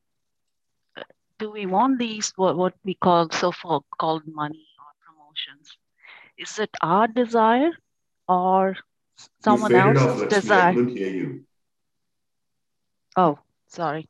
do 1.42 1.50
we 1.52 1.66
want 1.66 1.98
these 1.98 2.32
what, 2.36 2.56
what 2.56 2.74
we 2.86 2.94
call 2.94 3.28
so 3.32 3.52
called 3.98 4.24
money 4.28 4.68
or 4.80 4.92
promotions? 5.06 5.76
Is 6.38 6.60
it 6.60 6.70
our 6.82 7.08
desire 7.08 7.72
or 8.30 8.78
someone 9.44 9.76
else's 9.76 10.22
off, 10.22 10.30
desire? 10.30 10.70
I 10.72 10.76
couldn't 10.76 10.98
hear 10.98 11.10
you. 11.10 11.46
Oh, 13.18 13.40
sorry. 13.68 14.08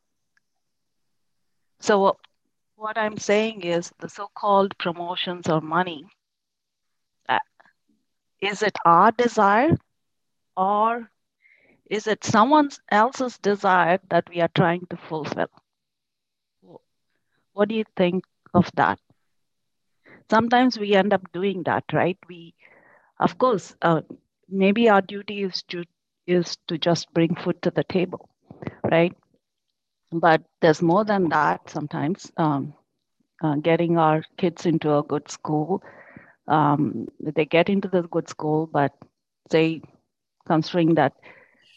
So 1.80 2.18
what 2.76 2.98
I'm 2.98 3.18
saying 3.18 3.62
is 3.64 3.92
the 4.00 4.10
so-called 4.10 4.78
promotions 4.78 5.48
or 5.48 5.62
money, 5.62 6.06
uh, 7.30 7.40
is 8.42 8.62
it 8.62 8.78
our 8.86 9.12
desire 9.12 9.78
or 10.58 11.10
is 11.90 12.08
it 12.08 12.26
someone 12.26 12.70
else's 12.90 13.38
desire 13.38 14.00
that 14.10 14.30
we 14.30 14.42
are 14.42 14.52
trying 14.54 14.86
to 14.90 14.98
fulfill? 14.98 15.50
What 17.54 17.70
do 17.70 17.76
you 17.76 17.86
think 17.96 18.24
of 18.54 18.70
that? 18.76 19.00
Sometimes 20.30 20.80
we 20.80 20.94
end 20.96 21.14
up 21.14 21.32
doing 21.34 21.64
that, 21.64 21.84
right? 21.94 22.18
We, 22.30 22.54
of 23.20 23.38
course, 23.38 23.76
uh, 23.82 24.02
maybe 24.50 24.90
our 24.90 25.02
duty 25.02 25.44
is 25.44 25.64
to 25.70 25.84
is 26.28 26.58
to 26.68 26.78
just 26.78 27.14
bring 27.14 27.36
food 27.36 27.62
to 27.64 27.72
the 27.72 27.84
table, 27.84 28.30
right? 28.84 29.16
But 30.12 30.44
there's 30.62 30.82
more 30.82 31.04
than 31.06 31.30
that. 31.30 31.70
Sometimes 31.70 32.32
um, 32.38 32.74
uh, 33.44 33.56
getting 33.56 33.98
our 33.98 34.24
kids 34.38 34.66
into 34.66 34.96
a 34.96 35.04
good 35.04 35.30
school, 35.30 35.82
um, 36.48 37.08
they 37.20 37.46
get 37.46 37.70
into 37.70 37.88
the 37.90 38.04
good 38.04 38.30
school, 38.30 38.68
but 38.72 38.92
say 39.52 39.82
considering 40.48 40.96
that 40.96 41.14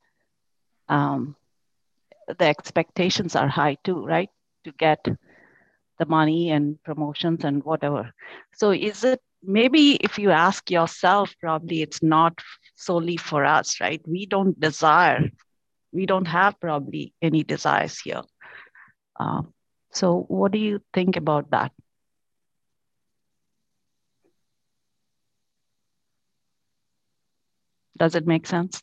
um, 0.88 1.36
the 2.38 2.46
expectations 2.46 3.34
are 3.36 3.48
high 3.48 3.76
too, 3.84 4.04
right? 4.04 4.30
To 4.64 4.72
get 4.72 5.04
the 5.98 6.06
money 6.06 6.50
and 6.50 6.82
promotions 6.82 7.44
and 7.44 7.62
whatever. 7.62 8.12
So 8.54 8.70
is 8.70 9.04
it 9.04 9.20
maybe 9.42 9.96
if 9.96 10.18
you 10.18 10.30
ask 10.30 10.70
yourself, 10.70 11.34
probably 11.40 11.82
it's 11.82 12.02
not 12.02 12.38
solely 12.76 13.16
for 13.16 13.44
us, 13.44 13.80
right? 13.80 14.00
We 14.06 14.26
don't 14.26 14.58
desire, 14.58 15.30
we 15.92 16.06
don't 16.06 16.26
have 16.26 16.58
probably 16.60 17.14
any 17.22 17.44
desires 17.44 17.98
here. 18.00 18.22
Um, 19.18 19.52
so, 19.92 20.24
what 20.28 20.52
do 20.52 20.58
you 20.58 20.80
think 20.94 21.16
about 21.16 21.50
that? 21.50 21.72
Does 28.00 28.14
it 28.14 28.26
make 28.26 28.46
sense? 28.46 28.80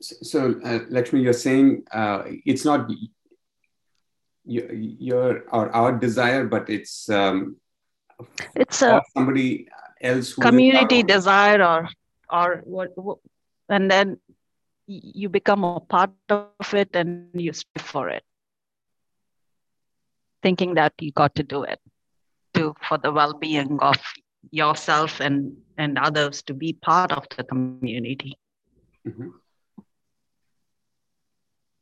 So, 0.00 0.58
uh, 0.64 0.80
Lakshmi, 0.90 1.20
you're 1.20 1.32
saying 1.32 1.84
uh, 1.92 2.24
it's 2.26 2.64
not 2.64 2.90
your, 4.44 4.72
your 4.72 5.44
or 5.52 5.70
our 5.70 5.92
desire, 5.92 6.46
but 6.46 6.68
it's 6.68 7.08
um, 7.08 7.58
it's 8.56 8.82
a 8.82 9.00
somebody 9.14 9.68
else 10.00 10.34
community 10.34 11.04
desire 11.04 11.62
or 11.62 11.88
or 12.28 12.62
what, 12.64 12.90
what 12.98 13.18
and 13.68 13.88
then 13.88 14.18
you 14.88 15.28
become 15.28 15.62
a 15.62 15.78
part 15.78 16.10
of 16.28 16.74
it 16.74 16.90
and 16.94 17.30
you 17.34 17.52
strive 17.52 17.86
for 17.86 18.08
it 18.08 18.24
thinking 20.42 20.74
that 20.74 20.92
you 21.00 21.12
got 21.12 21.34
to 21.34 21.42
do 21.42 21.62
it 21.62 21.80
to 22.54 22.74
for 22.88 22.98
the 22.98 23.12
well-being 23.12 23.78
of 23.80 23.96
yourself 24.50 25.20
and 25.20 25.56
and 25.78 25.98
others 25.98 26.42
to 26.42 26.54
be 26.54 26.72
part 26.72 27.12
of 27.12 27.26
the 27.36 27.44
community 27.44 28.36
mm-hmm. 29.06 29.28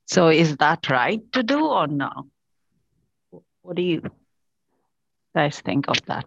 so 0.06 0.28
is 0.28 0.56
that 0.58 0.88
right 0.90 1.32
to 1.32 1.42
do 1.42 1.64
or 1.64 1.86
no 1.86 2.10
what 3.62 3.76
do 3.76 3.82
you 3.82 4.02
guys 5.34 5.60
think 5.60 5.88
of 5.88 6.00
that 6.06 6.26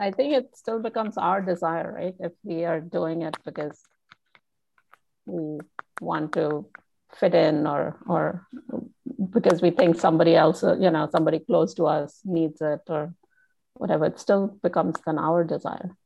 I 0.00 0.10
think 0.10 0.34
it 0.34 0.56
still 0.56 0.80
becomes 0.80 1.16
our 1.16 1.40
desire, 1.40 1.92
right? 1.92 2.14
If 2.18 2.32
we 2.42 2.64
are 2.64 2.80
doing 2.80 3.22
it 3.22 3.36
because 3.44 3.80
we 5.26 5.60
want 6.00 6.32
to 6.32 6.66
fit 7.14 7.34
in 7.34 7.66
or 7.66 7.96
or 8.06 8.46
because 9.32 9.60
we 9.60 9.70
think 9.70 9.98
somebody 9.98 10.34
else, 10.34 10.62
uh, 10.64 10.76
you 10.78 10.90
know, 10.90 11.08
somebody 11.10 11.38
close 11.40 11.74
to 11.74 11.84
us 11.84 12.20
needs 12.24 12.60
it 12.60 12.80
or 12.88 13.14
whatever, 13.74 14.06
it 14.06 14.18
still 14.18 14.48
becomes 14.62 14.96
then 15.04 15.18
our 15.18 15.44
desire. 15.44 15.96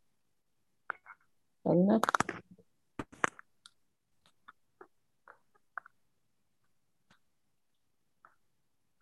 Doesn't 1.65 1.91
it? 1.91 2.05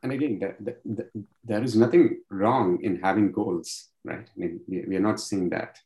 And 0.04 0.12
again, 0.12 0.40
that, 0.40 0.56
that, 0.64 1.10
there 1.44 1.62
is 1.62 1.76
nothing 1.76 2.22
wrong 2.28 2.80
in 2.82 3.00
having 3.00 3.30
goals 3.30 3.92
right? 4.04 4.28
I 4.28 4.40
mean, 4.40 4.60
we, 4.68 4.84
we 4.88 4.96
are 4.96 5.00
not 5.00 5.20
seeing 5.20 5.50
that. 5.50 5.78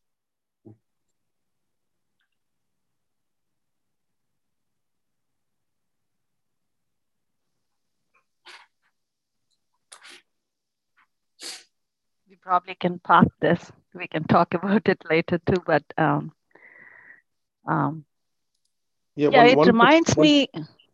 Probably 12.47 12.77
can 12.77 13.01
park 13.01 13.28
this. 13.40 13.73
We 13.93 14.06
can 14.06 14.24
talk 14.24 14.55
about 14.59 14.89
it 14.89 15.02
later 15.10 15.39
too, 15.39 15.62
but 15.66 15.82
um, 15.98 16.32
um, 17.66 18.05
yeah, 19.16 19.31
yeah 19.32 19.39
one, 19.40 19.48
it 19.48 19.56
one, 19.56 19.66
reminds 19.66 20.16
one, 20.16 20.24
me. 20.24 20.48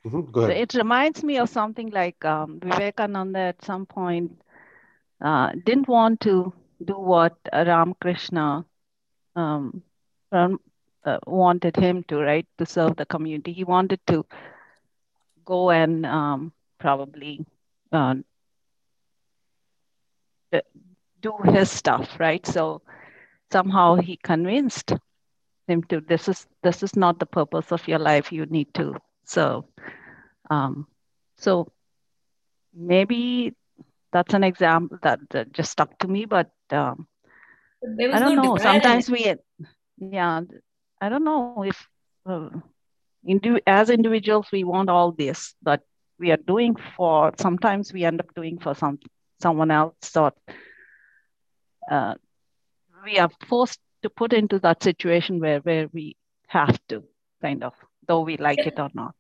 Mm-hmm. 0.07 0.51
It 0.51 0.75
reminds 0.75 1.23
me 1.23 1.39
of 1.39 1.49
something 1.49 1.91
like 1.91 2.25
um, 2.25 2.59
Vivekananda 2.61 3.39
at 3.39 3.65
some 3.65 3.87
point 3.87 4.33
uh, 5.21 5.51
didn't 5.65 5.87
want 5.87 6.21
to 6.23 6.53
do 6.85 6.95
what 6.95 7.37
Ramakrishna 7.53 8.65
um, 9.37 9.83
uh, 10.33 10.49
wanted 11.27 11.77
him 11.77 12.03
to, 12.09 12.19
right? 12.19 12.47
To 12.59 12.67
serve 12.67 12.97
the 12.97 13.07
community. 13.07 13.53
He 13.53 13.63
wanted 13.63 14.01
to 14.09 14.25
go 15.45 15.71
and 15.71 16.05
um, 16.05 16.53
probably 16.81 17.45
uh, 17.93 18.15
do 21.23 21.35
his 21.45 21.71
stuff, 21.71 22.09
right? 22.19 22.45
So 22.47 22.83
somehow 23.53 23.97
he 23.97 24.19
convinced 24.23 24.93
him 25.69 25.83
to 25.85 26.01
this 26.01 26.29
is 26.29 26.47
this 26.63 26.83
is 26.83 26.97
not 26.97 27.19
the 27.19 27.27
purpose 27.27 27.73
of 27.73 27.87
your 27.89 27.99
life. 27.99 28.33
You 28.33 28.47
need 28.47 28.75
to 28.75 28.95
serve. 29.25 29.65
Um, 30.51 30.87
so 31.37 31.69
maybe 32.75 33.55
that's 34.13 34.35
an 34.35 34.45
example 34.45 34.99
that, 35.03 35.21
that 35.31 35.53
just 35.53 35.73
stuck 35.73 35.99
to 36.01 36.09
me, 36.09 36.27
but 36.27 36.51
um, 36.71 37.07
I 38.13 38.19
don't 38.21 38.37
no 38.37 38.43
know. 38.43 38.57
Sometimes 38.59 39.11
we, 39.11 39.35
yeah, 39.99 40.41
I 41.01 41.09
don't 41.09 41.25
know 41.25 41.49
if 41.49 41.89
uh, 42.27 42.49
indi- 43.27 43.63
as 43.67 43.91
individuals 43.91 44.47
we 44.53 44.65
want 44.65 44.91
all 44.91 45.13
this, 45.13 45.55
but 45.63 45.81
we 46.19 46.31
are 46.31 46.37
doing 46.37 46.77
for. 46.97 47.33
Sometimes 47.39 47.93
we 47.93 48.05
end 48.05 48.21
up 48.21 48.35
doing 48.35 48.59
for 48.59 48.75
some 48.75 48.99
someone 49.41 49.71
else, 49.71 50.17
or 50.17 50.33
uh, 51.91 52.15
we 53.05 53.19
are 53.19 53.31
forced 53.49 53.81
to 54.03 54.11
put 54.11 54.33
into 54.33 54.59
that 54.61 54.83
situation 54.83 55.41
where 55.41 55.61
where 55.61 55.89
we 55.93 56.17
have 56.49 56.79
to 56.89 57.03
kind 57.41 57.65
of, 57.65 57.73
though 58.07 58.21
we 58.21 58.37
like 58.37 58.59
yeah. 58.59 58.69
it 58.69 58.79
or 58.79 58.91
not. 58.95 59.15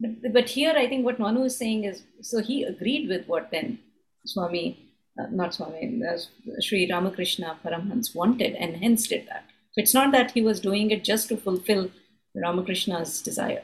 But, 0.00 0.32
but 0.32 0.48
here, 0.48 0.72
I 0.76 0.88
think 0.88 1.04
what 1.04 1.18
Manu 1.18 1.44
is 1.44 1.56
saying 1.56 1.84
is 1.84 2.02
so 2.20 2.40
he 2.40 2.64
agreed 2.64 3.08
with 3.08 3.26
what 3.26 3.50
then 3.50 3.78
Swami 4.24 4.90
uh, 5.18 5.26
not 5.30 5.54
Swami, 5.54 6.02
uh, 6.08 6.18
Sri 6.60 6.90
Ramakrishna 6.90 7.58
Paramhans 7.64 8.14
wanted 8.14 8.54
and 8.54 8.76
hence 8.76 9.08
did 9.08 9.26
that. 9.28 9.44
So 9.72 9.82
it's 9.82 9.94
not 9.94 10.12
that 10.12 10.32
he 10.32 10.42
was 10.42 10.60
doing 10.60 10.90
it 10.90 11.04
just 11.04 11.28
to 11.28 11.36
fulfill 11.36 11.90
Ramakrishna's 12.34 13.20
desire. 13.22 13.62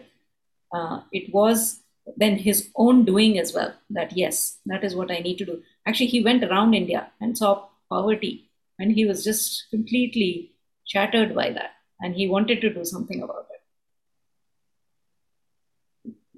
Uh, 0.75 1.01
it 1.13 1.33
was 1.33 1.81
then 2.17 2.39
his 2.39 2.71
own 2.77 3.05
doing 3.05 3.39
as 3.39 3.53
well 3.53 3.75
that 3.91 4.17
yes, 4.17 4.59
that 4.67 4.85
is 4.85 4.95
what 4.95 5.11
I 5.11 5.19
need 5.19 5.39
to 5.39 5.47
do. 5.47 5.63
Actually, 5.87 6.07
he 6.07 6.23
went 6.23 6.45
around 6.45 6.75
India 6.75 7.11
and 7.21 7.37
saw 7.37 7.67
poverty 7.89 8.51
and 8.79 8.93
he 8.93 9.07
was 9.07 9.25
just 9.25 9.67
completely 9.71 10.53
shattered 10.85 11.35
by 11.35 11.51
that 11.51 11.73
and 12.01 12.15
he 12.15 12.29
wanted 12.29 12.61
to 12.61 12.73
do 12.73 12.85
something 12.85 13.23
about 13.23 13.47
it 13.55 13.63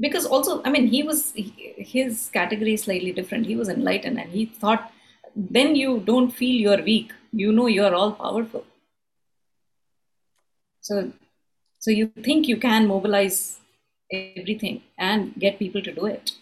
because 0.00 0.26
also 0.26 0.62
i 0.64 0.70
mean 0.70 0.86
he 0.86 1.02
was 1.02 1.32
his 1.34 2.30
category 2.32 2.74
is 2.74 2.82
slightly 2.82 3.12
different 3.12 3.46
he 3.46 3.56
was 3.56 3.68
enlightened 3.68 4.18
and 4.18 4.30
he 4.30 4.46
thought 4.46 4.92
then 5.38 5.76
you 5.76 6.00
don't 6.00 6.30
feel 6.30 6.60
you're 6.60 6.82
weak. 6.82 7.12
You 7.32 7.52
know 7.52 7.66
you're 7.66 7.94
all 7.94 8.12
powerful. 8.12 8.64
So, 10.80 11.12
so 11.78 11.90
you 11.90 12.08
think 12.24 12.48
you 12.48 12.56
can 12.56 12.88
mobilize 12.88 13.60
everything 14.10 14.82
and 14.96 15.34
get 15.38 15.58
people 15.58 15.82
to 15.82 15.92
do 15.92 16.06
it. 16.06 16.32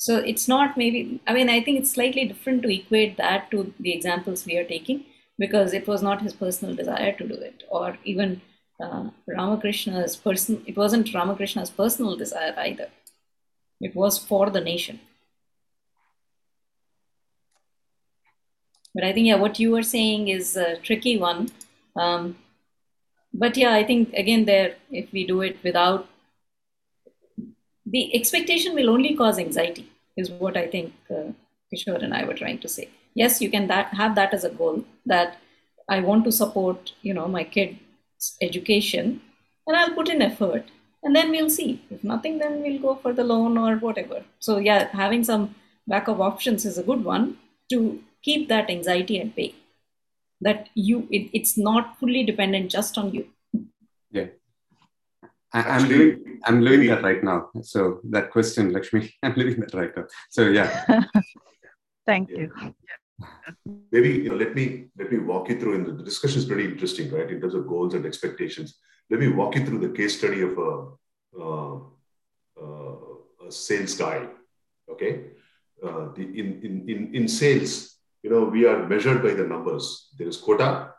So 0.00 0.16
it's 0.16 0.48
not 0.48 0.78
maybe, 0.78 1.20
I 1.26 1.34
mean, 1.34 1.50
I 1.50 1.62
think 1.62 1.78
it's 1.78 1.90
slightly 1.90 2.24
different 2.24 2.62
to 2.62 2.74
equate 2.74 3.18
that 3.18 3.50
to 3.50 3.74
the 3.78 3.92
examples 3.92 4.46
we 4.46 4.56
are 4.56 4.64
taking 4.64 5.04
because 5.38 5.74
it 5.74 5.86
was 5.86 6.02
not 6.02 6.22
his 6.22 6.32
personal 6.32 6.74
desire 6.74 7.12
to 7.12 7.28
do 7.28 7.34
it 7.34 7.64
or 7.68 7.98
even 8.04 8.40
uh, 8.82 9.10
Ramakrishna's 9.28 10.16
person, 10.16 10.64
it 10.66 10.76
wasn't 10.76 11.12
Ramakrishna's 11.12 11.68
personal 11.68 12.16
desire 12.16 12.54
either. 12.58 12.88
It 13.80 13.94
was 13.94 14.18
for 14.18 14.50
the 14.50 14.60
nation. 14.60 15.00
But 18.94 19.04
I 19.04 19.12
think, 19.12 19.26
yeah, 19.26 19.36
what 19.36 19.58
you 19.58 19.70
were 19.72 19.82
saying 19.82 20.28
is 20.28 20.56
a 20.56 20.76
tricky 20.78 21.18
one. 21.18 21.50
Um, 21.96 22.36
but 23.34 23.56
yeah, 23.56 23.74
I 23.74 23.84
think 23.84 24.12
again, 24.14 24.44
there, 24.46 24.76
if 24.90 25.12
we 25.12 25.26
do 25.26 25.42
it 25.42 25.58
without 25.64 26.08
the 27.84 28.14
expectation, 28.14 28.74
will 28.74 28.88
only 28.88 29.14
cause 29.14 29.38
anxiety, 29.38 29.89
is 30.16 30.30
what 30.30 30.56
I 30.56 30.66
think 30.66 30.94
uh, 31.10 31.32
Kishore 31.72 32.02
and 32.02 32.14
I 32.14 32.24
were 32.24 32.34
trying 32.34 32.58
to 32.60 32.68
say. 32.68 32.88
Yes, 33.14 33.40
you 33.40 33.50
can 33.50 33.66
that 33.68 33.94
have 33.94 34.14
that 34.14 34.34
as 34.34 34.44
a 34.44 34.50
goal 34.50 34.84
that 35.06 35.38
I 35.88 36.00
want 36.00 36.24
to 36.24 36.32
support, 36.32 36.92
you 37.02 37.14
know, 37.14 37.26
my 37.26 37.44
kid's 37.44 38.36
education, 38.40 39.20
and 39.66 39.76
I'll 39.76 39.94
put 39.94 40.08
in 40.08 40.22
effort, 40.22 40.64
and 41.02 41.14
then 41.14 41.30
we'll 41.30 41.50
see. 41.50 41.82
If 41.90 42.04
nothing, 42.04 42.38
then 42.38 42.62
we'll 42.62 42.80
go 42.80 42.94
for 42.96 43.12
the 43.12 43.24
loan 43.24 43.58
or 43.58 43.76
whatever. 43.76 44.24
So 44.38 44.58
yeah, 44.58 44.88
having 44.92 45.24
some 45.24 45.54
backup 45.86 46.20
options 46.20 46.64
is 46.64 46.78
a 46.78 46.82
good 46.82 47.04
one 47.04 47.36
to 47.70 48.00
keep 48.22 48.48
that 48.48 48.70
anxiety 48.70 49.20
at 49.20 49.34
bay 49.34 49.54
that 50.40 50.68
you 50.74 51.06
it, 51.10 51.30
it's 51.32 51.56
not 51.58 51.98
fully 51.98 52.24
dependent 52.24 52.70
just 52.70 52.98
on 52.98 53.12
you 53.12 53.26
yeah 54.10 54.26
I, 55.52 55.78
am 55.78 55.88
doing 55.88 56.40
i'm 56.44 56.60
living 56.60 56.88
that 56.88 57.02
right 57.02 57.22
now. 57.22 57.50
So 57.62 58.00
that 58.10 58.30
question 58.30 58.72
lakshmi 58.72 59.12
i'm 59.22 59.34
living 59.34 59.60
that 59.60 59.74
right 59.74 59.96
now. 59.96 60.06
So 60.30 60.48
yeah. 60.48 60.70
Thank 62.06 62.30
yeah. 62.30 62.38
you. 62.38 62.74
Maybe 63.92 64.10
you 64.10 64.30
know, 64.30 64.36
let 64.36 64.54
me 64.54 64.86
let 64.98 65.12
me 65.12 65.18
walk 65.18 65.48
you 65.50 65.58
through 65.60 65.74
and 65.76 65.86
the 65.86 66.04
discussion 66.04 66.38
is 66.38 66.46
pretty 66.46 66.64
interesting 66.64 67.10
right 67.10 67.30
in 67.30 67.40
terms 67.40 67.54
of 67.54 67.66
goals 67.66 67.94
and 67.94 68.06
expectations. 68.06 68.78
Let 69.10 69.20
me 69.20 69.28
walk 69.28 69.56
you 69.56 69.66
through 69.66 69.80
the 69.80 69.90
case 69.90 70.18
study 70.18 70.42
of 70.42 70.56
a, 70.56 70.86
uh, 71.38 71.76
uh, 72.62 72.96
a 73.46 73.50
sales 73.50 73.94
guy 73.96 74.28
okay? 74.90 75.30
Uh, 75.82 76.12
the, 76.14 76.22
in, 76.22 76.60
in, 76.62 76.84
in, 76.88 77.14
in 77.14 77.28
sales 77.28 78.00
you 78.22 78.30
know, 78.30 78.44
we 78.44 78.66
are 78.66 78.86
measured 78.86 79.22
by 79.22 79.32
the 79.32 79.44
numbers. 79.44 80.10
There 80.18 80.28
is 80.28 80.36
quota, 80.36 80.92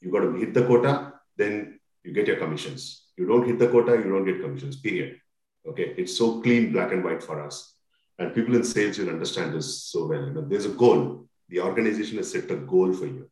you 0.00 0.10
got 0.10 0.20
to 0.20 0.32
hit 0.34 0.54
the 0.54 0.64
quota, 0.64 1.12
then 1.36 1.78
you 2.02 2.12
get 2.12 2.26
your 2.26 2.36
commissions. 2.36 3.01
You 3.16 3.26
don't 3.26 3.46
hit 3.46 3.58
the 3.58 3.68
quota, 3.68 3.92
you 3.92 4.10
don't 4.10 4.24
get 4.24 4.40
commissions, 4.40 4.76
period. 4.76 5.20
Okay, 5.66 5.94
it's 5.96 6.16
so 6.16 6.40
clean, 6.40 6.72
black 6.72 6.92
and 6.92 7.04
white 7.04 7.22
for 7.22 7.40
us. 7.40 7.74
And 8.18 8.34
people 8.34 8.54
in 8.56 8.64
sales 8.64 8.98
will 8.98 9.10
understand 9.10 9.54
this 9.54 9.84
so 9.84 10.06
well. 10.06 10.24
You 10.26 10.32
know, 10.32 10.42
there's 10.42 10.66
a 10.66 10.70
goal. 10.70 11.26
The 11.48 11.60
organization 11.60 12.18
has 12.18 12.30
set 12.30 12.50
a 12.50 12.56
goal 12.56 12.92
for 12.92 13.06
you. 13.06 13.28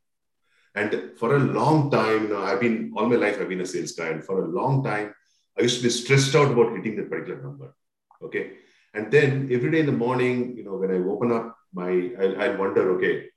And 0.74 1.12
for 1.18 1.34
a 1.34 1.38
long 1.38 1.90
time, 1.90 2.24
you 2.24 2.28
know, 2.28 2.42
I've 2.42 2.60
been 2.60 2.92
all 2.96 3.06
my 3.06 3.16
life, 3.16 3.38
I've 3.40 3.48
been 3.48 3.60
a 3.60 3.66
sales 3.66 3.92
guy. 3.92 4.08
And 4.08 4.24
for 4.24 4.44
a 4.44 4.48
long 4.48 4.84
time, 4.84 5.12
I 5.58 5.62
used 5.62 5.78
to 5.78 5.82
be 5.82 5.90
stressed 5.90 6.34
out 6.34 6.52
about 6.52 6.76
hitting 6.76 6.96
that 6.96 7.10
particular 7.10 7.42
number. 7.42 7.74
Okay. 8.22 8.52
And 8.94 9.10
then 9.10 9.48
every 9.50 9.70
day 9.70 9.80
in 9.80 9.86
the 9.86 9.92
morning, 9.92 10.56
you 10.56 10.64
know, 10.64 10.76
when 10.76 10.90
I 10.90 10.98
open 10.98 11.32
up 11.32 11.56
my 11.72 12.10
I'll, 12.20 12.42
I'll 12.42 12.56
wonder 12.56 12.96
okay 12.96 13.28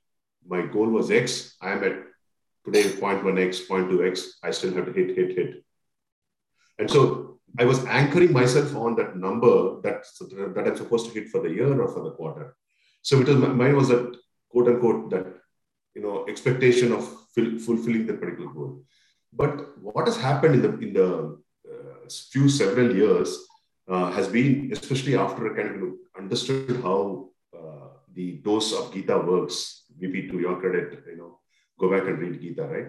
my 0.46 0.62
goal 0.66 0.88
was 0.88 1.10
x 1.10 1.56
i'm 1.60 1.84
at 1.84 1.96
today 2.64 2.82
0.1x 2.82 3.66
0.2x 3.68 4.26
i 4.42 4.50
still 4.50 4.74
have 4.74 4.86
to 4.86 4.92
hit 4.92 5.16
hit 5.16 5.36
hit 5.36 5.63
and 6.78 6.90
so 6.90 7.38
i 7.58 7.64
was 7.64 7.84
anchoring 7.86 8.32
myself 8.32 8.74
on 8.76 8.94
that 8.96 9.16
number 9.16 9.54
that 9.82 10.04
that 10.54 10.66
i'm 10.66 10.76
supposed 10.76 11.06
to 11.06 11.14
hit 11.16 11.28
for 11.28 11.40
the 11.42 11.50
year 11.58 11.80
or 11.80 11.88
for 11.94 12.02
the 12.04 12.10
quarter 12.18 12.56
so 13.02 13.20
it 13.20 13.28
was 13.28 13.36
mine 13.62 13.76
was 13.76 13.88
that 13.88 14.16
quote 14.50 14.68
unquote 14.68 15.10
that 15.10 15.26
you 15.94 16.02
know 16.02 16.24
expectation 16.28 16.92
of 16.92 17.04
fulfilling 17.66 18.06
that 18.06 18.20
particular 18.20 18.52
goal 18.52 18.82
but 19.32 19.54
what 19.86 20.06
has 20.06 20.16
happened 20.16 20.54
in 20.56 20.62
the 20.62 20.72
in 20.86 20.92
the 21.00 21.10
uh, 21.72 22.08
few 22.32 22.48
several 22.48 22.94
years 23.02 23.38
uh, 23.88 24.10
has 24.12 24.28
been 24.28 24.70
especially 24.72 25.16
after 25.16 25.52
I 25.52 25.56
kind 25.56 25.82
of 25.82 25.92
understood 26.22 26.80
how 26.82 26.98
the 28.14 28.38
dose 28.44 28.72
of 28.72 28.92
Gita 28.92 29.18
works. 29.18 29.84
Maybe 29.98 30.28
to 30.28 30.38
your 30.38 30.58
credit, 30.60 31.04
you 31.06 31.16
know, 31.16 31.40
go 31.78 31.90
back 31.90 32.06
and 32.08 32.18
read 32.18 32.40
Gita, 32.40 32.64
right? 32.64 32.88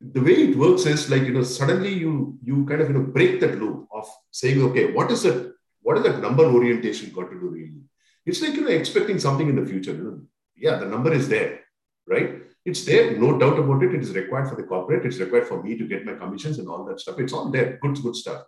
The 0.00 0.20
way 0.20 0.32
it 0.32 0.56
works 0.56 0.84
is 0.86 1.10
like, 1.10 1.22
you 1.22 1.32
know, 1.32 1.42
suddenly 1.42 1.92
you 1.92 2.38
you 2.42 2.66
kind 2.66 2.80
of 2.80 2.88
you 2.88 2.94
know 2.94 3.06
break 3.16 3.40
that 3.40 3.58
loop 3.58 3.88
of 3.92 4.06
saying, 4.30 4.62
okay, 4.62 4.92
what 4.92 5.10
is 5.10 5.24
it? 5.24 5.52
What 5.82 5.98
is 5.98 6.04
that 6.04 6.20
number 6.20 6.44
orientation 6.44 7.12
got 7.12 7.30
to 7.30 7.40
do 7.40 7.48
really? 7.48 7.82
It's 8.24 8.42
like 8.42 8.54
you 8.54 8.62
know 8.62 8.68
expecting 8.68 9.18
something 9.18 9.48
in 9.48 9.56
the 9.56 9.66
future. 9.66 9.92
You 9.92 10.04
know? 10.04 10.20
Yeah, 10.56 10.76
the 10.76 10.86
number 10.86 11.12
is 11.12 11.28
there, 11.28 11.60
right? 12.06 12.42
It's 12.64 12.84
there, 12.84 13.16
no 13.16 13.38
doubt 13.38 13.58
about 13.58 13.82
it. 13.84 13.94
It 13.94 14.02
is 14.02 14.12
required 14.12 14.48
for 14.48 14.56
the 14.56 14.64
corporate. 14.64 15.06
It's 15.06 15.18
required 15.18 15.46
for 15.46 15.62
me 15.62 15.78
to 15.78 15.86
get 15.86 16.04
my 16.04 16.14
commissions 16.14 16.58
and 16.58 16.68
all 16.68 16.84
that 16.86 17.00
stuff. 17.00 17.20
It's 17.20 17.32
all 17.32 17.50
there, 17.50 17.78
good, 17.80 18.02
good 18.02 18.16
stuff. 18.16 18.42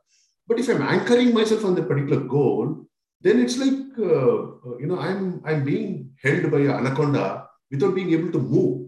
But 0.47 0.59
if 0.59 0.69
I'm 0.69 0.83
anchoring 0.83 1.33
myself 1.33 1.65
on 1.65 1.75
the 1.75 1.83
particular 1.83 2.21
goal, 2.21 2.89
then 3.21 3.41
it's 3.41 3.59
like 3.59 3.99
uh, 3.99 4.39
uh, 4.67 4.77
you 4.79 4.87
know 4.87 4.99
i'm 4.99 5.43
i'm 5.45 5.65
being 5.65 6.11
held 6.23 6.51
by 6.51 6.59
an 6.59 6.71
anaconda 6.71 7.47
without 7.71 7.95
being 7.95 8.13
able 8.13 8.31
to 8.31 8.39
move 8.39 8.88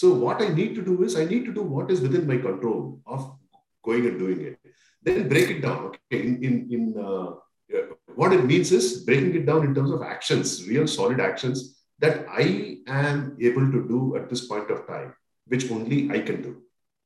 so 0.00 0.06
what 0.24 0.42
i 0.44 0.48
need 0.58 0.72
to 0.78 0.84
do 0.90 0.94
is 1.06 1.16
i 1.22 1.24
need 1.32 1.44
to 1.48 1.54
do 1.58 1.64
what 1.74 1.90
is 1.94 2.00
within 2.06 2.26
my 2.32 2.38
control 2.48 2.78
of 3.06 3.20
going 3.84 4.06
and 4.06 4.18
doing 4.18 4.40
it. 4.40 4.58
Then 5.02 5.28
break 5.28 5.50
it 5.50 5.60
down 5.60 5.78
okay? 5.88 6.20
In 6.26 6.42
in, 6.48 6.54
in 6.74 6.82
uh, 7.06 7.30
what 8.20 8.32
it 8.32 8.44
means 8.50 8.72
is 8.72 8.86
breaking 9.06 9.34
it 9.40 9.46
down 9.46 9.64
in 9.66 9.74
terms 9.74 9.90
of 9.96 10.02
actions 10.02 10.66
real 10.68 10.86
solid 10.96 11.20
actions 11.28 11.58
that 12.04 12.16
i 12.42 12.44
am 12.86 13.36
able 13.48 13.66
to 13.74 13.80
do 13.92 14.00
at 14.18 14.28
this 14.30 14.46
point 14.50 14.70
of 14.74 14.86
time 14.92 15.10
which 15.46 15.70
only 15.70 15.98
i 16.16 16.20
can 16.28 16.40
do. 16.46 16.52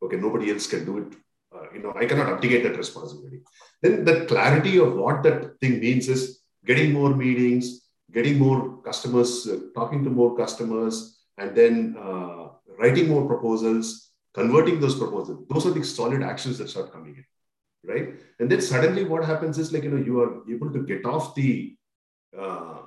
Okay 0.03 0.19
nobody 0.25 0.51
else 0.53 0.67
can 0.73 0.85
do 0.91 0.99
it 1.03 1.11
uh, 1.55 1.67
you 1.75 1.81
know 1.83 1.93
i 2.01 2.07
cannot 2.07 2.33
abdicate 2.35 2.63
that 2.67 2.79
responsibility. 2.85 3.41
Then 3.83 4.05
the 4.05 4.17
clarity 4.27 4.79
of 4.85 4.95
what 5.03 5.23
that 5.25 5.59
thing 5.61 5.81
means 5.81 6.09
is 6.09 6.23
getting 6.65 6.93
more 6.93 7.15
meetings, 7.15 7.67
getting 8.13 8.39
more 8.39 8.83
customers, 8.89 9.47
uh, 9.47 9.59
talking 9.75 10.05
to 10.05 10.11
more 10.11 10.37
customers, 10.37 11.19
and 11.39 11.57
then 11.57 11.97
uh, 12.07 12.48
writing 12.79 13.09
more 13.09 13.27
proposals, 13.27 14.11
converting 14.35 14.81
those 14.81 14.97
proposals. 14.97 15.47
Those 15.51 15.67
are 15.67 15.71
the 15.71 15.85
solid 15.85 16.23
actions 16.23 16.59
that 16.59 16.71
start 16.71 16.93
coming 16.93 17.17
in, 17.17 17.25
right? 17.91 18.15
And 18.39 18.51
then 18.51 18.61
suddenly 18.61 19.05
what 19.05 19.25
happens 19.25 19.59
is 19.59 19.73
like, 19.73 19.85
you 19.85 19.91
know, 19.91 20.05
you 20.05 20.21
are 20.21 20.43
able 20.51 20.73
to 20.73 20.83
get 20.85 21.05
off 21.05 21.35
the 21.35 21.77
uh, 22.39 22.79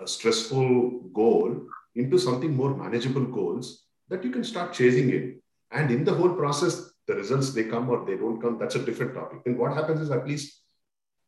a 0.00 0.06
stressful 0.06 1.00
goal 1.12 1.66
into 1.94 2.18
something 2.18 2.54
more 2.54 2.74
manageable 2.76 3.24
goals 3.24 3.84
that 4.08 4.24
you 4.24 4.30
can 4.30 4.44
start 4.44 4.72
chasing 4.72 5.10
it. 5.10 5.36
And 5.70 5.90
in 5.90 6.04
the 6.04 6.14
whole 6.14 6.34
process, 6.34 6.90
the 7.06 7.14
results 7.14 7.52
they 7.52 7.64
come 7.64 7.88
or 7.90 8.04
they 8.04 8.16
don't 8.16 8.40
come, 8.40 8.58
that's 8.58 8.76
a 8.76 8.84
different 8.84 9.14
topic. 9.14 9.40
And 9.46 9.58
what 9.58 9.74
happens 9.74 10.00
is 10.00 10.10
at 10.10 10.26
least 10.26 10.60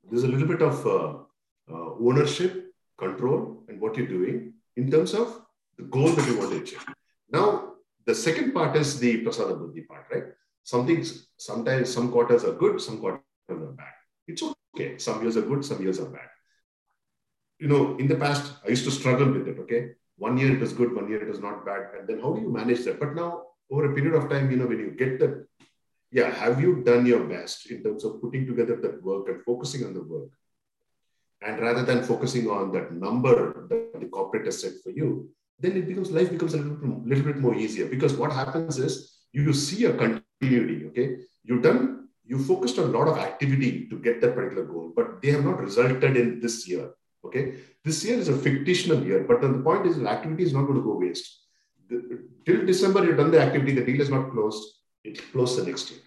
there's 0.08 0.22
a 0.22 0.28
little 0.28 0.46
bit 0.46 0.62
of 0.62 0.86
uh, 0.86 1.08
uh, 1.72 1.94
ownership, 2.00 2.72
control, 2.98 3.64
and 3.68 3.80
what 3.80 3.96
you're 3.96 4.06
doing 4.06 4.54
in 4.76 4.90
terms 4.90 5.14
of 5.14 5.42
the 5.76 5.84
goal 5.84 6.08
that 6.08 6.26
you 6.26 6.38
want 6.38 6.50
to 6.50 6.58
achieve. 6.58 6.84
Now, 7.30 7.74
the 8.06 8.14
second 8.14 8.52
part 8.52 8.76
is 8.76 8.98
the 8.98 9.24
prasada 9.24 9.58
buddhi 9.58 9.82
part, 9.82 10.06
right? 10.12 10.24
Some 10.62 10.86
things, 10.86 11.28
sometimes 11.36 11.92
some 11.92 12.10
quarters 12.10 12.44
are 12.44 12.52
good, 12.52 12.80
some 12.80 12.98
quarters 12.98 13.22
are 13.50 13.56
bad. 13.56 13.94
It's 14.26 14.42
okay. 14.74 14.98
Some 14.98 15.22
years 15.22 15.36
are 15.36 15.42
good, 15.42 15.64
some 15.64 15.82
years 15.82 16.00
are 16.00 16.10
bad. 16.10 16.28
You 17.58 17.68
know, 17.68 17.96
in 17.96 18.06
the 18.06 18.16
past, 18.16 18.52
I 18.64 18.68
used 18.70 18.84
to 18.84 18.90
struggle 18.90 19.32
with 19.32 19.48
it, 19.48 19.58
okay? 19.60 19.92
One 20.18 20.36
year 20.38 20.52
it 20.54 20.60
was 20.60 20.72
good, 20.72 20.94
one 20.94 21.08
year 21.08 21.22
it 21.22 21.28
was 21.28 21.40
not 21.40 21.64
bad. 21.64 21.90
And 21.98 22.08
then 22.08 22.20
how 22.20 22.32
do 22.32 22.40
you 22.40 22.52
manage 22.52 22.84
that? 22.84 23.00
But 23.00 23.14
now, 23.14 23.42
over 23.70 23.90
a 23.90 23.94
period 23.94 24.14
of 24.14 24.30
time, 24.30 24.50
you 24.50 24.56
know, 24.56 24.66
when 24.66 24.78
you 24.78 24.90
get 24.90 25.18
that, 25.20 25.46
yeah, 26.10 26.30
have 26.30 26.60
you 26.60 26.82
done 26.84 27.06
your 27.06 27.24
best 27.24 27.70
in 27.70 27.82
terms 27.82 28.04
of 28.04 28.20
putting 28.20 28.46
together 28.46 28.76
that 28.76 29.02
work 29.02 29.28
and 29.28 29.42
focusing 29.42 29.84
on 29.84 29.94
the 29.94 30.02
work? 30.02 30.30
And 31.42 31.60
rather 31.60 31.82
than 31.82 32.02
focusing 32.02 32.48
on 32.48 32.72
that 32.72 32.92
number 32.92 33.66
that 33.68 34.00
the 34.00 34.06
corporate 34.06 34.46
has 34.46 34.60
set 34.60 34.72
for 34.82 34.90
you, 34.90 35.30
then 35.58 35.76
it 35.76 35.88
becomes 35.88 36.10
life 36.10 36.30
becomes 36.30 36.54
a 36.54 36.58
little, 36.58 37.02
little 37.04 37.24
bit 37.24 37.38
more 37.38 37.54
easier. 37.54 37.86
Because 37.86 38.14
what 38.14 38.32
happens 38.32 38.78
is 38.78 39.18
you 39.32 39.52
see 39.52 39.84
a 39.86 39.92
continuity. 39.92 40.86
Okay, 40.86 41.18
you've 41.44 41.62
done 41.62 42.08
you 42.26 42.42
focused 42.42 42.78
on 42.78 42.86
a 42.86 42.98
lot 42.98 43.08
of 43.08 43.18
activity 43.18 43.86
to 43.88 43.98
get 43.98 44.20
that 44.20 44.34
particular 44.34 44.64
goal, 44.64 44.92
but 44.94 45.22
they 45.22 45.30
have 45.30 45.44
not 45.44 45.60
resulted 45.60 46.16
in 46.16 46.40
this 46.40 46.68
year. 46.68 46.90
Okay, 47.24 47.54
this 47.84 48.04
year 48.04 48.18
is 48.18 48.28
a 48.28 48.36
fictional 48.36 49.02
year, 49.04 49.24
but 49.26 49.40
the 49.40 49.48
point 49.62 49.86
is 49.86 49.96
the 49.96 50.08
activity 50.08 50.42
is 50.42 50.52
not 50.52 50.62
going 50.62 50.76
to 50.76 50.84
go 50.84 50.98
waste. 50.98 51.42
The, 51.88 52.24
till 52.44 52.66
December, 52.66 53.04
you've 53.04 53.16
done 53.16 53.30
the 53.30 53.40
activity, 53.40 53.74
the 53.74 53.84
deal 53.84 54.00
is 54.00 54.10
not 54.10 54.30
closed, 54.32 54.62
it 55.04 55.20
closed 55.32 55.58
the 55.58 55.64
next 55.64 55.90
year. 55.90 56.00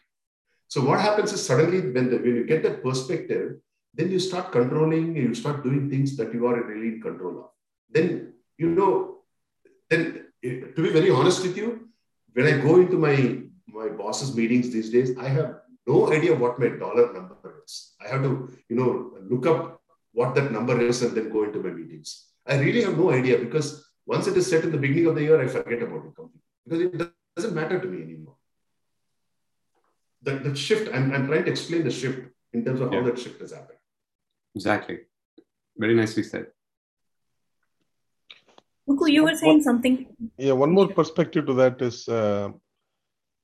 So 0.67 0.81
what 0.81 0.99
happens 0.99 1.34
is 1.34 1.45
suddenly 1.45 1.81
when, 1.81 2.09
the, 2.09 2.17
when 2.17 2.35
you 2.35 2.45
get 2.45 2.63
that 2.63 2.84
perspective, 2.84 3.57
then 3.93 4.11
you 4.11 4.19
start 4.19 4.51
controlling, 4.51 5.15
you 5.15 5.34
start 5.34 5.63
doing 5.63 5.89
things 5.89 6.15
that 6.17 6.34
you 6.34 6.45
are 6.45 6.63
really 6.63 6.95
in 6.95 7.01
control 7.01 7.39
of. 7.39 7.45
Then, 7.89 8.34
you 8.57 8.69
know, 8.69 9.18
then 9.90 10.26
eh, 10.44 10.61
to 10.76 10.82
be 10.82 10.90
very 10.90 11.10
honest 11.10 11.41
with 11.44 11.57
you, 11.57 11.88
when 12.34 12.45
I 12.48 12.61
go 12.61 12.80
into 12.80 12.98
my, 12.98 13.40
my 13.68 13.90
boss's 13.90 14.36
meetings 14.36 14.72
these 14.72 14.90
days, 14.90 15.18
I 15.18 15.28
have 15.28 15.56
no 15.88 16.11
idea 16.11 16.36
what 16.36 16.60
my 16.60 16.70
dollar 16.70 17.11
number 17.14 17.64
is. 17.66 17.94
I 18.03 18.07
have 18.07 18.22
to, 18.24 18.52
you 18.70 18.76
know, 18.76 19.11
look 19.30 19.45
up 19.48 19.82
what 20.14 20.36
that 20.36 20.52
number 20.52 20.80
is 20.82 21.02
and 21.02 21.16
then 21.16 21.30
go 21.32 21.44
into 21.44 21.60
my 21.60 21.70
meetings. 21.72 22.28
I 22.45 22.57
really 22.60 22.84
have 22.84 22.98
no 22.98 23.11
idea 23.11 23.38
because 23.38 23.86
once 24.06 24.28
it 24.28 24.38
is 24.38 24.48
set 24.49 24.64
in 24.64 24.72
the 24.72 24.78
beginning 24.78 25.07
of 25.07 25.16
the 25.16 25.24
year, 25.24 25.41
I 25.41 25.48
forget 25.48 25.82
about 25.82 26.06
it 26.06 26.16
completely 26.16 26.41
because 26.66 26.82
it 26.82 27.11
doesn't 27.36 27.56
matter 27.56 27.80
to 27.80 27.88
me 27.88 28.03
anymore. 28.03 28.36
The, 30.22 30.36
the 30.36 30.56
shift, 30.56 30.94
I'm, 30.94 31.11
I'm 31.14 31.28
trying 31.28 31.45
to 31.45 31.52
explain 31.52 31.84
the 31.84 31.91
shift 31.91 32.28
in 32.53 32.66
terms 32.66 32.82
of 32.82 32.91
Yeah. 32.91 32.99
how 32.99 33.06
that 33.07 33.20
shift 33.20 33.40
has 33.41 33.52
happened. 33.52 33.78
Exactly. 34.56 34.99
Very 35.78 35.95
nicely 35.95 36.24
said. 36.24 36.48
You 38.90 39.24
were 39.24 39.36
saying 39.36 39.61
something. 39.61 40.07
Yeah, 40.38 40.53
one 40.53 40.72
more 40.72 40.88
perspective 40.88 41.45
to 41.45 41.53
that 41.56 41.82
is, 41.82 42.07
uh, 42.07 42.49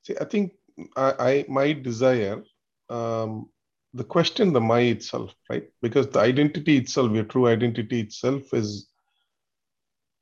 see, 0.04 0.16
I 0.20 0.26
think 0.26 0.54
I, 0.96 1.14
I 1.20 1.46
my 1.48 1.74
desire, 1.74 2.44
um, 2.90 3.50
the 3.94 4.04
question, 4.04 4.54
the 4.54 4.62
my 4.62 4.80
itself, 4.80 5.34
right? 5.50 5.70
Because 5.82 6.08
the 6.08 6.20
identity 6.20 6.78
itself, 6.78 7.12
your 7.12 7.24
true 7.26 7.48
identity 7.48 8.02
itself, 8.02 8.54
is 8.54 8.90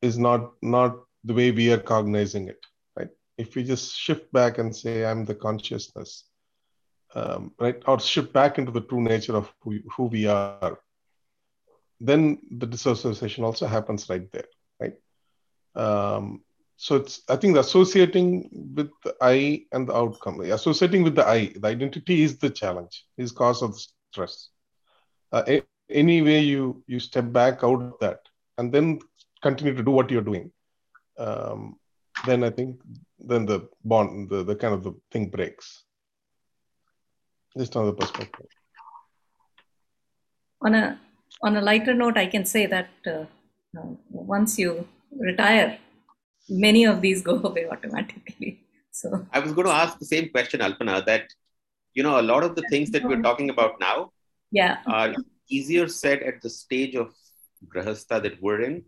is 0.01 0.17
not 0.17 0.53
not 0.61 0.97
the 1.23 1.33
way 1.33 1.51
we 1.51 1.71
are 1.71 1.79
cognizing 1.79 2.49
it, 2.49 2.59
right? 2.97 3.09
If 3.37 3.55
we 3.55 3.63
just 3.63 3.95
shift 3.95 4.31
back 4.33 4.57
and 4.57 4.75
say, 4.75 5.05
I'm 5.05 5.23
the 5.23 5.35
consciousness, 5.35 6.25
um, 7.15 7.53
right, 7.59 7.81
or 7.87 7.99
shift 7.99 8.33
back 8.33 8.57
into 8.57 8.71
the 8.71 8.81
true 8.81 9.01
nature 9.01 9.35
of 9.35 9.51
who, 9.61 9.79
who 9.95 10.03
we 10.05 10.27
are, 10.27 10.79
then 12.01 12.39
the 12.51 12.67
dissociation 12.67 13.45
also 13.45 13.65
happens 13.67 14.09
right 14.09 14.29
there, 14.33 14.45
right? 14.79 14.93
Um, 15.75 16.43
so 16.77 16.95
it's 16.95 17.21
I 17.29 17.35
think 17.35 17.57
associating 17.57 18.49
with 18.75 18.91
the 19.03 19.15
I 19.21 19.65
and 19.71 19.87
the 19.87 19.95
outcome, 19.95 20.41
associating 20.41 21.03
with 21.03 21.15
the 21.15 21.25
I, 21.25 21.53
the 21.55 21.67
identity 21.67 22.23
is 22.23 22.37
the 22.37 22.49
challenge, 22.49 23.05
is 23.17 23.31
cause 23.31 23.61
of 23.61 23.79
stress. 24.11 24.49
Uh, 25.31 25.43
a- 25.47 25.63
any 25.89 26.21
way 26.21 26.39
you 26.39 26.83
you 26.87 26.99
step 26.99 27.31
back 27.31 27.63
out 27.63 27.81
of 27.81 27.93
that 27.99 28.19
and 28.57 28.71
then 28.71 28.99
continue 29.41 29.73
to 29.75 29.83
do 29.83 29.91
what 29.91 30.09
you're 30.09 30.21
doing, 30.21 30.51
um, 31.17 31.77
then 32.25 32.43
I 32.43 32.49
think 32.49 32.81
then 33.19 33.45
the 33.45 33.67
bond, 33.83 34.29
the, 34.29 34.43
the 34.43 34.55
kind 34.55 34.73
of 34.73 34.83
the 34.83 34.93
thing 35.11 35.29
breaks. 35.29 35.83
Just 37.57 37.75
another 37.75 37.93
perspective. 37.93 38.47
on 40.63 40.75
a 40.75 40.99
on 41.41 41.57
a 41.57 41.61
lighter 41.61 41.93
note, 41.93 42.17
I 42.17 42.25
can 42.25 42.45
say 42.45 42.65
that 42.65 42.89
uh, 43.05 43.25
once 44.09 44.57
you 44.57 44.87
retire, 45.19 45.77
many 46.49 46.85
of 46.85 47.01
these 47.01 47.21
go 47.21 47.39
away 47.43 47.67
automatically. 47.69 48.59
So 48.95 49.25
I 49.33 49.39
was 49.39 49.53
going 49.53 49.65
to 49.65 49.73
ask 49.73 49.97
the 49.97 50.05
same 50.05 50.29
question, 50.29 50.59
Alpana, 50.59 51.03
that, 51.07 51.23
you 51.95 52.03
know, 52.03 52.19
a 52.19 52.21
lot 52.21 52.43
of 52.43 52.55
the 52.55 52.61
things 52.69 52.91
that 52.91 53.03
we're 53.03 53.23
talking 53.23 53.49
about 53.49 53.79
now 53.79 54.11
yeah, 54.51 54.77
are 54.85 55.15
easier 55.49 55.87
said 55.87 56.21
at 56.21 56.43
the 56.43 56.49
stage 56.51 56.93
of 56.95 57.11
grahastha 57.73 58.21
that 58.21 58.39
we're 58.39 58.61
in, 58.61 58.83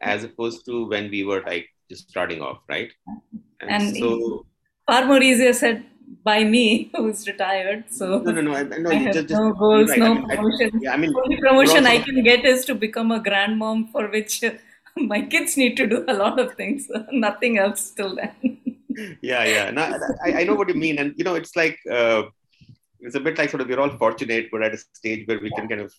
as 0.00 0.22
opposed 0.22 0.64
to 0.66 0.86
when 0.88 1.10
we 1.10 1.24
were 1.24 1.42
like 1.44 1.66
just 1.88 2.08
starting 2.08 2.40
off, 2.40 2.58
right? 2.68 2.92
And, 3.60 3.70
and 3.72 3.96
so, 3.96 4.46
far 4.86 5.04
more 5.06 5.20
easier 5.20 5.52
said 5.52 5.84
by 6.22 6.44
me, 6.44 6.88
who's 6.94 7.26
retired. 7.26 7.86
So 7.90 8.20
no, 8.20 8.30
no, 8.30 8.40
no, 8.40 8.54
I, 8.54 8.62
no, 8.62 8.90
I 8.90 8.94
have 8.94 9.14
just, 9.14 9.30
no 9.30 9.52
goals, 9.52 9.90
right. 9.90 10.00
I 10.00 10.06
no 10.06 10.14
mean, 10.14 10.30
I- 10.30 10.36
promotion. 10.36 10.80
yeah, 10.80 10.92
I 10.92 10.96
mean, 10.96 11.12
only 11.24 11.38
promotion 11.38 11.86
also- 11.86 11.88
I 11.88 11.98
can 11.98 12.22
get 12.22 12.44
is 12.44 12.64
to 12.66 12.76
become 12.76 13.10
a 13.10 13.18
grandmom, 13.20 13.90
for 13.90 14.06
which 14.06 14.44
my 15.14 15.22
kids 15.22 15.56
need 15.56 15.76
to 15.76 15.86
do 15.86 16.04
a 16.08 16.14
lot 16.14 16.38
of 16.38 16.54
things. 16.54 16.88
Nothing 17.12 17.58
else 17.58 17.90
till 17.90 18.16
then. 18.16 18.34
yeah 19.22 19.44
yeah. 19.44 19.70
No, 19.70 19.82
I, 20.24 20.40
I 20.40 20.44
know 20.44 20.54
what 20.54 20.68
you 20.68 20.74
mean. 20.74 20.98
And 20.98 21.14
you 21.16 21.24
know 21.24 21.34
it's 21.34 21.56
like 21.56 21.78
uh, 21.90 22.22
it's 23.00 23.14
a 23.14 23.20
bit 23.20 23.38
like 23.38 23.50
sort 23.50 23.62
of 23.62 23.68
we're 23.68 23.80
all 23.80 23.96
fortunate. 23.96 24.48
We're 24.52 24.62
at 24.62 24.74
a 24.74 24.78
stage 24.78 25.26
where 25.26 25.40
we 25.40 25.50
can 25.50 25.68
kind 25.68 25.80
of 25.80 25.92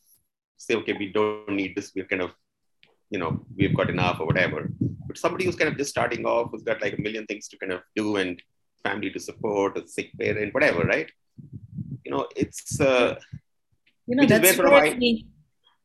say 0.57 0.75
okay 0.75 0.93
we 0.93 1.11
don't 1.11 1.49
need 1.49 1.75
this. 1.75 1.91
We're 1.95 2.05
kind 2.05 2.21
of 2.21 2.31
you 3.09 3.19
know 3.19 3.45
we've 3.55 3.75
got 3.75 3.89
enough 3.89 4.19
or 4.19 4.25
whatever. 4.25 4.69
But 5.07 5.17
somebody 5.17 5.45
who's 5.45 5.55
kind 5.55 5.71
of 5.71 5.77
just 5.77 5.89
starting 5.89 6.25
off 6.25 6.51
who's 6.51 6.63
got 6.63 6.81
like 6.81 6.97
a 6.97 7.01
million 7.01 7.25
things 7.25 7.47
to 7.49 7.57
kind 7.57 7.73
of 7.73 7.81
do 7.95 8.17
and 8.17 8.41
family 8.83 9.09
to 9.11 9.19
support 9.19 9.77
a 9.77 9.87
sick 9.87 10.09
parent 10.19 10.53
whatever 10.53 10.83
right? 10.83 11.09
You 12.05 12.11
know 12.11 12.27
it's 12.35 12.79
uh, 12.79 13.15
You 14.07 14.15
know, 14.15 14.25
that's 14.25 14.57
where 14.57 14.69
where 14.69 14.83
I- 14.83 14.93
the, 14.97 15.25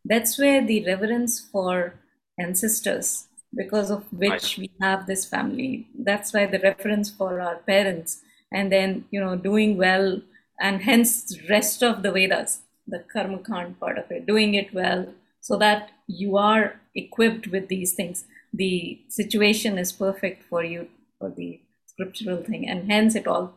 that's 0.04 0.38
where 0.38 0.64
the 0.64 0.84
reverence 0.86 1.40
for 1.40 2.00
ancestors, 2.38 3.28
because 3.54 3.90
of 3.90 4.04
which 4.12 4.58
we 4.58 4.70
have 4.80 5.06
this 5.06 5.24
family. 5.24 5.88
That's 5.98 6.32
why 6.32 6.46
the 6.46 6.58
reference 6.60 7.10
for 7.10 7.40
our 7.40 7.56
parents, 7.56 8.22
and 8.52 8.70
then 8.70 9.04
you 9.10 9.20
know, 9.20 9.36
doing 9.36 9.76
well, 9.76 10.20
and 10.60 10.82
hence 10.82 11.36
rest 11.48 11.82
of 11.82 12.02
the 12.02 12.12
Vedas, 12.12 12.60
the 12.86 13.04
Karma 13.12 13.38
Kand 13.38 13.78
part 13.80 13.98
of 13.98 14.10
it, 14.10 14.26
doing 14.26 14.54
it 14.54 14.72
well, 14.72 15.06
so 15.40 15.56
that 15.56 15.90
you 16.06 16.36
are 16.36 16.80
equipped 16.94 17.48
with 17.48 17.68
these 17.68 17.94
things. 17.94 18.24
The 18.52 19.00
situation 19.08 19.78
is 19.78 19.92
perfect 19.92 20.44
for 20.44 20.64
you 20.64 20.88
for 21.18 21.30
the 21.30 21.60
scriptural 21.86 22.42
thing, 22.42 22.68
and 22.68 22.90
hence 22.90 23.14
it 23.14 23.26
all 23.26 23.54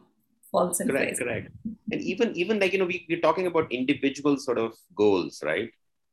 falls 0.52 0.80
in 0.80 0.88
correct 0.88 1.06
place. 1.06 1.20
correct 1.20 1.52
and 1.92 2.02
even 2.02 2.36
even 2.36 2.60
like 2.60 2.74
you 2.74 2.80
know 2.80 2.86
we, 2.86 3.06
we're 3.10 3.22
talking 3.22 3.48
about 3.48 3.72
individual 3.72 4.38
sort 4.38 4.58
of 4.58 4.74
goals 4.96 5.42
right 5.46 5.70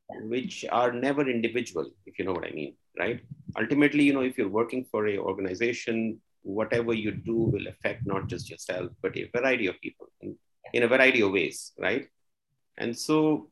which 0.09 0.65
are 0.71 0.93
never 0.93 1.29
individual 1.29 1.91
if 2.07 2.19
you 2.19 2.25
know 2.25 2.33
what 2.33 2.47
i 2.47 2.51
mean 2.51 2.75
right 2.99 3.21
ultimately 3.59 4.05
you 4.05 4.13
know 4.13 4.23
if 4.23 4.39
you're 4.39 4.49
working 4.49 4.85
for 4.91 5.09
a 5.09 5.19
organization 5.19 6.19
whatever 6.43 6.95
you 6.95 7.11
do 7.11 7.37
will 7.37 7.67
affect 7.67 8.07
not 8.07 8.29
just 8.29 8.49
yourself 8.49 8.91
but 9.03 9.17
a 9.17 9.29
variety 9.35 9.67
of 9.67 9.81
people 9.81 10.07
in, 10.21 10.37
in 10.73 10.85
a 10.85 10.89
variety 10.89 11.21
of 11.23 11.33
ways 11.33 11.73
right 11.79 12.07
and 12.79 12.97
so 12.97 13.51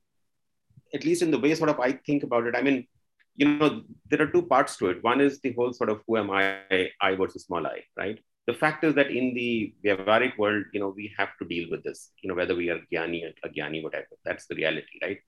at 0.95 1.05
least 1.05 1.23
in 1.23 1.31
the 1.31 1.39
way 1.39 1.55
sort 1.55 1.71
of 1.71 1.81
i 1.81 1.93
think 1.93 2.23
about 2.23 2.47
it 2.47 2.55
i 2.57 2.63
mean 2.63 2.87
you 3.35 3.49
know 3.49 3.83
there 4.09 4.23
are 4.23 4.29
two 4.29 4.43
parts 4.43 4.77
to 4.77 4.89
it 4.91 5.03
one 5.03 5.21
is 5.21 5.41
the 5.41 5.53
whole 5.53 5.73
sort 5.73 5.91
of 5.91 6.01
who 6.07 6.17
am 6.17 6.31
i 6.31 6.89
i 7.01 7.15
versus 7.17 7.45
small 7.45 7.67
i 7.67 7.81
right 7.97 8.21
the 8.47 8.55
fact 8.55 8.85
is 8.85 8.95
that 8.95 9.11
in 9.11 9.33
the 9.33 9.75
Vyavharik 9.85 10.37
world, 10.37 10.65
you 10.73 10.81
know, 10.81 10.93
we 10.95 11.13
have 11.17 11.31
to 11.39 11.47
deal 11.47 11.71
with 11.71 11.83
this, 11.83 12.11
you 12.21 12.29
know, 12.29 12.35
whether 12.35 12.55
we 12.55 12.69
are 12.69 12.81
Gyani 12.93 13.23
or 13.25 13.49
Agyani, 13.49 13.83
whatever. 13.83 14.07
That's 14.25 14.47
the 14.47 14.55
reality, 14.55 14.99
right? 15.03 15.19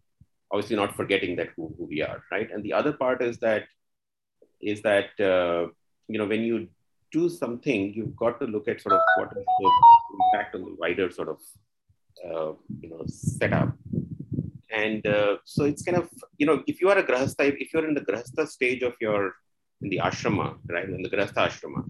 Obviously, 0.51 0.77
not 0.77 0.95
forgetting 0.95 1.37
that 1.37 1.49
who, 1.57 1.75
who 1.77 1.85
we 1.87 2.03
are, 2.03 2.23
right? 2.31 2.51
And 2.53 2.63
the 2.63 2.73
other 2.73 2.93
part 2.93 3.23
is 3.23 3.39
that, 3.39 3.65
is 4.61 4.83
that, 4.83 5.11
uh, 5.21 5.69
you 6.09 6.19
know, 6.19 6.27
when 6.27 6.43
you 6.43 6.69
do 7.13 7.29
something, 7.29 7.93
you've 7.95 8.17
got 8.17 8.39
to 8.41 8.47
look 8.47 8.69
at 8.69 8.81
sort 8.81 8.95
of 8.95 9.01
what 9.17 9.29
is 9.37 9.45
the 9.59 9.73
impact 10.21 10.55
on 10.55 10.63
the 10.63 10.75
wider 10.79 11.11
sort 11.11 11.29
of, 11.29 11.41
uh, 12.25 12.53
you 12.81 12.91
know, 12.91 13.03
setup. 13.07 13.73
And 14.71 15.07
uh, 15.07 15.39
so 15.45 15.65
it's 15.65 15.83
kind 15.83 15.97
of, 15.97 16.09
you 16.39 16.47
know, 16.47 16.63
if 16.67 16.81
you 16.81 16.89
are 16.91 16.99
a 16.99 17.03
grahastha, 17.03 17.57
if 17.61 17.73
you're 17.73 17.89
in 17.89 17.95
the 17.95 18.01
grahastha 18.01 18.47
stage 18.47 18.83
of 18.83 18.95
your, 19.01 19.35
in 19.83 19.89
the 19.91 20.01
ashrama, 20.03 20.59
right, 20.69 20.89
in 20.89 21.03
the 21.03 21.11
grahastha 21.11 21.49
ashrama, 21.49 21.85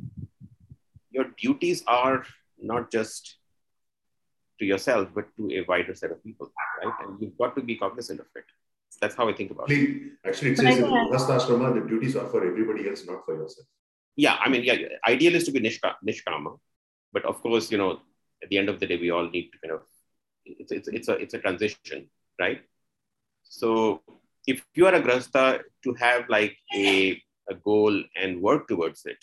your 1.11 1.27
duties 1.39 1.83
are 1.87 2.25
not 2.59 2.91
just 2.91 3.37
to 4.59 4.65
yourself, 4.65 5.09
but 5.15 5.27
to 5.37 5.51
a 5.59 5.65
wider 5.69 5.95
set 5.95 6.11
of 6.11 6.23
people, 6.25 6.51
right? 6.83 6.95
And 7.07 7.21
you've 7.21 7.37
got 7.39 7.55
to 7.57 7.63
be 7.63 7.77
cognizant 7.77 8.21
of 8.21 8.27
it. 8.35 8.45
That's 9.01 9.15
how 9.15 9.29
I 9.29 9.35
think 9.35 9.51
about 9.51 9.71
it. 9.71 9.75
Actually, 9.75 10.11
actually 10.25 10.51
it 10.53 10.57
says 10.57 10.79
in 10.79 10.85
think- 10.85 11.13
Grihastha 11.13 11.75
the 11.75 11.89
duties 11.89 12.17
are 12.17 12.29
for 12.29 12.47
everybody 12.47 12.89
else, 12.89 13.05
not 13.07 13.25
for 13.25 13.35
yourself. 13.35 13.67
Yeah, 14.17 14.37
I 14.41 14.49
mean, 14.49 14.65
yeah, 14.65 14.77
ideal 15.07 15.35
is 15.35 15.45
to 15.45 15.53
be 15.53 15.61
nishka, 15.61 15.95
nishkama, 16.07 16.59
but 17.13 17.25
of 17.27 17.43
course, 17.43 17.71
you 17.71 17.77
know, 17.77 18.01
at 18.43 18.49
the 18.49 18.57
end 18.57 18.71
of 18.71 18.81
the 18.81 18.87
day, 18.87 18.97
we 18.97 19.11
all 19.11 19.29
need 19.29 19.51
to 19.53 19.59
kind 19.59 19.75
of 19.75 19.83
it's 20.47 20.73
it's 20.73 20.89
it's 20.89 21.09
a 21.09 21.13
it's 21.13 21.35
a 21.35 21.39
transition, 21.39 22.09
right? 22.41 22.63
So 23.43 24.03
if 24.47 24.65
you 24.75 24.87
are 24.87 24.95
a 24.95 25.03
grasta 25.03 25.63
to 25.85 25.95
have 25.95 26.29
like 26.29 26.57
a 26.75 27.21
a 27.51 27.55
goal 27.55 28.03
and 28.17 28.41
work 28.41 28.69
towards 28.69 29.05
it, 29.07 29.19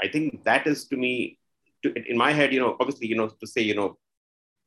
I 0.00 0.08
think 0.08 0.44
that 0.44 0.66
is 0.66 0.86
to 0.88 0.96
me, 0.96 1.37
to, 1.82 2.10
in 2.10 2.16
my 2.16 2.32
head, 2.32 2.52
you 2.52 2.60
know, 2.60 2.76
obviously, 2.80 3.06
you 3.06 3.16
know, 3.16 3.28
to 3.28 3.46
say, 3.46 3.62
you 3.62 3.74
know, 3.74 3.98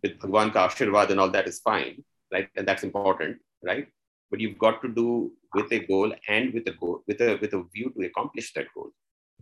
with 0.03 0.19
Bhagwan 0.19 0.51
ka 0.51 0.67
Ashirwad 0.67 1.09
and 1.09 1.19
all 1.19 1.29
that 1.29 1.47
is 1.47 1.59
fine, 1.59 2.03
right? 2.31 2.49
And 2.55 2.67
that's 2.67 2.83
important, 2.83 3.37
right? 3.63 3.87
But 4.29 4.39
you've 4.39 4.57
got 4.57 4.81
to 4.81 4.87
do 4.87 5.31
with 5.53 5.71
a 5.71 5.79
goal 5.79 6.13
and 6.27 6.53
with 6.53 6.67
a 6.67 6.71
goal, 6.71 7.03
with 7.07 7.21
a 7.21 7.37
with 7.41 7.53
a 7.53 7.63
view 7.73 7.91
to 7.95 8.05
accomplish 8.05 8.53
that 8.53 8.67
goal, 8.73 8.91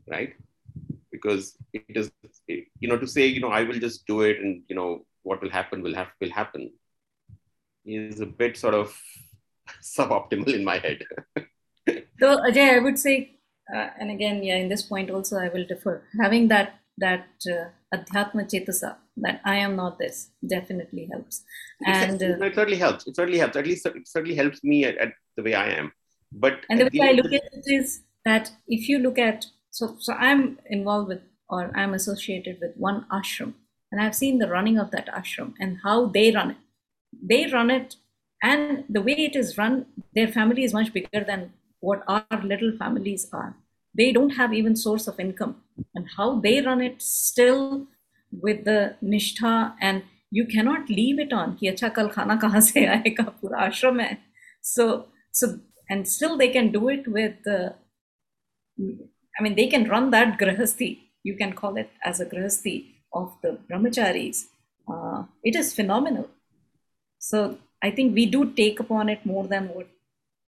right? 0.07 0.33
Because 1.11 1.55
it 1.73 1.83
is, 1.89 2.11
you 2.47 2.87
know, 2.87 2.97
to 2.97 3.07
say, 3.07 3.27
you 3.27 3.39
know, 3.39 3.49
I 3.49 3.63
will 3.63 3.79
just 3.79 4.05
do 4.07 4.21
it 4.21 4.39
and 4.39 4.63
you 4.67 4.75
know 4.75 5.05
what 5.23 5.41
will 5.41 5.49
happen 5.49 5.81
will 5.83 5.95
have 5.95 6.07
will 6.19 6.31
happen 6.31 6.71
is 7.85 8.19
a 8.19 8.25
bit 8.25 8.57
sort 8.57 8.73
of 8.73 8.95
suboptimal 9.81 10.53
in 10.53 10.63
my 10.63 10.77
head. 10.77 11.03
So 12.19 12.37
Ajay, 12.37 12.75
I 12.75 12.79
would 12.79 12.99
say, 12.99 13.39
uh, 13.73 13.87
and 13.97 14.11
again, 14.11 14.43
yeah, 14.43 14.57
in 14.57 14.67
this 14.67 14.83
point 14.83 15.09
also 15.09 15.37
I 15.37 15.47
will 15.47 15.65
defer. 15.65 16.03
Having 16.21 16.49
that 16.49 16.78
that 16.99 17.27
uh, 17.49 17.69
adhyatma 17.95 18.43
chetasa, 18.51 18.95
that 19.17 19.41
I 19.45 19.57
am 19.57 19.75
not 19.75 19.99
this, 19.99 20.29
definitely 20.45 21.07
helps. 21.11 21.43
And 21.85 22.21
uh, 22.21 22.45
it 22.45 22.55
certainly 22.55 22.77
helps. 22.77 23.07
It 23.07 23.15
certainly 23.15 23.39
helps. 23.39 23.55
At 23.55 23.67
least 23.67 23.85
it 23.85 24.07
certainly 24.07 24.35
helps 24.35 24.63
me 24.63 24.85
at, 24.85 24.97
at 24.97 25.13
the 25.35 25.43
way 25.43 25.53
I 25.53 25.69
am. 25.69 25.91
But 26.31 26.65
and 26.69 26.79
the 26.79 26.85
at 26.85 26.91
the 26.91 26.99
way 26.99 27.09
I 27.09 27.11
look 27.13 27.33
at 27.33 27.43
it 27.51 27.65
is 27.65 28.01
that 28.25 28.51
if 28.67 28.87
you 28.89 28.99
look 28.99 29.17
at 29.17 29.45
so 29.71 29.95
so 29.99 30.13
I'm 30.13 30.59
involved 30.67 31.09
with 31.09 31.21
or 31.49 31.71
I'm 31.75 31.93
associated 31.93 32.59
with 32.61 32.75
one 32.75 33.05
ashram, 33.11 33.53
and 33.91 33.99
I've 34.01 34.15
seen 34.15 34.37
the 34.37 34.49
running 34.49 34.77
of 34.77 34.91
that 34.91 35.07
ashram 35.07 35.53
and 35.59 35.79
how 35.83 36.05
they 36.05 36.31
run 36.31 36.51
it. 36.51 36.57
They 37.21 37.47
run 37.47 37.71
it, 37.71 37.95
and 38.43 38.83
the 38.87 39.01
way 39.01 39.13
it 39.13 39.35
is 39.35 39.57
run, 39.57 39.87
their 40.13 40.27
family 40.27 40.63
is 40.63 40.73
much 40.73 40.93
bigger 40.93 41.23
than 41.25 41.53
what 41.79 42.03
our 42.07 42.25
little 42.43 42.71
families 42.77 43.27
are. 43.33 43.55
They 43.95 44.11
don't 44.11 44.31
have 44.31 44.53
even 44.53 44.75
source 44.75 45.07
of 45.07 45.19
income, 45.19 45.55
and 45.95 46.07
how 46.17 46.39
they 46.39 46.61
run 46.61 46.81
it 46.81 47.01
still 47.01 47.87
with 48.31 48.65
the 48.65 48.95
nishtha 49.03 49.73
and 49.81 50.03
you 50.31 50.45
cannot 50.45 50.89
leave 50.89 51.19
it 51.19 51.33
on 51.33 51.57
ki 51.57 51.71
acha 51.71 51.91
khana 51.91 52.39
kahan 52.39 52.61
se 52.61 52.85
aayega? 52.85 54.17
So 54.61 55.07
so 55.31 55.59
and 55.89 56.07
still 56.07 56.37
they 56.37 56.49
can 56.49 56.71
do 56.71 56.89
it 56.89 57.07
with 57.07 57.47
i 57.47 59.43
mean 59.43 59.55
they 59.55 59.67
can 59.67 59.87
run 59.93 60.09
that 60.11 60.37
grihasthi 60.39 60.89
you 61.23 61.35
can 61.35 61.53
call 61.53 61.77
it 61.77 61.89
as 62.03 62.19
a 62.19 62.25
grihasthi 62.25 62.95
of 63.11 63.35
the 63.41 63.57
brahmacharis. 63.69 64.45
Uh, 64.87 65.23
it 65.43 65.55
is 65.55 65.73
phenomenal. 65.73 66.27
So 67.19 67.57
i 67.81 67.89
think 67.91 68.15
we 68.15 68.25
do 68.25 68.53
take 68.53 68.79
upon 68.79 69.09
it 69.09 69.25
more 69.25 69.47
than 69.47 69.69
what 69.69 69.87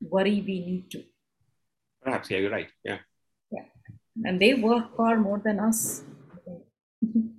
worry 0.01 0.43
we 0.47 0.57
need 0.67 0.91
to. 0.91 1.03
Perhaps 2.03 2.31
yeah 2.31 2.39
you're 2.39 2.51
right. 2.51 2.69
Yeah 2.85 2.99
yeah 4.17 4.29
and 4.29 4.41
they 4.41 4.55
work 4.55 4.97
far 4.97 5.17
more 5.19 5.39
than 5.39 5.61
us. 5.61 6.03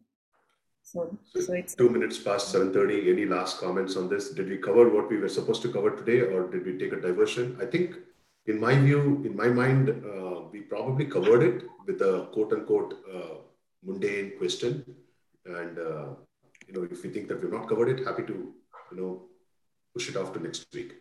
So, 0.92 1.18
so 1.40 1.54
it's 1.54 1.74
two 1.74 1.90
minutes 1.90 2.20
past 2.20 2.54
7.30 2.54 3.10
any 3.10 3.26
last 3.26 3.60
comments 3.60 3.96
on 3.96 4.10
this? 4.10 4.32
Did 4.32 4.50
we 4.50 4.58
cover 4.58 4.90
what 4.90 5.10
we 5.10 5.20
were 5.20 5.30
supposed 5.30 5.62
to 5.62 5.72
cover 5.72 5.92
today 5.92 6.20
or 6.20 6.52
did 6.52 6.66
we 6.66 6.78
take 6.78 6.92
a 6.92 7.00
diversion? 7.00 7.58
I 7.62 7.66
think 7.66 7.96
in 8.46 8.60
my 8.60 8.76
view 8.78 9.22
in 9.24 9.34
my 9.34 9.48
mind 9.48 9.90
uh, 9.90 10.42
we 10.52 10.60
probably 10.60 11.06
covered 11.06 11.44
it 11.44 11.64
with 11.88 12.02
a 12.02 12.28
quote 12.34 12.52
unquote 12.52 12.96
uh, 13.16 13.36
mundane 13.86 14.34
question. 14.38 14.84
And 15.46 15.80
uh, 15.80 16.08
you 16.68 16.74
know 16.74 16.84
if 16.92 17.04
we 17.04 17.10
think 17.10 17.30
that 17.30 17.42
we've 17.42 17.54
not 17.54 17.70
covered 17.70 17.88
it 17.88 18.06
happy 18.06 18.24
to 18.24 18.54
you 18.92 18.98
know 18.98 19.22
push 19.94 20.10
it 20.10 20.18
off 20.18 20.34
to 20.34 20.40
next 20.40 20.68
week. 20.74 20.92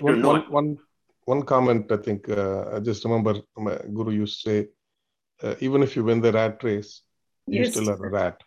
One, 0.00 0.22
one, 0.22 0.42
one, 0.52 0.78
one 1.24 1.42
comment 1.42 1.90
i 1.92 1.96
think 1.96 2.28
uh, 2.28 2.64
i 2.74 2.80
just 2.80 3.04
remember 3.04 3.34
my 3.56 3.76
guru 3.94 4.12
used 4.12 4.42
to 4.42 4.50
say 4.50 4.68
uh, 5.42 5.54
even 5.60 5.82
if 5.82 5.96
you 5.96 6.04
win 6.04 6.20
the 6.20 6.32
rat 6.32 6.62
race 6.62 7.02
you 7.46 7.64
still 7.64 7.90
are 7.90 8.06
a 8.06 8.10
rat 8.10 8.40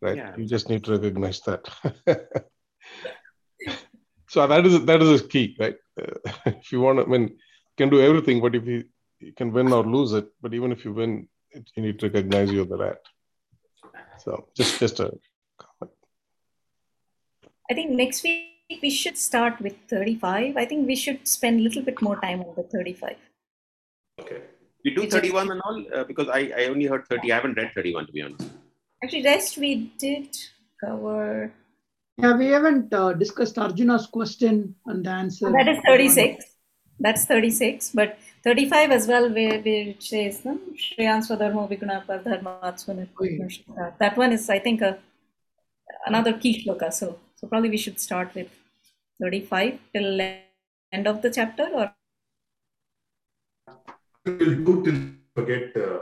right? 0.00 0.16
Yeah. 0.16 0.36
you 0.36 0.46
just 0.46 0.68
need 0.68 0.84
to 0.84 0.92
recognize 0.92 1.40
that. 1.42 1.68
So 4.32 4.46
that 4.46 4.64
is 4.64 4.84
that 4.84 5.02
is 5.02 5.20
a 5.20 5.26
key 5.26 5.56
right? 5.58 5.74
Uh, 6.00 6.30
if 6.46 6.70
you 6.70 6.80
want 6.80 7.00
to 7.00 7.04
I 7.04 7.08
mean 7.08 7.22
you 7.22 7.76
can 7.76 7.88
do 7.90 8.00
everything 8.00 8.40
but 8.40 8.54
if 8.54 8.64
you, 8.64 8.84
you 9.18 9.32
can 9.32 9.52
win 9.52 9.72
or 9.72 9.82
lose 9.82 10.12
it 10.12 10.28
but 10.40 10.54
even 10.54 10.70
if 10.70 10.84
you 10.84 10.92
win 10.92 11.28
it, 11.50 11.68
you 11.74 11.82
need 11.82 11.98
to 11.98 12.06
recognize 12.06 12.52
you're 12.52 12.64
the 12.64 12.76
rat. 12.76 13.00
So 14.18 14.46
just 14.54 14.78
just 14.78 15.00
a 15.00 15.10
comment. 15.58 15.96
I 17.68 17.74
think 17.74 17.90
next 17.90 18.22
week 18.22 18.49
we 18.82 18.90
should 18.90 19.18
start 19.18 19.60
with 19.60 19.74
35. 19.88 20.56
I 20.56 20.64
think 20.64 20.86
we 20.86 20.96
should 20.96 21.26
spend 21.26 21.60
a 21.60 21.62
little 21.62 21.82
bit 21.82 22.00
more 22.00 22.20
time 22.20 22.40
on 22.40 22.54
the 22.56 22.62
35. 22.62 23.16
okay 24.20 24.42
We 24.84 24.94
do 24.94 25.06
31 25.08 25.50
and 25.50 25.60
all 25.62 25.84
uh, 25.94 26.04
because 26.04 26.28
I, 26.28 26.52
I 26.56 26.66
only 26.66 26.86
heard 26.86 27.06
30. 27.06 27.32
I 27.32 27.34
haven't 27.34 27.56
read 27.56 27.72
31 27.74 28.06
to 28.06 28.12
be 28.12 28.22
honest. 28.22 28.50
Actually, 29.02 29.24
rest 29.24 29.58
we 29.58 29.92
did 29.98 30.36
cover. 30.82 31.52
Yeah, 32.18 32.36
we 32.36 32.46
haven't 32.48 32.92
uh, 32.92 33.12
discussed 33.14 33.56
Arjuna's 33.56 34.06
question 34.06 34.74
and 34.86 35.04
the 35.04 35.10
answer. 35.10 35.50
That 35.50 35.68
is 35.68 35.78
36. 35.86 36.44
That's 36.98 37.24
36. 37.24 37.92
But 37.94 38.18
35 38.44 38.90
as 38.90 39.06
well, 39.06 39.32
where 39.32 39.60
which 39.60 40.08
says 40.10 40.44
no? 40.44 40.58
Shreyans 40.76 41.28
Swadharmo 41.28 41.68
Viguna 41.70 42.04
Pardharmat 42.06 43.98
That 43.98 44.16
one 44.18 44.32
is, 44.32 44.50
I 44.50 44.58
think, 44.58 44.82
a, 44.82 44.98
another 46.06 46.34
key 46.34 46.62
shloka. 46.62 46.92
So, 46.92 47.18
so 47.36 47.46
probably 47.46 47.70
we 47.70 47.78
should 47.78 47.98
start 47.98 48.34
with 48.34 48.48
35 49.20 49.78
till 49.94 50.20
end 50.92 51.06
of 51.06 51.22
the 51.22 51.30
chapter 51.30 51.68
or? 51.74 51.92
We'll 54.24 54.64
do 54.64 54.82
till 54.84 55.00
forget 55.34 55.76
uh, 55.76 56.00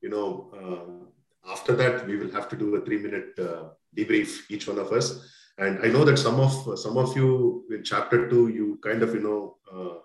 you 0.00 0.10
know 0.10 0.26
uh, 0.60 1.50
after 1.52 1.74
that 1.76 2.06
we 2.06 2.16
will 2.16 2.32
have 2.32 2.48
to 2.48 2.56
do 2.56 2.74
a 2.76 2.84
three 2.84 2.98
minute 2.98 3.38
uh, 3.38 3.70
debrief 3.96 4.50
each 4.50 4.66
one 4.66 4.78
of 4.78 4.92
us. 4.92 5.36
And 5.58 5.84
i 5.84 5.88
know 5.94 6.04
that 6.04 6.18
some 6.18 6.38
of 6.40 6.52
some 6.78 6.96
of 6.96 7.14
you 7.16 7.64
in 7.70 7.82
chapter 7.84 8.28
two 8.30 8.48
you 8.48 8.78
kind 8.82 9.02
of 9.02 9.14
you 9.14 9.20
know 9.20 9.40
uh, 9.74 9.96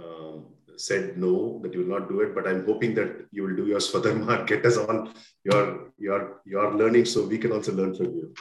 um, 0.00 0.46
said 0.76 1.16
no 1.18 1.60
that 1.62 1.74
you 1.74 1.80
will 1.80 1.98
not 1.98 2.08
do 2.08 2.20
it 2.20 2.34
but 2.34 2.46
i'm 2.46 2.64
hoping 2.64 2.94
that 2.94 3.26
you 3.32 3.42
will 3.42 3.56
do 3.56 3.66
yours 3.66 3.92
and 3.94 4.46
get 4.46 4.64
us 4.64 4.76
on 4.76 5.12
your 5.44 5.92
your 5.98 6.40
your 6.44 6.74
learning 6.74 7.04
so 7.04 7.26
we 7.26 7.38
can 7.38 7.50
also 7.50 7.72
learn 7.72 7.94
from 7.94 8.14
you 8.14 8.32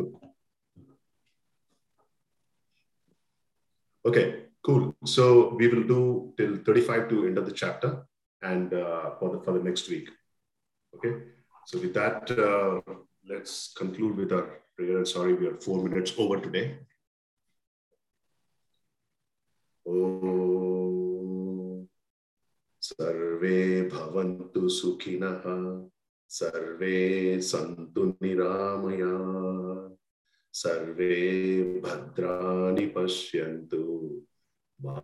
okay 4.07 4.25
cool 4.65 4.95
so 5.05 5.53
we 5.59 5.67
will 5.67 5.87
do 5.95 6.33
till 6.37 6.55
35 6.57 7.09
to 7.09 7.27
end 7.27 7.37
of 7.37 7.45
the 7.45 7.57
chapter 7.63 8.07
and 8.41 8.73
uh, 8.73 9.11
for 9.19 9.31
the 9.31 9.43
for 9.43 9.53
the 9.53 9.63
next 9.63 9.89
week. 9.89 10.09
Okay. 10.95 11.15
So 11.65 11.79
with 11.79 11.93
that, 11.93 12.29
uh, 12.31 12.81
let's 13.27 13.73
conclude 13.73 14.15
with 14.15 14.31
our 14.31 14.61
prayer. 14.75 15.03
Sorry, 15.05 15.33
we 15.33 15.47
are 15.47 15.55
four 15.55 15.83
minutes 15.83 16.13
over 16.17 16.39
today. 16.39 16.77
Om 19.85 21.87
Sarve 22.79 23.89
bhavantu 23.89 24.69
sukhinah 24.69 25.89
Sarve 26.27 27.39
santu 27.39 28.15
niramaya 28.21 29.89
सर्वे 30.53 31.63
भद्राणि 31.79 32.85
पश्यन्तु। 32.85 33.83
मा 34.81 35.01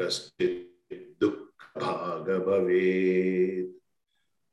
कश्चित् 0.00 1.20
दुःखभाग 1.20 2.30
भवेत् 2.30 3.80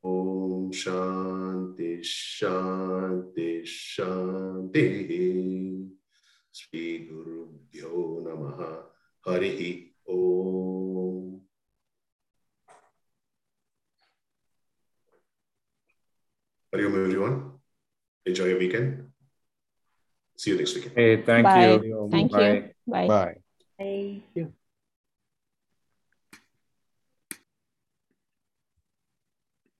ॐ 0.06 0.70
शान्ति 0.70 2.02
शान्ति 2.02 3.64
शान्तिः। 3.66 5.08
श्रीगुरुभ्यो 6.54 8.24
नमः। 8.28 8.92
हरिः 9.28 9.92
ॐ 10.12 11.38
हरि 16.74 16.84
ओम् 16.84 16.96
everyone 16.96 17.58
enjoy 18.28 18.54
weekend 18.54 19.11
See 20.42 20.50
you 20.50 20.56
next 20.56 20.74
weekend. 20.74 20.96
Hey, 20.96 21.22
thank 21.22 21.44
Bye. 21.44 21.68
you. 21.68 22.08
Thank 22.10 22.32
Bye. 22.32 22.50
you. 22.50 22.70
Bye. 22.88 23.06
bye 23.06 23.36
I 23.78 24.50